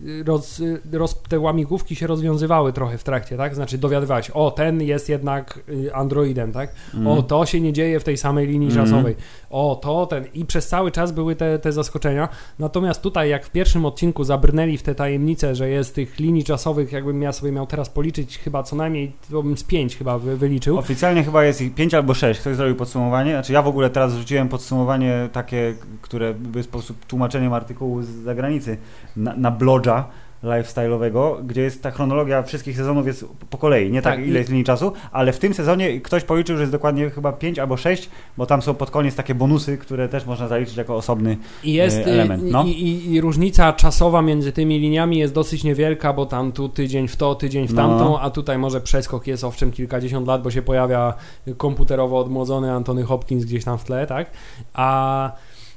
y, 0.10 0.24
roz, 0.24 0.60
y, 0.60 0.82
roz, 0.92 1.22
te 1.30 1.40
łamigłówki 1.40 1.96
się 1.96 2.08
rozwiązywały 2.08 2.74
trochę 2.74 2.98
w 2.98 3.04
trakcie, 3.04 3.38
tak? 3.38 3.56
Znaczy 3.56 3.78
dowiadywałeś, 3.78 4.30
o 4.30 4.52
ten 4.52 4.82
jest 4.82 5.10
jednak 5.10 5.60
y, 5.70 5.94
androidem, 5.96 6.52
tak? 6.52 6.74
Mm. 6.94 7.08
O 7.08 7.24
to 7.24 7.46
się 7.46 7.62
nie 7.62 7.74
dzieje 7.74 8.00
w 8.00 8.04
tej 8.04 8.18
samej 8.18 8.48
linii 8.48 8.68
Mhm. 8.70 8.86
czasowej. 8.88 9.16
O 9.50 9.80
to 9.82 10.06
ten. 10.06 10.26
I 10.34 10.46
przez 10.46 10.68
cały 10.68 10.92
czas 10.92 11.12
były 11.12 11.36
te, 11.36 11.60
te 11.60 11.72
zaskoczenia. 11.72 12.30
Natomiast 12.60 13.02
tutaj, 13.02 13.30
jak 13.30 13.46
w 13.46 13.52
pierwszym 13.52 13.86
odcinku 13.86 14.24
zabrnęli 14.24 14.78
w 14.78 14.84
te 14.84 14.96
tajemnice, 14.96 15.56
że 15.56 15.70
jest 15.70 15.96
tych 15.96 16.20
linii 16.20 16.44
czasowych, 16.44 16.92
jakbym 16.92 17.22
ja 17.22 17.32
sobie 17.32 17.52
miał 17.52 17.68
teraz 17.68 17.90
policzyć, 17.90 18.38
chyba 18.38 18.64
co 18.64 18.76
najmniej, 18.76 19.12
to 19.32 19.44
bym 19.44 19.58
z 19.58 19.64
pięć 19.64 19.98
chyba 19.98 20.18
wy, 20.18 20.38
wyliczył. 20.38 20.78
Oficjalnie 20.78 21.24
chyba 21.24 21.44
jest 21.44 21.62
ich 21.62 21.76
5 21.76 21.94
albo 21.94 22.14
6. 22.14 22.40
Ktoś 22.40 22.56
zrobił 22.56 22.76
podsumowanie. 22.76 23.32
Znaczy 23.32 23.54
ja 23.54 23.62
w 23.62 23.68
ogóle 23.68 23.90
teraz 23.90 24.14
wrzuciłem 24.14 24.50
podsumowanie 24.50 25.30
takie, 25.32 25.76
które 26.02 26.34
by 26.34 26.64
w 26.64 26.66
sposób 26.66 27.06
tłumaczeniem 27.06 27.54
artykułu 27.54 28.02
z 28.02 28.08
zagranicy 28.08 28.78
na, 29.16 29.36
na 29.36 29.52
blogga 29.52 30.10
lifestyle'owego, 30.44 31.46
gdzie 31.46 31.62
jest 31.62 31.84
ta 31.84 31.92
chronologia 31.92 32.44
wszystkich 32.44 32.78
sezonów 32.78 33.08
jest 33.08 33.26
po 33.50 33.58
kolei, 33.58 33.92
nie 33.92 34.02
tak, 34.02 34.16
Tak, 34.16 34.28
ile 34.28 34.40
jest 34.40 34.50
linii 34.50 34.66
czasu, 34.66 34.94
ale 35.12 35.34
w 35.34 35.40
tym 35.40 35.54
sezonie 35.54 36.02
ktoś 36.02 36.24
policzył, 36.24 36.56
że 36.56 36.62
jest 36.64 36.72
dokładnie 36.72 37.10
chyba 37.10 37.32
5 37.32 37.60
albo 37.60 37.78
6, 37.78 38.10
bo 38.38 38.46
tam 38.46 38.62
są 38.62 38.74
pod 38.74 38.92
koniec 38.92 39.16
takie 39.16 39.36
bonusy, 39.36 39.78
które 39.78 40.10
też 40.10 40.26
można 40.26 40.48
zaliczyć 40.48 40.78
jako 40.78 40.96
osobny 40.96 41.38
I 41.64 41.74
jest 41.74 41.98
y, 41.98 42.06
element, 42.06 42.44
no. 42.52 42.64
i, 42.64 42.70
i, 42.70 43.14
i 43.14 43.22
różnica 43.22 43.74
czasowa 43.74 44.22
między 44.22 44.52
tymi 44.52 44.80
liniami 44.80 45.18
jest 45.18 45.34
dosyć 45.34 45.64
niewielka, 45.64 46.14
bo 46.14 46.26
tam 46.26 46.52
tu 46.52 46.70
tydzień 46.70 47.08
w 47.08 47.16
to, 47.16 47.36
tydzień 47.36 47.68
w 47.68 47.74
No. 47.74 47.82
tamtą, 47.88 48.20
a 48.20 48.30
tutaj 48.30 48.58
może 48.58 48.82
przeskok 48.82 49.28
jest 49.28 49.44
owszem 49.44 49.72
kilkadziesiąt 49.72 50.28
lat, 50.28 50.42
bo 50.42 50.52
się 50.52 50.62
pojawia 50.62 51.14
komputerowo 51.58 52.18
odmłodzony 52.20 52.72
Antony 52.72 53.04
Hopkins 53.04 53.46
gdzieś 53.46 53.64
tam 53.64 53.78
w 53.78 53.84
tle, 53.84 54.08
tak? 54.08 54.32
A 54.74 55.32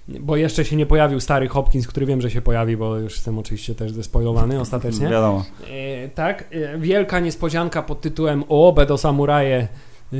bo 0.08 0.36
jeszcze 0.36 0.64
się 0.64 0.76
nie 0.76 0.86
pojawił 0.86 1.20
stary 1.20 1.48
Hopkins, 1.48 1.86
który 1.86 2.06
wiem, 2.06 2.20
że 2.20 2.30
się 2.30 2.42
pojawi, 2.42 2.76
bo 2.76 2.96
już 2.96 3.12
jestem 3.12 3.38
oczywiście 3.38 3.74
też 3.74 3.92
zespoilowany 3.92 4.60
ostatecznie. 4.60 5.08
Wiadomo. 5.08 5.44
E, 5.70 6.08
tak, 6.08 6.44
e, 6.50 6.78
wielka 6.78 7.20
niespodzianka 7.20 7.82
pod 7.82 8.00
tytułem 8.00 8.44
Oobe 8.48 8.86
do 8.86 8.98
samuraje 8.98 9.68
e, 10.12 10.16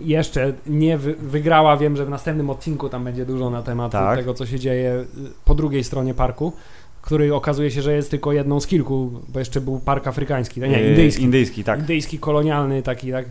jeszcze 0.00 0.52
nie 0.66 0.98
wy, 0.98 1.14
wygrała. 1.14 1.76
Wiem, 1.76 1.96
że 1.96 2.06
w 2.06 2.10
następnym 2.10 2.50
odcinku 2.50 2.88
tam 2.88 3.04
będzie 3.04 3.26
dużo 3.26 3.50
na 3.50 3.62
temat 3.62 3.92
Tak. 3.92 4.18
tego, 4.18 4.34
co 4.34 4.46
się 4.46 4.58
dzieje 4.58 4.90
e, 4.90 5.04
po 5.44 5.54
drugiej 5.54 5.84
stronie 5.84 6.14
parku, 6.14 6.52
który 7.02 7.34
okazuje 7.34 7.70
się, 7.70 7.82
że 7.82 7.92
jest 7.94 8.10
tylko 8.10 8.32
jedną 8.32 8.60
z 8.60 8.66
kilku, 8.66 9.10
bo 9.28 9.38
jeszcze 9.38 9.60
był 9.60 9.80
park 9.80 10.06
afrykański, 10.06 10.60
nie, 10.60 10.88
indyjski. 10.88 11.22
Indyjski, 11.22 11.64
tak. 11.64 11.80
Indyjski 11.80 12.18
kolonialny 12.18 12.82
taki, 12.82 13.12
tak, 13.12 13.26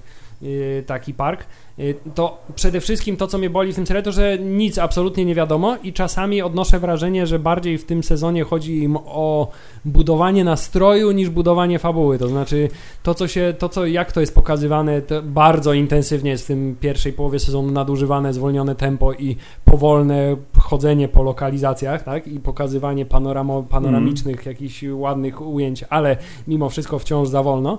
taki 0.85 1.13
park. 1.13 1.45
Yy, 1.77 1.95
To 2.15 2.37
przede 2.55 2.81
wszystkim 2.81 3.17
to, 3.17 3.27
co 3.27 3.37
mnie 3.37 3.49
boli 3.49 3.73
w 3.73 3.75
tym 3.75 3.87
serialu, 3.87 4.05
to 4.05 4.11
że 4.11 4.37
nic 4.39 4.77
absolutnie 4.77 5.25
nie 5.25 5.35
wiadomo 5.35 5.75
i 5.83 5.93
czasami 5.93 6.41
odnoszę 6.41 6.79
wrażenie, 6.79 7.27
że 7.27 7.39
bardziej 7.39 7.77
w 7.77 7.85
tym 7.85 8.03
sezonie 8.03 8.43
chodzi 8.43 8.83
im 8.83 8.97
o 9.05 9.47
budowanie 9.85 10.43
nastroju 10.43 11.11
niż 11.11 11.29
budowanie 11.29 11.79
fabuły. 11.79 12.17
To 12.17 12.27
znaczy 12.27 12.69
to, 13.03 13.13
co 13.13 13.27
się, 13.27 13.53
to, 13.59 13.69
co, 13.69 13.85
jak 13.85 14.11
to 14.11 14.21
jest 14.21 14.35
pokazywane, 14.35 15.01
to 15.01 15.21
bardzo 15.23 15.73
intensywnie 15.73 16.31
jest 16.31 16.43
w 16.43 16.47
tym 16.47 16.75
pierwszej 16.79 17.13
połowie 17.13 17.39
sezonu 17.39 17.71
nadużywane, 17.71 18.33
zwolnione 18.33 18.75
tempo 18.75 19.13
i 19.13 19.35
powolne 19.65 20.35
chodzenie 20.59 21.07
po 21.07 21.23
lokalizacjach, 21.23 22.03
tak? 22.03 22.27
I 22.27 22.39
pokazywanie 22.39 23.05
panoramo, 23.05 23.63
panoramicznych, 23.63 24.45
jakichś 24.45 24.83
ładnych 24.91 25.41
ujęć, 25.41 25.83
ale 25.89 26.17
mimo 26.47 26.69
wszystko 26.69 26.99
wciąż 26.99 27.29
za 27.29 27.43
wolno. 27.43 27.77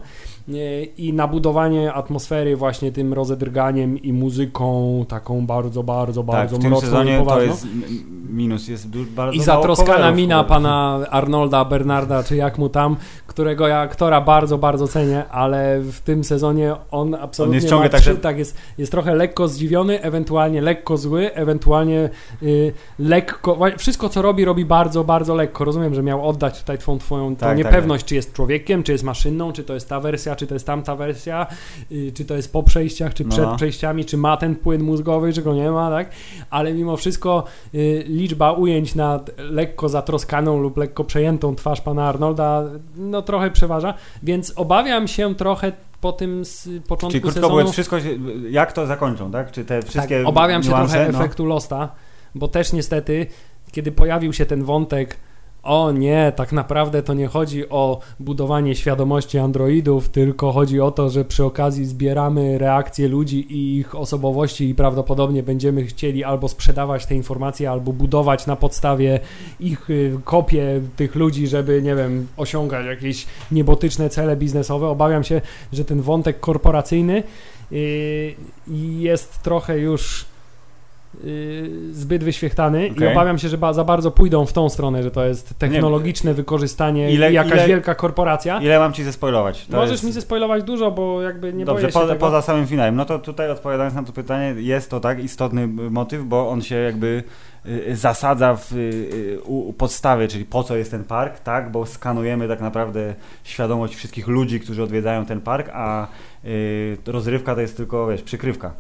Nie, 0.49 0.85
I 0.85 1.13
nabudowanie 1.13 1.93
atmosfery 1.93 2.57
właśnie 2.57 2.93
tym 2.93 3.13
rozedrganiem 3.13 3.88
i 3.97 4.13
muzyką 4.13 5.05
taką 5.09 5.47
bardzo, 5.47 5.83
bardzo, 5.83 6.21
Tak, 6.23 6.27
bardzo 6.27 6.57
w 6.57 6.61
tym 6.61 6.71
mocną 6.71 6.87
i 6.89 6.91
sezonie 6.91 7.19
to 7.19 7.25
poważną. 7.25 7.43
jest 7.51 7.67
minus, 8.31 8.69
jest 8.69 8.91
du- 8.91 9.05
bardzo 9.17 9.37
I 9.37 9.41
zatroskana 9.43 10.11
mina 10.13 10.45
pana 10.45 11.01
Arnolda 11.11 11.65
Bernarda, 11.65 12.23
czy 12.23 12.37
jak 12.37 12.59
mu 12.59 12.69
tam, 12.69 12.97
którego 13.27 13.69
ja 13.69 13.79
aktora 13.79 14.21
bardzo, 14.21 14.59
bardzo 14.59 14.89
cenię, 14.89 15.29
ale 15.29 15.81
w 15.81 16.01
tym 16.01 16.25
sezonie 16.25 16.75
on 16.91 17.15
absolutnie 17.15 17.57
jest 17.57 17.69
ciągle 17.69 17.91
tak, 17.91 18.03
że- 18.03 18.17
tak 18.17 18.39
jest, 18.39 18.57
jest 18.79 18.93
trochę 18.93 19.15
lekko 19.15 19.49
zdziwiony, 19.49 20.03
ewentualnie 20.03 20.61
lekko 20.63 20.97
zły, 20.97 21.35
ewentualnie 21.35 22.11
y, 22.43 22.73
lekko, 22.99 23.59
wszystko 23.79 24.09
co 24.09 24.23
robi, 24.23 24.45
robi 24.45 24.65
bardzo, 24.65 25.05
bardzo 25.05 25.35
lekko. 25.35 25.65
Rozumiem, 25.65 25.95
że 25.95 26.03
miał 26.03 26.29
oddać 26.29 26.61
tutaj 26.61 26.79
twą, 26.79 26.99
twoją 26.99 27.37
tą 27.37 27.41
Tak, 27.41 27.59
niepewność, 27.59 28.05
czy 28.05 28.15
jest 28.15 28.33
człowiekiem, 28.33 28.83
czy 28.83 28.93
jest 28.93 29.05
maszyną, 29.05 29.53
czy 29.53 29.65
to 29.65 29.75
jest 29.75 29.89
ta 29.89 30.01
wersja, 30.01 30.37
czy 30.37 30.47
to 30.47 30.55
jest 30.55 30.67
tamta 30.67 30.97
wersja, 30.97 31.47
y, 31.93 32.13
czy 32.15 32.25
to 32.25 32.35
jest 32.35 32.53
po 32.53 32.63
przejściach, 32.63 33.15
czy 33.15 33.25
przed 33.25 33.45
No. 33.45 33.57
Przejściami, 33.79 34.05
czy 34.05 34.17
ma 34.17 34.37
ten 34.37 34.57
płyn 34.57 34.83
mózgowy, 34.83 35.33
czy 35.33 35.43
go 35.43 35.55
nie 35.55 35.71
ma, 35.71 35.91
tak? 35.91 36.11
Ale 36.51 36.75
mimo 36.75 36.97
wszystko 36.97 37.45
y, 37.75 38.05
liczba 38.07 38.53
ujęć 38.53 38.95
na 38.95 39.21
lekko 39.39 39.89
zatroskaną 39.89 40.61
lub 40.61 40.77
lekko 40.77 41.05
przejętą 41.05 41.55
twarz 41.55 41.81
pana 41.81 42.09
Arnolda 42.09 42.65
no 42.97 43.23
trochę 43.23 43.51
przeważa, 43.51 43.95
więc 44.23 44.53
obawiam 44.57 45.09
się 45.09 45.35
trochę 45.35 45.73
po 46.01 46.13
tym 46.13 46.45
z 46.45 46.69
początku 46.89 47.11
Czyli 47.11 47.21
krótko 47.21 47.35
sezonu. 47.35 47.55
mówiąc, 47.55 47.71
wszystko, 47.71 47.97
jak 48.51 48.73
to 48.73 48.87
zakończą, 48.87 49.31
tak? 49.31 49.53
Czy 49.53 49.65
te 49.65 49.83
wszystkie 49.83 50.19
tak, 50.19 50.29
obawiam 50.29 50.63
się 50.63 50.69
trochę 50.69 51.09
no. 51.13 51.19
efektu 51.19 51.47
Losta, 51.47 51.89
bo 52.35 52.49
też 52.49 52.73
niestety, 52.73 53.27
kiedy 53.73 53.93
pojawił 53.93 54.33
się 54.33 54.47
ten 54.47 54.65
wątek 54.65 55.17
o 55.69 55.93
nie, 55.93 56.33
tak 56.37 56.53
naprawdę 56.53 57.03
to 57.03 57.15
nie 57.15 57.27
chodzi 57.27 57.69
o 57.69 58.01
budowanie 58.21 58.75
świadomości 58.75 59.39
androidów, 59.39 60.09
tylko 60.09 60.53
chodzi 60.53 60.81
o 60.81 60.91
to, 60.91 61.11
że 61.11 61.25
przy 61.25 61.45
okazji 61.45 61.87
zbieramy 61.87 62.59
reakcje 62.59 63.09
ludzi 63.09 63.53
i 63.53 63.79
ich 63.79 63.95
osobowości 63.95 64.69
i 64.69 64.75
prawdopodobnie 64.75 65.43
będziemy 65.43 65.85
chcieli 65.85 66.25
albo 66.25 66.49
sprzedawać 66.49 67.07
te 67.07 67.15
informacje, 67.15 67.71
albo 67.71 67.93
budować 67.93 68.47
na 68.47 68.57
podstawie 68.57 69.21
ich 69.61 69.91
y, 69.91 70.19
kopie 70.25 70.81
tych 70.97 71.15
ludzi, 71.15 71.47
żeby, 71.47 71.83
nie 71.83 71.95
wiem, 71.95 72.27
osiągać 72.37 72.87
jakieś 72.87 73.27
niebotyczne 73.53 74.11
cele 74.11 74.37
biznesowe. 74.37 74.89
Obawiam 74.89 75.25
się, 75.25 75.41
że 75.73 75.85
ten 75.85 76.01
wątek 76.01 76.41
korporacyjny 76.41 77.23
y, 77.73 78.35
jest 78.99 79.43
trochę 79.43 79.79
już 79.79 80.27
zbyt 81.91 82.25
wyświechtany 82.25 82.89
i 82.89 82.91
Okej. 82.91 83.13
obawiam 83.13 83.39
się, 83.39 83.49
że 83.49 83.59
ba, 83.59 83.73
za 83.73 83.85
bardzo 83.85 84.11
pójdą 84.11 84.47
w 84.47 84.53
tą 84.53 84.69
stronę, 84.69 85.03
że 85.03 85.11
to 85.11 85.25
jest 85.25 85.59
technologiczne 85.59 86.35
wykorzystanie 86.35 87.13
ile- 87.13 87.31
i 87.31 87.35
jakaś 87.35 87.53
ile- 87.53 87.67
wielka 87.69 87.95
korporacja. 87.95 88.61
Ile 88.61 88.79
mam 88.79 88.93
ci 88.93 89.05
zespoilować? 89.05 89.67
To 89.67 89.77
Możesz 89.77 89.91
jest- 89.93 90.05
mi 90.05 90.13
zespoilować 90.13 90.63
dużo, 90.63 90.91
bo 90.91 91.23
jakby 91.23 91.53
nie 91.53 91.65
Dobrze, 91.65 91.83
boję 91.83 91.93
się 91.93 92.01
po, 92.01 92.07
tego. 92.07 92.21
poza 92.21 92.43
samym 92.43 92.67
finałem. 92.67 92.97
No 92.97 93.05
to 93.05 93.19
tutaj 93.19 93.51
odpowiadając 93.51 93.95
na 93.95 94.03
to 94.03 94.13
pytanie, 94.13 94.55
jest 94.59 94.91
to 94.91 95.01
tak 95.01 95.25
istotny 95.25 95.63
y, 95.63 95.67
motyw, 95.91 96.25
bo 96.25 96.49
on 96.51 96.63
się 96.63 96.75
jakby 96.77 97.23
y, 97.67 97.97
zasadza 97.97 98.57
w 98.57 98.73
y, 98.73 99.39
podstawie, 99.79 100.29
czyli 100.29 100.45
po 100.45 100.63
co 100.65 100.77
jest 100.77 100.91
ten 100.91 101.05
park, 101.05 101.39
tak? 101.41 101.71
Bo 101.73 101.87
skanujemy 101.87 102.49
tak 102.49 102.61
naprawdę 102.61 103.15
świadomość 103.45 103.95
wszystkich 103.95 104.29
ludzi, 104.29 104.61
którzy 104.61 104.83
odwiedzają 104.83 105.27
ten 105.27 105.41
park, 105.41 105.71
a 105.73 106.07
y, 106.45 106.97
rozrywka 107.07 107.55
to 107.55 107.61
jest 107.61 107.77
tylko, 107.77 108.07
wiesz, 108.07 108.23
przykrywka. 108.23 108.73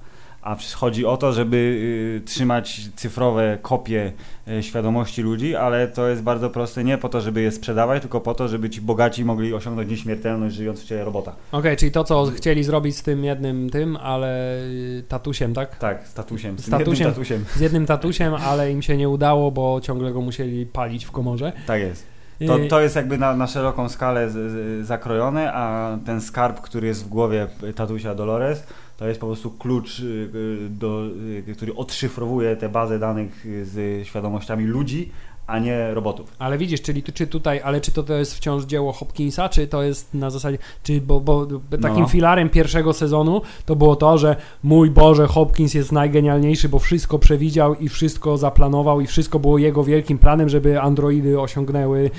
A 0.48 0.56
chodzi 0.74 1.06
o 1.06 1.16
to, 1.16 1.32
żeby 1.32 1.56
y, 1.56 2.26
trzymać 2.26 2.80
cyfrowe 2.96 3.58
kopie 3.62 4.12
y, 4.48 4.62
świadomości 4.62 5.22
ludzi, 5.22 5.56
ale 5.56 5.88
to 5.88 6.08
jest 6.08 6.22
bardzo 6.22 6.50
proste 6.50 6.84
nie 6.84 6.98
po 6.98 7.08
to, 7.08 7.20
żeby 7.20 7.42
je 7.42 7.52
sprzedawać, 7.52 8.00
tylko 8.00 8.20
po 8.20 8.34
to, 8.34 8.48
żeby 8.48 8.70
ci 8.70 8.80
bogaci 8.80 9.24
mogli 9.24 9.54
osiągnąć 9.54 9.90
nieśmiertelność 9.90 10.54
żyjąc 10.54 10.80
w 10.80 10.84
ciele 10.84 11.04
robota. 11.04 11.34
Okej, 11.52 11.76
czyli 11.76 11.92
to, 11.92 12.04
co 12.04 12.26
chcieli 12.26 12.64
zrobić 12.64 12.96
z 12.96 13.02
tym 13.02 13.24
jednym 13.24 13.70
tym, 13.70 13.96
ale 13.96 14.58
y, 14.64 15.04
tatusiem, 15.08 15.54
tak? 15.54 15.78
Tak, 15.78 16.08
statusiem. 16.08 16.58
Z 16.58 16.66
Statusiem. 16.66 16.90
jednym 16.90 17.12
tatusiem. 17.14 17.44
Z 17.56 17.60
jednym 17.60 17.86
tatusiem, 17.86 18.34
ale 18.34 18.72
im 18.72 18.82
się 18.82 18.96
nie 18.96 19.08
udało, 19.08 19.50
bo 19.50 19.80
ciągle 19.80 20.12
go 20.12 20.20
musieli 20.20 20.66
palić 20.66 21.04
w 21.04 21.10
komorze. 21.10 21.52
Tak 21.66 21.80
jest. 21.80 22.06
To, 22.46 22.58
to 22.68 22.80
jest 22.80 22.96
jakby 22.96 23.18
na, 23.18 23.36
na 23.36 23.46
szeroką 23.46 23.88
skalę 23.88 24.30
z, 24.30 24.32
z, 24.32 24.86
zakrojone, 24.86 25.52
a 25.52 25.96
ten 26.06 26.20
skarb, 26.20 26.60
który 26.60 26.86
jest 26.86 27.04
w 27.04 27.08
głowie 27.08 27.46
tatusia 27.74 28.14
Dolores, 28.14 28.62
to 28.98 29.08
jest 29.08 29.20
po 29.20 29.26
prostu 29.26 29.50
klucz, 29.50 30.00
y, 30.00 30.04
y, 30.04 30.68
do, 30.70 31.06
y, 31.48 31.54
który 31.56 31.74
odszyfrowuje 31.74 32.56
tę 32.56 32.68
bazę 32.68 32.98
danych 32.98 33.46
z 33.62 34.06
świadomościami 34.06 34.64
ludzi, 34.64 35.12
a 35.46 35.58
nie 35.58 35.94
robotów. 35.94 36.32
Ale 36.38 36.58
widzisz, 36.58 36.82
czyli 36.82 37.02
czy 37.02 37.26
tutaj, 37.26 37.60
ale 37.64 37.80
czy 37.80 37.92
to, 37.92 38.02
to 38.02 38.14
jest 38.14 38.34
wciąż 38.34 38.64
dzieło 38.64 38.92
Hopkinsa, 38.92 39.48
czy 39.48 39.66
to 39.66 39.82
jest 39.82 40.14
na 40.14 40.30
zasadzie, 40.30 40.58
czy 40.82 41.00
bo, 41.00 41.20
bo 41.20 41.46
takim 41.82 42.00
No. 42.02 42.08
filarem 42.08 42.50
pierwszego 42.50 42.92
sezonu 42.92 43.42
to 43.66 43.76
było 43.76 43.96
to, 43.96 44.18
że 44.18 44.36
mój 44.62 44.90
Boże, 44.90 45.26
Hopkins 45.26 45.74
jest 45.74 45.92
najgenialniejszy, 45.92 46.68
bo 46.68 46.78
wszystko 46.78 47.18
przewidział 47.18 47.74
i 47.74 47.88
wszystko 47.88 48.38
zaplanował 48.38 49.00
i 49.00 49.06
wszystko 49.06 49.38
było 49.38 49.58
jego 49.58 49.84
wielkim 49.84 50.18
planem, 50.18 50.48
żeby 50.48 50.80
androidy 50.80 51.40
osiągnęły 51.40 52.10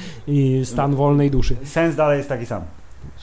stan 0.63 0.95
wolnej 0.95 1.31
duszy. 1.31 1.55
Sens 1.63 1.95
dalej 1.95 2.17
jest 2.17 2.29
taki 2.29 2.45
sam. 2.45 2.78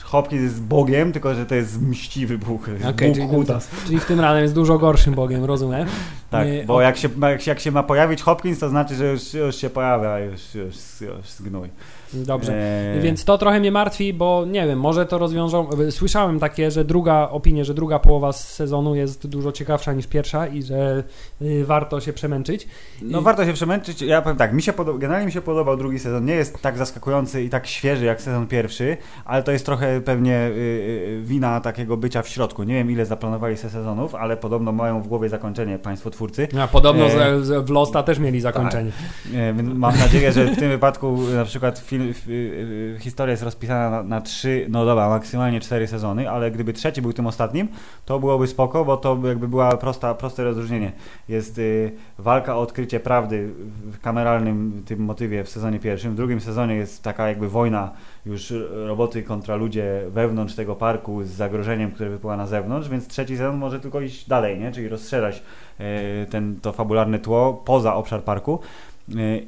Hopkins 0.07 0.43
jest 0.43 0.61
Bogiem, 0.61 1.11
tylko 1.11 1.35
że 1.35 1.45
to 1.45 1.55
jest 1.55 1.81
mściwy 1.81 2.37
Bóg. 2.37 2.63
Okej, 2.89 3.07
Bóg 3.09 3.17
czyli, 3.17 3.33
Judas. 3.33 3.69
czyli 3.85 3.99
w 3.99 4.05
tym 4.05 4.19
razem 4.19 4.41
jest 4.41 4.53
dużo 4.53 4.77
gorszym 4.77 5.13
Bogiem, 5.13 5.45
rozumiem. 5.45 5.87
Tak, 6.29 6.47
Y, 6.47 6.63
bo 6.67 6.81
jak 6.81 6.97
się, 6.97 7.09
jak, 7.21 7.41
się, 7.41 7.51
jak 7.51 7.59
się 7.59 7.71
ma 7.71 7.83
pojawić 7.83 8.21
Hopkins, 8.21 8.59
to 8.59 8.69
znaczy, 8.69 8.95
że 8.95 9.11
już, 9.11 9.33
już 9.33 9.55
się 9.55 9.69
pojawia, 9.69 10.19
już, 10.19 10.55
już, 10.55 10.75
już 11.01 11.29
zgnój. 11.37 11.69
Dobrze. 12.13 12.53
Eee, 12.95 13.01
Więc 13.01 13.25
to 13.25 13.37
trochę 13.37 13.59
mnie 13.59 13.71
martwi, 13.71 14.13
bo 14.13 14.45
nie 14.47 14.67
wiem, 14.67 14.79
może 14.79 15.05
to 15.05 15.17
rozwiążą. 15.17 15.69
Słyszałem 15.89 16.39
takie, 16.39 16.71
że 16.71 16.85
druga 16.85 17.29
opinie, 17.29 17.65
że 17.65 17.73
druga 17.73 17.99
połowa 17.99 18.33
sezonu 18.33 18.95
jest 18.95 19.27
dużo 19.27 19.51
ciekawsza 19.51 19.93
niż 19.93 20.07
pierwsza 20.07 20.47
i 20.47 20.63
że 20.63 21.03
y, 21.41 21.65
warto 21.65 22.01
się 22.01 22.13
przemęczyć. 22.13 22.67
No 23.01 23.19
I- 23.19 23.23
warto 23.23 23.45
się 23.45 23.53
przemęczyć. 23.53 24.01
Ja 24.01 24.21
powiem 24.21 24.37
tak, 24.37 24.53
mi 24.53 24.61
się 24.61 24.73
podo- 24.73 24.97
generalnie 24.97 25.25
mi 25.25 25.31
się 25.31 25.41
podobał 25.41 25.77
drugi 25.77 25.99
sezon. 25.99 26.25
Nie 26.25 26.33
jest 26.33 26.61
tak 26.61 26.77
zaskakujący 26.77 27.43
i 27.43 27.49
tak 27.49 27.67
świeży 27.67 28.05
jak 28.05 28.21
sezon 28.21 28.47
pierwszy, 28.47 28.97
ale 29.25 29.43
to 29.43 29.51
jest 29.51 29.65
trochę 29.65 30.01
pewnie 30.01 30.35
y, 30.47 30.51
y, 30.51 31.21
wina 31.23 31.61
takiego 31.61 31.97
bycia 31.97 32.21
w 32.21 32.27
środku. 32.29 32.63
Nie 32.63 32.73
wiem 32.73 32.91
ile 32.91 33.05
zaplanowali 33.05 33.57
se 33.57 33.69
sezonów, 33.69 34.15
ale 34.15 34.37
podobno 34.37 34.71
mają 34.71 35.01
w 35.01 35.07
głowie 35.07 35.29
zakończenie 35.29 35.79
państwo 35.79 36.09
twórcy. 36.09 36.47
A 36.61 36.67
podobno 36.67 37.05
E, 37.07 37.61
w 37.61 37.69
Losta 37.69 38.03
też 38.03 38.19
mieli 38.19 38.41
zakończenie. 38.41 38.91
E, 39.33 39.53
więc 39.53 39.73
Mam 39.73 39.99
nadzieję, 39.99 40.31
że 40.31 40.45
w 40.45 40.59
tym 40.59 40.69
wypadku 40.69 41.17
na 41.35 41.45
przykład 41.45 41.79
film, 41.79 41.96
f- 42.01 42.27
y, 42.27 42.31
y, 42.31 42.97
historia 42.99 43.31
jest 43.31 43.43
rozpisana 43.43 43.89
na, 43.89 44.03
na 44.03 44.21
trzy, 44.21 44.65
no 44.69 44.85
dobra, 44.85 45.09
maksymalnie 45.09 45.59
cztery 45.59 45.87
sezony, 45.87 46.29
ale 46.29 46.51
gdyby 46.51 46.73
trzeci 46.73 47.01
był 47.01 47.13
tym 47.13 47.27
ostatnim, 47.27 47.67
to 48.05 48.19
byłoby 48.19 48.47
spoko, 48.47 48.85
bo 48.85 48.97
to 48.97 49.15
by 49.15 49.27
jakby 49.27 49.47
była 49.47 49.77
prosta, 49.77 50.13
proste 50.13 50.43
rozróżnienie. 50.43 50.91
Jest 51.29 51.57
y, 51.57 51.91
walka 52.17 52.55
o 52.55 52.61
odkrycie 52.61 52.99
prawdy 52.99 53.49
w 53.91 53.99
kameralnym 54.01 54.83
tym 54.85 54.99
motywie 54.99 55.43
w 55.43 55.49
sezonie 55.49 55.79
pierwszym, 55.79 56.11
w 56.13 56.15
drugim 56.15 56.41
sezonie 56.41 56.75
jest 56.75 57.03
taka 57.03 57.27
jakby 57.27 57.49
wojna 57.49 57.91
już 58.25 58.53
roboty 58.85 59.23
kontra 59.23 59.55
ludzie 59.55 60.01
wewnątrz 60.09 60.55
tego 60.55 60.75
parku 60.75 61.23
z 61.23 61.27
zagrożeniem, 61.27 61.91
które 61.91 62.09
wypływa 62.09 62.37
na 62.37 62.47
zewnątrz, 62.47 62.89
więc 62.89 63.07
trzeci 63.07 63.37
sezon 63.37 63.57
może 63.57 63.79
tylko 63.79 64.01
iść 64.01 64.27
dalej, 64.27 64.59
nie? 64.59 64.71
czyli 64.71 64.87
rozszerzać 64.87 65.43
e, 65.79 66.25
ten, 66.25 66.59
to 66.61 66.73
fabularne 66.73 67.19
tło 67.19 67.53
poza 67.65 67.95
obszar 67.95 68.23
parku. 68.23 68.59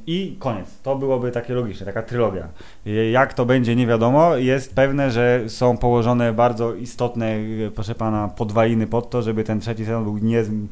I 0.07 0.36
koniec. 0.39 0.82
To 0.84 0.95
byłoby 0.95 1.32
takie 1.32 1.53
logiczne, 1.53 1.86
taka 1.86 2.01
trylogia. 2.01 2.47
Jak 3.12 3.34
to 3.34 3.45
będzie, 3.45 3.76
nie 3.76 3.88
wiadomo. 3.88 4.36
Jest 4.36 4.76
pewne, 4.76 5.12
że 5.12 5.43
są 5.47 5.78
położone 5.78 6.34
bardzo 6.34 6.74
istotne, 6.74 7.26
e, 7.68 7.72
proszę 7.76 7.95
pana, 7.95 8.28
podwaliny 8.28 8.88
pod 8.88 9.10
to, 9.10 9.22
żeby 9.22 9.43
ten 9.43 9.60
trzeci 9.60 9.86
sezon 9.86 10.03
był 10.03 10.18
niezłym, 10.18 10.68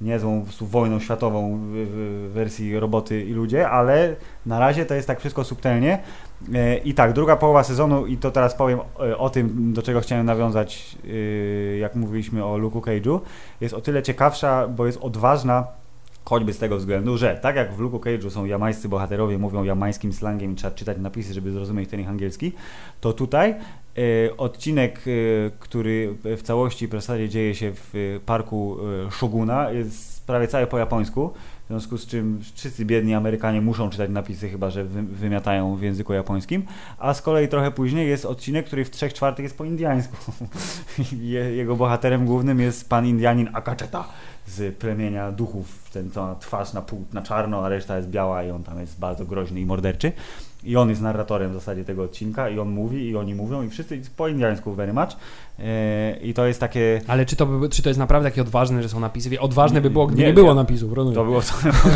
niezłą 0.00 0.44
wojną 0.60 1.00
światową 1.00 1.58
w, 1.72 2.30
wersji 2.34 2.78
roboty 2.78 3.24
i 3.24 3.32
ludzie, 3.32 3.68
ale 3.68 4.16
na 4.46 4.58
razie 4.58 4.86
to 4.86 4.94
jest 4.94 5.06
tak 5.06 5.20
wszystko 5.20 5.44
subtelnie. 5.44 5.98
E, 6.54 6.78
I 6.78 6.94
tak, 6.94 7.12
druga 7.12 7.36
połowa 7.36 7.64
sezonu, 7.64 8.06
i 8.06 8.16
to 8.16 8.30
teraz 8.30 8.54
powiem 8.54 8.78
e, 9.00 9.18
o 9.18 9.30
tym, 9.30 9.72
do 9.72 9.82
czego 9.82 10.00
chciałem 10.00 10.26
nawiązać, 10.26 10.98
jak 11.80 11.94
mówiliśmy 11.94 12.44
o 12.44 12.54
Luke'u 12.54 12.80
Cage'u, 12.80 13.20
jest 13.60 13.74
o 13.74 13.80
tyle 13.80 14.02
ciekawsza, 14.02 14.68
bo 14.68 14.86
jest 14.86 14.98
odważna, 15.02 15.66
choćby 16.28 16.52
z 16.52 16.58
tego 16.58 16.76
względu, 16.76 17.18
że 17.18 17.38
tak 17.42 17.56
jak 17.56 17.74
w 17.74 17.78
Luke'u 17.78 18.00
Cage'u 18.00 18.30
są 18.30 18.44
jamańscy 18.44 18.88
bohaterowie, 18.88 19.38
mówią 19.38 19.64
jamańskim 19.64 20.12
slangiem 20.12 20.52
i 20.52 20.54
trzeba 20.54 20.74
czytać 20.74 20.98
napisy, 20.98 21.34
żeby 21.34 21.52
zrozumieć 21.52 21.90
ten 21.90 22.00
ich 22.00 22.08
angielski, 22.08 22.52
to 23.00 23.12
tutaj 23.12 23.50
e, 23.50 24.36
odcinek, 24.36 24.98
e, 24.98 25.50
który 25.58 26.14
w 26.24 26.42
całości 26.42 26.88
w 26.88 26.90
zasadzie 26.90 27.28
dzieje 27.28 27.54
się 27.54 27.72
w 27.74 28.20
parku 28.26 28.76
e, 29.06 29.10
Shoguna, 29.10 29.70
jest 29.70 30.26
prawie 30.26 30.48
cały 30.48 30.66
po 30.66 30.78
japońsku, 30.78 31.30
w 31.64 31.68
związku 31.68 31.98
z 31.98 32.06
czym 32.06 32.40
wszyscy 32.54 32.84
biedni 32.84 33.14
Amerykanie 33.14 33.60
muszą 33.60 33.90
czytać 33.90 34.10
napisy, 34.10 34.48
chyba 34.48 34.70
że 34.70 34.84
wy, 34.84 35.02
wymiatają 35.02 35.76
w 35.76 35.82
języku 35.82 36.12
japońskim. 36.12 36.62
A 36.98 37.14
z 37.14 37.22
kolei 37.22 37.48
trochę 37.48 37.70
później 37.70 38.08
jest 38.08 38.24
odcinek, 38.24 38.66
który 38.66 38.84
w 38.84 38.90
trzech 38.90 39.14
czwartych 39.14 39.42
jest 39.42 39.58
po 39.58 39.64
indiańsku. 39.64 40.16
Je, 41.12 41.40
jego 41.40 41.76
bohaterem 41.76 42.26
głównym 42.26 42.60
jest 42.60 42.88
pan 42.88 43.06
Indianin 43.06 43.48
Akacheta 43.52 44.08
z 44.48 44.76
plemienia 44.76 45.32
duchów. 45.32 45.90
Ten 45.92 46.10
ma 46.16 46.34
twarz 46.34 46.72
na 46.72 46.82
pół 46.82 47.04
na 47.12 47.22
czarno, 47.22 47.64
a 47.64 47.68
reszta 47.68 47.96
jest 47.96 48.08
biała 48.08 48.42
i 48.42 48.50
on 48.50 48.64
tam 48.64 48.80
jest 48.80 48.98
bardzo 48.98 49.24
groźny 49.24 49.60
i 49.60 49.66
morderczy. 49.66 50.12
I 50.64 50.76
on 50.76 50.90
jest 50.90 51.02
narratorem 51.02 51.50
w 51.50 51.54
zasadzie 51.54 51.84
tego 51.84 52.02
odcinka 52.02 52.48
i 52.48 52.58
on 52.58 52.68
mówi 52.68 53.08
i 53.08 53.16
oni 53.16 53.34
mówią 53.34 53.62
i 53.62 53.70
wszyscy 53.70 54.00
po 54.16 54.28
indiańsku 54.28 54.72
very 54.72 54.92
much. 54.92 55.16
E, 55.58 56.16
I 56.22 56.34
to 56.34 56.46
jest 56.46 56.60
takie 56.60 57.00
Ale 57.06 57.26
czy 57.26 57.36
to, 57.36 57.46
by, 57.46 57.68
czy 57.68 57.82
to 57.82 57.88
jest 57.88 57.98
naprawdę 57.98 58.30
takie 58.30 58.42
odważne, 58.42 58.82
że 58.82 58.88
są 58.88 59.00
napisy? 59.00 59.30
Wie, 59.30 59.40
Odważne 59.40 59.80
by 59.80 59.90
było, 59.90 60.06
gdyby 60.06 60.22
nie, 60.22 60.28
Nie, 60.28 60.34
było 60.34 60.54
napisów, 60.54 60.92
rozumiem. 60.92 61.14
To 61.14 61.24
było 61.24 61.40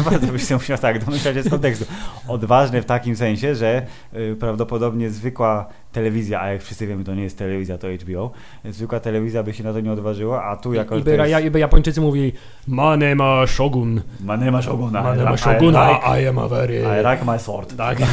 to 0.05 0.11
bardzo 0.11 0.27
byś 0.27 0.49
się 0.49 0.55
musiał 0.55 0.79
tak 0.79 1.05
domyślać 1.05 1.35
się 1.35 1.43
z 1.43 1.51
kontekstu. 1.51 1.85
Odważne 2.29 2.83
w 2.83 2.85
takim 2.85 3.17
sensie, 3.17 3.55
że 3.55 3.83
y, 4.15 4.37
prawdopodobnie 4.41 5.11
zwykła 5.11 5.67
telewizja, 5.93 6.41
a 6.41 6.49
jak 6.49 6.63
wszyscy 6.63 6.87
wiemy, 6.87 7.05
to 7.05 7.15
nie 7.15 7.23
jest 7.23 7.39
telewizja, 7.39 7.79
to 7.79 7.89
HBO, 7.89 8.31
zwykła 8.65 9.01
telewizja 9.01 9.43
by 9.43 9.55
się 9.55 9.65
na 9.65 9.73
to 9.73 9.81
nie 9.81 9.93
odważyła, 9.93 10.45
a 10.45 10.57
tu 10.57 10.75
jako 10.75 10.97
I 10.97 11.03
by, 11.03 11.17
jest... 11.17 11.45
i 11.45 11.51
by 11.51 11.59
Japończycy 11.59 12.01
mówili 12.01 12.33
Manema 12.67 13.47
Shogun. 13.47 14.01
Manema 14.21 14.63
Shoguna. 14.63 15.03
Manema 15.03 15.31
I, 15.31 15.35
I, 15.35 15.39
Shoguna, 15.39 15.91
like, 15.91 16.23
I 16.23 16.29
am 16.29 16.39
a 16.39 16.49
very... 16.49 16.75
I 16.75 17.11
like 17.13 17.25
my 17.25 17.39
sword. 17.39 17.77
Tak. 17.77 17.99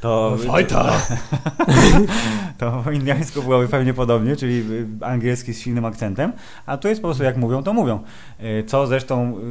To, 0.00 0.36
Fighter. 0.36 0.86
to 2.58 2.82
po 2.84 2.90
indiańsku 2.90 3.42
byłoby 3.42 3.68
pewnie 3.68 3.94
podobnie, 3.94 4.36
czyli 4.46 4.64
angielski 5.00 5.54
z 5.54 5.60
silnym 5.60 5.84
akcentem, 5.84 6.32
a 6.66 6.76
tu 6.76 6.88
jest 6.88 7.02
po 7.02 7.08
prostu 7.08 7.24
jak 7.24 7.36
mówią, 7.36 7.62
to 7.62 7.72
mówią. 7.72 8.00
Y, 8.40 8.64
Co 8.66 8.86
zresztą 8.86 9.38
y, 9.38 9.42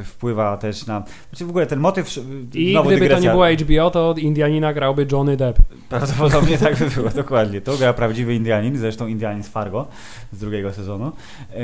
y, 0.00 0.04
wpływa 0.04 0.56
też 0.56 0.86
na... 0.86 1.04
Znaczy 1.30 1.44
w 1.44 1.50
ogóle 1.50 1.66
ten 1.66 1.80
motyw... 1.80 2.16
I 2.16 2.72
gdyby 2.72 2.74
to 2.74 2.82
dygresja. 2.88 3.18
nie 3.18 3.30
było 3.30 3.46
HBO, 3.46 3.90
to 3.90 4.14
Indianina 4.18 4.72
grałby 4.72 5.06
Johnny 5.12 5.36
Depp. 5.36 5.62
Prawdopodobnie 5.88 6.58
tak 6.58 6.78
by 6.78 6.90
było, 6.90 7.10
dokładnie. 7.10 7.60
To 7.60 7.76
gra 7.76 7.92
prawdziwy 7.92 8.34
Indianin, 8.34 8.78
zresztą 8.78 9.06
Indianin 9.06 9.42
z 9.42 9.48
Fargo 9.48 9.86
z 10.32 10.38
drugiego 10.38 10.72
sezonu. 10.72 11.12
E, 11.50 11.60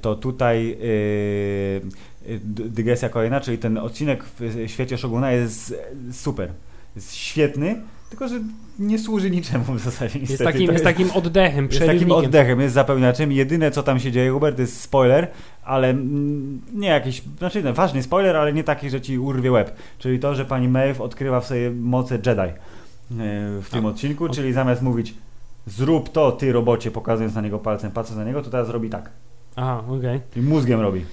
to 0.00 0.14
tutaj 0.14 0.72
e, 0.72 2.36
dygresja 2.44 3.08
kolejna, 3.08 3.40
czyli 3.40 3.58
ten 3.58 3.78
odcinek 3.78 4.24
w 4.24 4.64
świecie 4.66 4.98
Shoguna 4.98 5.32
jest 5.32 5.74
super. 6.12 6.50
Jest 6.96 7.14
świetny, 7.14 7.80
tylko 8.10 8.28
że 8.28 8.40
nie 8.78 8.98
służy 8.98 9.30
niczemu 9.30 9.64
w 9.64 9.80
zasadzie. 9.80 10.18
Jest 10.18 10.30
niestety. 10.30 10.52
takim, 10.52 10.66
To 10.66 10.72
jest 10.72 10.84
takim 10.84 11.10
oddechem, 11.10 11.68
jest 11.70 11.86
takim 11.86 12.12
oddechem, 12.12 12.60
jest 12.60 12.74
zapełniaczem. 12.74 13.32
Jedyne 13.32 13.70
co 13.70 13.82
tam 13.82 14.00
się 14.00 14.12
dzieje, 14.12 14.30
Hubert, 14.30 14.56
to 14.56 14.62
jest 14.62 14.80
spoiler, 14.80 15.28
ale 15.64 15.94
nie 16.74 16.88
jakiś, 16.88 17.22
znaczy 17.38 17.62
no, 17.62 17.72
ważny 17.72 18.02
spoiler, 18.02 18.36
ale 18.36 18.52
nie 18.52 18.64
taki, 18.64 18.90
że 18.90 19.00
ci 19.00 19.18
urwie 19.18 19.52
łeb. 19.52 19.76
Czyli 19.98 20.18
to, 20.18 20.34
że 20.34 20.44
pani 20.44 20.68
Maeve 20.68 21.00
odkrywa 21.04 21.40
w 21.40 21.46
sobie 21.46 21.70
moce 21.70 22.14
Jedi 22.14 22.40
e, 22.40 22.52
w 23.62 23.66
tym 23.70 23.86
A, 23.86 23.88
odcinku, 23.88 24.24
o- 24.24 24.28
czyli 24.28 24.52
zamiast 24.52 24.82
mówić 24.82 25.14
zrób 25.66 26.08
to, 26.08 26.32
ty 26.32 26.52
robocie, 26.52 26.90
pokazując 26.90 27.34
na 27.34 27.40
niego 27.40 27.58
palcem, 27.58 27.90
patrząc 27.90 28.18
na 28.18 28.24
niego, 28.24 28.42
to 28.42 28.50
teraz 28.50 28.68
robi 28.68 28.90
tak. 28.90 29.10
Aha, 29.56 29.82
okej. 29.88 30.20
Czyli 30.34 30.46
mózgiem 30.46 30.80
robi. 30.80 31.04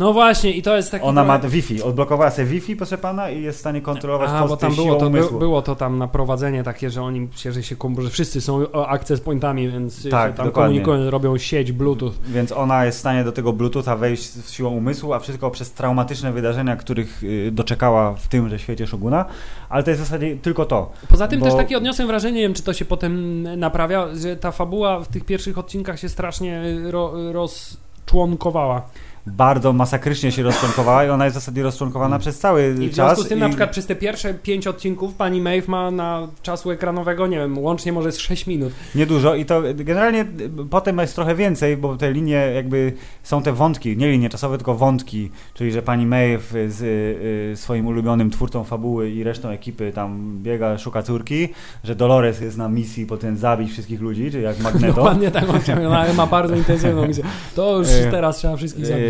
No 0.00 0.12
właśnie, 0.12 0.50
i 0.52 0.62
to 0.62 0.76
jest 0.76 0.90
taki. 0.90 1.04
Ona 1.04 1.24
ma 1.24 1.38
trochę- 1.38 1.54
Wi-Fi, 1.56 1.82
odblokowała 1.82 2.30
sobie 2.30 2.48
Wi-Fi, 2.48 2.76
proszę 2.76 2.98
pana, 2.98 3.30
i 3.30 3.42
jest 3.42 3.58
w 3.58 3.60
stanie 3.60 3.80
kontrolować 3.80 4.30
A, 4.32 4.46
bo 4.46 4.56
tam 4.56 4.74
było 4.74 4.94
to, 4.96 5.10
by, 5.10 5.22
było 5.38 5.62
to 5.62 5.76
tam 5.76 5.98
naprowadzenie 5.98 6.62
takie, 6.62 6.90
że 6.90 7.02
oni 7.02 7.28
się, 7.36 7.52
że 7.52 7.62
się 7.62 7.76
że 7.98 8.10
wszyscy 8.10 8.40
są 8.40 8.72
access 8.72 9.20
pointami, 9.20 9.68
więc 9.68 10.10
Tak, 10.10 10.36
tam 10.36 10.46
dokładnie. 10.46 10.80
komunikują, 10.80 11.10
robią 11.10 11.38
sieć 11.38 11.72
Bluetooth. 11.72 12.12
Więc 12.28 12.52
ona 12.52 12.84
jest 12.84 12.98
w 12.98 13.00
stanie 13.00 13.24
do 13.24 13.32
tego 13.32 13.52
Bluetootha 13.52 13.96
wejść 13.96 14.22
z 14.22 14.50
siłą 14.50 14.70
umysłu, 14.70 15.12
a 15.12 15.18
wszystko 15.18 15.50
przez 15.50 15.72
traumatyczne 15.72 16.32
wydarzenia, 16.32 16.76
których 16.76 17.22
y, 17.24 17.50
doczekała 17.52 18.14
w 18.14 18.28
tymże 18.28 18.58
świecie 18.58 18.86
Shoguna. 18.86 19.24
Ale 19.68 19.82
to 19.82 19.90
jest 19.90 20.02
w 20.02 20.04
zasadzie 20.04 20.36
tylko 20.36 20.64
to. 20.64 20.92
Poza 21.08 21.28
tym 21.28 21.40
Bo- 21.40 21.46
też 21.46 21.54
takie 21.54 21.76
odniosłem 21.76 22.08
wrażenie, 22.08 22.36
nie 22.36 22.42
wiem 22.42 22.54
czy 22.54 22.62
to 22.62 22.72
się 22.72 22.84
potem 22.84 23.42
naprawia, 23.58 24.06
że 24.14 24.36
ta 24.36 24.50
fabuła 24.52 25.00
w 25.00 25.08
tych 25.08 25.24
pierwszych 25.24 25.58
odcinkach 25.58 26.00
się 26.00 26.08
strasznie 26.08 26.62
ro, 26.90 27.32
rozczłonkowała. 27.32 28.82
Bardzo 29.26 29.72
masakrycznie 29.72 30.32
się 30.32 30.42
rozczłonkowała 30.42 31.04
i 31.04 31.08
ona 31.08 31.24
jest 31.24 31.36
w 31.36 31.40
zasadzie 31.40 31.62
rozczłonkowana 31.62 32.18
przez 32.18 32.38
cały 32.38 32.74
I 32.80 32.88
w 32.88 32.94
czas. 32.94 32.94
związku 32.94 33.24
z 33.24 33.28
tym 33.28 33.38
i 33.38 33.40
na 33.40 33.48
przykład 33.48 33.70
przez 33.70 33.86
te 33.86 33.96
pierwsze 33.96 34.34
pięć 34.34 34.66
odcinków 34.66 35.14
pani 35.14 35.40
Maeve 35.40 35.68
ma 35.68 35.90
na 35.90 36.28
czasu 36.42 36.70
ekranowego, 36.70 37.26
nie 37.26 37.36
wiem, 37.38 37.58
łącznie 37.58 37.92
może 37.92 38.12
z 38.12 38.18
6 38.18 38.46
minut. 38.46 38.72
Niedużo 38.94 39.34
i 39.34 39.44
to 39.44 39.62
generalnie 39.74 40.20
y, 40.20 40.50
potem 40.70 40.98
jest 40.98 41.14
trochę 41.14 41.34
więcej, 41.34 41.76
bo 41.76 41.96
te 41.96 42.12
linie 42.12 42.52
jakby 42.54 42.92
są 43.22 43.42
te 43.42 43.52
wątki, 43.52 43.96
nie 43.96 44.10
linie 44.10 44.28
czasowe, 44.28 44.56
tylko 44.56 44.74
wątki, 44.74 45.30
czyli 45.54 45.72
że 45.72 45.82
pani 45.82 46.06
Maeve 46.06 46.70
z 46.70 46.82
y, 46.82 47.56
swoim 47.56 47.86
ulubionym 47.86 48.30
twórcą 48.30 48.64
fabuły 48.64 49.10
i 49.10 49.24
resztą 49.24 49.48
ekipy 49.48 49.92
tam 49.92 50.38
biega, 50.42 50.78
szuka 50.78 51.02
córki, 51.02 51.48
że 51.84 51.94
Dolores 51.94 52.40
jest 52.40 52.56
na 52.56 52.68
misji 52.68 53.06
potem 53.06 53.36
zabić 53.36 53.72
wszystkich 53.72 54.00
ludzi, 54.00 54.30
czyli 54.30 54.44
jak 54.44 54.58
Magneto. 54.70 54.94
Dokładnie 54.94 55.30
tak, 55.30 55.44
ona 55.86 56.12
ma 56.12 56.26
bardzo 56.26 56.56
intensywną 56.56 57.06
misję. 57.06 57.24
To 57.54 57.78
już 57.78 57.88
E, 57.88 58.10
teraz 58.16 58.36
trzeba 58.36 58.56
wszystkich 58.56 58.86
zabić. 58.86 59.09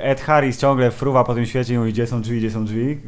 Ed 0.00 0.20
Harris 0.20 0.58
ciągle 0.58 0.90
fruwa 0.90 1.24
po 1.24 1.34
tym 1.34 1.46
świecie 1.46 1.74
i 1.74 1.78
mówi, 1.78 1.92
gdzie 1.92 2.06
są 2.06 2.22
drzwi, 2.22 2.38
gdzie 2.38 2.50
są 2.50 2.64
drzwi? 2.64 2.98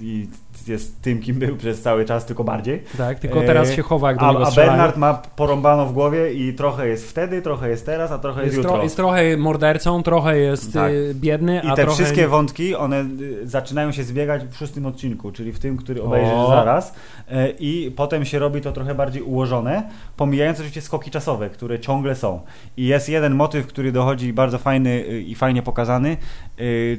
I 0.00 0.28
jest 0.70 1.02
tym, 1.02 1.20
kim 1.20 1.38
był 1.38 1.56
przez 1.56 1.82
cały 1.82 2.04
czas, 2.04 2.26
tylko 2.26 2.44
bardziej. 2.44 2.82
Tak, 2.98 3.18
tylko 3.18 3.40
teraz 3.40 3.70
e, 3.70 3.76
się 3.76 3.82
chowa, 3.82 4.08
jak 4.08 4.18
do 4.18 4.26
A, 4.26 4.32
niego 4.32 4.46
a. 4.46 4.50
Bernard 4.50 4.96
ma 4.96 5.14
porąbano 5.14 5.86
w 5.86 5.92
głowie 5.92 6.32
i 6.32 6.54
trochę 6.54 6.88
jest 6.88 7.10
wtedy, 7.10 7.42
trochę 7.42 7.70
jest 7.70 7.86
teraz, 7.86 8.12
a 8.12 8.18
trochę 8.18 8.40
jest, 8.40 8.54
jest, 8.54 8.56
jutro. 8.56 8.72
tro, 8.72 8.82
jest 8.82 8.96
trochę 8.96 9.36
mordercą, 9.36 10.02
trochę 10.02 10.38
jest 10.38 10.72
Tak. 10.72 10.92
y, 10.92 11.14
biedny, 11.14 11.60
I 11.64 11.68
te 11.68 11.74
trochę... 11.82 11.92
wszystkie 11.92 12.28
wątki, 12.28 12.74
one 12.74 13.00
y, 13.20 13.48
zaczynają 13.48 13.92
się 13.92 14.04
zbiegać 14.04 14.42
w 14.44 14.56
szóstym 14.56 14.86
odcinku, 14.86 15.32
czyli 15.32 15.52
w 15.52 15.58
tym, 15.58 15.76
który 15.76 16.02
obejrzysz 16.02 16.34
O. 16.34 16.48
zaraz. 16.50 16.94
E, 17.30 17.50
I 17.50 17.90
potem 17.96 18.24
się 18.24 18.38
robi 18.38 18.60
to 18.60 18.72
trochę 18.72 18.94
bardziej 18.94 19.22
ułożone, 19.22 19.82
pomijając 20.16 20.58
oczywiście 20.58 20.80
skoki 20.80 21.10
czasowe, 21.10 21.50
które 21.50 21.80
ciągle 21.80 22.14
są. 22.14 22.40
I 22.76 22.86
jest 22.86 23.08
jeden 23.08 23.34
motyw, 23.34 23.66
który 23.66 23.92
dochodzi 23.92 24.32
bardzo 24.32 24.58
fajny 24.58 25.00
i 25.00 25.34
fajnie 25.34 25.62
pokazany, 25.62 26.16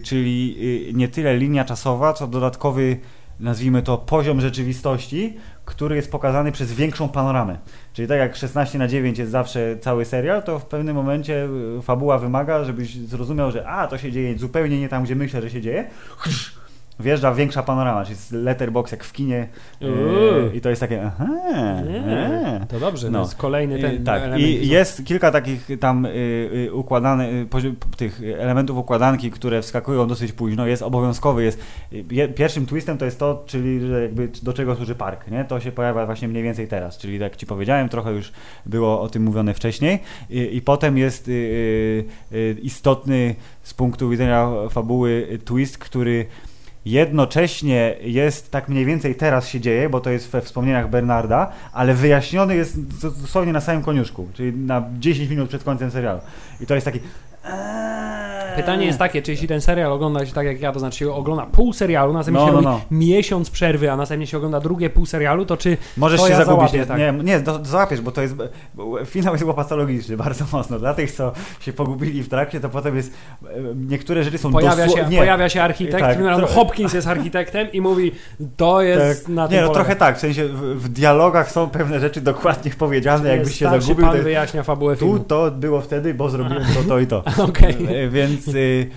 czyli 0.04 0.58
nie 0.94 1.08
tyle 1.08 1.38
linia 1.38 1.66
czasowa, 1.66 2.14
co 2.14 2.28
dodatkowy, 2.28 2.98
nazwijmy 3.40 3.84
to, 3.84 3.98
poziom 3.98 4.42
rzeczywistości, 4.42 5.38
który 5.66 5.96
jest 5.96 6.12
pokazany 6.12 6.52
przez 6.52 6.74
większą 6.74 7.10
panoramę. 7.10 7.58
Czyli 7.94 8.08
tak 8.08 8.20
jak 8.20 8.36
16 8.36 8.80
na 8.80 8.88
9 8.88 9.18
jest 9.18 9.32
zawsze 9.32 9.78
cały 9.78 10.06
serial, 10.06 10.44
to 10.44 10.60
w 10.60 10.66
pewnym 10.66 10.96
momencie 10.96 11.48
y, 11.80 11.82
fabuła 11.82 12.18
wymaga, 12.18 12.64
żebyś 12.64 12.96
zrozumiał, 12.96 13.52
że 13.52 13.68
a, 13.68 13.88
to 13.88 13.98
się 13.98 14.12
dzieje 14.12 14.38
zupełnie 14.38 14.80
nie 14.80 14.90
tam, 14.90 15.04
gdzie 15.04 15.16
myślę, 15.16 15.42
że 15.42 15.50
się 15.50 15.62
dzieje. 15.62 15.90
Wjeżdża 17.00 17.34
większa 17.34 17.64
panorama, 17.64 18.04
czyli 18.04 18.16
jest 18.16 18.32
letterbox 18.32 18.92
jak 18.92 19.04
w 19.04 19.14
kinie 19.14 19.48
y, 19.82 19.86
Uuu. 19.92 20.52
i 20.54 20.62
to 20.62 20.70
jest 20.70 20.80
takie 20.82 21.04
aha, 21.06 21.28
e. 22.08 22.66
to 22.70 22.80
dobrze, 22.80 23.10
no. 23.12 23.20
To 23.20 23.26
jest 23.26 23.36
kolejny 23.38 23.80
ten 23.80 23.96
Y, 23.96 24.00
tak, 24.00 24.22
element. 24.22 24.42
i 24.44 24.68
jest 24.68 25.06
kilka 25.06 25.32
takich 25.32 25.68
tam 25.80 26.06
y, 26.06 26.70
układane, 26.74 27.30
y, 27.30 27.46
pozi- 27.46 27.74
tych 27.98 28.22
elementów 28.40 28.78
układanki, 28.78 29.32
które 29.32 29.62
wskakują 29.62 30.08
dosyć 30.08 30.32
późno, 30.32 30.68
jest 30.68 30.82
obowiązkowy, 30.84 31.44
jest 31.44 31.60
je- 32.12 32.28
pierwszym 32.28 32.66
twistem 32.66 32.98
to 32.98 33.06
jest 33.06 33.20
to, 33.20 33.44
czyli 33.46 33.88
że 33.88 34.02
jakby 34.02 34.30
do 34.44 34.54
czego 34.54 34.76
służy 34.76 34.96
park, 34.96 35.28
nie? 35.32 35.46
To 35.46 35.60
się 35.60 35.72
pojawia 35.72 36.06
właśnie 36.06 36.28
mniej 36.28 36.44
więcej 36.44 36.68
teraz, 36.68 36.98
czyli 36.98 37.14
tak 37.20 37.22
jak 37.32 37.36
Ci 37.36 37.46
powiedziałem, 37.46 37.90
trochę 37.90 38.12
już 38.12 38.32
było 38.66 39.02
o 39.02 39.10
tym 39.10 39.24
mówione 39.24 39.54
wcześniej 39.54 40.00
i, 40.30 40.56
i 40.56 40.62
potem 40.62 40.98
jest 40.98 41.28
y, 41.28 41.32
y, 41.32 42.36
y, 42.36 42.56
istotny 42.62 43.36
z 43.64 43.74
punktu 43.74 44.10
widzenia 44.10 44.50
fabuły 44.70 45.40
twist, 45.46 45.78
który 45.78 46.26
jednocześnie 46.86 47.96
jest 48.02 48.52
tak 48.52 48.70
mniej 48.70 48.86
więcej 48.86 49.16
teraz 49.16 49.48
się 49.48 49.60
dzieje, 49.60 49.90
bo 49.90 50.02
to 50.02 50.10
jest 50.10 50.30
we 50.30 50.42
wspomnieniach 50.42 50.90
Bernarda, 50.90 51.52
ale 51.74 51.94
wyjaśniony 51.94 52.56
jest 52.56 52.82
dosłownie 53.22 53.54
na 53.54 53.62
samym 53.62 53.84
koniuszku, 53.84 54.28
czyli 54.34 54.58
na 54.58 54.90
10 55.00 55.30
minut 55.30 55.50
przed 55.50 55.64
końcem 55.64 55.92
serialu. 55.92 56.20
I 56.62 56.66
to 56.66 56.76
jest 56.76 56.86
taki... 56.86 57.00
Pytanie 58.56 58.86
jest 58.86 59.00
takie, 59.00 59.22
czy 59.22 59.32
jeśli 59.32 59.48
ten 59.48 59.62
serial 59.62 59.92
ogląda 59.92 60.26
się 60.26 60.34
tak 60.34 60.46
jak 60.46 60.62
ja, 60.62 60.72
to 60.72 60.80
znaczy 60.80 60.98
się 60.98 61.14
ogląda 61.14 61.46
pół 61.46 61.74
serialu, 61.74 62.14
następnie 62.14 62.42
No, 62.42 62.48
się 62.48 62.54
no, 62.54 62.62
robi 62.62 62.66
no. 62.68 62.82
miesiąc 62.92 63.50
przerwy, 63.50 63.92
a 63.92 63.96
następnie 63.96 64.28
się 64.28 64.38
ogląda 64.38 64.60
drugie 64.60 64.90
pół 64.90 65.06
serialu, 65.06 65.46
to 65.46 65.58
czy 65.58 65.78
Możesz 65.98 66.22
to 66.22 66.28
się 66.28 66.34
ja 66.34 66.46
zagubić. 66.46 66.74
Nie, 66.74 66.86
tak. 66.86 66.98
nie, 67.00 67.12
nie 67.24 67.40
do, 67.40 67.66
załapiesz, 67.66 68.02
bo 68.02 68.12
to 68.12 68.22
jest. 68.22 68.36
Bo 68.74 69.06
finał 69.06 69.34
jest 69.34 69.46
łopatologiczny 69.46 70.18
bardzo 70.18 70.46
mocno. 70.54 70.80
Dla 70.80 70.94
tych, 70.94 71.12
co 71.12 71.32
się 71.60 71.74
pogubili 71.74 72.24
w 72.24 72.30
trakcie, 72.30 72.60
to 72.60 72.70
potem 72.70 72.96
jest. 72.96 73.14
Niektóre 73.76 74.24
rzeczy 74.24 74.38
są 74.38 74.52
pojawia 74.52 74.86
dosło- 74.86 74.98
się, 74.98 75.06
nie, 75.10 75.18
pojawia 75.18 75.50
się 75.50 75.62
architekt, 75.64 76.04
Tak, 76.04 76.18
tym 76.18 76.26
razem 76.28 76.46
to- 76.46 76.52
Hopkins 76.54 76.94
jest 76.94 77.08
architektem 77.08 77.72
i 77.72 77.82
mówi, 77.82 78.12
to 78.58 78.82
jest 78.82 79.26
Tak. 79.26 79.34
na 79.36 79.48
tym 79.48 79.56
Nie, 79.56 79.62
no 79.62 79.68
polega. 79.68 79.84
trochę 79.84 79.96
tak. 80.00 80.18
W 80.18 80.20
sensie 80.20 80.48
w, 80.48 80.62
w 80.84 80.90
dialogach 80.90 81.52
są 81.52 81.70
pewne 81.70 82.00
rzeczy 82.00 82.22
dokładnie 82.22 82.72
powiedziane, 82.72 83.30
jakbyś 83.30 83.48
Jest 83.48 83.60
się 83.60 83.66
starszy 83.66 83.88
zagubił. 83.88 84.06
pan 84.08 84.18
To, 84.18 84.24
wyjaśnia 84.24 84.64
fabułę 84.64 84.96
tu 84.96 85.00
filmu. 85.06 85.20
to 85.20 85.52
było 85.52 85.82
wtedy, 85.82 86.14
bo 86.14 86.30
zrobiłem 86.30 86.64
to, 86.74 86.84
to 86.90 87.00
i 87.00 87.08
to. 87.08 87.24
Okej. 87.48 87.88
E, 87.90 88.10
Więc 88.10 88.48
y, 88.48 88.90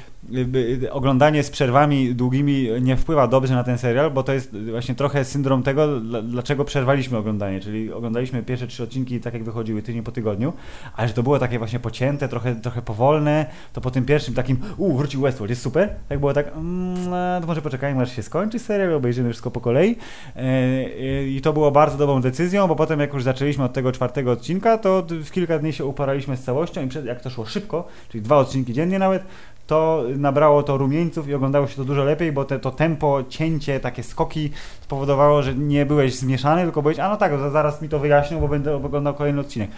oglądanie 0.91 1.43
z 1.43 1.51
przerwami 1.51 2.15
długimi 2.15 2.69
nie 2.81 2.97
wpływa 2.97 3.29
dobrze 3.29 3.55
na 3.55 3.65
ten 3.65 3.79
serial, 3.79 4.11
bo 4.11 4.23
to 4.23 4.33
jest 4.33 4.57
właśnie 4.71 4.95
trochę 4.95 5.25
syndrom 5.25 5.63
tego, 5.63 6.01
dla- 6.01 6.23
dlaczego 6.23 6.65
przerwaliśmy 6.65 7.19
oglądanie. 7.19 7.61
Czyli 7.61 7.93
oglądaliśmy 7.93 8.43
pierwsze 8.43 8.67
trzy 8.67 8.83
odcinki 8.83 9.21
tak, 9.21 9.35
jak 9.35 9.45
wychodziły 9.45 9.83
tydzień 9.83 10.03
po 10.03 10.13
tygodniu, 10.13 10.53
ale 10.97 11.09
że 11.09 11.15
to 11.15 11.23
było 11.23 11.39
takie 11.39 11.59
właśnie 11.59 11.79
pocięte, 11.81 12.29
trochę, 12.29 12.55
trochę 12.55 12.83
powolne, 12.83 13.47
to 13.73 13.81
po 13.81 13.91
tym 13.91 14.05
pierwszym 14.05 14.35
takim, 14.35 14.57
u, 14.77 14.97
wrócił 14.97 15.21
Westworld, 15.21 15.51
jest 15.51 15.63
super. 15.63 15.89
Tak 16.09 16.19
było 16.19 16.33
tak, 16.35 16.49
mm, 16.49 17.11
no, 17.11 17.41
to 17.41 17.47
może 17.47 17.63
poczekajmy, 17.63 18.03
aż 18.03 18.17
się 18.17 18.23
skończy 18.23 18.59
serial, 18.59 18.95
obejrzymy 18.95 19.31
wszystko 19.31 19.51
po 19.51 19.61
kolei. 19.61 19.97
E, 20.37 20.41
e, 20.41 21.27
I 21.27 21.41
to 21.41 21.53
było 21.53 21.71
bardzo 21.71 21.99
dobrą 21.99 22.21
decyzją, 22.21 22.69
bo 22.69 22.77
potem 22.77 23.01
jak 23.01 23.15
już 23.15 23.23
zaczęliśmy 23.23 23.65
od 23.65 23.73
tego 23.73 23.93
czwartego 23.93 24.33
odcinka, 24.33 24.79
to 24.79 25.07
w 25.25 25.31
kilka 25.31 25.59
dni 25.59 25.73
się 25.73 25.85
uparaliśmy 25.85 26.37
z 26.37 26.43
całością 26.43 26.85
i 26.85 26.89
przed, 26.89 27.07
jak 27.07 27.21
to 27.21 27.31
szło 27.31 27.47
szybko, 27.47 27.89
czyli 28.09 28.23
dwa 28.23 28.37
odcinki 28.37 28.73
dziennie 28.73 28.99
nawet, 28.99 29.25
to 29.67 30.05
nabrało 30.17 30.63
to 30.63 30.77
rumieńców 30.77 31.29
i 31.29 31.35
oglądało 31.35 31.67
się 31.67 31.77
to 31.77 31.85
dużo 31.85 32.05
lepiej, 32.05 32.33
bo 32.33 32.45
te, 32.45 32.59
to 32.59 32.71
tempo, 32.71 33.23
cięcie, 33.29 33.81
takie 33.81 34.03
skoki 34.03 34.51
spowodowało, 34.81 35.43
że 35.43 35.55
nie 35.55 35.87
byłeś 35.87 36.15
zmieszany, 36.15 36.63
tylko 36.63 36.83
byłeś, 36.83 36.99
a 36.99 37.09
no 37.09 37.17
tak, 37.17 37.39
za- 37.39 37.51
zaraz 37.51 37.83
mi 37.83 37.89
to 37.89 37.99
wyjaśnią, 37.99 38.41
bo 38.41 38.49
będę 38.49 38.77
oglądał 38.77 39.15
kolejny 39.15 39.41
odcinek. 39.41 39.71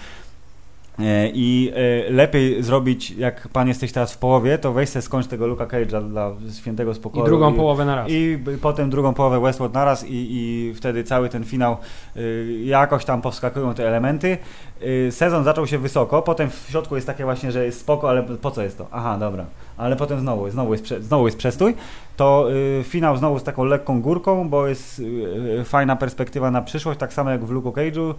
E, 0.99 1.29
I 1.35 1.73
e, 2.09 2.11
lepiej 2.13 2.63
zrobić, 2.63 3.11
jak 3.11 3.49
pan 3.49 3.69
jesteś 3.69 3.93
teraz 3.93 4.13
w 4.13 4.19
połowie, 4.19 4.59
to 4.59 4.73
weź 4.73 4.89
sobie 4.89 5.03
skończ 5.03 5.27
tego 5.27 5.47
Luka 5.47 5.67
Cage'a 5.67 6.09
dla 6.09 6.31
świętego 6.59 6.93
I 6.93 6.95
spokoju. 6.95 7.25
drugą 7.25 7.55
połowę 7.55 7.85
na 7.85 7.97
raz. 7.97 8.07
I 8.11 8.39
potem 8.63 8.91
drugą 8.91 9.15
połowę 9.15 9.41
Westworld 9.41 9.75
naraz 9.75 10.05
i, 10.07 10.09
i 10.31 10.73
wtedy 10.75 11.05
cały 11.05 11.29
ten 11.29 11.45
finał 11.45 11.77
y, 12.17 12.61
jakoś 12.65 13.05
tam 13.05 13.23
powskakują 13.23 13.75
te 13.75 13.89
elementy. 13.89 14.39
Y, 14.83 15.13
sezon 15.13 15.45
zaczął 15.45 15.67
się 15.67 15.79
wysoko, 15.79 16.23
potem 16.23 16.51
w 16.51 16.67
środku 16.71 16.95
jest 16.95 17.07
takie 17.07 17.25
właśnie, 17.25 17.53
że 17.53 17.65
jest 17.65 17.81
spoko, 17.81 18.11
ale 18.11 18.23
po 18.23 18.51
co 18.51 18.63
jest 18.63 18.79
to? 18.79 18.87
Aha, 18.91 19.19
dobra. 19.19 19.45
Ale 19.77 19.97
potem 19.97 20.21
znowu, 20.21 20.51
znowu, 20.51 20.73
jest, 20.73 20.87
znowu 21.01 21.27
jest 21.27 21.39
przestój. 21.39 21.75
To 22.17 22.49
y, 22.81 22.85
finał 22.85 23.17
znowu 23.17 23.39
z 23.39 23.43
taką 23.43 23.65
lekką 23.65 24.03
górką, 24.03 24.49
bo 24.49 24.67
jest 24.67 24.99
y, 24.99 25.65
fajna 25.65 25.97
perspektywa 25.97 26.51
na 26.51 26.63
przyszłość, 26.63 27.01
tak 27.01 27.13
samo 27.13 27.31
jak 27.31 27.45
w 27.45 27.51
Luke 27.51 27.71
Cage'u, 27.71 28.15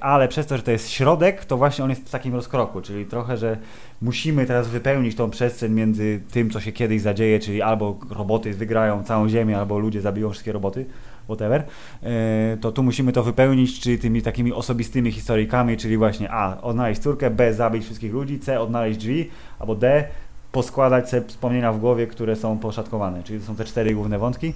ale 0.00 0.28
przez 0.28 0.46
to, 0.46 0.56
że 0.56 0.62
to 0.62 0.70
jest 0.70 0.90
środek, 0.90 1.44
to 1.44 1.56
właśnie 1.56 1.84
on 1.84 1.90
jest 1.90 2.02
w 2.08 2.10
takim 2.10 2.34
rozkroku, 2.34 2.80
czyli 2.80 3.06
trochę, 3.06 3.36
że 3.36 3.56
musimy 4.02 4.46
teraz 4.46 4.68
wypełnić 4.68 5.16
tą 5.16 5.30
przestrzeń 5.30 5.72
między 5.72 6.20
tym, 6.32 6.50
co 6.50 6.60
się 6.60 6.72
kiedyś 6.72 7.02
zadzieje, 7.02 7.38
czyli 7.38 7.62
albo 7.62 7.96
roboty 8.10 8.54
wygrają 8.54 9.04
całą 9.04 9.28
Ziemię, 9.28 9.58
albo 9.58 9.78
ludzie 9.78 10.00
zabiją 10.00 10.30
wszystkie 10.30 10.52
roboty, 10.52 10.86
whatever, 11.28 11.64
e, 12.02 12.56
to 12.60 12.72
tu 12.72 12.82
musimy 12.82 13.12
to 13.12 13.22
wypełnić, 13.22 13.80
czyli 13.80 13.98
tymi 13.98 14.22
takimi 14.22 14.52
osobistymi 14.52 15.12
historyjkami, 15.12 15.76
czyli 15.76 15.96
właśnie 15.96 16.30
A. 16.32 16.60
Odnaleźć 16.60 17.00
córkę, 17.00 17.30
B. 17.30 17.54
Zabić 17.54 17.84
wszystkich 17.84 18.12
ludzi, 18.12 18.38
C. 18.38 18.60
Odnaleźć 18.60 18.98
drzwi, 18.98 19.30
albo 19.58 19.74
D. 19.74 20.04
Poskładać 20.52 21.10
sobie 21.10 21.28
wspomnienia 21.28 21.72
w 21.72 21.80
głowie, 21.80 22.06
które 22.06 22.36
są 22.36 22.58
poszatkowane, 22.58 23.22
czyli 23.22 23.40
to 23.40 23.46
są 23.46 23.56
te 23.56 23.64
cztery 23.64 23.94
główne 23.94 24.18
wątki. 24.18 24.52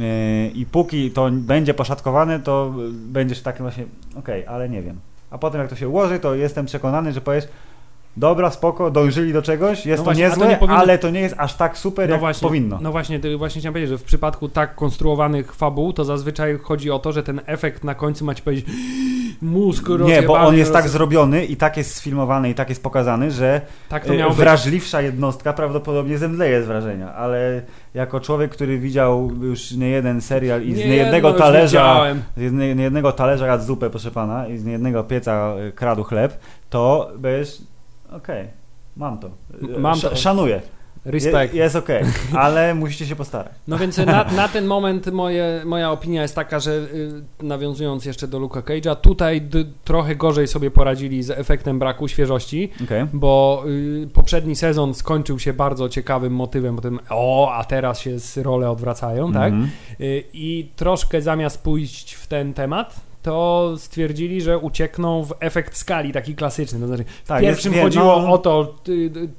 E, 0.00 0.46
I 0.46 0.66
póki 0.66 1.10
to 1.10 1.30
będzie 1.32 1.74
poszatkowane, 1.74 2.40
to 2.40 2.74
będziesz 2.92 3.42
taki 3.42 3.62
właśnie, 3.62 3.84
okej, 4.16 4.46
ale 4.46 4.68
nie 4.68 4.82
wiem. 4.82 5.00
A 5.30 5.38
potem 5.38 5.60
jak 5.60 5.70
to 5.70 5.76
się 5.76 5.88
ułoży, 5.88 6.18
to 6.18 6.34
jestem 6.34 6.66
przekonany, 6.66 7.12
że 7.12 7.20
powiesz, 7.20 7.48
dobra, 8.16 8.50
spoko, 8.50 8.90
dążyli 8.90 9.32
do 9.32 9.42
czegoś, 9.42 9.86
jest 9.86 9.88
No 9.88 9.96
to 9.96 10.04
właśnie, 10.04 10.24
to 10.24 10.30
niezłe, 10.30 10.48
nie 10.48 10.56
powinno- 10.56 10.76
ale 10.80 10.98
to 10.98 11.10
nie 11.10 11.20
jest 11.20 11.34
aż 11.38 11.54
tak 11.54 11.78
super, 11.78 12.08
No 12.08 12.12
jak 12.12 12.20
właśnie, 12.20 12.48
powinno. 12.48 12.78
no 12.82 12.92
właśnie, 12.92 13.20
właśnie 13.38 13.60
chciałem 13.60 13.72
powiedzieć, 13.74 13.90
że 13.90 13.98
w 13.98 14.02
przypadku 14.02 14.48
tak 14.48 14.74
konstruowanych 14.74 15.54
fabuł, 15.54 15.92
to 15.92 16.04
zazwyczaj 16.04 16.58
chodzi 16.62 16.90
o 16.90 16.98
to, 16.98 17.12
że 17.12 17.22
ten 17.22 17.40
efekt 17.46 17.84
na 17.84 17.94
końcu 17.94 18.24
macie 18.24 18.42
powiedzieć 18.42 18.66
mózg 19.42 19.88
nie, 20.06 20.22
bo 20.22 20.34
on 20.34 20.56
jest 20.56 20.72
tak 20.72 20.84
roz- 20.84 20.92
zrobiony 20.92 21.44
i 21.44 21.56
tak 21.56 21.76
jest 21.76 21.94
sfilmowany 21.94 22.50
i 22.50 22.54
tak 22.54 22.68
jest 22.68 22.82
pokazany, 22.82 23.30
że 23.30 23.60
Tak 23.88 24.06
to 24.06 24.14
e, 24.14 24.16
miało 24.16 24.30
być. 24.30 24.38
wrażliwsza 24.40 25.00
jednostka 25.02 25.52
prawdopodobnie 25.52 26.18
zemdleje 26.18 26.62
z 26.62 26.66
wrażenia, 26.66 27.14
ale 27.14 27.62
jako 27.94 28.20
człowiek, 28.20 28.50
który 28.50 28.78
widział 28.78 29.30
już 29.42 29.72
nie 29.72 29.88
jeden 29.88 30.20
serial 30.20 30.62
i 30.62 30.74
z 30.74 30.78
Nie 30.78 30.88
niejednego 30.88 31.28
jedno 31.28 31.42
talerza 31.44 32.04
z 32.36 32.40
jedne, 32.40 32.74
niejednego 32.74 33.12
talerza 33.12 33.46
jadł 33.46 33.64
zupę, 33.64 33.90
proszę 33.90 34.10
pana, 34.10 34.48
i 34.48 34.58
z 34.58 34.64
niejednego 34.64 35.04
pieca 35.04 35.54
y, 35.68 35.72
kradł 35.72 36.02
chleb, 36.04 36.38
to 36.70 37.10
będziesz, 37.18 37.58
okej, 38.12 38.48
mam 38.96 39.18
to. 39.18 39.28
Y, 39.76 39.78
Mam 39.78 39.92
Sz- 39.98 40.10
to. 40.10 40.16
Szanuję. 40.16 40.60
Respekt. 41.04 41.54
Je, 41.54 41.62
jest 41.62 41.76
okej, 41.76 42.04
ale 42.38 42.74
musicie 42.74 43.06
się 43.06 43.16
postarać. 43.16 43.52
No 43.68 43.78
więc 43.78 43.98
na, 43.98 44.24
na 44.24 44.48
ten 44.48 44.66
moment 44.66 45.06
moje, 45.12 45.62
moja 45.64 45.90
opinia 45.90 46.22
jest 46.22 46.34
taka, 46.34 46.60
że 46.60 46.70
y, 46.70 47.22
nawiązując 47.42 48.04
jeszcze 48.04 48.28
do 48.28 48.38
Luka 48.38 48.60
Cage'a, 48.60 48.96
tutaj 48.96 49.42
d, 49.42 49.64
trochę 49.84 50.16
gorzej 50.16 50.48
sobie 50.48 50.70
poradzili 50.70 51.22
z 51.22 51.30
efektem 51.30 51.78
braku 51.78 52.08
świeżości, 52.08 52.70
Okej. 52.84 53.06
bo 53.12 53.64
y, 53.66 54.08
poprzedni 54.12 54.56
sezon 54.56 54.94
skończył 54.94 55.38
się 55.38 55.52
bardzo 55.52 55.88
ciekawym 55.88 56.32
motywem, 56.34 56.76
bo 56.76 56.82
tym 56.82 57.00
o, 57.10 57.52
a 57.54 57.64
teraz 57.64 58.00
się 58.00 58.18
z 58.18 58.36
role 58.38 58.70
odwracają, 58.70 59.32
tak? 59.32 59.52
Mhm. 59.52 59.70
Y, 60.00 60.24
I 60.32 60.70
troszkę 60.76 61.22
zamiast 61.22 61.62
pójść 61.62 62.14
w 62.14 62.26
ten 62.26 62.54
temat, 62.54 63.00
to 63.24 63.74
stwierdzili, 63.76 64.40
że 64.42 64.58
uciekną 64.58 65.24
w 65.24 65.34
efekt 65.40 65.76
skali, 65.76 66.12
taki 66.12 66.34
klasyczny. 66.34 66.80
To 66.80 66.86
znaczy, 66.86 67.04
w 67.24 67.28
Tak, 67.28 67.40
pierwszym 67.40 67.72
jest- 67.72 67.84
chodziło 67.84 68.22
no- 68.22 68.32
o 68.32 68.38
to, 68.38 68.74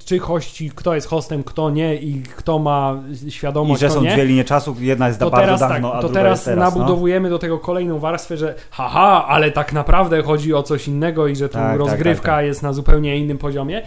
czy 0.05 0.19
hości, 0.19 0.71
kto 0.75 0.95
jest 0.95 1.07
hostem, 1.07 1.43
kto 1.43 1.69
nie 1.69 1.95
i 1.95 2.21
kto 2.23 2.59
ma 2.59 3.01
I 3.27 3.31
świadomość, 3.31 3.81
że 3.81 3.88
kto 3.88 3.95
są 3.95 4.01
nie. 4.03 4.13
dwie 4.13 4.25
linie 4.25 4.43
czasu, 4.43 4.75
jedna 4.79 5.07
jest 5.07 5.19
To 5.19 5.29
bardzo 5.29 5.45
teraz, 5.45 5.59
dawno, 5.59 5.89
tak, 5.89 5.97
a 5.99 6.01
to 6.01 6.07
druga 6.07 6.21
teraz, 6.21 6.43
teraz. 6.43 6.73
no. 6.73 6.79
nabudowujemy 6.79 7.29
do 7.29 7.39
tego 7.39 7.59
kolejną 7.59 7.99
warstwę, 7.99 8.38
że 8.38 8.55
haha, 8.69 9.25
ale 9.27 9.51
tak 9.51 9.73
naprawdę 9.73 10.23
chodzi 10.23 10.53
o 10.53 10.63
coś 10.63 10.88
innego 10.88 11.27
i 11.27 11.36
że 11.36 11.47
tu 11.49 11.53
Tak, 11.53 11.63
tak, 11.63 11.79
rozgrywka 11.79 12.25
tak, 12.25 12.36
tak. 12.36 12.45
jest 12.45 12.63
na 12.63 12.73
zupełnie 12.73 13.17
innym 13.17 13.38
poziomie. 13.38 13.81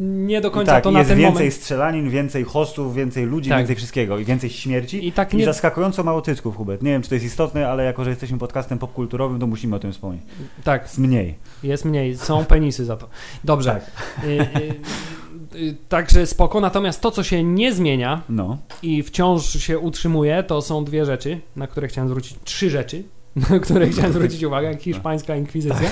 Nie 0.00 0.40
do 0.40 0.48
I 0.48 0.52
końca 0.52 0.72
tak, 0.72 0.84
to 0.84 0.90
i 0.90 0.92
na 0.92 0.98
jest 0.98 1.10
ten 1.10 1.18
więcej 1.18 1.34
moment. 1.34 1.54
strzelanin, 1.54 2.10
więcej 2.10 2.44
hostów, 2.44 2.94
więcej 2.94 3.26
ludzi, 3.26 3.50
więcej 3.50 3.76
wszystkiego 3.76 4.18
i 4.18 4.24
więcej 4.24 4.50
śmierci. 4.50 5.06
I 5.08 5.12
tak 5.12 5.34
I 5.34 5.36
nie, 5.36 5.44
zaskakująco 5.44 6.04
mało 6.04 6.22
cycków, 6.22 6.56
Hubert. 6.56 6.82
Nie 6.82 6.90
wiem, 6.90 7.02
czy 7.02 7.08
to 7.08 7.14
jest 7.14 7.24
istotne, 7.24 7.68
ale 7.68 7.84
jako, 7.84 8.04
że 8.04 8.10
jesteśmy 8.10 8.38
podcastem 8.38 8.78
popkulturowym, 8.78 9.29
to 9.38 9.46
musimy 9.46 9.76
o 9.76 9.78
tym 9.78 9.92
wspomnieć. 9.92 10.22
tak, 10.64 10.82
Jest 10.82 10.98
mniej. 10.98 11.34
Jest 11.62 11.84
mniej, 11.84 12.16
są 12.16 12.44
penisy 12.54 12.84
za 12.84 12.96
to. 12.96 13.08
Dobrze. 13.44 13.70
Tak. 13.70 14.24
Y, 14.24 14.28
y, 14.28 15.58
y, 15.58 15.76
Także 15.88 16.26
spoko, 16.26 16.60
natomiast 16.60 17.00
to, 17.00 17.10
co 17.10 17.22
się 17.22 17.44
nie 17.44 17.72
zmienia 17.74 18.22
No. 18.28 18.58
i 18.82 19.02
wciąż 19.02 19.46
się 19.52 19.78
utrzymuje, 19.78 20.42
to 20.42 20.62
są 20.62 20.84
dwie 20.84 21.04
rzeczy, 21.04 21.40
na 21.56 21.66
które 21.66 21.88
chciałem 21.88 22.08
zwrócić, 22.08 22.36
trzy 22.44 22.70
rzeczy, 22.70 23.04
na 23.50 23.58
które 23.58 23.88
chciałem 23.88 24.12
zwrócić 24.12 24.42
uwagę, 24.42 24.68
jak 24.68 24.82
hiszpańska 24.88 25.36
inkwizycja. 25.36 25.90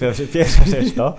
Pierwsza, 0.00 0.22
pierwsza 0.32 0.64
rzecz 0.64 0.94
to. 0.94 1.14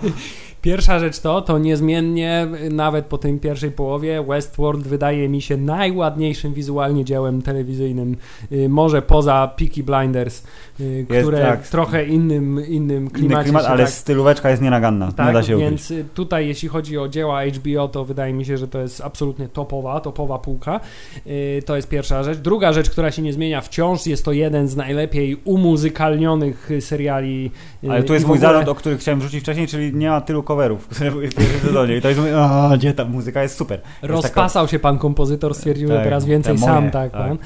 Pierwsza 0.66 0.98
rzecz 0.98 1.20
to, 1.20 1.42
to 1.42 1.58
niezmiennie, 1.58 2.48
y, 2.66 2.70
nawet 2.70 3.06
po 3.06 3.18
tej 3.18 3.38
pierwszej 3.38 3.70
połowie, 3.70 4.24
Westworld 4.28 4.86
wydaje 4.86 5.28
mi 5.28 5.42
się 5.42 5.56
najładniejszym 5.56 6.54
wizualnie 6.54 7.04
dziełem 7.04 7.42
telewizyjnym, 7.42 8.16
y, 8.52 8.68
może 8.68 9.02
poza 9.02 9.54
Peaky 9.56 9.82
Blinders, 9.82 10.42
y, 10.80 11.06
Jest, 11.10 11.22
które 11.26 11.42
tak. 11.42 11.62
w 11.62 11.70
trochę 11.70 12.04
innym, 12.04 12.66
innym 12.66 13.02
Inny 13.02 13.10
klimacie 13.10 13.44
klimat, 13.44 13.62
się 13.62 13.68
ale 13.68 13.84
tak 13.84 13.92
stylóweczka 13.92 14.50
jest 14.50 14.62
nienaganna. 14.62 15.12
Tak, 15.12 15.26
nie 15.26 15.32
da 15.32 15.42
się 15.42 15.56
więc 15.56 15.92
tutaj 16.14 16.48
jeśli 16.48 16.68
chodzi 16.68 16.98
o 16.98 17.08
dzieła 17.08 17.44
HBO, 17.44 17.88
to 17.88 18.04
wydaje 18.04 18.32
mi 18.32 18.44
się, 18.44 18.58
że 18.58 18.68
to 18.68 18.78
jest 18.78 19.00
absolutnie 19.00 19.48
topowa, 19.48 20.00
topowa 20.00 20.38
półka. 20.38 20.80
Y, 21.26 21.62
To 21.66 21.76
jest 21.76 21.88
pierwsza 21.88 22.22
rzecz. 22.22 22.38
Druga 22.38 22.72
rzecz, 22.72 22.90
która 22.90 23.10
się 23.10 23.22
nie 23.22 23.32
zmienia 23.32 23.60
wciąż, 23.60 24.06
jest 24.06 24.24
to 24.24 24.32
jeden 24.32 24.68
z 24.68 24.76
najlepiej 24.76 25.36
umuzykalnionych 25.44 26.70
seriali. 26.80 27.50
y, 27.84 27.90
Ale 27.90 28.02
tu 28.02 28.14
jest 28.14 28.26
mój 28.26 28.38
zarzut, 28.38 28.68
o 28.68 28.74
którym 28.74 28.98
chciałem 28.98 29.20
wrzucić 29.20 29.40
wcześniej, 29.40 29.66
czyli 29.66 29.94
nie 29.94 30.10
ma 30.10 30.20
tylu 30.20 30.42
coverów, 30.42 30.86
w 30.90 31.34
pierwszym 31.36 31.60
sezonie. 31.60 31.96
I 31.96 32.00
to 32.02 32.08
jest 32.08 32.20
a 32.36 32.70
gdzie 32.76 32.94
ta 32.94 33.04
muzyka 33.04 33.42
jest 33.42 33.56
super. 33.56 33.78
Jest 33.78 34.00
taka- 34.00 34.12
Rozpasał 34.14 34.68
się 34.68 34.78
pan 34.78 34.98
kompozytor, 34.98 35.54
stwierdził, 35.54 35.88
że 35.88 35.94
Tak, 35.94 36.04
teraz 36.04 36.24
te 36.24 36.30
więcej 36.30 36.54
moje, 36.54 36.64
sam, 36.72 36.90
tak, 36.90 37.12
tak. 37.12 37.28
pan. 37.28 37.38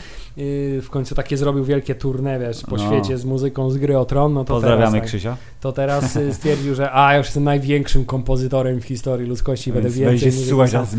W 0.82 0.86
końcu 0.91 1.14
takie 1.14 1.36
zrobił 1.36 1.64
wielkie 1.64 1.95
tournée, 1.95 2.41
wiesz, 2.41 2.62
po 2.68 2.76
No. 2.76 2.86
świecie 2.86 3.18
z 3.18 3.24
muzyką 3.24 3.70
z 3.70 3.76
gry 3.78 3.99
o 3.99 4.05
Tron, 4.05 4.32
no 4.34 4.45
to 4.45 4.55
Pozdrawiamy 4.55 4.93
teraz, 4.93 5.09
Krzysia. 5.09 5.36
to 5.61 5.72
teraz 5.72 6.16
y, 6.16 6.34
stwierdził, 6.34 6.74
że 6.74 6.93
a, 6.93 7.16
już 7.16 7.26
jestem 7.26 7.45
największym 7.45 8.05
kompozytorem 8.05 8.80
w 8.80 8.84
historii 8.84 9.28
ludzkości, 9.28 9.72
będę 9.72 9.88
Więc 9.91 9.99
więcej 10.01 10.28
muzyki 10.28 10.49
słuchać 10.49 10.70
teraz 10.70 10.95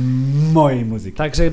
mojej 0.53 0.85
muzyki. 0.85 1.17
Także 1.17 1.51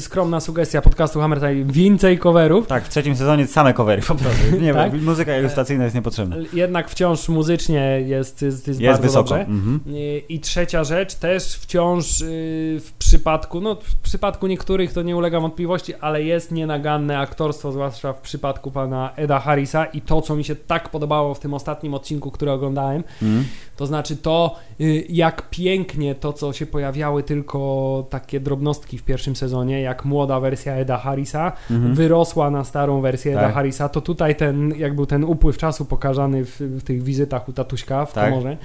skromna 0.00 0.40
sugestia 0.40 0.82
podcastu 0.82 1.20
Hammer 1.20 1.40
więcej 1.66 2.18
coverów. 2.18 2.66
Tak, 2.66 2.84
w 2.84 2.88
trzecim 2.88 3.16
sezonie 3.16 3.46
same 3.46 3.74
covery 3.74 4.02
po 4.02 4.14
prostu. 4.14 4.56
Nie, 4.60 4.74
Tak? 4.74 4.92
muzyka 5.02 5.38
ilustracyjna 5.38 5.84
jest 5.84 5.96
niepotrzebna. 5.96 6.36
Jednak 6.52 6.88
wciąż 6.90 7.28
muzycznie 7.28 8.00
jest, 8.06 8.42
jest, 8.42 8.68
jest, 8.68 8.80
Jest 8.80 8.92
bardzo 8.92 9.02
wysoko. 9.02 9.28
dobrze. 9.28 9.40
Mhm. 9.46 9.80
I- 9.86 10.24
I 10.28 10.40
trzecia 10.40 10.84
rzecz, 10.84 11.14
też 11.14 11.44
wciąż 11.54 12.20
y, 12.20 12.80
w 12.84 12.92
przypadku, 12.98 13.60
no 13.60 13.74
w 13.74 13.94
przypadku 13.96 14.46
niektórych 14.46 14.92
to 14.92 15.02
nie 15.02 15.16
ulega 15.16 15.40
wątpliwości, 15.40 15.94
ale 15.94 16.22
jest 16.22 16.52
nienaganne 16.52 17.13
aktorstwo, 17.18 17.72
zwłaszcza 17.72 18.12
w 18.12 18.20
przypadku 18.20 18.70
pana 18.70 19.12
Eda 19.16 19.38
Harrisa 19.40 19.84
i 19.84 20.00
to, 20.00 20.22
co 20.22 20.36
mi 20.36 20.44
się 20.44 20.56
tak 20.56 20.88
podobało 20.88 21.34
w 21.34 21.40
tym 21.40 21.54
ostatnim 21.54 21.94
odcinku, 21.94 22.30
który 22.30 22.50
oglądałem, 22.50 23.04
Mhm. 23.22 23.44
to 23.76 23.86
znaczy 23.86 24.16
to, 24.16 24.56
y, 24.80 25.04
jak 25.08 25.50
pięknie 25.50 26.14
to, 26.14 26.32
co 26.32 26.52
się 26.52 26.66
pojawiały 26.66 27.22
tylko 27.22 28.06
takie 28.10 28.40
drobnostki 28.40 28.98
w 28.98 29.02
pierwszym 29.02 29.36
sezonie, 29.36 29.80
jak 29.80 30.04
młoda 30.04 30.40
wersja 30.40 30.74
Eda 30.74 30.96
Harrisa 30.98 31.52
Mhm. 31.70 31.94
wyrosła 31.94 32.50
na 32.50 32.64
starą 32.64 33.00
wersję 33.00 33.32
Eda 33.32 33.40
Tak. 33.40 33.54
Harrisa, 33.54 33.88
to 33.88 34.00
tutaj 34.00 34.36
ten, 34.36 34.74
jak 34.76 34.94
był 34.94 35.06
ten 35.06 35.24
upływ 35.24 35.58
czasu 35.58 35.84
pokazany 35.84 36.44
w, 36.44 36.60
w 36.60 36.82
tych 36.82 37.02
wizytach 37.02 37.48
u 37.48 37.52
tatuśka 37.52 38.06
w 38.06 38.12
Tak. 38.12 38.30
komorze, 38.30 38.56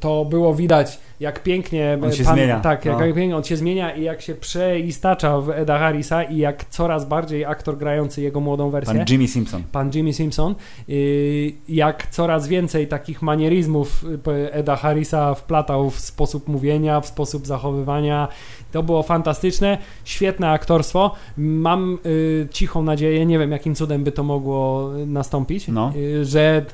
to 0.00 0.24
było 0.24 0.54
widać, 0.54 0.98
jak 1.20 1.42
pięknie 1.42 1.98
On 2.02 2.12
się 2.12 2.24
pan, 2.24 2.34
zmienia, 2.34 2.60
Tak, 2.60 2.84
jak, 2.84 2.98
no. 2.98 3.04
jak 3.06 3.14
pięknie 3.14 3.36
on 3.36 3.44
się 3.44 3.56
zmienia 3.56 3.94
i 3.96 4.02
jak 4.02 4.22
się 4.22 4.34
przeistacza 4.34 5.40
w 5.40 5.50
Eda 5.50 5.78
Harrisa 5.78 6.22
i 6.22 6.36
jak 6.36 6.64
coraz 6.64 7.04
bardziej 7.08 7.44
aktor 7.44 7.78
grający 7.78 8.22
jego 8.22 8.40
młodą 8.40 8.70
wersję 8.70 8.94
Pan 8.94 9.04
Jimmy 9.10 9.28
Simpson. 9.28 9.62
pan 9.72 9.90
Jimmy 9.94 10.12
Simpson, 10.12 10.54
yy, 10.88 11.52
jak 11.68 12.06
coraz 12.06 12.48
więcej 12.48 12.88
takich 12.88 13.22
manierizmów 13.22 14.04
y, 14.28 14.52
Eda 14.52 14.76
Harrisa 14.76 15.34
wplatał 15.34 15.90
w 15.90 16.00
sposób 16.00 16.48
mówienia, 16.48 17.00
w 17.00 17.06
sposób 17.06 17.46
zachowywania. 17.46 18.28
To 18.72 18.82
było 18.82 19.02
fantastyczne, 19.02 19.78
świetne 20.04 20.50
aktorstwo. 20.50 21.14
Mam 21.36 21.98
y, 22.06 22.48
cichą 22.50 22.82
nadzieję, 22.82 23.26
nie 23.26 23.38
wiem 23.38 23.50
jakim 23.52 23.74
cudem 23.74 24.04
by 24.04 24.12
to 24.12 24.22
mogło 24.22 24.90
nastąpić, 25.06 25.68
No. 25.68 25.92
y, 25.96 26.24
że 26.24 26.64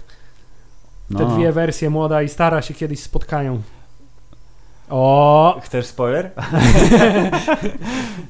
te 1.19 1.25
No. 1.25 1.37
dwie 1.37 1.53
wersje, 1.53 1.91
młoda 1.91 2.23
i 2.23 2.29
stara, 2.29 2.63
się 2.63 2.75
kiedyś 2.75 3.01
spotkają. 3.01 3.61
O! 4.91 5.61
Chcesz 5.65 5.87
spoiler? 5.87 6.31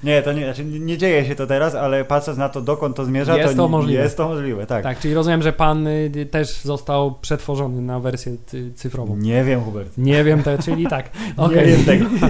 nie, 0.04 0.22
to 0.22 0.32
nie, 0.32 0.44
znaczy 0.44 0.64
nie, 0.64 0.80
nie 0.80 0.98
dzieje 0.98 1.24
się 1.24 1.34
to 1.34 1.46
teraz, 1.46 1.74
ale 1.74 2.04
patrząc 2.04 2.38
na 2.38 2.48
to, 2.48 2.60
dokąd 2.60 2.96
to 2.96 3.04
zmierza, 3.04 3.36
Jest 3.36 3.56
to 3.56 3.62
nie- 3.62 3.68
możliwe. 3.68 4.02
Jest 4.02 4.16
to 4.16 4.28
możliwe, 4.28 4.66
tak. 4.66 4.82
Tak, 4.82 4.98
czyli 4.98 5.14
rozumiem, 5.14 5.42
że 5.42 5.52
pan 5.52 5.86
y, 5.86 6.26
też 6.30 6.60
został 6.60 7.14
przetworzony 7.14 7.82
na 7.82 8.00
wersję 8.00 8.36
cy- 8.46 8.72
cyfrową. 8.74 9.16
Nie 9.16 9.44
wiem, 9.44 9.60
Hubert. 9.64 9.98
Nie 9.98 10.24
wiem, 10.24 10.42
te, 10.42 10.58
czyli 10.58 10.86
tak. 10.86 11.10
Nie 11.38 11.44
Okej. 11.44 11.66
wiem 11.66 11.84
tego. 11.84 12.06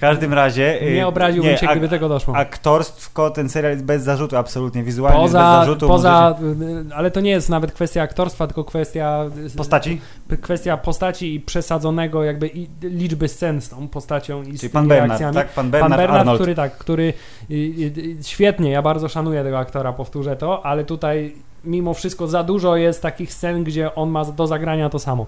W 0.00 0.02
każdym 0.02 0.34
razie... 0.34 0.82
y, 0.82 0.92
Nie 0.94 1.06
obraziłbym 1.06 1.52
nie, 1.52 1.58
się, 1.58 1.66
gdyby 1.66 1.88
tego 1.88 2.08
doszło. 2.08 2.36
Aktorstwo, 2.36 3.30
ten 3.30 3.48
serial 3.48 3.72
jest 3.72 3.84
bez 3.84 4.02
zarzutu, 4.02 4.36
absolutnie. 4.36 4.82
Wizualnie 4.82 5.22
jest 5.22 5.34
bez 5.34 5.42
Poza, 5.42 5.60
zarzutu. 5.60 5.88
poza, 5.88 6.34
y, 6.90 6.94
ale 6.94 7.10
to 7.10 7.20
nie 7.20 7.30
jest 7.30 7.48
nawet 7.48 7.72
kwestia 7.72 8.02
aktorstwa, 8.02 8.46
tylko 8.46 8.64
kwestia 8.64 9.24
możecie- 9.36 9.56
Postaci? 9.56 10.00
kwestia 10.40 10.76
postaci 10.76 11.34
i 11.34 11.40
przesadzonego 11.40 12.24
jakby 12.24 12.50
liczby 12.82 13.28
scen 13.28 13.60
z 13.60 13.68
tą 13.68 13.88
postacią 13.88 14.42
i 14.42 14.44
z 14.44 14.46
Czyli 14.46 14.58
tymi 14.58 14.70
pan 14.72 14.88
Bernard, 14.88 15.08
reakcjami. 15.08 15.34
tak? 15.34 15.48
Pan 15.48 15.54
Pan 15.54 15.70
Bernard, 15.70 15.96
Bernard, 16.02 16.20
Arnold. 16.20 16.38
który 16.40 16.54
tak, 16.54 16.78
który 16.78 17.02
y, 17.50 17.54
y, 17.54 17.92
y, 17.98 18.16
świetnie, 18.24 18.70
ja 18.70 18.82
bardzo 18.82 19.08
szanuję 19.08 19.42
tego 19.44 19.58
aktora, 19.58 19.92
powtórzę 19.92 20.36
to, 20.36 20.66
ale 20.66 20.84
tutaj 20.84 21.34
mimo 21.64 21.94
wszystko 21.94 22.26
za 22.26 22.42
dużo 22.42 22.76
jest 22.76 23.02
takich 23.02 23.32
scen, 23.34 23.64
gdzie 23.64 23.94
on 23.94 24.10
ma 24.10 24.24
do 24.24 24.46
zagrania 24.46 24.88
to 24.88 24.98
samo. 24.98 25.26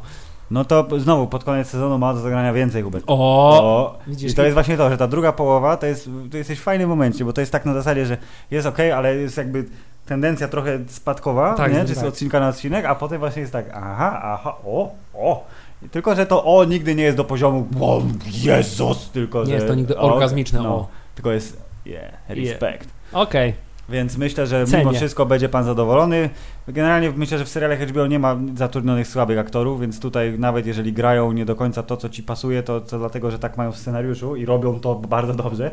No 0.50 0.64
to 0.64 0.86
znowu 1.00 1.26
pod 1.26 1.44
koniec 1.44 1.68
sezonu 1.68 1.98
ma 1.98 2.14
do 2.14 2.20
zagrania 2.20 2.52
więcej, 2.52 2.82
Hubert. 2.82 3.04
O! 3.06 3.60
O, 3.62 3.98
widzisz, 4.06 4.32
I 4.32 4.34
to 4.34 4.42
jest 4.42 4.54
właśnie 4.54 4.76
to, 4.76 4.90
że 4.90 4.96
ta 4.96 5.08
druga 5.08 5.32
połowa 5.32 5.76
to 5.76 5.86
jest, 5.86 6.10
to 6.30 6.36
jesteś 6.36 6.58
w 6.58 6.62
fajnym 6.62 6.88
momencie, 6.88 7.24
bo 7.24 7.32
to 7.32 7.40
jest 7.40 7.52
tak 7.52 7.64
na 7.64 7.74
zasadzie, 7.74 8.06
że 8.06 8.16
jest 8.50 8.66
ok, 8.66 8.78
ale 8.94 9.16
jest 9.16 9.36
jakby 9.36 9.64
tendencja 10.06 10.48
trochę 10.48 10.78
spadkowa, 10.88 11.54
Tak, 11.54 11.72
nie? 11.72 11.78
tak. 11.78 11.86
czy 11.88 11.94
z 11.94 12.02
odcinka 12.02 12.40
na 12.40 12.48
odcinek, 12.48 12.84
a 12.84 12.94
potem 12.94 13.18
właśnie 13.18 13.40
jest 13.40 13.52
tak, 13.52 13.66
aha, 13.74 14.20
aha, 14.22 14.56
o, 14.64 14.90
o. 15.14 15.44
Tylko, 15.90 16.14
że 16.14 16.26
to 16.26 16.44
o 16.44 16.64
nigdy 16.64 16.94
nie 16.94 17.04
jest 17.04 17.16
do 17.16 17.24
poziomu, 17.24 17.66
o 17.80 18.02
Jezus, 18.26 19.10
tylko 19.10 19.40
Nie 19.40 19.46
że, 19.46 19.54
jest 19.54 19.66
to 19.66 19.74
nigdy 19.74 19.98
o, 19.98 20.14
orgazmiczne 20.14 20.62
no, 20.62 20.68
o. 20.68 20.88
Tylko 21.14 21.32
jest, 21.32 21.62
yeah, 21.86 22.12
respect. 22.28 22.88
Okej. 23.12 23.54
Więc 23.88 24.16
myślę, 24.16 24.46
że 24.46 24.66
Cenię. 24.66 24.84
mimo 24.84 24.92
wszystko 24.92 25.26
będzie 25.26 25.48
pan 25.48 25.64
zadowolony. 25.64 26.30
Generalnie 26.68 27.12
myślę, 27.16 27.38
że 27.38 27.44
w 27.44 27.48
serialach 27.48 27.80
HBO 27.80 28.06
nie 28.06 28.18
ma 28.18 28.36
zatrudnionych 28.54 29.08
słabych 29.08 29.38
aktorów, 29.38 29.80
więc 29.80 30.00
tutaj 30.00 30.38
nawet 30.38 30.66
jeżeli 30.66 30.92
grają 30.92 31.32
nie 31.32 31.44
do 31.44 31.56
końca 31.56 31.82
to, 31.82 31.96
co 31.96 32.08
ci 32.08 32.22
pasuje, 32.22 32.62
to, 32.62 32.80
to 32.80 32.98
dlatego, 32.98 33.30
że 33.30 33.38
tak 33.38 33.56
mają 33.56 33.72
w 33.72 33.78
scenariuszu 33.78 34.36
i 34.36 34.44
robią 34.46 34.80
to 34.80 34.94
bardzo 34.94 35.34
dobrze. 35.34 35.70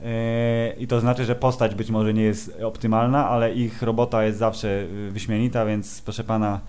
Yy, 0.00 0.06
I 0.78 0.86
to 0.86 1.00
znaczy, 1.00 1.24
że 1.24 1.34
postać 1.34 1.74
być 1.74 1.90
może 1.90 2.14
nie 2.14 2.22
jest 2.22 2.58
optymalna, 2.62 3.28
ale 3.28 3.54
ich 3.54 3.82
robota 3.82 4.24
jest 4.24 4.38
zawsze 4.38 4.68
yy, 4.68 5.10
wyśmienita, 5.10 5.66
więc 5.66 6.02
proszę 6.02 6.24
pana, 6.24 6.60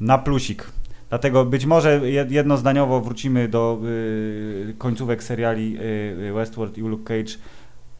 na 0.00 0.18
plusik. 0.18 0.64
Dlatego 1.08 1.44
być 1.44 1.66
może 1.66 2.00
jed- 2.00 2.30
jednozdaniowo 2.30 3.00
wrócimy 3.00 3.48
do 3.48 3.78
yy, 3.82 4.74
końcówek 4.78 5.22
seriali 5.22 5.72
yy, 5.72 6.32
Westworld 6.32 6.78
i 6.78 6.80
Luke 6.80 7.04
Cage 7.04 7.38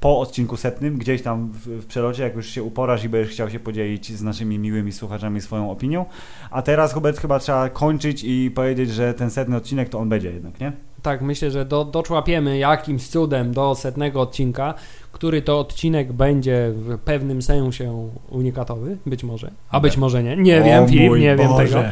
po 0.00 0.20
odcinku 0.20 0.56
setnym, 0.56 0.98
gdzieś 0.98 1.22
tam 1.22 1.50
w, 1.52 1.66
w 1.66 1.86
przelocie, 1.86 2.22
jak 2.22 2.34
już 2.34 2.46
się 2.50 2.62
uporasz 2.62 3.04
i 3.04 3.08
będziesz 3.08 3.32
chciał 3.32 3.50
się 3.50 3.60
podzielić 3.60 4.12
z 4.12 4.22
naszymi 4.22 4.58
miłymi 4.58 4.92
słuchaczami 4.92 5.40
swoją 5.40 5.70
opinią. 5.70 6.04
A 6.50 6.62
teraz, 6.62 6.92
Hubert, 6.92 7.20
chyba 7.20 7.38
trzeba 7.38 7.68
kończyć 7.68 8.24
i 8.24 8.50
powiedzieć, 8.50 8.90
że 8.90 9.14
ten 9.14 9.30
setny 9.30 9.56
odcinek 9.56 9.88
to 9.88 9.98
on 9.98 10.08
będzie 10.08 10.30
jednak, 10.30 10.60
nie? 10.60 10.72
Tak, 11.02 11.22
myślę, 11.22 11.50
że 11.50 11.64
do, 11.64 11.84
doczłapiemy 11.84 12.58
jakimś 12.58 13.08
cudem 13.08 13.52
do 13.52 13.74
setnego 13.74 14.20
odcinka, 14.20 14.74
który 15.12 15.42
to 15.42 15.60
odcinek 15.60 16.12
będzie 16.12 16.72
w 16.74 16.98
pewnym 16.98 17.42
sensie 17.42 18.08
unikatowy, 18.28 18.96
być 19.06 19.24
może, 19.24 19.50
a 19.70 19.80
być 19.80 19.96
może 19.96 20.22
nie. 20.22 20.36
Nie 20.36 20.62
wiem, 20.62 20.88
Filip, 20.88 21.12
nie 21.12 21.36
wiem 21.36 21.56
tego. 21.56 21.82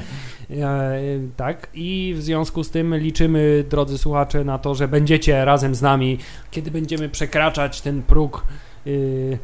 E, 0.50 0.98
tak, 1.36 1.68
i 1.74 2.14
w 2.16 2.22
związku 2.22 2.64
z 2.64 2.70
tym 2.70 2.96
liczymy, 2.96 3.64
drodzy 3.70 3.98
słuchacze, 3.98 4.44
na 4.44 4.58
to, 4.58 4.74
że 4.74 4.88
będziecie 4.88 5.44
razem 5.44 5.74
z 5.74 5.82
nami, 5.82 6.18
kiedy 6.50 6.70
będziemy 6.70 7.08
przekraczać 7.08 7.80
ten 7.80 8.02
próg. 8.02 8.44
y, 8.86 9.38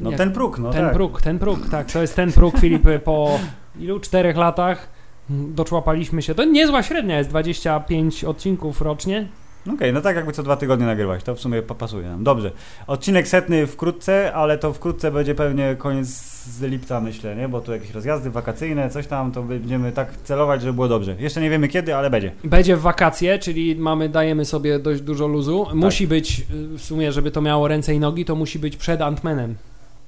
No 0.00 0.10
jak- 0.10 0.18
ten 0.18 0.32
próg, 0.32 0.58
no 0.58 0.70
ten 0.70 0.84
tak. 0.84 0.92
próg, 0.94 1.22
ten 1.22 1.38
próg, 1.38 1.68
tak, 1.70 1.92
to 1.92 2.00
jest 2.00 2.16
ten 2.16 2.32
próg, 2.32 2.58
Filip, 2.58 2.82
po 3.04 3.38
ilu? 3.80 4.00
Czterech 4.00 4.36
latach 4.36 4.88
doczłapaliśmy 5.28 6.22
się. 6.22 6.34
To 6.34 6.44
niezła 6.44 6.82
średnia 6.82 7.18
jest 7.18 7.30
25 7.30 8.24
odcinków 8.24 8.80
rocznie. 8.82 9.28
Okej, 9.74 9.92
no 9.92 10.00
tak 10.00 10.16
jakby 10.16 10.32
co 10.32 10.42
dwa 10.42 10.56
tygodnie 10.56 10.86
nagrywać, 10.86 11.24
to 11.24 11.34
w 11.34 11.40
sumie 11.40 11.62
pa- 11.62 11.74
pasuje 11.74 12.08
nam. 12.08 12.24
Dobrze. 12.24 12.50
Odcinek 12.86 13.28
setny 13.28 13.66
wkrótce, 13.66 14.32
ale 14.34 14.58
to 14.58 14.72
wkrótce 14.72 15.10
będzie 15.10 15.34
pewnie 15.34 15.76
koniec 15.78 16.06
z 16.46 16.62
lipca, 16.62 17.00
myślę, 17.00 17.36
nie? 17.36 17.48
Bo 17.48 17.60
tu 17.60 17.72
jakieś 17.72 17.90
rozjazdy 17.90 18.30
wakacyjne, 18.30 18.90
coś 18.90 19.06
tam, 19.06 19.32
to 19.32 19.42
będziemy 19.42 19.92
tak 19.92 20.08
celować, 20.24 20.60
żeby 20.60 20.72
było 20.72 20.88
dobrze. 20.88 21.16
Jeszcze 21.18 21.40
nie 21.40 21.50
wiemy 21.50 21.68
kiedy, 21.68 21.94
ale 21.96 22.10
będzie. 22.10 22.32
Będzie 22.44 22.76
w 22.76 22.80
wakacje, 22.80 23.38
czyli 23.38 23.76
mamy, 23.76 24.08
dajemy 24.08 24.44
sobie 24.44 24.78
dość 24.78 25.00
dużo 25.00 25.26
luzu. 25.26 25.64
Tak. 25.66 25.74
Musi 25.74 26.06
być, 26.06 26.40
y, 26.40 26.78
w 26.78 26.82
sumie, 26.82 27.12
żeby 27.12 27.30
to 27.30 27.40
miało 27.42 27.68
ręce 27.68 27.94
i 27.94 28.00
nogi, 28.00 28.24
to 28.24 28.34
musi 28.34 28.58
być 28.58 28.76
przed 28.76 29.00
Antmenem. 29.00 29.54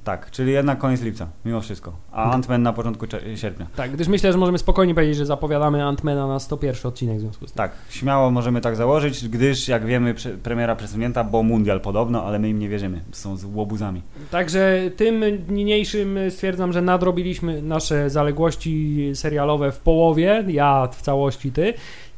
Tak, 0.06 0.30
czyli 0.30 0.52
jednak 0.52 0.78
koniec 0.78 1.02
lipca, 1.02 1.28
mimo 1.44 1.60
wszystko. 1.60 1.92
A 2.12 2.38
Ant-Man 2.38 2.62
na 2.62 2.72
początku 2.72 3.06
sierpnia. 3.34 3.66
Tak, 3.76 3.90
gdyż 3.90 4.08
myślę, 4.08 4.32
że 4.32 4.38
możemy 4.38 4.58
spokojnie 4.58 4.94
powiedzieć, 4.94 5.16
że 5.16 5.26
zapowiadamy 5.26 5.84
Antmana 5.84 6.26
na 6.26 6.38
101 6.38 6.88
odcinek 6.88 7.18
w 7.18 7.20
związku 7.20 7.46
z 7.46 7.52
tym. 7.52 7.56
Tak, 7.56 7.72
śmiało 7.90 8.30
możemy 8.30 8.60
tak 8.60 8.76
założyć, 8.76 9.28
gdyż 9.28 9.68
jak 9.68 9.86
wiemy, 9.86 10.14
premiera 10.42 10.76
przesunięta, 10.76 11.24
bo 11.24 11.42
mundial 11.42 11.80
podobno, 11.80 12.24
ale 12.24 12.38
my 12.38 12.48
im 12.48 12.58
nie 12.58 12.68
wierzymy. 12.68 13.00
Są 13.12 13.36
z 13.36 13.44
łobuzami. 13.44 14.02
Także 14.30 14.90
tym 14.96 15.24
niniejszym 15.48 16.18
stwierdzam, 16.30 16.72
że 16.72 16.82
nadrobiliśmy 16.82 17.62
nasze 17.62 18.10
zaległości 18.10 19.10
serialowe 19.14 19.72
w 19.72 19.78
połowie, 19.78 20.44
ja 20.48 20.88
w 20.92 21.02
całości, 21.02 21.52
ty. 21.52 21.74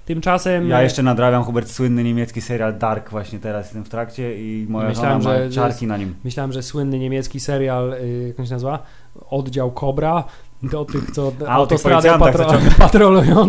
Tymczasem 0.08 0.68
Ja 0.68 0.82
jeszcze 0.82 1.02
nadrabiam 1.02 1.42
Hubert 1.44 1.70
słynny 1.70 2.04
niemiecki 2.04 2.40
serial 2.40 2.78
Dark, 2.78 3.10
właśnie 3.10 3.38
teraz 3.38 3.66
jestem 3.66 3.84
w 3.84 3.88
trakcie 3.88 4.38
i 4.38 4.66
moja 4.68 4.88
Myślałem, 4.88 5.22
żona 5.22 5.38
ma 5.38 5.44
że- 5.44 5.50
czarki 5.50 5.86
na 5.86 5.96
nim. 5.96 6.14
myślałem, 6.24 6.52
że 6.52 6.62
słynny 6.62 6.98
niemiecki 6.98 7.40
serial, 7.40 7.92
y, 7.92 8.24
jak 8.28 8.40
on 8.40 8.46
się 8.46 8.52
nazywa? 8.52 8.82
Oddział 9.30 9.70
Kobra. 9.70 10.24
Do 10.62 10.84
tych, 10.84 11.10
co 11.10 11.32
A, 11.46 11.50
autostradę 11.50 12.08
patro- 12.08 12.70
patrolują. 12.78 13.48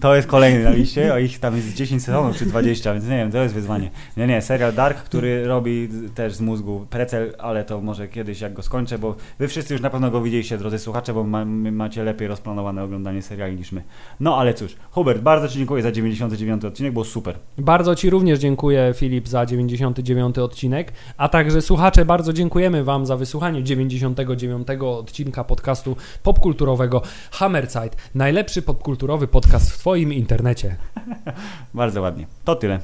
To 0.00 0.16
jest 0.16 0.28
kolejny 0.28 0.64
na 0.64 0.70
liście, 0.70 1.14
o 1.14 1.18
ich 1.18 1.38
tam 1.38 1.56
jest 1.56 1.74
10 1.74 2.04
sezonów 2.04 2.36
czy 2.36 2.46
20, 2.46 2.92
więc 2.92 3.04
nie 3.04 3.16
wiem, 3.16 3.30
to 3.32 3.38
jest 3.38 3.54
wyzwanie. 3.54 3.90
Nie, 4.16 4.26
nie, 4.26 4.42
serial 4.42 4.74
Dark, 4.74 4.98
który 4.98 5.46
robi 5.46 5.88
też 6.14 6.34
z 6.34 6.40
mózgu 6.40 6.86
precel, 6.90 7.34
ale 7.38 7.64
to 7.64 7.80
może 7.80 8.08
kiedyś 8.08 8.40
jak 8.40 8.52
go 8.52 8.62
skończę, 8.62 8.98
bo 8.98 9.16
wy 9.38 9.48
wszyscy 9.48 9.74
już 9.74 9.82
na 9.82 9.90
pewno 9.90 10.10
go 10.10 10.22
widzieliście, 10.22 10.58
drodzy 10.58 10.78
słuchacze, 10.78 11.14
bo 11.14 11.24
ma, 11.24 11.44
my 11.44 11.72
macie 11.72 12.04
lepiej 12.04 12.28
rozplanowane 12.28 12.82
oglądanie 12.82 13.22
seriali 13.22 13.56
niż 13.56 13.72
my. 13.72 13.82
No 14.20 14.36
ale 14.36 14.54
cóż, 14.54 14.76
Hubert, 14.90 15.20
bardzo 15.22 15.48
Ci 15.48 15.58
dziękuję 15.58 15.82
za 15.82 15.92
99 15.92 16.64
odcinek, 16.64 16.92
było 16.92 17.04
super. 17.04 17.34
Bardzo 17.58 17.94
Ci 17.94 18.10
również 18.10 18.38
dziękuję, 18.38 18.92
Filip, 18.96 19.28
za 19.28 19.46
99 19.46 20.38
odcinek, 20.38 20.92
a 21.16 21.28
także 21.28 21.62
słuchacze, 21.62 22.04
bardzo 22.04 22.32
dziękujemy 22.32 22.84
Wam 22.84 23.06
za 23.06 23.16
wysłuchanie 23.16 23.62
99 23.62 24.68
odcinka 24.80 25.44
podcastu 25.44 25.96
popkulturowego 26.32 27.02
Hammerzeit. 27.30 27.96
Najlepszy 28.14 28.62
popkulturowy 28.62 29.28
podcast 29.28 29.70
w 29.70 29.78
Twoim 29.78 30.12
internecie. 30.12 30.76
Bardzo 31.74 32.00
ładnie. 32.00 32.26
To 32.44 32.54
tyle. 32.54 32.80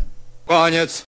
Koniec. 0.47 1.05